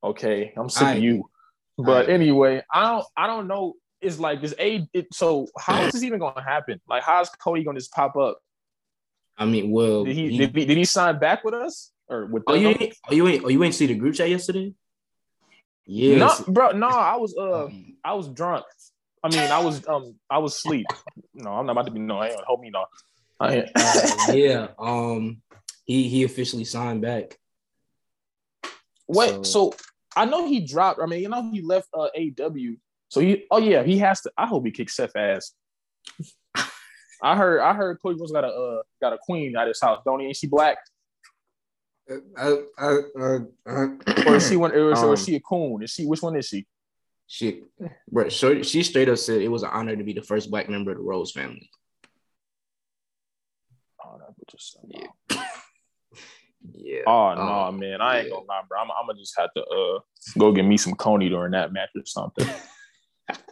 Okay, 0.03 0.53
I'm 0.57 0.69
sick 0.69 0.87
I- 0.87 0.95
of 0.95 1.03
you. 1.03 1.29
But 1.77 2.09
I- 2.09 2.11
anyway, 2.11 2.61
I 2.73 2.91
don't 2.91 3.05
I 3.15 3.27
don't 3.27 3.47
know. 3.47 3.75
It's 4.01 4.19
like 4.19 4.41
this 4.41 4.53
a 4.59 4.87
it, 4.93 5.07
so 5.13 5.47
how 5.57 5.85
is 5.85 5.93
this 5.93 6.03
even 6.03 6.19
gonna 6.19 6.43
happen? 6.43 6.81
Like 6.87 7.03
how's 7.03 7.29
Cody 7.29 7.63
gonna 7.63 7.79
just 7.79 7.91
pop 7.91 8.15
up? 8.17 8.39
I 9.37 9.45
mean, 9.45 9.71
well, 9.71 10.03
Did 10.03 10.15
he, 10.15 10.29
he- 10.29 10.37
did, 10.37 10.55
he 10.55 10.65
did 10.65 10.77
he 10.77 10.85
sign 10.85 11.19
back 11.19 11.43
with 11.45 11.53
us 11.53 11.91
or 12.09 12.25
with 12.25 12.43
oh, 12.47 12.53
you 12.55 12.69
ain't, 12.69 12.95
oh, 13.09 13.13
you 13.13 13.27
ain't, 13.27 13.45
oh, 13.45 13.47
you 13.49 13.63
ain't 13.63 13.73
see 13.75 13.85
the 13.85 13.95
group 13.95 14.15
chat 14.15 14.29
yesterday? 14.29 14.73
Yeah, 15.85 16.17
No, 16.17 16.33
bro, 16.47 16.71
no, 16.71 16.87
I 16.87 17.15
was 17.15 17.35
uh 17.37 17.65
um, 17.65 17.95
I 18.03 18.13
was 18.13 18.27
drunk. 18.27 18.65
I 19.23 19.29
mean, 19.29 19.39
I 19.51 19.59
was 19.59 19.87
um 19.87 20.15
I 20.29 20.37
was 20.39 20.55
asleep. 20.55 20.87
No, 21.33 21.51
I'm 21.51 21.65
not 21.65 21.71
about 21.73 21.85
to 21.85 21.91
be 21.91 21.99
no. 21.99 22.21
Hang 22.21 22.35
on, 22.35 22.43
hold 22.45 22.61
me 22.61 22.69
no. 22.69 22.85
I 23.41 23.59
uh, 23.75 24.33
yeah. 24.33 24.67
Um, 24.77 25.41
he 25.85 26.07
he 26.09 26.23
officially 26.23 26.65
signed 26.65 27.01
back. 27.01 27.37
Wait, 29.07 29.29
So- 29.29 29.43
so, 29.43 29.73
I 30.15 30.25
know 30.25 30.47
he 30.47 30.59
dropped. 30.59 30.99
I 31.01 31.05
mean, 31.05 31.21
you 31.21 31.29
know 31.29 31.49
he 31.51 31.61
left 31.61 31.87
uh, 31.93 32.09
AW. 32.15 32.75
So 33.07 33.21
he, 33.21 33.45
oh 33.49 33.57
yeah, 33.57 33.83
he 33.83 33.97
has 33.99 34.21
to. 34.21 34.31
I 34.37 34.45
hope 34.45 34.65
he 34.65 34.71
kicks 34.71 34.95
Seth 34.95 35.15
ass. 35.15 35.53
I 37.21 37.35
heard, 37.35 37.59
I 37.59 37.73
heard 37.73 37.99
Cody 38.01 38.17
Rhodes 38.19 38.31
got 38.31 38.43
a 38.43 38.47
uh, 38.47 38.81
got 39.01 39.13
a 39.13 39.17
queen 39.17 39.55
at 39.57 39.67
his 39.67 39.81
house. 39.81 40.01
Don't 40.05 40.19
he? 40.19 40.27
Ain't 40.27 40.35
she 40.37 40.47
black? 40.47 40.77
Uh, 42.09 42.55
uh, 42.77 42.95
uh, 43.19 43.39
uh, 43.67 43.87
Or 44.25 44.35
is 44.35 44.47
she 44.49 44.55
one? 44.55 44.71
Or 44.71 44.91
is, 44.93 44.99
or 45.03 45.13
is 45.13 45.19
Um, 45.21 45.25
she 45.25 45.35
a 45.35 45.39
coon? 45.39 45.83
Is 45.83 45.91
she? 45.91 46.05
Which 46.05 46.21
one 46.21 46.35
is 46.35 46.47
she? 46.47 46.65
She, 47.27 47.61
bro, 48.11 48.29
so 48.29 48.63
she 48.63 48.81
straight 48.81 49.07
up 49.09 49.19
said 49.19 49.41
it 49.41 49.49
was 49.49 49.61
an 49.61 49.69
honor 49.71 49.95
to 49.95 50.03
be 50.03 50.13
the 50.13 50.23
first 50.23 50.49
black 50.49 50.67
member 50.69 50.91
of 50.91 50.97
the 50.97 51.03
Rhodes 51.03 51.31
family. 51.31 51.69
Oh, 54.09 54.17
that 54.17 54.33
bitch 54.39 54.55
is 54.55 54.73
so 54.73 54.79
Yeah. 54.87 55.43
Yeah. 56.73 57.03
Oh 57.07 57.33
no, 57.35 57.41
Um, 57.41 57.79
man, 57.79 58.01
I 58.01 58.19
ain't 58.19 58.31
gonna 58.31 58.45
lie, 58.45 58.61
bro. 58.67 58.79
I'm, 58.79 58.89
I'm 58.91 59.07
gonna 59.07 59.17
just 59.17 59.33
have 59.39 59.49
to 59.55 59.63
uh 59.63 59.99
go 60.37 60.51
get 60.51 60.63
me 60.63 60.75
some 60.75 60.93
Coney 60.93 61.29
during 61.29 61.51
that 61.53 61.71
match 61.71 61.89
or 61.95 62.05
something. 62.05 62.45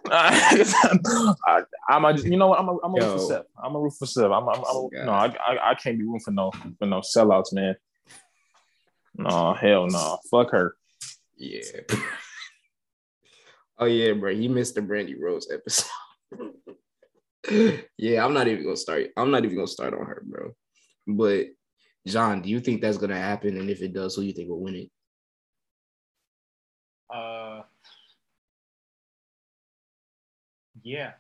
I, 0.12 1.64
am 1.90 2.06
I'm 2.06 2.18
a, 2.18 2.20
you 2.20 2.36
know 2.36 2.48
what? 2.48 2.60
I'm 2.60 2.68
a, 2.68 2.78
I'm 2.84 2.96
a 2.96 3.00
root 3.00 3.14
for 3.14 3.20
Seth. 3.20 3.46
I'm 3.64 3.76
a 3.76 3.80
root 3.80 3.94
for 3.98 4.06
Seth. 4.06 4.26
I'm, 4.26 4.50
I'm, 4.50 4.58
I'm 4.58 4.90
God. 4.90 5.06
no, 5.06 5.12
I, 5.12 5.28
I, 5.28 5.72
I 5.72 5.76
can't 5.76 5.98
be 5.98 6.04
rooting 6.04 6.20
for 6.20 6.32
no 6.32 6.52
for 6.80 6.86
no 6.86 7.00
sellouts, 7.00 7.54
man. 7.54 7.76
No, 9.16 9.54
hell 9.54 9.88
no. 9.88 10.18
Fuck 10.30 10.52
her. 10.52 10.76
Yeah. 11.38 11.62
oh 13.80 13.86
yeah, 13.86 14.14
bro. 14.14 14.32
You 14.32 14.50
missed 14.50 14.76
the 14.76 14.82
Brandi 14.82 15.16
Rhodes 15.18 15.50
episode. 15.52 15.90
Yeah, 17.98 18.26
I'm 18.26 18.34
not 18.34 18.48
even 18.48 18.64
gonna 18.64 18.78
start. 18.78 19.08
I'm 19.16 19.32
not 19.32 19.46
even 19.46 19.56
gonna 19.56 19.68
start 19.68 19.94
on 19.94 20.06
her, 20.06 20.24
bro. 20.26 20.54
But 21.08 21.48
John, 22.06 22.42
do 22.42 22.50
you 22.50 22.60
think 22.60 22.82
that's 22.82 22.98
gonna 22.98 23.18
happen? 23.18 23.58
And 23.58 23.70
if 23.70 23.82
it 23.82 23.94
does, 23.94 24.16
who 24.16 24.22
do 24.22 24.28
you 24.28 24.34
think 24.34 24.50
will 24.50 24.62
win 24.62 24.76
it? 24.76 24.90
Uh, 27.14 27.64
yeah. 30.84 31.14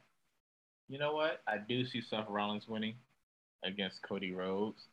You 0.89 0.99
know 0.99 1.13
what? 1.13 1.41
I 1.47 1.57
do 1.57 1.85
see 1.85 2.01
Seth 2.01 2.29
Rollins 2.29 2.67
winning 2.67 2.95
against 3.63 4.01
Cody 4.01 4.33
Rhodes, 4.33 4.87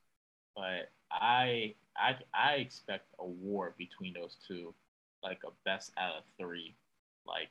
but 0.57 0.91
I 1.11 1.75
I 1.97 2.17
I 2.35 2.55
expect 2.55 3.07
a 3.19 3.27
war 3.27 3.75
between 3.79 4.15
those 4.15 4.37
two, 4.47 4.75
like 5.23 5.41
a 5.45 5.51
best 5.65 5.93
out 5.97 6.17
of 6.17 6.23
three, 6.39 6.75
like 7.27 7.49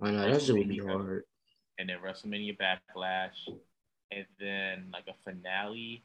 I 0.00 0.10
know 0.10 0.30
that 0.30 0.42
shit 0.42 0.56
would 0.56 0.68
be 0.68 0.78
hard. 0.78 1.24
And 1.78 1.88
then 1.88 1.98
WrestleMania 2.04 2.56
Backlash, 2.58 3.48
and 4.10 4.26
then 4.40 4.90
like 4.92 5.04
a 5.08 5.14
finale 5.24 6.02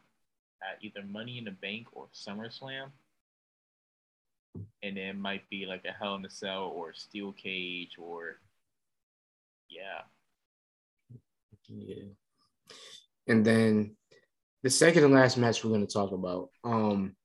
at 0.62 0.84
either 0.84 1.06
Money 1.06 1.38
in 1.38 1.46
the 1.46 1.52
Bank 1.52 1.88
or 1.94 2.08
SummerSlam. 2.14 2.92
And 4.84 4.98
then 4.98 4.98
it 4.98 5.18
might 5.18 5.50
be 5.50 5.66
like 5.66 5.84
a 5.86 5.92
Hell 5.92 6.16
in 6.16 6.26
a 6.26 6.30
Cell 6.30 6.72
or 6.76 6.92
a 6.92 6.96
Steel 6.96 7.32
Cage 7.32 7.98
or 7.98 8.40
yeah. 9.70 10.02
Yeah. 11.68 12.04
And 13.28 13.46
then 13.46 13.96
the 14.62 14.70
second 14.70 15.04
and 15.04 15.14
last 15.14 15.38
match 15.38 15.64
we're 15.64 15.72
going 15.72 15.88
to 15.88 15.92
talk 15.92 16.12
about 16.12 16.50
um, 16.64 17.16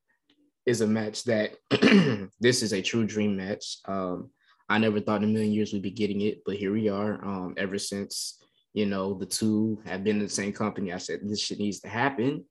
is 0.65 0.81
a 0.81 0.87
match 0.87 1.25
that 1.25 1.57
this 2.41 2.62
is 2.62 2.73
a 2.73 2.83
true 2.83 3.07
dream 3.07 3.37
match. 3.37 3.79
Um, 3.85 4.31
I 4.69 4.78
never 4.78 5.01
thought 5.01 5.23
in 5.23 5.31
a 5.31 5.32
million 5.32 5.53
years 5.53 5.73
we'd 5.73 5.82
be 5.82 5.90
getting 5.90 6.20
it, 6.20 6.43
but 6.45 6.57
here 6.57 6.73
we 6.73 6.89
are. 6.89 7.24
Um, 7.24 7.55
ever 7.57 7.78
since 7.78 8.43
you 8.74 8.86
know 8.86 9.15
the 9.15 9.27
two 9.27 9.81
have 9.86 10.05
been 10.05 10.16
in 10.16 10.23
the 10.23 10.28
same 10.28 10.53
company, 10.53 10.93
I 10.93 10.99
said 10.99 11.20
this 11.23 11.40
shit 11.40 11.59
needs 11.59 11.81
to 11.81 11.89
happen. 11.89 12.45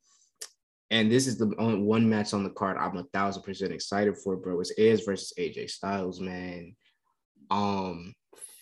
And 0.89 1.11
this 1.11 1.27
is 1.27 1.38
the 1.38 1.53
only 1.60 1.81
one 1.81 2.10
match 2.10 2.34
on 2.34 2.44
the 2.44 2.49
card 2.49 2.77
I'm 2.77 2.98
a 2.98 3.03
thousand 3.14 3.44
percent 3.44 3.73
excited 3.73 4.18
for, 4.18 4.38
bro. 4.38 4.60
It's 4.61 4.73
Edge 4.77 5.06
versus 5.06 5.34
AJ 5.38 5.69
Styles, 5.69 6.19
man. 6.19 6.76
Um, 7.52 8.14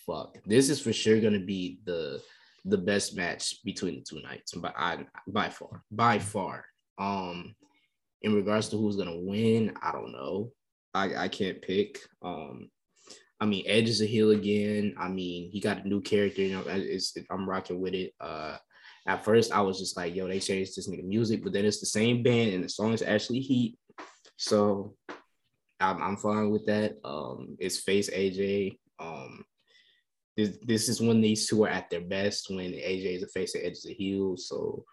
fuck, 0.06 0.36
this 0.44 0.68
is 0.68 0.80
for 0.80 0.92
sure 0.92 1.20
gonna 1.20 1.38
be 1.40 1.80
the 1.84 2.20
the 2.64 2.78
best 2.78 3.16
match 3.16 3.62
between 3.64 3.96
the 3.96 4.00
two 4.02 4.20
nights, 4.22 4.52
but 4.54 4.74
I 4.76 5.06
by 5.28 5.48
far, 5.48 5.82
by 5.90 6.18
far. 6.18 6.64
Um, 6.98 7.54
in 8.22 8.34
regards 8.34 8.68
to 8.70 8.76
who's 8.76 8.96
gonna 8.96 9.18
win, 9.18 9.74
I 9.80 9.92
don't 9.92 10.12
know. 10.12 10.52
I 10.92 11.14
I 11.16 11.28
can't 11.28 11.62
pick. 11.62 12.00
Um, 12.22 12.70
I 13.40 13.46
mean, 13.46 13.64
Edge 13.66 13.88
is 13.88 14.00
a 14.00 14.06
heel 14.06 14.30
again. 14.30 14.94
I 14.98 15.08
mean, 15.08 15.50
he 15.50 15.60
got 15.60 15.84
a 15.84 15.88
new 15.88 16.00
character. 16.00 16.42
You 16.42 16.56
know, 16.56 16.64
it's, 16.66 17.14
I'm 17.30 17.48
rocking 17.48 17.80
with 17.80 17.94
it. 17.94 18.12
Uh, 18.20 18.56
at 19.06 19.24
first, 19.24 19.52
I 19.52 19.60
was 19.60 19.78
just 19.78 19.96
like, 19.96 20.14
"Yo, 20.14 20.26
they 20.26 20.40
changed 20.40 20.76
this 20.76 20.88
nigga 20.88 21.04
music," 21.04 21.44
but 21.44 21.52
then 21.52 21.64
it's 21.64 21.80
the 21.80 21.86
same 21.86 22.22
band 22.22 22.54
and 22.54 22.64
the 22.64 22.68
song 22.68 22.92
is 22.92 23.02
actually 23.02 23.40
Heat. 23.40 23.78
So, 24.36 24.96
I'm 25.80 26.02
I'm 26.02 26.16
fine 26.16 26.50
with 26.50 26.66
that. 26.66 26.96
Um, 27.04 27.56
it's 27.60 27.78
face 27.78 28.10
AJ. 28.10 28.78
Um, 28.98 29.44
this 30.36 30.58
this 30.62 30.88
is 30.88 31.00
when 31.00 31.20
these 31.20 31.48
two 31.48 31.64
are 31.64 31.68
at 31.68 31.88
their 31.90 32.02
best 32.02 32.50
when 32.50 32.72
AJ 32.72 33.16
is 33.16 33.22
a 33.22 33.28
face 33.28 33.54
and 33.54 33.64
Edge 33.64 33.72
is 33.72 33.86
a 33.86 33.92
heel. 33.92 34.36
So 34.36 34.84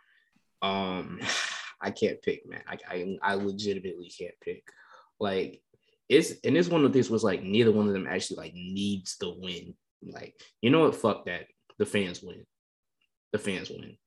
um 0.62 1.20
I 1.82 1.92
can't 1.92 2.22
pick, 2.22 2.48
man. 2.48 2.62
I, 2.66 2.78
I 2.90 3.18
I 3.22 3.34
legitimately 3.36 4.10
can't 4.18 4.36
pick. 4.42 4.64
Like 5.20 5.62
it's 6.10 6.34
and 6.44 6.56
this 6.56 6.68
one 6.68 6.86
of 6.86 6.94
these 6.94 7.10
was 7.10 7.24
like 7.24 7.44
neither 7.44 7.72
one 7.72 7.88
of 7.88 7.94
them 7.94 8.08
actually 8.08 8.38
like 8.38 8.54
needs 8.54 9.18
the 9.18 9.30
win. 9.30 9.74
Like, 10.06 10.36
you 10.62 10.70
know 10.70 10.82
what? 10.82 10.96
Fuck 10.96 11.26
that. 11.26 11.48
The 11.78 11.86
fans 11.86 12.22
win. 12.22 12.46
The 13.32 13.40
fans 13.40 13.70
win. 13.70 13.98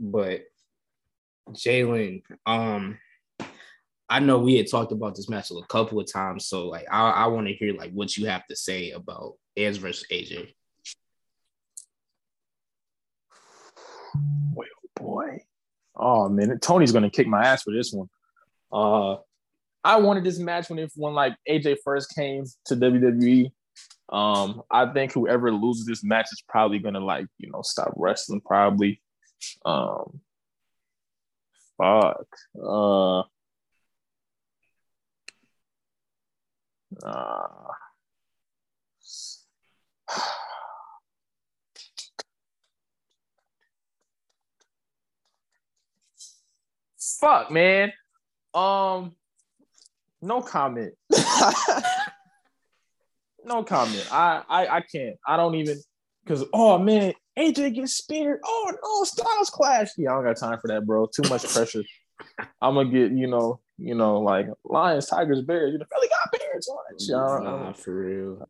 But 0.00 0.42
Jalen, 1.50 2.22
um, 2.46 2.98
I 4.08 4.18
know 4.18 4.38
we 4.38 4.56
had 4.56 4.68
talked 4.68 4.92
about 4.92 5.14
this 5.14 5.28
match 5.28 5.50
a 5.50 5.66
couple 5.68 6.00
of 6.00 6.10
times, 6.10 6.46
so 6.46 6.68
like 6.68 6.86
I, 6.90 7.10
I 7.10 7.26
want 7.28 7.46
to 7.46 7.54
hear 7.54 7.74
like 7.74 7.92
what 7.92 8.16
you 8.16 8.26
have 8.26 8.46
to 8.48 8.56
say 8.56 8.90
about 8.90 9.34
Edge 9.56 9.78
versus 9.78 10.06
AJ. 10.10 10.54
Oh 14.56 14.64
boy. 14.96 15.44
Oh 15.94 16.28
man, 16.28 16.58
Tony's 16.60 16.92
gonna 16.92 17.10
kick 17.10 17.26
my 17.26 17.44
ass 17.44 17.62
for 17.62 17.72
this 17.72 17.92
one. 17.92 18.08
Uh 18.72 19.16
I 19.82 19.96
wanted 19.98 20.24
this 20.24 20.38
match 20.38 20.68
when 20.68 20.78
if 20.78 20.92
when 20.94 21.14
like 21.14 21.34
AJ 21.48 21.78
first 21.84 22.14
came 22.14 22.44
to 22.66 22.76
WWE. 22.76 23.50
Um, 24.10 24.62
I 24.70 24.86
think 24.92 25.12
whoever 25.12 25.52
loses 25.52 25.86
this 25.86 26.02
match 26.02 26.26
is 26.32 26.42
probably 26.48 26.78
gonna 26.80 27.00
like 27.00 27.26
you 27.38 27.50
know 27.50 27.62
stop 27.62 27.92
wrestling 27.96 28.40
probably. 28.42 29.00
Um, 29.64 30.20
fuck. 31.78 32.26
Uh, 32.62 33.20
uh, 37.04 37.46
fuck, 47.20 47.50
man. 47.50 47.92
Um, 48.54 49.14
no 50.22 50.40
comment. 50.42 50.92
no 53.44 53.62
comment. 53.64 54.06
I, 54.12 54.42
I 54.48 54.76
I 54.76 54.80
can't. 54.82 55.16
I 55.26 55.36
don't 55.36 55.54
even 55.56 55.78
because 56.24 56.44
oh 56.52 56.78
man, 56.78 57.12
AJ 57.38 57.74
gets 57.74 57.94
speared. 57.94 58.40
Oh 58.44 58.72
no, 58.82 59.04
Styles 59.04 59.50
clash. 59.50 59.88
Yeah, 59.96 60.10
I 60.10 60.14
don't 60.14 60.24
got 60.24 60.36
time 60.36 60.58
for 60.60 60.68
that, 60.68 60.86
bro. 60.86 61.06
Too 61.06 61.28
much 61.28 61.44
pressure. 61.52 61.82
I'm 62.60 62.74
gonna 62.74 62.90
get 62.90 63.12
you 63.12 63.26
know, 63.26 63.60
you 63.78 63.94
know, 63.94 64.20
like 64.20 64.46
lions, 64.64 65.06
tigers, 65.06 65.40
bears. 65.42 65.72
You 65.72 65.78
know, 65.78 65.86
Philly 65.92 66.08
got 66.08 66.38
bears 66.38 66.68
on 66.68 66.76
that 66.90 67.00
shit. 67.02 67.14
I 67.14 67.18
don't- 67.18 67.46
I 67.46 67.50
don't- 67.50 67.60
Nah, 67.62 67.68
um, 67.68 67.74
for 67.74 67.94
real. 67.94 68.48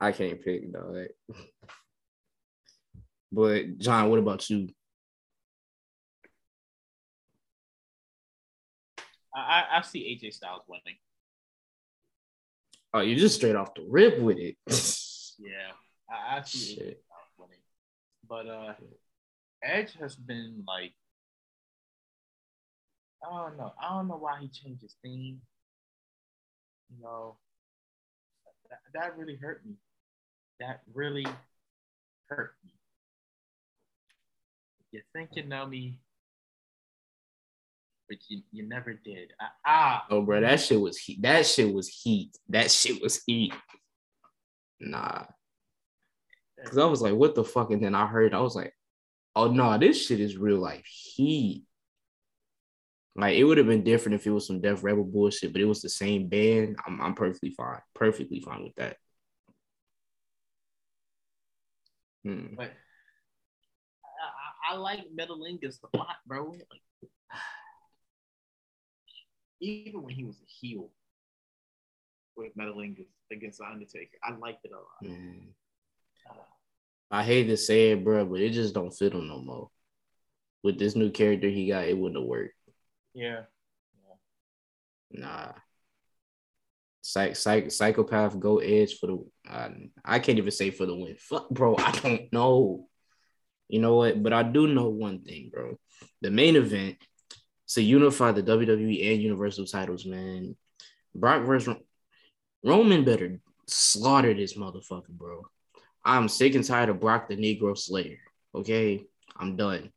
I 0.00 0.12
can't 0.12 0.42
pick 0.42 0.72
dog. 0.72 0.96
But 3.30 3.78
John, 3.78 4.10
what 4.10 4.18
about 4.18 4.48
you? 4.50 4.68
I, 9.34 9.64
I, 9.78 9.82
see 9.82 10.20
AJ 10.22 10.34
Styles 10.34 10.62
winning. 10.68 10.96
Oh, 12.92 13.00
you 13.00 13.16
just 13.16 13.36
straight 13.36 13.56
off 13.56 13.74
the 13.74 13.84
rip 13.88 14.18
with 14.20 14.38
it. 14.38 14.56
Yeah, 15.38 15.72
I, 16.08 16.38
I 16.38 16.42
see 16.42 16.74
AJ 16.74 16.76
Styles 16.76 17.32
winning. 17.38 17.58
But 18.28 18.46
uh, 18.46 18.74
Edge 19.64 19.94
has 19.98 20.14
been 20.14 20.62
like, 20.68 20.92
I 23.24 23.30
don't 23.30 23.56
know. 23.56 23.72
I 23.82 23.94
don't 23.94 24.08
know 24.08 24.18
why 24.18 24.38
he 24.40 24.48
changed 24.48 24.82
his 24.82 24.94
theme. 25.02 25.40
You 26.90 27.02
know, 27.02 27.36
that, 28.68 28.78
that 28.94 29.18
really 29.18 29.36
hurt 29.36 29.64
me. 29.64 29.74
That 30.60 30.82
really 30.92 31.26
hurt 32.28 32.54
me. 32.64 32.72
You 34.92 35.00
think 35.14 35.30
you 35.32 35.44
know 35.44 35.66
me, 35.66 35.98
but 38.12 38.18
you, 38.28 38.42
you 38.52 38.68
never 38.68 38.92
did. 38.92 39.32
Ah, 39.40 39.52
ah. 39.64 40.06
oh, 40.10 40.20
bro, 40.20 40.42
that 40.42 40.60
shit 40.60 40.78
was 40.78 40.98
heat. 40.98 41.22
That 41.22 41.46
shit 41.46 41.72
was 41.72 41.88
heat. 41.88 42.36
That 42.50 42.70
shit 42.70 43.00
was 43.00 43.22
heat. 43.26 43.54
Nah, 44.80 45.24
because 46.56 46.76
I 46.76 46.84
was 46.84 47.00
like, 47.00 47.14
what 47.14 47.34
the 47.34 47.44
fuck? 47.44 47.70
And 47.70 47.82
then 47.82 47.94
I 47.94 48.06
heard, 48.06 48.34
I 48.34 48.40
was 48.40 48.54
like, 48.54 48.74
oh 49.34 49.50
no, 49.50 49.78
this 49.78 50.04
shit 50.04 50.20
is 50.20 50.36
real 50.36 50.58
life 50.58 50.84
heat. 50.84 51.64
Like 53.16 53.36
it 53.36 53.44
would 53.44 53.58
have 53.58 53.66
been 53.66 53.84
different 53.84 54.16
if 54.16 54.26
it 54.26 54.30
was 54.30 54.46
some 54.46 54.60
Def 54.60 54.84
Rebel 54.84 55.04
bullshit, 55.04 55.52
but 55.52 55.62
it 55.62 55.66
was 55.66 55.80
the 55.80 55.88
same 55.88 56.28
band. 56.28 56.76
I'm, 56.86 57.00
I'm 57.00 57.14
perfectly 57.14 57.50
fine, 57.50 57.80
perfectly 57.94 58.40
fine 58.40 58.64
with 58.64 58.74
that. 58.76 58.96
Hmm. 62.24 62.54
But 62.56 62.72
I, 64.04 64.72
I, 64.72 64.74
I 64.74 64.76
like 64.76 65.00
Metalingus 65.18 65.78
a 65.94 65.96
lot, 65.96 66.16
bro. 66.26 66.50
Like, 66.50 66.80
even 69.62 70.02
when 70.02 70.14
he 70.14 70.24
was 70.24 70.36
a 70.36 70.46
heel 70.46 70.90
with 72.36 72.56
Metalingus 72.56 73.06
against 73.30 73.58
the 73.58 73.64
Undertaker, 73.64 74.18
I 74.22 74.34
liked 74.36 74.64
it 74.64 74.72
a 74.72 74.76
lot. 74.76 75.02
Man. 75.02 75.48
Uh, 76.28 76.34
I 77.10 77.22
hate 77.22 77.44
to 77.44 77.56
say 77.56 77.92
it, 77.92 78.04
bro, 78.04 78.24
but 78.24 78.40
it 78.40 78.50
just 78.50 78.74
don't 78.74 78.90
fit 78.90 79.12
him 79.12 79.28
no 79.28 79.38
more. 79.38 79.68
With 80.62 80.78
this 80.78 80.96
new 80.96 81.10
character 81.10 81.48
he 81.48 81.68
got, 81.68 81.86
it 81.86 81.96
wouldn't 81.96 82.20
have 82.20 82.28
worked. 82.28 82.54
yeah. 83.14 83.42
Nah. 85.10 85.52
Psych, 87.02 87.36
psych, 87.36 87.70
psychopath, 87.70 88.38
go 88.38 88.58
edge 88.58 88.98
for 88.98 89.06
the. 89.08 89.24
Uh, 89.50 89.68
I 90.04 90.20
can't 90.20 90.38
even 90.38 90.50
say 90.52 90.70
for 90.70 90.86
the 90.86 90.94
win. 90.94 91.16
Fuck, 91.18 91.50
bro. 91.50 91.76
I 91.76 91.90
don't 91.90 92.32
know. 92.32 92.86
You 93.68 93.80
know 93.80 93.96
what? 93.96 94.22
But 94.22 94.32
I 94.32 94.42
do 94.44 94.68
know 94.68 94.88
one 94.88 95.22
thing, 95.22 95.50
bro. 95.52 95.78
The 96.22 96.30
main 96.30 96.56
event 96.56 96.96
to 97.74 97.82
unify 97.82 98.32
the 98.32 98.42
WWE 98.42 99.12
and 99.12 99.22
Universal 99.22 99.66
titles, 99.66 100.04
man. 100.04 100.56
Brock 101.14 101.44
versus 101.44 101.76
Roman 102.64 103.04
better 103.04 103.40
slaughter 103.66 104.34
this 104.34 104.56
motherfucker, 104.56 105.08
bro. 105.08 105.42
I'm 106.04 106.28
sick 106.28 106.54
and 106.54 106.64
tired 106.64 106.88
of 106.88 107.00
Brock 107.00 107.28
the 107.28 107.36
Negro 107.36 107.76
Slayer. 107.76 108.18
Okay, 108.54 109.04
I'm 109.36 109.56
done. 109.56 109.92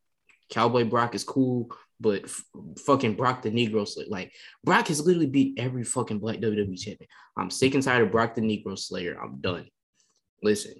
Cowboy 0.49 0.85
Brock 0.85 1.15
is 1.15 1.23
cool, 1.23 1.75
but 1.99 2.25
f- 2.25 2.43
fucking 2.85 3.15
Brock 3.15 3.41
the 3.41 3.51
Negro 3.51 3.87
Slayer, 3.87 4.07
like 4.09 4.31
Brock 4.63 4.87
has 4.87 5.05
literally 5.05 5.27
beat 5.27 5.59
every 5.59 5.83
fucking 5.83 6.19
black 6.19 6.37
WWE 6.37 6.79
champion. 6.79 7.09
I'm 7.35 7.49
sick 7.49 7.73
and 7.73 7.83
tired 7.83 8.03
of 8.03 8.11
Brock 8.11 8.35
the 8.35 8.41
Negro 8.41 8.77
Slayer. 8.77 9.19
I'm 9.21 9.41
done. 9.41 9.67
Listen, 10.43 10.75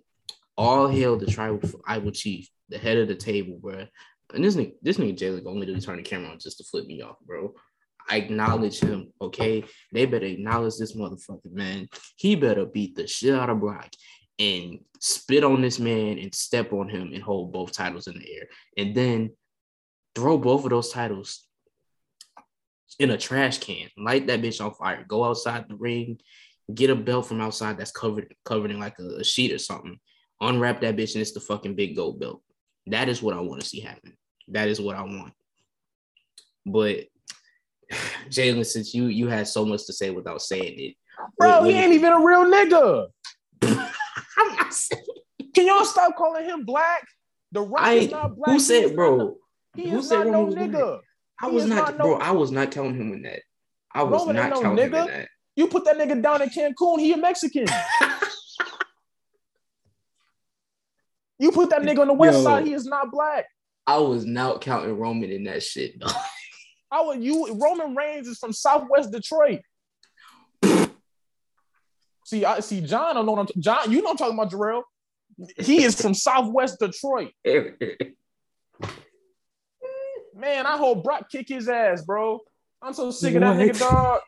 all 0.58 0.88
hail 0.88 1.18
the 1.18 1.26
tribal 1.26 2.12
chief, 2.12 2.50
the 2.70 2.78
head 2.78 2.98
of 2.98 3.08
the 3.08 3.16
table, 3.16 3.58
bro. 3.60 3.88
And 4.34 4.44
this 4.44 4.56
nigga, 4.56 4.74
this 4.82 4.98
nigga 4.98 5.18
Jalen 5.18 5.44
gonna 5.44 5.60
literally 5.60 5.82
turn 5.82 5.98
the 5.98 6.04
camera 6.04 6.32
on 6.32 6.40
just 6.40 6.58
to 6.58 6.64
flip 6.64 6.86
me 6.86 7.02
off, 7.02 7.18
bro. 7.26 7.54
I 8.10 8.18
acknowledge 8.18 8.80
him, 8.80 9.12
okay? 9.20 9.64
They 9.92 10.06
better 10.06 10.26
acknowledge 10.26 10.78
this 10.78 10.96
motherfucker, 10.96 11.52
man. 11.52 11.88
He 12.18 12.36
better 12.36 12.66
beat 12.66 12.96
the 12.96 13.08
shit 13.08 13.34
out 13.34 13.50
of 13.50 13.60
Brock 13.60 13.90
and 14.38 14.80
spit 15.00 15.44
on 15.44 15.62
this 15.62 15.80
man 15.80 16.20
and 16.20 16.34
step 16.34 16.74
on 16.74 16.90
him 16.90 17.12
and 17.14 17.24
hold 17.24 17.52
both 17.52 17.72
titles 17.72 18.08
in 18.08 18.20
the 18.20 18.36
air. 18.36 18.48
And 18.78 18.94
then 18.94 19.32
throw 20.14 20.38
both 20.38 20.64
of 20.66 20.70
those 20.70 20.92
titles 20.92 21.46
in 23.00 23.12
a 23.12 23.18
trash 23.18 23.58
can, 23.58 23.90
light 23.98 24.28
that 24.28 24.42
bitch 24.42 24.64
on 24.64 24.74
fire, 24.74 25.04
go 25.08 25.24
outside 25.24 25.66
the 25.68 25.76
ring, 25.76 26.20
get 26.74 26.90
a 26.90 26.96
belt 26.96 27.28
from 27.28 27.42
outside 27.42 27.78
that's 27.78 27.92
covered 27.92 28.34
covered 28.46 28.72
in 28.72 28.80
like 28.80 28.98
a, 29.00 29.18
a 29.18 29.24
sheet 29.24 29.52
or 29.52 29.58
something, 29.58 30.00
unwrap 30.42 30.82
that 30.82 30.96
bitch, 30.96 31.14
and 31.14 31.22
it's 31.22 31.34
the 31.34 31.40
fucking 31.40 31.76
big 31.76 31.96
gold 31.96 32.20
belt. 32.20 32.42
That 32.88 33.10
is 33.10 33.22
what 33.22 33.36
I 33.36 33.40
want 33.40 33.62
to 33.62 33.68
see 33.68 33.80
happen. 33.80 34.14
That 34.50 34.68
is 34.68 34.80
what 34.80 34.96
I 34.96 35.02
want. 35.02 35.34
But 36.66 37.06
Jalen, 38.30 38.66
since 38.66 38.94
you 38.94 39.06
you 39.08 39.28
had 39.28 39.48
so 39.48 39.66
much 39.66 39.86
to 39.86 39.94
say 39.94 40.10
without 40.12 40.42
saying 40.42 40.76
it, 40.80 40.96
Bro, 41.38 41.62
what 41.62 41.70
he 41.70 41.76
ain't 41.76 41.94
even 41.94 42.14
a 42.14 42.20
real 42.24 42.46
nigga. 42.46 43.08
I'm 43.64 44.56
not 44.56 44.74
saying. 44.74 45.04
Can 45.54 45.68
y'all 45.68 45.86
stop 45.86 46.16
calling 46.18 46.46
him 46.46 46.66
black? 46.66 47.06
The 47.52 47.62
Rock 47.62 47.82
I 47.82 47.94
is 47.94 48.12
not 48.12 48.36
black. 48.36 48.52
who 48.52 48.60
said, 48.60 48.96
bro? 48.96 49.38
He 49.76 49.90
who 49.90 50.00
is 50.00 50.10
said 50.10 50.26
not 50.26 50.28
no 50.28 50.32
Roman 50.44 50.46
was 50.46 50.56
black? 50.56 50.70
nigga. 50.70 51.00
I 51.42 51.50
He 51.50 51.56
was 51.56 51.66
not, 51.66 51.76
not 51.76 51.98
no- 51.98 52.04
bro. 52.04 52.14
I 52.18 52.32
was 52.32 52.52
not 52.52 52.72
counting 52.72 52.96
him 53.00 53.14
in 53.14 53.22
that. 53.24 53.42
I 53.94 54.04
was 54.04 54.22
Roman 54.22 54.36
not 54.36 54.50
no 54.50 54.62
counting 54.62 54.86
him 54.86 54.94
in 54.94 55.08
that. 55.08 55.28
You 55.56 55.68
put 55.68 55.86
that 55.86 55.98
nigga 55.98 56.22
down 56.22 56.42
in 56.42 56.50
Cancun, 56.50 57.00
he 57.00 57.14
a 57.14 57.18
Mexican. 57.18 57.66
You 61.40 61.52
put 61.52 61.70
that 61.72 61.82
nigga 61.82 62.00
on 62.00 62.08
the 62.08 62.14
west 62.14 62.38
Yo. 62.38 62.44
side, 62.44 62.66
he 62.66 62.74
is 62.74 62.86
not 62.86 63.12
black. 63.12 63.46
I 63.88 63.98
was 63.98 64.26
not 64.26 64.62
counting 64.62 64.98
Roman 64.98 65.30
in 65.32 65.44
that 65.46 65.62
shit. 65.64 66.00
dog. 66.00 66.12
I 66.92 67.02
would 67.02 67.22
you 67.24 67.58
Roman 67.62 67.96
Reigns 67.96 68.28
is 68.28 68.38
from 68.38 68.54
Southwest 68.54 69.12
Detroit. 69.12 69.60
see, 72.26 72.46
I 72.46 72.60
see 72.62 72.82
John. 72.82 73.10
I 73.12 73.14
don't 73.14 73.26
know 73.26 73.34
what 73.34 73.50
I'm 73.56 73.62
John. 73.62 73.92
You 73.92 74.02
know 74.02 74.12
I'm 74.12 74.18
talking 74.18 74.34
about 74.38 74.52
Jarrell. 74.52 74.84
He 75.58 75.84
is 75.84 76.00
from 76.02 76.14
Southwest 76.14 76.80
Detroit. 76.80 77.32
Man, 80.36 80.66
I 80.66 80.78
hope 80.78 81.04
Brock 81.04 81.30
kick 81.30 81.48
his 81.48 81.68
ass, 81.70 82.02
bro. 82.04 82.40
I'm 82.82 82.94
so 82.94 83.10
sick 83.12 83.36
of 83.36 83.42
that 83.42 83.56
What? 83.58 83.68
nigga, 83.68 83.80
dog. 83.80 84.20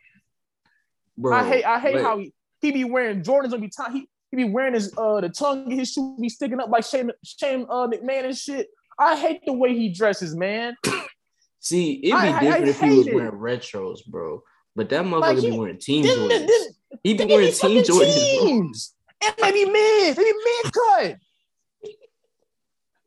bro. 1.18 1.36
I 1.36 1.48
hate 1.48 1.64
I 1.66 1.80
hate 1.80 1.94
but- 1.96 2.04
how 2.04 2.18
he, 2.18 2.34
he 2.62 2.72
be 2.72 2.84
wearing 2.86 3.22
Jordans 3.24 3.54
on 3.54 3.62
be 3.62 3.70
time. 3.70 3.94
He, 3.94 4.10
he 4.32 4.38
be 4.38 4.44
wearing 4.46 4.74
his 4.74 4.94
uh 4.98 5.22
the 5.22 5.30
tongue 5.30 5.72
in 5.72 5.78
his 5.80 5.92
shoe 5.92 6.18
be 6.20 6.30
sticking 6.30 6.60
up 6.60 6.70
like 6.70 6.84
Shane 6.86 7.12
Shane 7.24 7.66
uh 7.70 7.88
McMahon 7.88 8.26
and 8.26 8.38
shit. 8.38 8.68
I 9.00 9.16
hate 9.16 9.42
the 9.46 9.54
way 9.54 9.74
he 9.76 9.90
dresses, 9.90 10.36
man. 10.36 10.76
See, 11.60 12.00
it'd 12.04 12.04
be 12.04 12.28
I- 12.28 12.38
I- 12.38 12.40
different 12.40 12.66
I 12.66 12.70
if 12.70 12.80
he 12.80 12.98
was 12.98 13.08
it. 13.08 13.16
wearing 13.16 13.32
retros, 13.34 14.06
bro. 14.06 14.42
But 14.76 14.90
that 14.90 15.06
motherfucker 15.06 15.22
Like, 15.22 15.42
be 15.42 15.52
wearing 15.58 15.78
team 15.80 16.04
Them- 16.04 16.18
Jordans. 16.20 16.48
them- 16.48 17.00
He 17.04 17.14
be 17.14 17.18
They 17.18 17.26
wearing 17.26 17.52
team 17.52 17.84
Jordans, 17.84 18.38
bro. 18.40 18.46
teams. 18.48 18.94
And 19.26 19.36
maybe 19.42 19.66
mid, 19.66 20.18
maybe 20.18 20.32
mid 20.64 20.74
cut. 20.74 21.18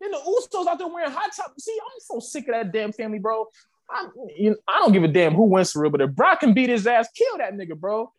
Then 0.01 0.11
the 0.13 0.17
Usos 0.19 0.67
out 0.67 0.79
there 0.79 0.89
wearing 0.89 1.11
high 1.11 1.29
top. 1.37 1.53
See, 1.59 1.77
I'm 1.81 2.01
so 2.01 2.21
sick 2.21 2.49
of 2.49 2.55
that 2.55 2.73
damn 2.73 2.93
family, 2.93 3.19
bro. 3.19 3.47
I'm, 3.91 4.11
you 4.37 4.51
know, 4.51 4.57
I 4.67 4.79
don't 4.79 4.93
give 4.93 5.05
a 5.05 5.09
damn 5.09 5.35
who 5.35 5.45
wins 5.45 5.73
for 5.73 5.83
real, 5.83 5.91
but 5.91 6.01
if 6.01 6.11
Brock 6.13 6.41
can 6.41 6.55
beat 6.55 6.71
his 6.71 6.87
ass, 6.87 7.09
kill 7.15 7.39
that 7.39 7.53
nigga, 7.55 7.77
bro. 7.79 8.13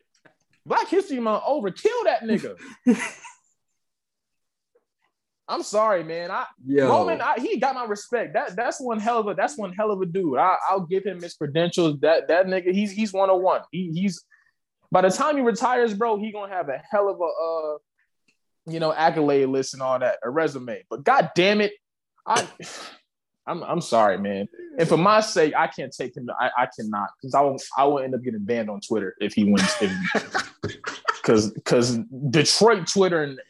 Black 0.64 0.88
History 0.88 1.20
Month 1.20 1.42
over, 1.46 1.70
kill 1.70 2.04
that 2.04 2.22
nigga. 2.22 2.56
I'm 5.48 5.62
sorry, 5.62 6.04
man. 6.04 6.30
I 6.30 6.46
Yo, 6.64 6.88
Roman, 6.88 7.20
I, 7.20 7.34
he 7.38 7.58
got 7.58 7.74
my 7.74 7.84
respect. 7.84 8.34
That 8.34 8.56
that's 8.56 8.80
one 8.80 9.00
hell 9.00 9.18
of 9.18 9.26
a 9.26 9.34
that's 9.34 9.58
one 9.58 9.72
hell 9.72 9.90
of 9.90 10.00
a 10.00 10.06
dude. 10.06 10.38
I, 10.38 10.56
I'll 10.70 10.86
give 10.86 11.04
him 11.04 11.20
his 11.20 11.34
credentials. 11.34 11.98
That 12.00 12.28
that 12.28 12.46
nigga, 12.46 12.72
he's 12.72 12.92
he's 12.92 13.12
one 13.12 13.28
on 13.28 13.42
one. 13.42 13.60
He, 13.70 13.90
he's 13.92 14.24
by 14.90 15.02
the 15.02 15.10
time 15.10 15.36
he 15.36 15.42
retires, 15.42 15.94
bro, 15.94 16.16
he 16.18 16.32
gonna 16.32 16.52
have 16.52 16.68
a 16.68 16.80
hell 16.90 17.08
of 17.08 17.20
a 17.20 17.24
uh, 17.24 17.78
you 18.72 18.80
know, 18.80 18.92
accolade 18.92 19.48
list 19.48 19.74
and 19.74 19.82
all 19.82 19.98
that, 19.98 20.18
a 20.22 20.30
resume. 20.30 20.84
But 20.88 21.04
god 21.04 21.30
damn 21.34 21.60
it, 21.60 21.72
I 22.26 22.46
I'm 23.46 23.62
I'm 23.64 23.80
sorry, 23.80 24.18
man. 24.18 24.48
And 24.78 24.88
for 24.88 24.96
my 24.96 25.20
sake, 25.20 25.54
I 25.56 25.66
can't 25.66 25.92
take 25.92 26.16
him. 26.16 26.28
I, 26.38 26.50
I 26.56 26.68
cannot 26.78 27.08
because 27.20 27.34
I 27.34 27.40
will 27.40 27.56
I 27.76 27.84
will 27.84 27.98
end 27.98 28.14
up 28.14 28.22
getting 28.22 28.44
banned 28.44 28.70
on 28.70 28.80
Twitter 28.80 29.16
if 29.20 29.34
he 29.34 29.44
wins. 29.44 29.74
Because 31.16 31.50
because 31.54 31.98
Detroit 32.30 32.86
Twitter 32.86 33.22
and 33.22 33.40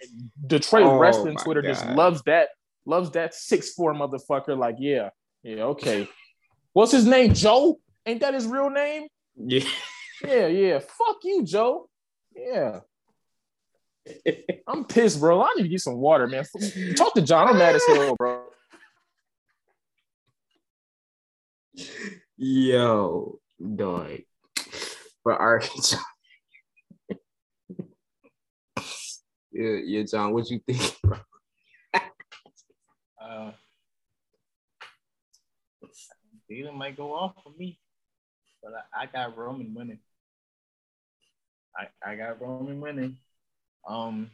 Detroit 0.47 0.85
Oh 0.85 0.99
wrestling 0.99 1.37
Twitter 1.37 1.63
just 1.63 1.87
loves 1.89 2.23
that 2.23 2.49
loves 2.87 3.11
that 3.11 3.35
six 3.35 3.75
four 3.75 3.95
motherfucker. 3.95 4.57
Like 4.57 4.77
yeah 4.79 5.11
yeah 5.43 5.65
okay 5.65 6.09
What's 6.73 6.93
his 6.93 7.07
name? 7.07 7.35
Joe? 7.35 7.79
Ain't 8.07 8.21
that 8.21 8.35
his 8.35 8.47
real 8.47 8.71
name? 8.71 9.09
Yeah. 9.37 9.65
Yeah, 10.25 10.47
yeah. 10.47 10.79
Fuck 10.79 11.19
you, 11.25 11.45
Joe. 11.45 11.89
Yeah. 12.35 12.81
I'm 14.67 14.85
pissed, 14.85 15.21
bro. 15.21 15.43
I 15.43 15.53
need 15.57 15.65
to 15.65 15.69
get 15.69 15.81
some 15.81 15.97
water, 15.97 16.27
man. 16.27 16.45
Talk 16.97 17.15
to 17.15 17.23
John. 17.23 17.49
I'm 17.49 17.59
mad 17.59 17.77
as 17.77 17.85
hell, 17.87 18.17
bro. 18.17 18.42
Yo, 22.37 23.39
dog. 23.77 24.19
Right, 25.25 25.71
John. 25.83 26.01
yeah, 29.53 29.79
yeah, 29.85 30.03
John. 30.03 30.33
What 30.33 30.51
you 30.51 30.61
think, 30.67 30.97
bro? 31.03 31.19
Uh, 33.23 33.53
Jalen 36.51 36.75
might 36.75 36.97
go 36.97 37.15
off 37.15 37.35
for 37.43 37.53
me, 37.57 37.79
but 38.61 38.73
I, 38.93 39.05
I 39.05 39.07
got 39.07 39.39
Roman 39.39 39.73
winning. 39.73 40.01
I, 41.77 41.87
I 42.05 42.17
got 42.17 42.41
Roman 42.41 42.81
winning. 42.81 43.17
Um, 43.87 44.31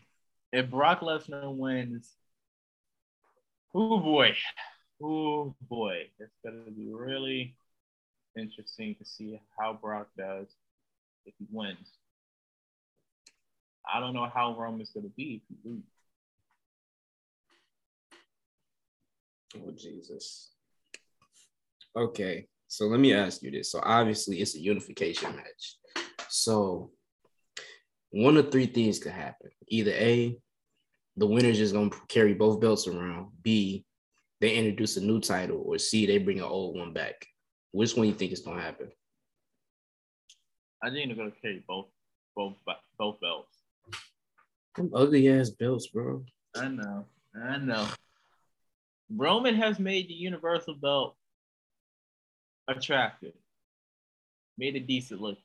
if 0.52 0.70
Brock 0.70 1.00
Lesnar 1.00 1.54
wins, 1.54 2.14
oh 3.74 3.98
boy, 4.00 4.34
oh 5.02 5.54
boy, 5.68 6.08
it's 6.18 6.32
gonna 6.44 6.70
be 6.70 6.88
really 6.90 7.54
interesting 8.36 8.94
to 8.96 9.04
see 9.04 9.40
how 9.58 9.72
Brock 9.72 10.08
does 10.16 10.46
if 11.26 11.34
he 11.38 11.46
wins. 11.50 11.90
I 13.92 14.00
don't 14.00 14.14
know 14.14 14.30
how 14.32 14.56
Roman's 14.58 14.90
gonna 14.90 15.08
be 15.16 15.42
if 15.42 15.42
he 15.48 15.68
loses. 15.68 15.84
Oh 19.56 19.72
Jesus. 19.76 20.50
Okay, 21.96 22.46
so 22.68 22.86
let 22.86 23.00
me 23.00 23.14
ask 23.14 23.42
you 23.42 23.50
this. 23.50 23.72
So 23.72 23.80
obviously 23.82 24.40
it's 24.40 24.54
a 24.54 24.60
unification 24.60 25.34
match. 25.34 25.78
So 26.28 26.90
one 28.10 28.36
of 28.36 28.52
three 28.52 28.66
things 28.66 28.98
could 28.98 29.12
happen. 29.12 29.50
Either 29.68 29.92
A, 29.92 30.38
the 31.16 31.26
winner's 31.26 31.58
just 31.58 31.74
gonna 31.74 31.90
carry 32.08 32.34
both 32.34 32.60
belts 32.60 32.86
around. 32.86 33.28
B, 33.42 33.84
they 34.40 34.54
introduce 34.54 34.96
a 34.96 35.00
new 35.00 35.20
title, 35.20 35.62
or 35.66 35.78
C, 35.78 36.06
they 36.06 36.18
bring 36.18 36.38
an 36.38 36.44
old 36.44 36.76
one 36.78 36.92
back. 36.92 37.26
Which 37.72 37.94
one 37.96 38.06
you 38.06 38.14
think 38.14 38.32
is 38.32 38.40
gonna 38.40 38.60
happen? 38.62 38.90
I 40.82 40.90
think 40.90 41.08
they're 41.08 41.16
gonna 41.16 41.32
carry 41.42 41.64
both 41.66 41.86
both 42.36 42.56
both 42.98 43.20
belts. 43.20 43.56
Them 44.76 44.90
ugly 44.94 45.28
ass 45.28 45.50
belts, 45.50 45.88
bro. 45.88 46.24
I 46.56 46.68
know, 46.68 47.04
I 47.34 47.58
know. 47.58 47.88
Roman 49.10 49.54
has 49.56 49.78
made 49.78 50.08
the 50.08 50.14
Universal 50.14 50.74
Belt 50.76 51.16
attractive, 52.68 53.32
made 54.56 54.76
it 54.76 54.86
decent 54.86 55.20
looking. 55.20 55.42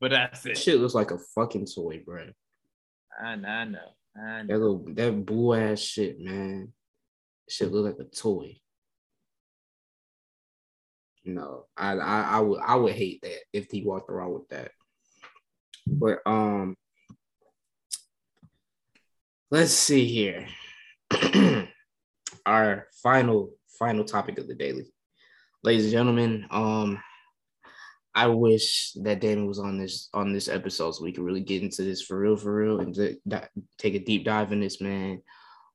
But 0.00 0.12
that's 0.12 0.42
That 0.42 0.52
it. 0.52 0.58
shit 0.58 0.78
looks 0.80 0.94
like 0.94 1.10
a 1.10 1.18
fucking 1.18 1.66
toy, 1.66 2.02
bro. 2.04 2.30
I 3.20 3.36
know, 3.36 3.48
I 3.48 3.64
know. 3.64 3.78
I 4.16 4.20
That 4.42 4.46
know. 4.48 4.56
little 4.58 4.84
that 4.94 5.26
blue 5.26 5.54
ass 5.54 5.80
shit, 5.80 6.20
man. 6.20 6.72
Shit 7.48 7.72
look 7.72 7.84
like 7.98 8.06
a 8.06 8.10
toy. 8.10 8.56
No, 11.24 11.66
I, 11.76 11.92
I 11.92 12.20
I 12.20 12.40
would 12.40 12.60
I 12.60 12.76
would 12.76 12.94
hate 12.94 13.20
that 13.22 13.40
if 13.52 13.70
he 13.70 13.82
walked 13.82 14.10
around 14.10 14.32
with 14.32 14.48
that. 14.50 14.70
But 15.86 16.18
um, 16.24 16.76
let's 19.50 19.72
see 19.72 20.06
here. 20.06 20.46
Our 22.46 22.86
final 23.02 23.50
final 23.78 24.04
topic 24.04 24.38
of 24.38 24.46
the 24.46 24.54
daily, 24.54 24.86
ladies 25.64 25.84
and 25.84 25.92
gentlemen. 25.92 26.46
Um, 26.50 27.00
I 28.14 28.28
wish 28.28 28.92
that 29.02 29.20
Damon 29.20 29.46
was 29.46 29.58
on 29.58 29.78
this 29.78 30.08
on 30.14 30.32
this 30.32 30.48
episode 30.48 30.92
so 30.92 31.04
we 31.04 31.12
could 31.12 31.24
really 31.24 31.42
get 31.42 31.62
into 31.62 31.82
this 31.82 32.02
for 32.02 32.18
real, 32.18 32.36
for 32.36 32.54
real, 32.54 32.80
and 32.80 32.94
di- 32.94 33.48
take 33.78 33.94
a 33.94 33.98
deep 33.98 34.24
dive 34.24 34.52
in 34.52 34.60
this 34.60 34.80
man. 34.80 35.22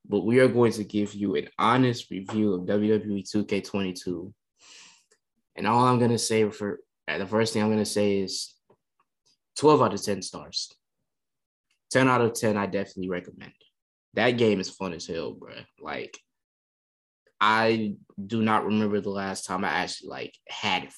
But 0.08 0.24
we 0.24 0.40
are 0.40 0.48
going 0.48 0.72
to 0.72 0.84
give 0.84 1.14
you 1.14 1.36
an 1.36 1.48
honest 1.58 2.10
review 2.10 2.54
of 2.54 2.62
WWE 2.62 3.24
2K22. 3.30 4.32
And 5.56 5.66
all 5.66 5.84
I'm 5.84 5.98
gonna 5.98 6.18
say 6.18 6.48
for 6.50 6.80
uh, 7.08 7.18
the 7.18 7.26
first 7.26 7.52
thing 7.52 7.62
I'm 7.62 7.70
gonna 7.70 7.84
say 7.84 8.18
is 8.18 8.54
12 9.56 9.82
out 9.82 9.94
of 9.94 10.02
10 10.02 10.22
stars. 10.22 10.72
10 11.90 12.08
out 12.08 12.22
of 12.22 12.32
10, 12.34 12.56
I 12.56 12.66
definitely 12.66 13.10
recommend. 13.10 13.52
That 14.14 14.32
game 14.32 14.60
is 14.60 14.70
fun 14.70 14.94
as 14.94 15.06
hell, 15.06 15.32
bro. 15.32 15.54
Like, 15.80 16.18
I 17.40 17.96
do 18.24 18.42
not 18.42 18.64
remember 18.64 19.00
the 19.00 19.10
last 19.10 19.44
time 19.44 19.64
I 19.64 19.68
actually 19.68 20.10
like 20.10 20.34
had 20.48 20.88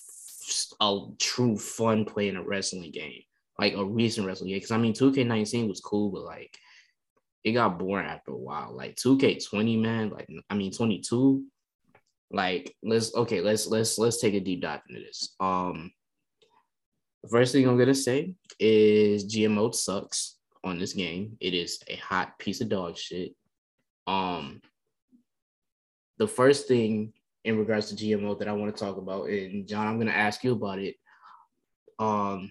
a 0.80 0.98
true 1.18 1.56
fun 1.56 2.04
playing 2.04 2.36
a 2.36 2.42
wrestling 2.42 2.90
game, 2.90 3.22
like 3.58 3.74
a 3.74 3.84
recent 3.84 4.26
wrestling 4.26 4.50
game. 4.50 4.58
Because 4.58 4.70
I 4.70 4.78
mean, 4.78 4.92
2K19 4.92 5.68
was 5.68 5.80
cool, 5.80 6.10
but 6.10 6.22
like 6.22 6.56
it 7.44 7.52
got 7.52 7.78
boring 7.78 8.06
after 8.06 8.32
a 8.32 8.36
while. 8.36 8.74
Like 8.74 8.96
2K20, 8.96 9.80
man, 9.80 10.10
like 10.10 10.28
I 10.48 10.54
mean 10.54 10.72
22. 10.72 11.44
Like 12.30 12.74
let's 12.82 13.14
okay, 13.14 13.40
let's 13.40 13.66
let's 13.66 13.98
let's 13.98 14.20
take 14.20 14.34
a 14.34 14.40
deep 14.40 14.62
dive 14.62 14.80
into 14.88 15.02
this. 15.02 15.34
Um 15.38 15.92
first 17.30 17.52
thing 17.52 17.68
I'm 17.68 17.78
gonna 17.78 17.94
say 17.94 18.34
is 18.58 19.26
GMO 19.26 19.74
sucks 19.74 20.36
on 20.64 20.78
this 20.78 20.94
game. 20.94 21.36
It 21.40 21.54
is 21.54 21.80
a 21.86 21.96
hot 21.96 22.38
piece 22.38 22.62
of 22.62 22.70
dog 22.70 22.96
shit. 22.96 23.34
Um 24.06 24.62
the 26.16 26.26
first 26.26 26.66
thing 26.66 27.12
in 27.44 27.58
regards 27.58 27.90
to 27.90 27.94
GMO 27.94 28.38
that 28.38 28.48
I 28.48 28.52
want 28.52 28.74
to 28.74 28.84
talk 28.84 28.96
about, 28.96 29.28
and 29.28 29.68
John, 29.68 29.86
I'm 29.86 29.98
gonna 29.98 30.12
ask 30.12 30.42
you 30.42 30.52
about 30.52 30.78
it. 30.78 30.96
Um 31.98 32.50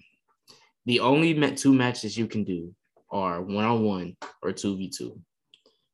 the 0.86 1.00
only 1.00 1.34
two 1.56 1.74
matches 1.74 2.16
you 2.16 2.28
can 2.28 2.44
do 2.44 2.74
are 3.14 3.40
one-on-one 3.40 4.16
or 4.42 4.52
2v2. 4.52 5.18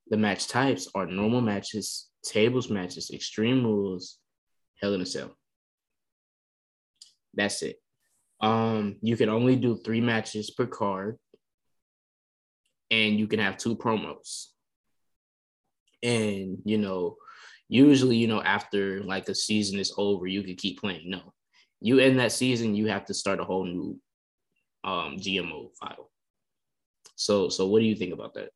The 0.09 0.17
match 0.17 0.49
types 0.49 0.89
are 0.95 1.07
normal 1.07 1.43
matches, 1.43 2.09
tables 2.25 2.71
matches, 2.71 3.11
extreme 3.13 3.63
rules, 3.63 4.19
hell 4.81 4.95
in 4.95 5.03
a 5.03 5.07
cell. 5.07 5.37
That's 7.35 7.63
it. 7.63 7.77
Um, 8.41 8.97
you 9.03 9.17
can 9.17 9.29
only 9.29 9.55
do 9.55 9.77
three 9.77 10.01
matches 10.01 10.51
per 10.51 10.67
card, 10.67 11.19
and 12.91 13.19
you 13.19 13.29
can 13.29 13.39
have 13.39 13.59
two 13.59 13.77
promos. 13.77 14.47
And 16.03 16.59
you 16.65 16.79
know, 16.79 17.17
usually, 17.69 18.17
you 18.17 18.27
know, 18.27 18.43
after 18.43 19.03
like 19.05 19.29
a 19.29 19.35
season 19.35 19.79
is 19.79 19.93
over, 19.99 20.27
you 20.27 20.43
can 20.43 20.57
keep 20.57 20.81
playing. 20.81 21.11
No, 21.11 21.35
you 21.81 21.99
end 21.99 22.19
that 22.19 22.33
season, 22.33 22.75
you 22.75 22.87
have 22.87 23.05
to 23.07 23.15
start 23.15 23.41
a 23.41 23.45
whole 23.45 23.67
new 23.67 24.01
um 24.83 25.19
GMO 25.19 25.69
file. 25.79 26.10
So, 27.21 27.51
so 27.51 27.67
what 27.67 27.81
do 27.81 27.85
you 27.85 27.95
think 27.95 28.15
about 28.15 28.33
that? 28.33 28.49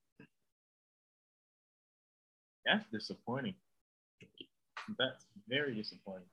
That's 2.65 2.87
disappointing. 2.91 3.57
That's 4.99 5.27
very 5.47 5.75
disappointing. 5.75 6.31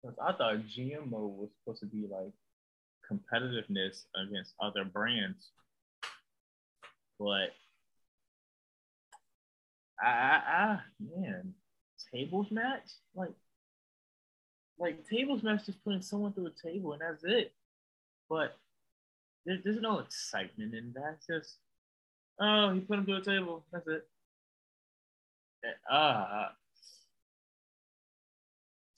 'Cause 0.00 0.14
I 0.18 0.32
thought 0.32 0.64
GMO 0.66 1.26
was 1.36 1.50
supposed 1.58 1.80
to 1.80 1.86
be 1.86 2.06
like 2.06 2.32
competitiveness 3.06 4.06
against 4.14 4.54
other 4.58 4.84
brands, 4.86 5.50
but 7.18 7.50
I, 10.02 10.06
I, 10.06 10.36
I 10.64 10.80
man, 10.98 11.54
tables 12.10 12.50
match 12.50 12.88
like 13.14 13.34
like 14.78 15.06
tables 15.06 15.42
match 15.42 15.66
just 15.66 15.84
putting 15.84 16.00
someone 16.00 16.32
through 16.32 16.46
a 16.46 16.50
table 16.68 16.94
and 16.94 17.02
that's 17.02 17.22
it. 17.24 17.52
But 18.30 18.56
there, 19.46 19.58
there's 19.64 19.80
no 19.80 19.98
excitement 19.98 20.74
in 20.74 20.92
that. 20.94 21.16
It's 21.16 21.26
just 21.26 21.56
oh, 22.40 22.72
he 22.72 22.80
put 22.80 22.98
him 22.98 23.06
to 23.06 23.16
a 23.16 23.22
table. 23.22 23.64
That's 23.72 23.86
it. 23.88 24.08
Ah, 25.90 26.46
uh, 26.46 26.48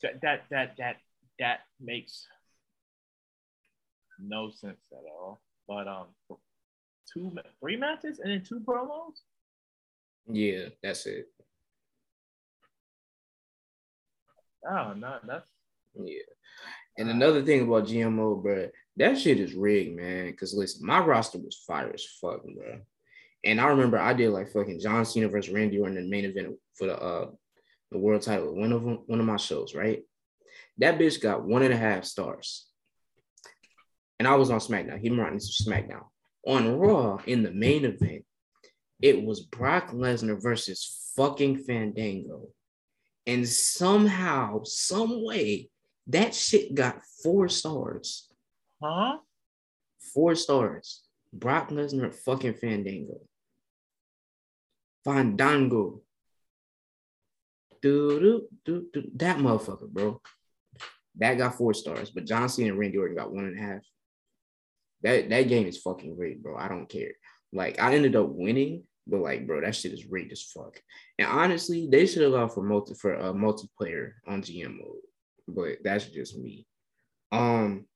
that 0.02 0.20
that 0.20 0.44
that 0.50 0.76
that 0.78 0.96
that 1.38 1.60
makes 1.80 2.26
no 4.18 4.50
sense 4.50 4.80
at 4.92 5.04
all. 5.10 5.40
But 5.66 5.88
um, 5.88 6.06
two 7.12 7.32
three 7.60 7.76
matches 7.76 8.18
and 8.18 8.30
then 8.30 8.42
two 8.42 8.60
promos. 8.60 9.20
Yeah, 10.26 10.68
that's 10.82 11.06
it. 11.06 11.28
Oh 14.68 14.92
no, 14.96 15.18
that's 15.26 15.48
Yeah. 15.94 16.18
And 16.98 17.08
another 17.08 17.42
thing 17.42 17.62
about 17.62 17.86
GMO, 17.86 18.42
bro, 18.42 18.68
that 18.96 19.18
shit 19.18 19.40
is 19.40 19.54
rigged, 19.54 19.96
man. 19.96 20.34
Cause 20.36 20.54
listen, 20.54 20.86
my 20.86 20.98
roster 20.98 21.38
was 21.38 21.62
fire 21.66 21.90
as 21.92 22.04
fuck, 22.20 22.42
bro. 22.44 22.80
And 23.44 23.60
I 23.60 23.66
remember 23.66 23.98
I 23.98 24.12
did 24.12 24.30
like 24.30 24.52
fucking 24.52 24.80
John 24.80 25.04
Cena 25.04 25.28
versus 25.28 25.52
Randy 25.52 25.78
Orton 25.78 25.96
in 25.96 26.04
the 26.04 26.10
main 26.10 26.24
event 26.24 26.56
for 26.76 26.86
the 26.86 26.98
uh 26.98 27.30
the 27.90 27.98
world 27.98 28.22
title, 28.22 28.54
one 28.54 28.72
of 28.72 28.82
them, 28.82 29.00
one 29.06 29.20
of 29.20 29.26
my 29.26 29.36
shows, 29.36 29.74
right? 29.74 30.02
That 30.78 30.98
bitch 30.98 31.20
got 31.20 31.44
one 31.44 31.62
and 31.62 31.72
a 31.72 31.76
half 31.76 32.04
stars. 32.04 32.66
And 34.18 34.26
I 34.26 34.34
was 34.36 34.50
on 34.50 34.60
SmackDown. 34.60 35.00
He 35.00 35.10
brought 35.10 35.32
this 35.32 35.56
to 35.56 35.70
SmackDown. 35.70 36.04
On 36.46 36.78
Raw 36.78 37.18
in 37.26 37.42
the 37.42 37.50
main 37.50 37.84
event, 37.84 38.24
it 39.00 39.22
was 39.24 39.40
Brock 39.40 39.90
Lesnar 39.90 40.40
versus 40.40 41.12
fucking 41.16 41.58
Fandango. 41.58 42.48
And 43.26 43.48
somehow, 43.48 44.62
some 44.64 45.24
way, 45.24 45.70
that 46.08 46.34
shit 46.34 46.74
got 46.74 47.02
four 47.22 47.48
stars. 47.48 48.28
Huh? 48.82 49.18
Four 50.12 50.34
stars. 50.34 51.02
Brock 51.32 51.70
Lesnar 51.70 52.12
fucking 52.12 52.54
Fandango. 52.54 53.20
Fandango. 55.04 56.02
Doo, 57.80 58.48
doo, 58.64 58.86
That 59.16 59.38
motherfucker, 59.38 59.88
bro. 59.88 60.20
That 61.16 61.38
got 61.38 61.56
four 61.56 61.74
stars, 61.74 62.10
but 62.10 62.24
John 62.24 62.48
Cena 62.48 62.70
and 62.70 62.78
Randy 62.78 62.98
Orton 62.98 63.16
got 63.16 63.32
one 63.32 63.44
and 63.44 63.58
a 63.58 63.62
half. 63.62 63.82
That 65.02 65.28
that 65.30 65.48
game 65.48 65.66
is 65.66 65.78
fucking 65.78 66.14
great, 66.16 66.42
bro. 66.42 66.56
I 66.56 66.68
don't 66.68 66.88
care. 66.88 67.12
Like 67.52 67.80
I 67.80 67.94
ended 67.94 68.16
up 68.16 68.28
winning, 68.28 68.84
but 69.06 69.20
like, 69.20 69.46
bro, 69.46 69.60
that 69.60 69.74
shit 69.74 69.92
is 69.92 70.06
rigged 70.06 70.32
as 70.32 70.42
fuck. 70.42 70.80
And 71.18 71.28
honestly, 71.28 71.88
they 71.90 72.06
should 72.06 72.22
allow 72.22 72.48
for 72.48 72.62
multi 72.62 72.94
for 72.94 73.14
a 73.14 73.32
multiplayer 73.32 74.12
on 74.26 74.42
GM 74.42 74.78
mode, 74.78 75.02
but 75.48 75.78
that's 75.82 76.06
just 76.06 76.38
me. 76.38 76.66
Um, 77.32 77.86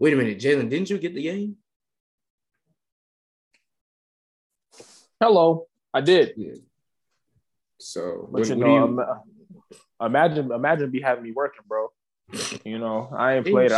wait 0.00 0.14
a 0.14 0.16
minute, 0.16 0.40
Jalen, 0.40 0.68
didn't 0.68 0.90
you 0.90 0.98
get 0.98 1.14
the 1.14 1.22
game? 1.22 1.56
Hello, 5.20 5.66
I 5.94 6.00
did. 6.00 6.32
Yeah. 6.36 6.54
So, 7.78 8.28
But 8.32 8.40
what, 8.40 8.48
you 8.48 8.56
know, 8.56 8.88
you, 8.88 9.00
uh, 9.00 10.06
imagine, 10.06 10.50
imagine 10.50 10.90
be 10.90 11.00
having 11.00 11.22
me 11.22 11.32
working, 11.32 11.62
bro. 11.68 11.88
You 12.64 12.78
know, 12.78 13.10
I 13.16 13.34
ain't 13.34 13.46
played. 13.46 13.72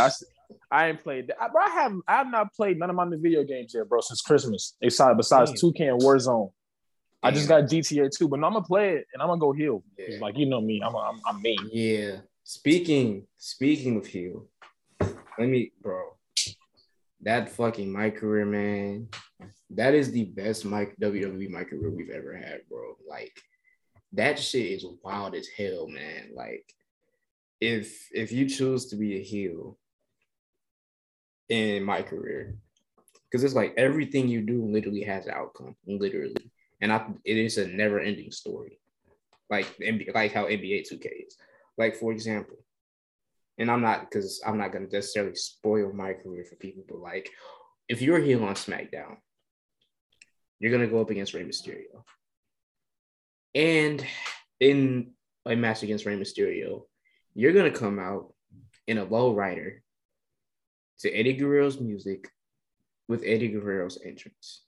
I 0.71 0.87
ain't 0.87 1.03
played. 1.03 1.31
I, 1.39 1.47
bro, 1.49 1.61
I 1.61 1.69
have, 1.69 1.93
I 2.07 2.17
have 2.17 2.27
not 2.27 2.53
played 2.53 2.79
none 2.79 2.89
of 2.89 2.95
my 2.95 3.05
new 3.05 3.17
video 3.17 3.43
games 3.43 3.73
yet, 3.73 3.89
bro, 3.89 3.99
since 4.01 4.21
Christmas. 4.21 4.75
Besides, 4.79 5.17
besides 5.17 5.51
Damn. 5.51 5.71
2K 5.71 5.93
and 5.93 6.01
Warzone. 6.01 6.51
I 7.21 7.31
just 7.31 7.47
got 7.47 7.63
GTA 7.63 8.09
2, 8.15 8.27
but 8.27 8.39
no, 8.39 8.47
I'm 8.47 8.53
gonna 8.53 8.65
play 8.65 8.95
it 8.95 9.07
and 9.13 9.21
I'm 9.21 9.29
gonna 9.29 9.39
go 9.39 9.53
heel. 9.53 9.83
Yeah. 9.97 10.17
Like 10.19 10.37
you 10.37 10.45
know 10.45 10.59
me, 10.59 10.81
I'm, 10.85 10.93
I'm, 10.93 11.21
I'm 11.25 11.41
mean. 11.41 11.69
Yeah. 11.71 12.17
Speaking 12.43 13.25
speaking 13.37 13.97
of 13.97 14.05
heel, 14.05 14.47
let 15.37 15.49
me, 15.49 15.71
bro. 15.81 16.15
That 17.21 17.49
fucking 17.49 17.91
my 17.91 18.09
career, 18.09 18.45
man. 18.45 19.07
That 19.69 19.93
is 19.93 20.11
the 20.11 20.25
best 20.25 20.65
Mike 20.65 20.95
WWE 21.01 21.49
my 21.49 21.63
career 21.63 21.89
we've 21.89 22.09
ever 22.09 22.35
had, 22.35 22.61
bro. 22.69 22.97
Like 23.07 23.35
that 24.13 24.39
shit 24.39 24.65
is 24.65 24.85
wild 25.03 25.35
as 25.35 25.47
hell, 25.47 25.87
man. 25.87 26.31
Like 26.35 26.65
if 27.59 28.09
if 28.11 28.31
you 28.31 28.47
choose 28.47 28.87
to 28.87 28.95
be 28.95 29.17
a 29.17 29.23
heel 29.23 29.77
in 31.49 31.83
my 31.83 32.01
career, 32.01 32.55
because 33.25 33.43
it's 33.43 33.55
like 33.55 33.73
everything 33.77 34.27
you 34.27 34.41
do 34.41 34.65
literally 34.65 35.03
has 35.03 35.25
an 35.25 35.33
outcome, 35.33 35.75
literally, 35.87 36.51
and 36.81 36.91
I 36.91 37.05
it 37.25 37.37
is 37.37 37.57
a 37.57 37.67
never 37.67 37.99
ending 37.99 38.31
story, 38.31 38.79
like 39.49 39.67
like 40.13 40.33
how 40.33 40.45
NBA 40.45 40.91
2K 40.91 41.27
is. 41.27 41.37
Like 41.77 41.95
for 41.95 42.11
example, 42.11 42.57
and 43.57 43.69
I'm 43.69 43.81
not 43.81 44.01
because 44.01 44.41
I'm 44.45 44.57
not 44.57 44.71
gonna 44.71 44.87
necessarily 44.91 45.35
spoil 45.35 45.93
my 45.93 46.13
career 46.13 46.45
for 46.45 46.55
people, 46.55 46.83
but 46.87 46.99
like 46.99 47.29
if 47.87 48.01
you're 48.01 48.19
heel 48.19 48.43
on 48.43 48.55
SmackDown, 48.55 49.17
you're 50.59 50.71
gonna 50.71 50.87
go 50.87 51.01
up 51.01 51.09
against 51.09 51.33
Rey 51.33 51.43
Mysterio, 51.43 52.03
and 53.53 54.05
in 54.59 55.11
a 55.45 55.55
match 55.55 55.83
against 55.83 56.05
Rey 56.05 56.17
Mysterio, 56.17 56.83
you're 57.33 57.53
gonna 57.53 57.71
come 57.71 57.99
out 57.99 58.33
in 58.87 58.97
a 58.97 59.03
low 59.03 59.33
rider 59.33 59.81
to 60.99 61.11
Eddie 61.11 61.33
Guerrero's 61.33 61.79
music 61.79 62.29
with 63.07 63.23
Eddie 63.25 63.49
Guerrero's 63.49 63.99
entrance. 64.03 64.63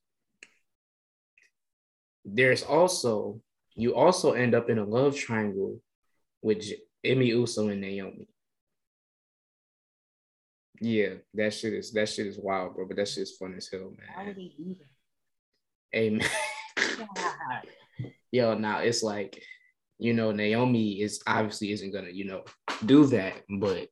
There's 2.23 2.63
also 2.63 3.41
you 3.75 3.95
also 3.95 4.31
end 4.33 4.55
up 4.55 4.69
in 4.69 4.79
a 4.79 4.85
love 4.85 5.15
triangle 5.15 5.81
with 6.41 6.63
Jimmy 7.03 7.27
Uso 7.27 7.67
and 7.67 7.81
Naomi. 7.81 8.27
Yeah, 10.81 11.15
that 11.33 11.53
shit 11.53 11.73
is 11.73 11.91
that 11.93 12.09
shit 12.09 12.27
is 12.27 12.37
wild, 12.37 12.75
bro. 12.75 12.85
But 12.87 12.97
that 12.97 13.07
shit 13.07 13.23
is 13.23 13.37
fun 13.37 13.53
as 13.55 13.69
hell, 13.71 13.93
Why 14.15 14.25
would 14.25 14.35
man. 14.35 14.35
they 14.35 14.53
do 14.57 14.75
that? 14.79 16.29
God. 17.15 18.11
Yo, 18.31 18.57
now 18.57 18.79
it's 18.79 19.01
like, 19.03 19.41
you 19.97 20.13
know, 20.13 20.31
Naomi 20.31 21.01
is 21.01 21.21
obviously 21.25 21.71
isn't 21.71 21.93
gonna, 21.93 22.09
you 22.09 22.25
know, 22.25 22.43
do 22.85 23.05
that, 23.07 23.43
but 23.59 23.87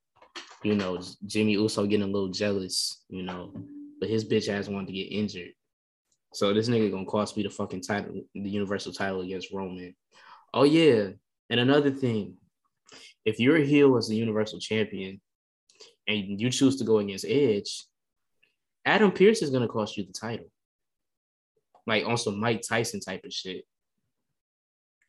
you 0.63 0.75
know, 0.75 0.99
Jimmy 1.25 1.53
Uso 1.53 1.85
getting 1.85 2.07
a 2.07 2.11
little 2.11 2.29
jealous, 2.29 3.03
you 3.09 3.23
know, 3.23 3.53
but 3.99 4.09
his 4.09 4.25
bitch 4.25 4.49
ass 4.49 4.67
wanted 4.67 4.87
to 4.87 4.93
get 4.93 5.11
injured. 5.11 5.51
So 6.33 6.53
this 6.53 6.67
nigga 6.67 6.91
gonna 6.91 7.05
cost 7.05 7.37
me 7.37 7.43
the 7.43 7.49
fucking 7.49 7.81
title, 7.81 8.21
the 8.33 8.49
universal 8.49 8.91
title 8.91 9.21
against 9.21 9.51
Roman. 9.53 9.95
Oh 10.53 10.63
yeah. 10.63 11.09
And 11.49 11.59
another 11.59 11.91
thing, 11.91 12.37
if 13.25 13.39
you're 13.39 13.57
a 13.57 13.65
heel 13.65 13.95
as 13.97 14.07
the 14.07 14.15
universal 14.15 14.59
champion 14.59 15.21
and 16.07 16.39
you 16.39 16.49
choose 16.49 16.77
to 16.77 16.83
go 16.83 16.99
against 16.99 17.25
Edge, 17.27 17.85
Adam 18.85 19.11
Pearce 19.11 19.41
is 19.41 19.49
gonna 19.49 19.67
cost 19.67 19.97
you 19.97 20.05
the 20.05 20.13
title. 20.13 20.47
Like 21.85 22.05
on 22.05 22.17
some 22.17 22.39
Mike 22.39 22.61
Tyson 22.67 22.99
type 22.99 23.23
of 23.25 23.33
shit. 23.33 23.65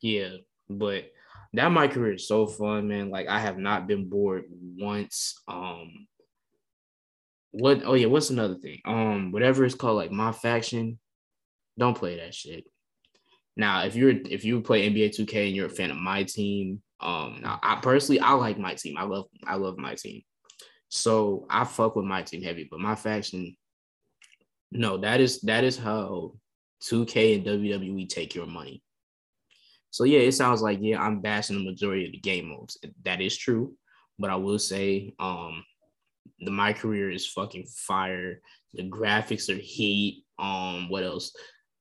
Yeah, 0.01 0.37
but 0.69 1.05
that 1.53 1.71
my 1.71 1.87
career 1.87 2.13
is 2.13 2.27
so 2.27 2.47
fun, 2.47 2.87
man. 2.87 3.09
Like 3.09 3.27
I 3.27 3.39
have 3.39 3.57
not 3.57 3.87
been 3.87 4.09
bored 4.09 4.45
once. 4.49 5.41
Um 5.47 6.07
what 7.55 7.83
oh 7.85 7.93
yeah, 7.93 8.07
what's 8.07 8.29
another 8.29 8.55
thing? 8.55 8.81
Um, 8.83 9.31
whatever 9.31 9.63
it's 9.63 9.75
called, 9.75 9.95
like 9.95 10.11
my 10.11 10.33
faction, 10.33 10.99
don't 11.77 11.97
play 11.97 12.17
that 12.17 12.33
shit. 12.33 12.65
Now, 13.55 13.85
if 13.85 13.95
you're 13.95 14.11
if 14.29 14.43
you 14.43 14.59
play 14.61 14.89
NBA 14.89 15.17
2K 15.17 15.47
and 15.47 15.55
you're 15.55 15.67
a 15.67 15.69
fan 15.69 15.91
of 15.91 15.97
my 15.97 16.23
team, 16.23 16.81
um, 16.99 17.39
now 17.41 17.59
I 17.63 17.75
personally 17.75 18.19
I 18.19 18.33
like 18.33 18.59
my 18.59 18.73
team. 18.73 18.97
I 18.97 19.03
love 19.03 19.27
I 19.45 19.55
love 19.55 19.77
my 19.77 19.95
team. 19.95 20.23
So 20.89 21.45
I 21.49 21.63
fuck 21.63 21.95
with 21.95 22.05
my 22.05 22.21
team 22.21 22.41
heavy, 22.41 22.67
but 22.69 22.79
my 22.79 22.95
faction, 22.95 23.55
no, 24.71 24.97
that 24.97 25.19
is 25.19 25.41
that 25.41 25.63
is 25.63 25.77
how 25.77 26.33
2K 26.83 27.37
and 27.37 27.45
WWE 27.45 28.07
take 28.07 28.35
your 28.35 28.45
money. 28.45 28.81
So 29.91 30.03
yeah, 30.03 30.19
it 30.19 30.33
sounds 30.33 30.61
like 30.61 30.79
yeah, 30.81 31.01
I'm 31.01 31.21
bashing 31.21 31.57
the 31.57 31.63
majority 31.63 32.05
of 32.05 32.11
the 32.11 32.19
game 32.19 32.49
modes. 32.49 32.77
That 33.03 33.21
is 33.21 33.37
true, 33.37 33.75
but 34.19 34.29
I 34.29 34.35
will 34.35 34.59
say, 34.59 35.13
um, 35.19 35.63
the 36.39 36.51
my 36.51 36.73
career 36.73 37.09
is 37.09 37.27
fucking 37.27 37.65
fire. 37.65 38.41
The 38.73 38.83
graphics 38.83 39.49
are 39.49 39.61
heat. 39.61 40.25
Um, 40.37 40.89
what 40.89 41.03
else? 41.03 41.33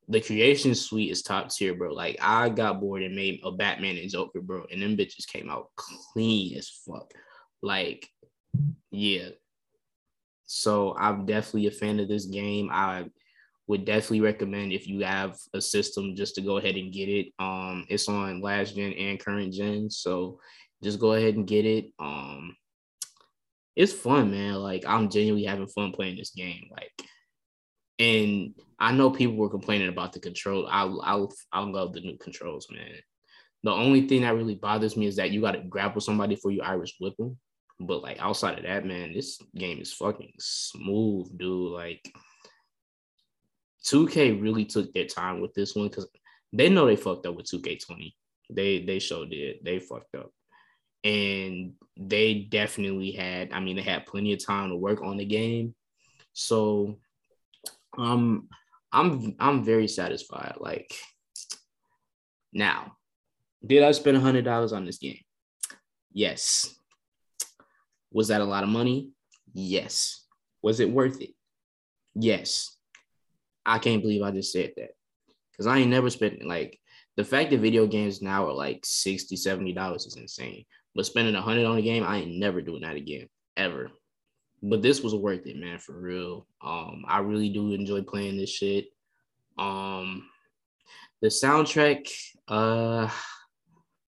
The 0.08 0.20
creation 0.20 0.74
suite 0.74 1.10
is 1.10 1.22
top 1.22 1.48
tier, 1.48 1.74
bro. 1.74 1.92
Like 1.92 2.18
I 2.20 2.50
got 2.50 2.80
bored 2.80 3.02
and 3.02 3.16
made 3.16 3.40
a 3.42 3.50
Batman 3.50 3.96
and 3.96 4.10
Joker, 4.10 4.40
bro, 4.40 4.64
and 4.70 4.80
them 4.80 4.96
bitches 4.96 5.26
came 5.26 5.50
out 5.50 5.70
clean 5.76 6.56
as 6.56 6.68
fuck. 6.68 7.10
Like, 7.62 8.08
yeah. 8.90 9.28
So 10.46 10.94
I'm 10.98 11.26
definitely 11.26 11.66
a 11.66 11.72
fan 11.72 12.00
of 12.00 12.08
this 12.08 12.26
game. 12.26 12.68
I 12.72 13.06
would 13.66 13.84
definitely 13.84 14.20
recommend 14.20 14.72
if 14.72 14.86
you 14.86 15.00
have 15.04 15.36
a 15.54 15.60
system 15.60 16.14
just 16.14 16.34
to 16.34 16.42
go 16.42 16.58
ahead 16.58 16.76
and 16.76 16.92
get 16.92 17.08
it. 17.08 17.32
Um, 17.38 17.86
it's 17.88 18.08
on 18.08 18.40
last 18.40 18.76
gen 18.76 18.92
and 18.92 19.18
current 19.18 19.52
gen, 19.52 19.90
so 19.90 20.38
just 20.82 21.00
go 21.00 21.14
ahead 21.14 21.34
and 21.36 21.46
get 21.46 21.64
it. 21.64 21.86
Um, 21.98 22.56
it's 23.74 23.92
fun, 23.92 24.30
man. 24.30 24.54
Like 24.54 24.84
I'm 24.86 25.08
genuinely 25.08 25.46
having 25.46 25.66
fun 25.66 25.92
playing 25.92 26.16
this 26.16 26.30
game. 26.30 26.68
Like, 26.70 26.92
and 27.98 28.54
I 28.78 28.92
know 28.92 29.10
people 29.10 29.36
were 29.36 29.48
complaining 29.48 29.88
about 29.88 30.12
the 30.12 30.20
control. 30.20 30.66
I 30.70 30.84
I 30.84 31.26
I 31.52 31.60
love 31.60 31.94
the 31.94 32.00
new 32.00 32.18
controls, 32.18 32.68
man. 32.70 32.92
The 33.62 33.70
only 33.70 34.06
thing 34.06 34.22
that 34.22 34.34
really 34.34 34.56
bothers 34.56 34.96
me 34.96 35.06
is 35.06 35.16
that 35.16 35.30
you 35.30 35.40
got 35.40 35.52
to 35.52 35.62
grapple 35.62 36.02
somebody 36.02 36.36
for 36.36 36.50
you 36.50 36.60
Irish 36.60 36.96
whip 37.00 37.16
them. 37.16 37.38
But 37.80 38.02
like 38.02 38.18
outside 38.20 38.58
of 38.58 38.64
that, 38.64 38.86
man, 38.86 39.12
this 39.12 39.38
game 39.56 39.80
is 39.80 39.92
fucking 39.92 40.32
smooth, 40.38 41.36
dude. 41.36 41.72
Like 41.72 42.08
2K 43.86 44.40
really 44.40 44.64
took 44.64 44.92
their 44.92 45.06
time 45.06 45.40
with 45.40 45.54
this 45.54 45.74
one 45.74 45.88
because 45.88 46.08
they 46.52 46.68
know 46.68 46.86
they 46.86 46.96
fucked 46.96 47.26
up 47.26 47.34
with 47.34 47.46
2K20. 47.46 48.14
They 48.50 48.84
they 48.84 48.98
showed 48.98 49.32
it. 49.32 49.64
They 49.64 49.78
fucked 49.78 50.14
up. 50.14 50.30
And 51.02 51.74
they 51.98 52.46
definitely 52.50 53.12
had, 53.12 53.52
I 53.52 53.60
mean, 53.60 53.76
they 53.76 53.82
had 53.82 54.06
plenty 54.06 54.32
of 54.32 54.44
time 54.44 54.70
to 54.70 54.76
work 54.76 55.02
on 55.02 55.16
the 55.16 55.24
game. 55.24 55.74
So 56.32 56.98
um 57.98 58.48
I'm 58.92 59.34
I'm 59.40 59.64
very 59.64 59.88
satisfied. 59.88 60.54
Like 60.60 60.96
now, 62.52 62.96
did 63.66 63.82
I 63.82 63.90
spend 63.92 64.16
hundred 64.18 64.44
dollars 64.44 64.72
on 64.72 64.84
this 64.84 64.98
game? 64.98 65.18
Yes. 66.12 66.76
Was 68.14 68.28
that 68.28 68.40
a 68.40 68.44
lot 68.44 68.62
of 68.62 68.70
money? 68.70 69.10
Yes. 69.52 70.24
Was 70.62 70.80
it 70.80 70.90
worth 70.90 71.20
it? 71.20 71.30
Yes. 72.14 72.76
I 73.66 73.78
can't 73.78 74.02
believe 74.02 74.22
I 74.22 74.30
just 74.30 74.52
said 74.52 74.72
that. 74.76 74.90
Because 75.50 75.66
I 75.66 75.78
ain't 75.78 75.90
never 75.90 76.08
spent 76.10 76.44
like 76.46 76.78
the 77.16 77.24
fact 77.24 77.50
that 77.50 77.60
video 77.60 77.86
games 77.86 78.22
now 78.22 78.46
are 78.46 78.52
like 78.52 78.80
60 78.84 79.72
dollars 79.72 80.06
is 80.06 80.16
insane. 80.16 80.64
But 80.94 81.06
spending 81.06 81.34
a 81.34 81.42
hundred 81.42 81.66
on 81.66 81.76
a 81.76 81.82
game, 81.82 82.04
I 82.04 82.18
ain't 82.18 82.38
never 82.38 82.62
doing 82.62 82.82
that 82.82 82.96
again. 82.96 83.28
Ever. 83.56 83.90
But 84.62 84.80
this 84.80 85.02
was 85.02 85.14
worth 85.14 85.46
it, 85.46 85.56
man, 85.56 85.78
for 85.78 85.92
real. 85.92 86.46
Um, 86.62 87.04
I 87.06 87.18
really 87.18 87.50
do 87.50 87.72
enjoy 87.72 88.02
playing 88.02 88.38
this 88.38 88.50
shit. 88.50 88.86
Um 89.58 90.28
the 91.20 91.28
soundtrack, 91.28 92.10
uh, 92.48 93.08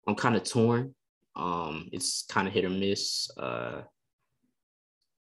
I'm 0.07 0.15
kind 0.15 0.35
of 0.35 0.43
torn 0.43 0.95
Um, 1.35 1.89
it's 1.91 2.25
kind 2.29 2.47
of 2.47 2.53
hit 2.53 2.65
or 2.65 2.69
miss. 2.69 3.29
Uh, 3.37 3.81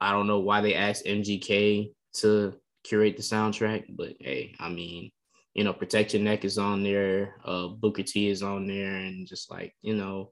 I 0.01 0.11
don't 0.11 0.27
know 0.27 0.39
why 0.39 0.61
they 0.61 0.75
asked 0.75 1.05
MGK 1.05 1.91
to 2.15 2.53
curate 2.84 3.15
the 3.15 3.23
soundtrack, 3.23 3.85
but 3.89 4.13
hey, 4.19 4.55
I 4.59 4.69
mean, 4.69 5.11
you 5.53 5.63
know, 5.63 5.73
Protect 5.73 6.13
Your 6.13 6.23
Neck 6.23 6.43
is 6.43 6.57
on 6.57 6.84
there, 6.84 7.35
uh, 7.45 7.67
Booker 7.67 8.03
T 8.03 8.27
is 8.27 8.43
on 8.43 8.67
there, 8.67 8.95
and 8.95 9.27
just 9.27 9.49
like, 9.49 9.73
you 9.81 9.95
know, 9.95 10.31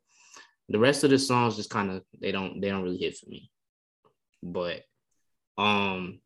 the 0.72 0.80
rest 0.80 1.04
of 1.04 1.10
the 1.10 1.20
songs 1.20 1.56
just 1.56 1.70
kind 1.70 1.92
of 1.92 2.04
they 2.20 2.32
don't 2.32 2.62
they 2.62 2.70
don't 2.70 2.84
really 2.84 2.98
hit 2.98 3.18
for 3.18 3.30
me. 3.30 3.52
But 4.42 4.82
um 5.58 6.20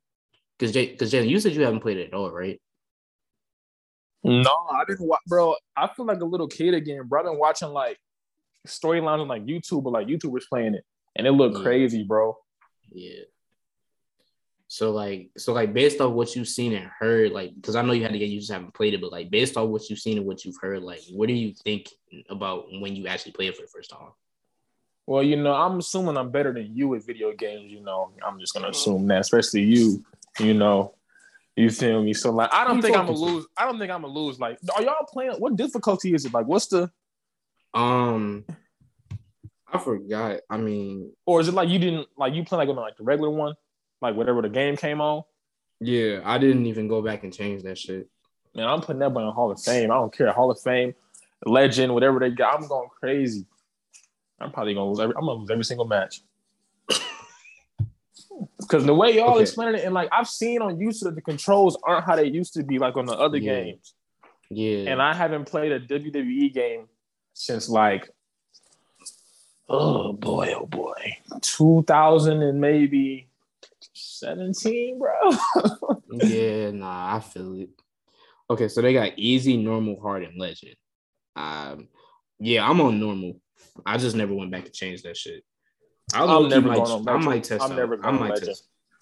because 0.58 0.72
Jay 0.72 0.88
because 0.88 1.12
Jay, 1.12 1.26
you 1.26 1.40
said 1.40 1.54
you 1.54 1.64
haven't 1.64 1.82
played 1.82 1.98
it 1.98 2.10
at 2.10 2.14
all, 2.14 2.32
right? 2.32 2.62
No, 4.24 4.52
I 4.72 4.84
didn't 4.88 5.08
watch, 5.08 5.22
bro. 5.28 5.56
I 5.76 5.88
feel 5.88 6.06
like 6.06 6.22
a 6.22 6.26
little 6.26 6.48
kid 6.48 6.74
again, 6.74 7.04
bro. 7.08 7.20
I've 7.20 7.26
been 7.26 7.38
watching 7.40 7.70
like 7.70 8.00
storylines 8.66 9.22
on 9.22 9.28
like 9.28 9.46
YouTube, 9.46 9.84
but 9.84 9.94
like 9.94 10.08
YouTubers 10.08 10.48
playing 10.50 10.76
it, 10.76 10.86
and 11.16 11.26
it 11.26 11.32
looked 11.32 11.58
Yeah. 11.58 11.64
crazy, 11.64 12.04
bro. 12.04 12.38
Yeah. 12.92 13.24
So 14.68 14.92
like 14.92 15.30
so 15.38 15.54
like 15.54 15.74
based 15.74 16.02
on 16.02 16.16
what 16.16 16.36
you've 16.36 16.48
seen 16.48 16.74
and 16.74 16.90
heard, 17.00 17.32
like 17.32 17.56
because 17.56 17.76
I 17.76 17.82
know 17.82 17.94
you 17.94 18.04
had 18.04 18.14
to 18.14 18.20
get 18.20 18.30
you 18.30 18.40
just 18.40 18.52
haven't 18.52 18.74
played 18.74 18.94
it, 18.94 19.02
but 19.02 19.12
like 19.12 19.30
based 19.30 19.58
on 19.58 19.72
what 19.72 19.90
you've 19.90 20.00
seen 20.00 20.18
and 20.18 20.26
what 20.26 20.44
you've 20.44 20.58
heard, 20.60 20.82
like 20.82 21.02
what 21.12 21.28
do 21.28 21.34
you 21.34 21.54
think 21.54 21.90
about 22.30 22.66
when 22.80 22.96
you 22.96 23.08
actually 23.08 23.32
play 23.34 23.48
it 23.48 23.56
for 23.56 23.62
the 23.62 23.68
first 23.68 23.92
time? 23.92 24.10
Well, 25.08 25.22
you 25.22 25.36
know, 25.36 25.54
I'm 25.54 25.78
assuming 25.78 26.18
I'm 26.18 26.32
better 26.32 26.52
than 26.52 26.76
you 26.76 26.96
at 26.96 27.06
video 27.06 27.32
games. 27.34 27.72
You 27.72 27.82
know, 27.82 28.12
I'm 28.26 28.40
just 28.40 28.54
gonna 28.54 28.66
mm-hmm. 28.66 28.72
assume 28.72 29.08
that, 29.08 29.22
especially 29.22 29.62
you. 29.62 30.04
You 30.40 30.54
know, 30.54 30.96
you 31.56 31.70
feel 31.70 32.04
me? 32.04 32.14
So 32.14 32.32
like, 32.32 32.54
I 32.54 32.66
don't 32.66 32.82
think 32.82 32.98
I'm 32.98 33.06
gonna 33.06 33.18
lose. 33.18 33.46
I 33.56 33.66
don't 33.66 33.80
think 33.80 33.92
I'm 33.92 34.02
gonna 34.02 34.14
lose. 34.14 34.40
Like, 34.40 34.58
are 34.76 34.82
y'all 34.82 35.06
playing? 35.08 35.34
What 35.34 35.56
difficulty 35.56 36.14
is 36.14 36.26
it? 36.26 36.34
Like, 36.34 36.48
what's 36.48 36.68
the? 36.68 36.92
Um 37.76 38.46
I 39.72 39.78
forgot. 39.78 40.40
I 40.50 40.58
mean, 40.58 41.12
Or 41.26 41.42
is 41.42 41.48
it 41.50 41.54
like 41.54 41.68
you 41.70 41.80
didn't 41.80 42.08
like 42.18 42.34
you 42.34 42.46
play 42.46 42.58
like 42.58 42.70
on 42.70 42.76
like 42.78 42.96
the 42.98 43.04
regular 43.04 43.30
one, 43.30 43.56
like 44.02 44.16
whatever 44.16 44.42
the 44.42 44.50
game 44.50 44.78
came 44.78 45.02
on? 45.02 45.24
yeah, 45.82 46.22
I 46.24 46.38
didn't 46.38 46.66
even 46.68 46.88
go 46.88 47.02
back 47.02 47.24
and 47.24 47.34
change 47.34 47.64
that 47.64 47.78
shit. 47.78 48.08
Man, 48.56 48.66
I'm 48.66 48.80
putting 48.80 49.00
that 49.00 49.12
one 49.12 49.26
in 49.26 49.34
Hall 49.34 49.52
of 49.52 49.62
Fame. 49.62 49.92
I 49.92 49.96
don't 49.96 50.16
care. 50.16 50.32
Hall 50.32 50.50
of 50.50 50.62
Fame, 50.62 50.94
legend, 51.46 51.94
whatever 51.94 52.20
they 52.20 52.30
got. 52.30 52.56
I'm 52.62 52.68
going 52.70 52.88
crazy. 52.98 53.46
I'm 54.40 54.52
probably 54.52 54.74
gonna 54.74 54.88
lose 54.90 55.00
every. 55.02 55.16
I'm 55.18 55.26
gonna 55.26 55.40
lose 55.42 55.52
every 55.52 55.66
single 55.66 55.86
match. 55.86 56.22
Because 58.60 58.86
the 58.86 58.94
way 58.94 59.16
y'all 59.16 59.34
Okay. 59.34 59.42
explaining 59.42 59.76
it, 59.76 59.86
and 59.86 59.94
like 59.94 60.10
I've 60.12 60.28
seen 60.28 60.62
on 60.62 60.78
YouTube 60.78 61.04
that 61.04 61.16
the 61.16 61.22
controls 61.22 61.78
aren't 61.84 62.06
how 62.06 62.16
they 62.16 62.26
used 62.26 62.54
to 62.56 62.64
be, 62.64 62.80
like 62.80 62.98
on 62.98 63.06
the 63.06 63.14
other 63.14 63.38
Yeah. 63.38 63.62
games. 63.64 63.94
Yeah. 64.50 64.90
And 64.92 65.02
I 65.02 65.14
haven't 65.14 65.46
played 65.46 65.72
a 65.72 65.80
WWE 65.80 66.54
game 66.54 66.88
since 67.36 67.70
like, 67.70 68.10
oh 69.70 70.14
boy, 70.14 70.54
oh 70.58 70.66
boy, 70.66 71.18
2000 71.42 72.42
and 72.42 72.60
maybe 72.62 73.28
17, 73.94 74.98
bro. 74.98 75.12
yeah, 76.12 76.72
nah, 76.72 77.18
I 77.18 77.20
feel 77.20 77.54
it. 77.60 77.70
Okay, 78.50 78.68
so 78.70 78.82
they 78.82 78.94
got 78.94 79.18
easy, 79.20 79.58
normal, 79.58 80.00
hard, 80.00 80.24
and 80.24 80.40
legend. 80.40 80.76
Um, 81.36 81.90
yeah, 82.40 82.68
I'm 82.68 82.80
on 82.82 83.00
normal. 83.00 83.40
I 83.86 83.98
just 83.98 84.16
never 84.16 84.34
went 84.34 84.52
back 84.52 84.66
to 84.66 84.72
change 84.72 85.04
that 85.04 85.18
shit. 85.18 85.44
I 86.14 86.24
I'm 86.24 86.48
never 86.48 86.68
might, 86.68 86.76
going 86.78 87.08
on 87.08 87.10
I 87.10 87.18
might 87.18 87.44
test 87.44 87.64
I'm 87.64 87.72
out. 87.72 87.78
never 87.78 87.96
I 87.96 87.98
going 87.98 88.16
on 88.16 88.20
might 88.22 88.30
Legend. 88.34 88.58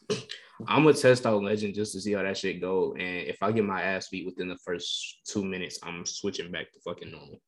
test. 0.10 0.26
I'm 0.68 0.84
gonna 0.84 0.94
test 0.94 1.26
out 1.26 1.44
legend 1.44 1.76
just 1.76 1.92
to 1.94 2.00
see 2.02 2.14
how 2.14 2.24
that 2.24 2.38
shit 2.38 2.62
go. 2.62 2.94
And 2.94 3.28
if 3.28 3.44
I 3.44 3.52
get 3.52 3.66
my 3.66 3.82
ass 3.82 4.08
beat 4.10 4.26
within 4.26 4.48
the 4.48 4.58
first 4.64 5.20
two 5.28 5.44
minutes, 5.44 5.80
I'm 5.84 6.06
switching 6.06 6.52
back 6.52 6.72
to 6.72 6.80
fucking 6.80 7.12
normal. 7.12 7.42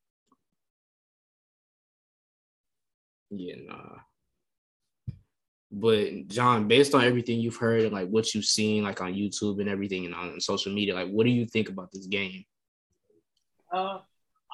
Yeah, 3.30 3.56
nah. 3.66 3.96
But 5.70 6.28
John, 6.28 6.68
based 6.68 6.94
on 6.94 7.04
everything 7.04 7.40
you've 7.40 7.56
heard 7.56 7.82
and 7.82 7.92
like 7.92 8.08
what 8.08 8.34
you've 8.34 8.44
seen, 8.44 8.84
like 8.84 9.00
on 9.00 9.14
YouTube 9.14 9.60
and 9.60 9.68
everything, 9.68 10.06
and 10.06 10.14
on 10.14 10.40
social 10.40 10.72
media, 10.72 10.94
like 10.94 11.08
what 11.10 11.24
do 11.24 11.30
you 11.30 11.44
think 11.46 11.68
about 11.68 11.90
this 11.92 12.06
game? 12.06 12.44
Uh, 13.72 13.98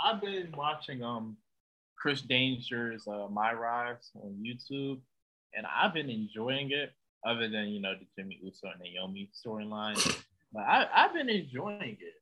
I've 0.02 0.20
been 0.20 0.52
watching 0.56 1.02
um 1.04 1.36
Chris 1.98 2.22
Danger's 2.22 3.06
uh, 3.06 3.28
My 3.30 3.52
Rise 3.52 4.10
on 4.16 4.42
YouTube, 4.44 5.00
and 5.54 5.66
I've 5.66 5.92
been 5.94 6.10
enjoying 6.10 6.70
it. 6.72 6.90
Other 7.24 7.48
than 7.48 7.68
you 7.68 7.80
know 7.80 7.94
the 7.94 8.06
Jimmy 8.18 8.40
Uso 8.42 8.68
and 8.72 8.80
Naomi 8.80 9.30
storyline, 9.46 9.94
but 10.52 10.60
I 10.62 10.88
I've 10.92 11.12
been 11.14 11.28
enjoying 11.28 11.98
it. 12.00 12.14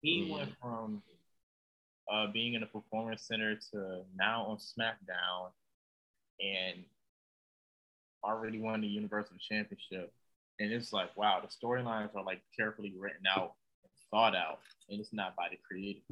He 0.00 0.22
Yeah. 0.28 0.34
went 0.36 0.52
from 0.62 1.02
uh, 2.10 2.26
being 2.32 2.54
in 2.54 2.62
a 2.62 2.66
performance 2.66 3.22
center 3.22 3.56
to 3.72 4.02
now 4.16 4.44
on 4.44 4.56
SmackDown, 4.56 5.50
and 6.40 6.84
already 8.24 8.60
won 8.60 8.80
the 8.80 8.86
Universal 8.86 9.36
Championship. 9.40 10.12
And 10.60 10.72
it's 10.72 10.92
like, 10.92 11.16
wow, 11.16 11.40
the 11.40 11.48
storylines 11.48 12.14
are 12.16 12.24
like 12.24 12.42
carefully 12.56 12.94
written 12.98 13.26
out 13.28 13.54
and 13.84 13.90
thought 14.10 14.34
out, 14.34 14.60
and 14.88 15.00
it's 15.00 15.12
not 15.12 15.36
by 15.36 15.48
the 15.50 15.58
creative. 15.66 16.02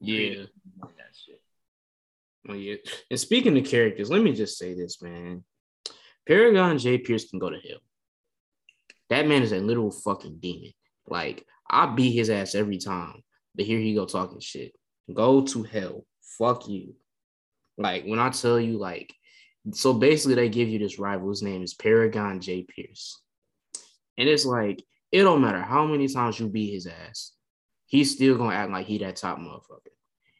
Yeah. 0.00 0.44
that 0.80 1.14
shit. 1.14 1.40
Well, 2.46 2.56
yeah. 2.56 2.76
And 3.10 3.20
speaking 3.20 3.58
of 3.58 3.64
characters, 3.64 4.10
let 4.10 4.22
me 4.22 4.32
just 4.32 4.58
say 4.58 4.74
this, 4.74 5.02
man. 5.02 5.44
Paragon 6.26 6.78
J. 6.78 6.98
Pierce 6.98 7.28
can 7.28 7.38
go 7.38 7.50
to 7.50 7.58
hell. 7.58 7.80
That 9.10 9.26
man 9.26 9.42
is 9.42 9.52
a 9.52 9.58
literal 9.58 9.90
fucking 9.90 10.38
demon. 10.38 10.72
Like, 11.06 11.44
I 11.68 11.86
beat 11.86 12.12
his 12.12 12.30
ass 12.30 12.54
every 12.54 12.78
time. 12.78 13.22
But 13.54 13.66
here 13.66 13.78
he 13.78 13.94
go 13.94 14.06
talking 14.06 14.40
shit. 14.40 14.72
Go 15.14 15.44
to 15.46 15.62
hell. 15.62 16.04
Fuck 16.38 16.68
you. 16.68 16.94
Like, 17.76 18.04
when 18.04 18.18
I 18.18 18.30
tell 18.30 18.60
you, 18.60 18.78
like, 18.78 19.12
so 19.72 19.92
basically 19.92 20.34
they 20.34 20.48
give 20.48 20.68
you 20.68 20.78
this 20.78 20.98
rival. 20.98 21.28
His 21.28 21.42
name 21.42 21.62
is 21.62 21.74
Paragon 21.74 22.40
J. 22.40 22.64
Pierce. 22.64 23.20
And 24.18 24.28
it's 24.28 24.44
like, 24.44 24.82
it 25.12 25.22
don't 25.22 25.40
matter 25.40 25.60
how 25.60 25.86
many 25.86 26.08
times 26.08 26.38
you 26.38 26.48
beat 26.48 26.72
his 26.72 26.86
ass, 26.86 27.32
he's 27.86 28.12
still 28.12 28.36
gonna 28.36 28.54
act 28.54 28.70
like 28.70 28.86
he 28.86 28.98
that 28.98 29.16
top 29.16 29.38
motherfucker. 29.38 29.92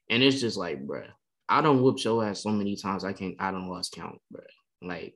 And 0.09 0.22
it's 0.22 0.40
just 0.40 0.56
like, 0.56 0.84
bruh, 0.86 1.09
I 1.48 1.60
don't 1.60 1.82
whoop 1.82 2.02
your 2.02 2.24
ass 2.24 2.42
so 2.42 2.51
many 2.51 2.76
times 2.76 3.05
I 3.05 3.12
can't 3.12 3.36
I 3.38 3.51
don't 3.51 3.68
lost 3.68 3.92
count, 3.92 4.18
bruh. 4.32 4.42
Like, 4.82 5.14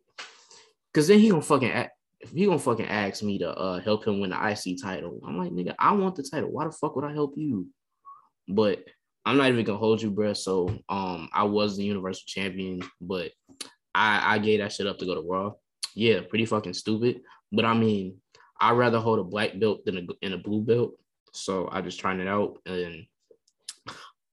cause 0.92 1.08
then 1.08 1.20
he 1.20 1.30
gonna 1.30 1.42
fucking 1.42 1.70
act, 1.70 1.92
if 2.20 2.30
he 2.30 2.46
gonna 2.46 2.58
fucking 2.58 2.88
ask 2.88 3.22
me 3.22 3.38
to 3.38 3.50
uh 3.50 3.80
help 3.80 4.06
him 4.06 4.20
win 4.20 4.30
the 4.30 4.48
IC 4.48 4.82
title. 4.82 5.20
I'm 5.26 5.38
like, 5.38 5.52
nigga, 5.52 5.74
I 5.78 5.92
want 5.92 6.16
the 6.16 6.22
title. 6.22 6.50
Why 6.50 6.64
the 6.64 6.72
fuck 6.72 6.96
would 6.96 7.04
I 7.04 7.12
help 7.12 7.34
you? 7.36 7.68
But 8.48 8.84
I'm 9.26 9.36
not 9.36 9.48
even 9.48 9.64
gonna 9.64 9.78
hold 9.78 10.02
you, 10.02 10.10
bruh. 10.10 10.36
So 10.36 10.68
um 10.88 11.28
I 11.32 11.44
was 11.44 11.76
the 11.76 11.84
universal 11.84 12.24
champion, 12.26 12.82
but 13.00 13.32
I 13.94 14.34
I 14.34 14.38
gave 14.38 14.60
that 14.60 14.72
shit 14.72 14.86
up 14.86 14.98
to 14.98 15.06
go 15.06 15.14
to 15.14 15.26
Raw. 15.26 15.52
Yeah, 15.94 16.20
pretty 16.28 16.46
fucking 16.46 16.74
stupid. 16.74 17.22
But 17.52 17.64
I 17.64 17.74
mean, 17.74 18.18
I'd 18.60 18.72
rather 18.72 18.98
hold 18.98 19.20
a 19.20 19.24
black 19.24 19.58
belt 19.58 19.84
than 19.84 19.98
a, 19.98 20.02
than 20.22 20.32
a 20.32 20.38
blue 20.38 20.62
belt. 20.62 20.92
So 21.32 21.68
I 21.70 21.80
just 21.80 22.00
trying 22.00 22.20
it 22.20 22.28
out 22.28 22.58
and 22.66 23.06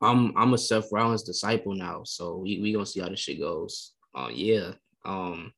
I'm 0.02 0.36
I'm 0.38 0.54
a 0.54 0.58
Seth 0.58 0.92
Rollins 0.92 1.24
disciple 1.24 1.76
now, 1.76 2.04
so 2.06 2.38
we 2.38 2.60
we 2.60 2.72
gonna 2.74 2.86
see 2.86 3.02
how 3.02 3.10
this 3.10 3.20
shit 3.20 3.40
goes. 3.40 3.94
Uh, 4.16 4.30
yeah. 4.34 4.72
Um, 5.06 5.54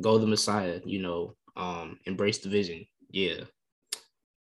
go 0.00 0.18
the 0.18 0.26
Messiah. 0.26 0.80
You 0.84 1.00
know. 1.00 1.36
Um, 1.56 1.98
embrace 2.04 2.38
the 2.38 2.50
vision. 2.50 2.86
Yeah. 3.10 3.44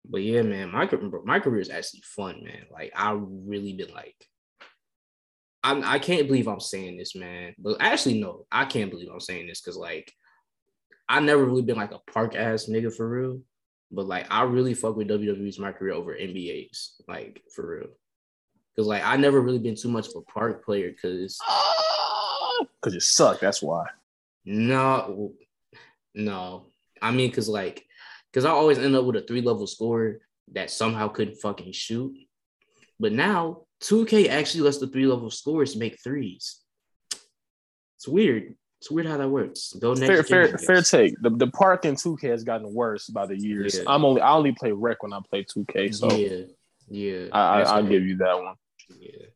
But 0.05 0.23
yeah, 0.23 0.43
man, 0.43 0.71
my 0.71 0.89
my 1.25 1.41
career 1.41 1.61
is 1.61 1.71
actually 1.71 2.03
fun, 2.05 2.43
man. 2.45 2.65
Like 2.73 2.93
I 2.97 3.13
really 3.19 3.75
been 3.75 3.93
like, 3.93 4.17
I'm 5.63 5.85
I 5.85 5.99
can't 5.99 6.27
believe 6.27 6.49
I'm 6.49 6.61
saying 6.61 6.97
this, 6.97 7.15
man. 7.15 7.55
But 7.59 7.77
actually, 7.81 8.21
no, 8.21 8.47
I 8.51 8.65
can't 8.65 8.91
believe 8.91 9.09
I'm 9.13 9.21
saying 9.21 9.47
this 9.47 9.61
because 9.61 9.77
like, 9.77 10.13
I 11.09 11.21
never 11.21 11.45
really 11.45 11.63
been 11.63 11.77
like 11.77 11.93
a 11.93 12.01
park 12.13 12.35
ass 12.35 12.67
nigga 12.67 12.95
for 12.95 13.09
real. 13.09 13.41
But 13.91 14.07
like, 14.07 14.27
I 14.31 14.43
really 14.43 14.75
fuck 14.75 14.97
with 14.97 15.09
WWE's 15.09 15.59
my 15.59 15.73
career 15.73 15.95
over 15.95 16.15
NBA's, 16.15 17.01
like 17.09 17.43
for 17.55 17.79
real. 17.79 17.89
Cause 18.77 18.87
like 18.87 19.05
I 19.05 19.17
never 19.17 19.41
really 19.41 19.59
been 19.59 19.75
too 19.75 19.89
much 19.89 20.09
of 20.09 20.15
a 20.17 20.33
park 20.33 20.65
player. 20.65 20.93
Cause 21.01 21.39
Because 22.81 22.95
you 22.95 23.01
suck. 23.01 23.41
That's 23.41 23.63
why. 23.63 23.87
no, 24.45 25.33
no. 26.15 26.67
I 27.01 27.11
mean, 27.11 27.31
cause 27.33 27.49
like, 27.49 27.85
cause 28.33 28.45
I 28.45 28.51
always 28.51 28.79
end 28.79 28.95
up 28.95 29.05
with 29.05 29.17
a 29.17 29.23
three 29.23 29.43
level 29.43 29.67
scorer 29.67 30.21
that 30.53 30.71
somehow 30.71 31.09
couldn't 31.09 31.41
fucking 31.41 31.73
shoot. 31.73 32.17
But 33.01 33.13
now 33.13 33.63
2K 33.83 34.29
actually 34.29 34.63
lets 34.63 34.79
the 34.79 34.89
three 34.89 35.07
level 35.07 35.31
scorers 35.31 35.77
make 35.77 36.03
threes. 36.03 36.61
It's 37.97 38.09
weird. 38.09 38.55
It's 38.81 38.91
weird 38.91 39.09
how 39.09 39.17
that 39.17 39.29
works. 39.29 39.73
Go 39.79 39.95
next. 39.95 40.07
Fair, 40.07 40.23
fair, 40.23 40.59
fair 40.59 40.83
take. 40.83 41.21
The 41.21 41.31
the 41.31 41.49
park 41.49 41.85
in 41.85 41.97
2K 41.97 42.31
has 42.31 42.45
gotten 42.45 42.73
worse 42.73 43.09
by 43.09 43.27
the 43.27 43.37
years. 43.37 43.77
Yeah. 43.77 43.85
I'm 43.89 44.05
only 44.05 44.21
I 44.21 44.33
only 44.33 44.53
play 44.53 44.71
rec 44.71 45.03
when 45.03 45.13
I 45.13 45.19
play 45.29 45.45
2K, 45.45 45.95
so 45.95 46.13
yeah, 46.13 46.45
yeah. 46.89 47.29
I, 47.33 47.41
I, 47.41 47.63
I'll 47.63 47.87
give 47.87 48.05
you 48.05 48.19
that 48.19 48.41
one. 48.41 48.55
Yeah. 49.01 49.27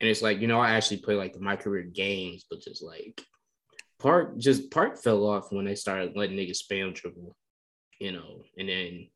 And 0.00 0.10
it's 0.10 0.20
like, 0.20 0.40
you 0.40 0.48
know, 0.48 0.60
I 0.60 0.72
actually 0.72 0.98
play 0.98 1.14
like 1.14 1.32
the 1.32 1.40
my 1.40 1.56
career 1.56 1.84
games, 1.84 2.44
but 2.50 2.60
just 2.60 2.82
like 2.82 3.24
Park 4.00 4.36
just 4.36 4.70
Park 4.70 4.98
fell 4.98 5.24
off 5.26 5.52
when 5.52 5.64
they 5.64 5.76
started 5.76 6.16
letting 6.16 6.36
niggas 6.36 6.58
spam 6.62 6.94
triple, 6.94 7.36
you 8.00 8.12
know, 8.12 8.42
and 8.58 8.68
then 8.68 9.08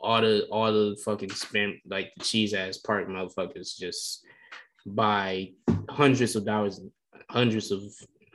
all 0.00 0.20
the 0.20 0.46
all 0.50 0.72
the 0.72 0.96
fucking 1.04 1.30
spam 1.30 1.80
like 1.86 2.12
the 2.16 2.24
cheese 2.24 2.54
ass 2.54 2.78
park 2.78 3.08
motherfuckers 3.08 3.76
just 3.78 4.24
buy 4.86 5.50
hundreds 5.88 6.36
of 6.36 6.44
dollars 6.44 6.80
hundreds 7.30 7.70
of 7.70 7.82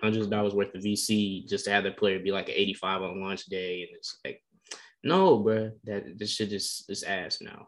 hundreds 0.01 0.25
of 0.25 0.31
dollars 0.31 0.53
worth 0.53 0.73
of 0.75 0.83
VC 0.83 1.47
just 1.47 1.65
to 1.65 1.71
have 1.71 1.83
the 1.83 1.91
player 1.91 2.19
be 2.19 2.31
like 2.31 2.49
an 2.49 2.55
85 2.55 3.01
on 3.01 3.21
launch 3.21 3.45
day. 3.45 3.81
And 3.81 3.89
it's 3.95 4.17
like, 4.23 4.41
no, 5.03 5.39
bro, 5.39 5.71
that 5.85 6.17
this 6.17 6.31
shit 6.31 6.51
is 6.53 6.85
is 6.89 7.03
ass 7.03 7.39
now. 7.41 7.67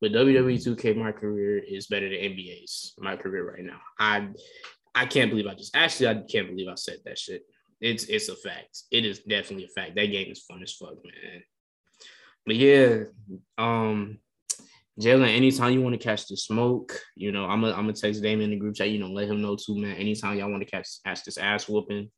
But 0.00 0.12
WWE 0.12 0.62
2K, 0.62 0.96
my 0.96 1.12
career 1.12 1.58
is 1.58 1.86
better 1.86 2.08
than 2.08 2.18
NBA's 2.18 2.94
my 2.98 3.16
career 3.16 3.50
right 3.50 3.64
now. 3.64 3.80
I 3.98 4.28
I 4.94 5.06
can't 5.06 5.30
believe 5.30 5.46
I 5.46 5.54
just 5.54 5.76
actually 5.76 6.08
I 6.08 6.14
can't 6.30 6.48
believe 6.48 6.68
I 6.68 6.74
said 6.74 6.98
that 7.04 7.18
shit. 7.18 7.42
It's 7.80 8.04
it's 8.04 8.28
a 8.28 8.36
fact. 8.36 8.84
It 8.90 9.04
is 9.04 9.20
definitely 9.20 9.64
a 9.64 9.80
fact. 9.80 9.96
That 9.96 10.06
game 10.06 10.30
is 10.30 10.42
fun 10.42 10.62
as 10.62 10.72
fuck, 10.72 10.94
man. 11.04 11.42
But 12.46 12.56
yeah, 12.56 13.04
um, 13.58 14.18
Jalen, 15.00 15.36
anytime 15.36 15.72
you 15.72 15.82
want 15.82 16.00
to 16.00 16.02
catch 16.02 16.26
the 16.26 16.36
smoke, 16.36 16.98
you 17.16 17.32
know, 17.32 17.44
I'm 17.44 17.60
gonna 17.60 17.74
I'm 17.74 17.82
gonna 17.82 17.92
text 17.92 18.22
Damon 18.22 18.44
in 18.44 18.50
the 18.50 18.56
group 18.56 18.76
chat, 18.76 18.88
you 18.88 18.98
know, 18.98 19.08
let 19.08 19.28
him 19.28 19.42
know 19.42 19.56
too, 19.56 19.76
man. 19.76 19.96
Anytime 19.96 20.38
y'all 20.38 20.50
want 20.50 20.62
to 20.62 20.70
catch 20.70 20.88
catch 21.04 21.22
this 21.24 21.36
ass 21.36 21.68
whooping, 21.68 22.10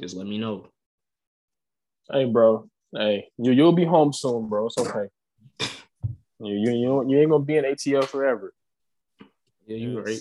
just 0.00 0.16
let 0.16 0.26
me 0.26 0.36
know. 0.36 0.66
Hey, 2.12 2.26
bro. 2.26 2.68
Hey, 2.94 3.28
you 3.38 3.52
you'll 3.52 3.72
be 3.72 3.86
home 3.86 4.12
soon, 4.12 4.48
bro. 4.48 4.66
It's 4.66 4.76
okay. 4.76 5.08
You 6.40 6.54
you 6.54 6.72
you, 6.72 7.08
you 7.08 7.20
ain't 7.20 7.30
gonna 7.30 7.44
be 7.44 7.56
in 7.56 7.64
ATL 7.64 8.04
forever. 8.04 8.52
Yeah, 9.66 9.76
you're 9.78 10.02
right. 10.02 10.20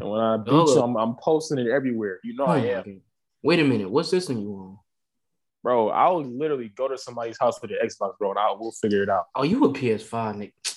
And 0.00 0.10
when 0.10 0.20
I 0.20 0.36
beat 0.36 0.52
you, 0.52 0.80
I'm, 0.80 0.96
I'm 0.96 1.16
posting 1.16 1.58
it 1.58 1.66
everywhere. 1.66 2.20
You 2.22 2.36
know 2.36 2.44
I 2.44 2.58
Oh 2.58 2.60
my 2.60 2.68
am, 2.68 2.82
God. 2.84 3.00
Wait 3.42 3.60
a 3.60 3.64
minute, 3.64 3.90
what 3.90 4.06
system 4.06 4.38
you 4.38 4.52
on? 4.54 4.78
bro. 5.68 5.90
I'll 5.90 6.24
literally 6.24 6.70
go 6.74 6.88
to 6.88 6.96
somebody's 6.96 7.38
house 7.38 7.60
with 7.60 7.70
the 7.70 7.76
Xbox, 7.76 8.16
bro, 8.18 8.30
and 8.30 8.38
I 8.38 8.50
will 8.52 8.72
figure 8.72 9.02
it 9.02 9.10
out. 9.10 9.26
Oh, 9.34 9.42
you 9.42 9.62
a 9.64 9.72
PS5, 9.72 10.36
Nick. 10.36 10.54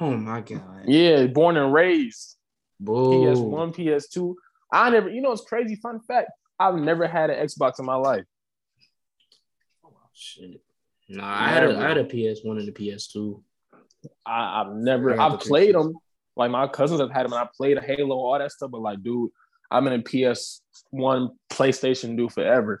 Oh 0.00 0.10
my 0.16 0.40
god. 0.40 0.86
Yeah, 0.86 1.24
born 1.28 1.56
and 1.56 1.72
raised. 1.72 2.36
Boo. 2.80 3.10
PS1, 3.10 3.76
PS2. 3.76 4.34
I 4.72 4.90
never, 4.90 5.08
you 5.08 5.20
know, 5.20 5.30
it's 5.30 5.42
crazy. 5.42 5.76
Fun 5.76 6.00
fact: 6.00 6.32
I've 6.58 6.74
never 6.74 7.06
had 7.06 7.30
an 7.30 7.46
Xbox 7.46 7.78
in 7.78 7.86
my 7.86 7.94
life. 7.94 8.24
Oh, 9.84 9.92
shit. 10.12 10.60
Nah, 11.08 11.24
I 11.24 11.48
had 11.48 11.62
a 11.62 11.76
had 11.76 11.96
a 11.96 12.02
PS1 12.02 12.58
and 12.58 12.68
a 12.68 12.72
PS2. 12.72 13.40
I, 14.26 14.62
I've 14.62 14.74
never, 14.74 15.16
I 15.16 15.28
I've 15.28 15.38
played 15.38 15.76
them. 15.76 15.94
Like 16.34 16.50
my 16.50 16.66
cousins 16.66 17.00
have 17.00 17.12
had 17.12 17.26
them, 17.26 17.32
and 17.34 17.42
I 17.42 17.48
played 17.56 17.78
Halo, 17.78 18.16
all 18.16 18.36
that 18.36 18.50
stuff. 18.50 18.72
But 18.72 18.82
like, 18.82 19.00
dude, 19.00 19.30
I'm 19.74 19.88
in 19.88 19.94
a 19.94 20.02
PS1 20.02 21.30
PlayStation 21.50 22.16
dude 22.16 22.32
forever. 22.32 22.80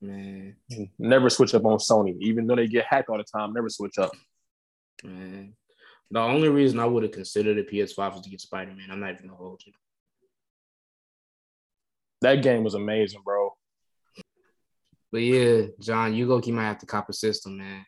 Man, 0.00 0.56
Never 0.98 1.28
switch 1.28 1.54
up 1.54 1.64
on 1.64 1.78
Sony, 1.78 2.16
even 2.20 2.46
though 2.46 2.54
they 2.54 2.68
get 2.68 2.86
hacked 2.86 3.08
all 3.08 3.18
the 3.18 3.24
time. 3.24 3.52
Never 3.52 3.68
switch 3.68 3.98
up. 3.98 4.12
man. 5.02 5.54
The 6.12 6.20
only 6.20 6.48
reason 6.48 6.78
I 6.78 6.86
would 6.86 7.02
have 7.02 7.12
considered 7.12 7.58
a 7.58 7.64
PS5 7.64 8.12
was 8.14 8.22
to 8.22 8.30
get 8.30 8.40
Spider-Man. 8.40 8.90
I'm 8.90 9.00
not 9.00 9.10
even 9.10 9.26
gonna 9.26 9.36
hold 9.36 9.60
you. 9.66 9.72
That 12.22 12.42
game 12.42 12.62
was 12.62 12.74
amazing, 12.74 13.22
bro. 13.24 13.50
But 15.10 15.22
yeah, 15.22 15.62
John, 15.80 16.14
you 16.14 16.28
go 16.28 16.40
keep 16.40 16.54
might 16.54 16.64
have 16.64 16.78
to 16.78 16.86
cop 16.86 17.08
a 17.08 17.12
system, 17.12 17.58
man. 17.58 17.84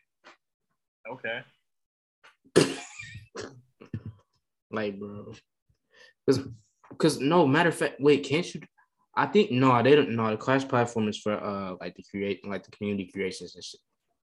Okay. 1.09 1.41
Like, 4.71 4.99
bro. 4.99 5.33
Cause 6.27 6.39
because 6.93 7.19
no 7.19 7.45
matter 7.45 7.69
of 7.69 7.75
fact, 7.75 7.99
wait, 7.99 8.23
can't 8.23 8.53
you 8.53 8.61
I 9.15 9.27
think 9.27 9.51
no, 9.51 9.81
they 9.83 9.95
don't 9.95 10.11
no, 10.11 10.31
the 10.31 10.37
cross 10.37 10.63
platform 10.63 11.07
is 11.07 11.17
for 11.17 11.33
uh 11.33 11.75
like 11.79 11.95
the 11.95 12.03
create 12.09 12.45
like 12.47 12.63
the 12.63 12.71
community 12.71 13.09
creations 13.11 13.55
and 13.55 13.63
shit. 13.63 13.79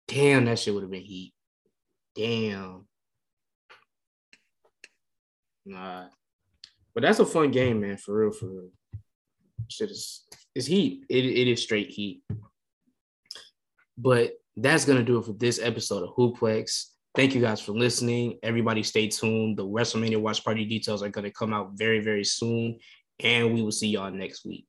Damn, 0.07 0.45
that 0.45 0.59
shit 0.59 0.73
would 0.73 0.83
have 0.83 0.91
been 0.91 1.03
heat. 1.03 1.35
Damn. 2.15 2.87
Nah. 5.67 6.07
But 6.95 7.03
that's 7.03 7.19
a 7.19 7.27
fun 7.27 7.51
game, 7.51 7.81
man, 7.81 7.97
for 7.97 8.19
real, 8.19 8.33
for 8.33 8.47
real. 8.47 8.71
Shit 9.69 9.91
is 9.91 10.27
it's 10.55 10.67
heat. 10.67 11.05
It, 11.09 11.25
it 11.25 11.49
is 11.49 11.63
straight 11.63 11.91
heat. 11.91 12.23
But 13.97 14.35
that's 14.57 14.85
gonna 14.85 15.03
do 15.03 15.19
it 15.19 15.25
for 15.25 15.33
this 15.33 15.61
episode 15.61 16.05
of 16.05 16.15
Hooplex. 16.15 16.87
Thank 17.15 17.35
you 17.35 17.41
guys 17.41 17.61
for 17.61 17.73
listening. 17.73 18.39
Everybody 18.43 18.83
stay 18.83 19.09
tuned. 19.09 19.57
The 19.57 19.67
WrestleMania 19.67 20.21
watch 20.21 20.45
party 20.45 20.65
details 20.65 21.03
are 21.03 21.09
gonna 21.09 21.33
come 21.33 21.53
out 21.53 21.73
very, 21.75 22.01
very 22.01 22.25
soon. 22.25 22.79
And 23.21 23.53
we 23.53 23.63
will 23.63 23.73
see 23.73 23.89
y'all 23.89 24.11
next 24.11 24.45
week. 24.45 24.67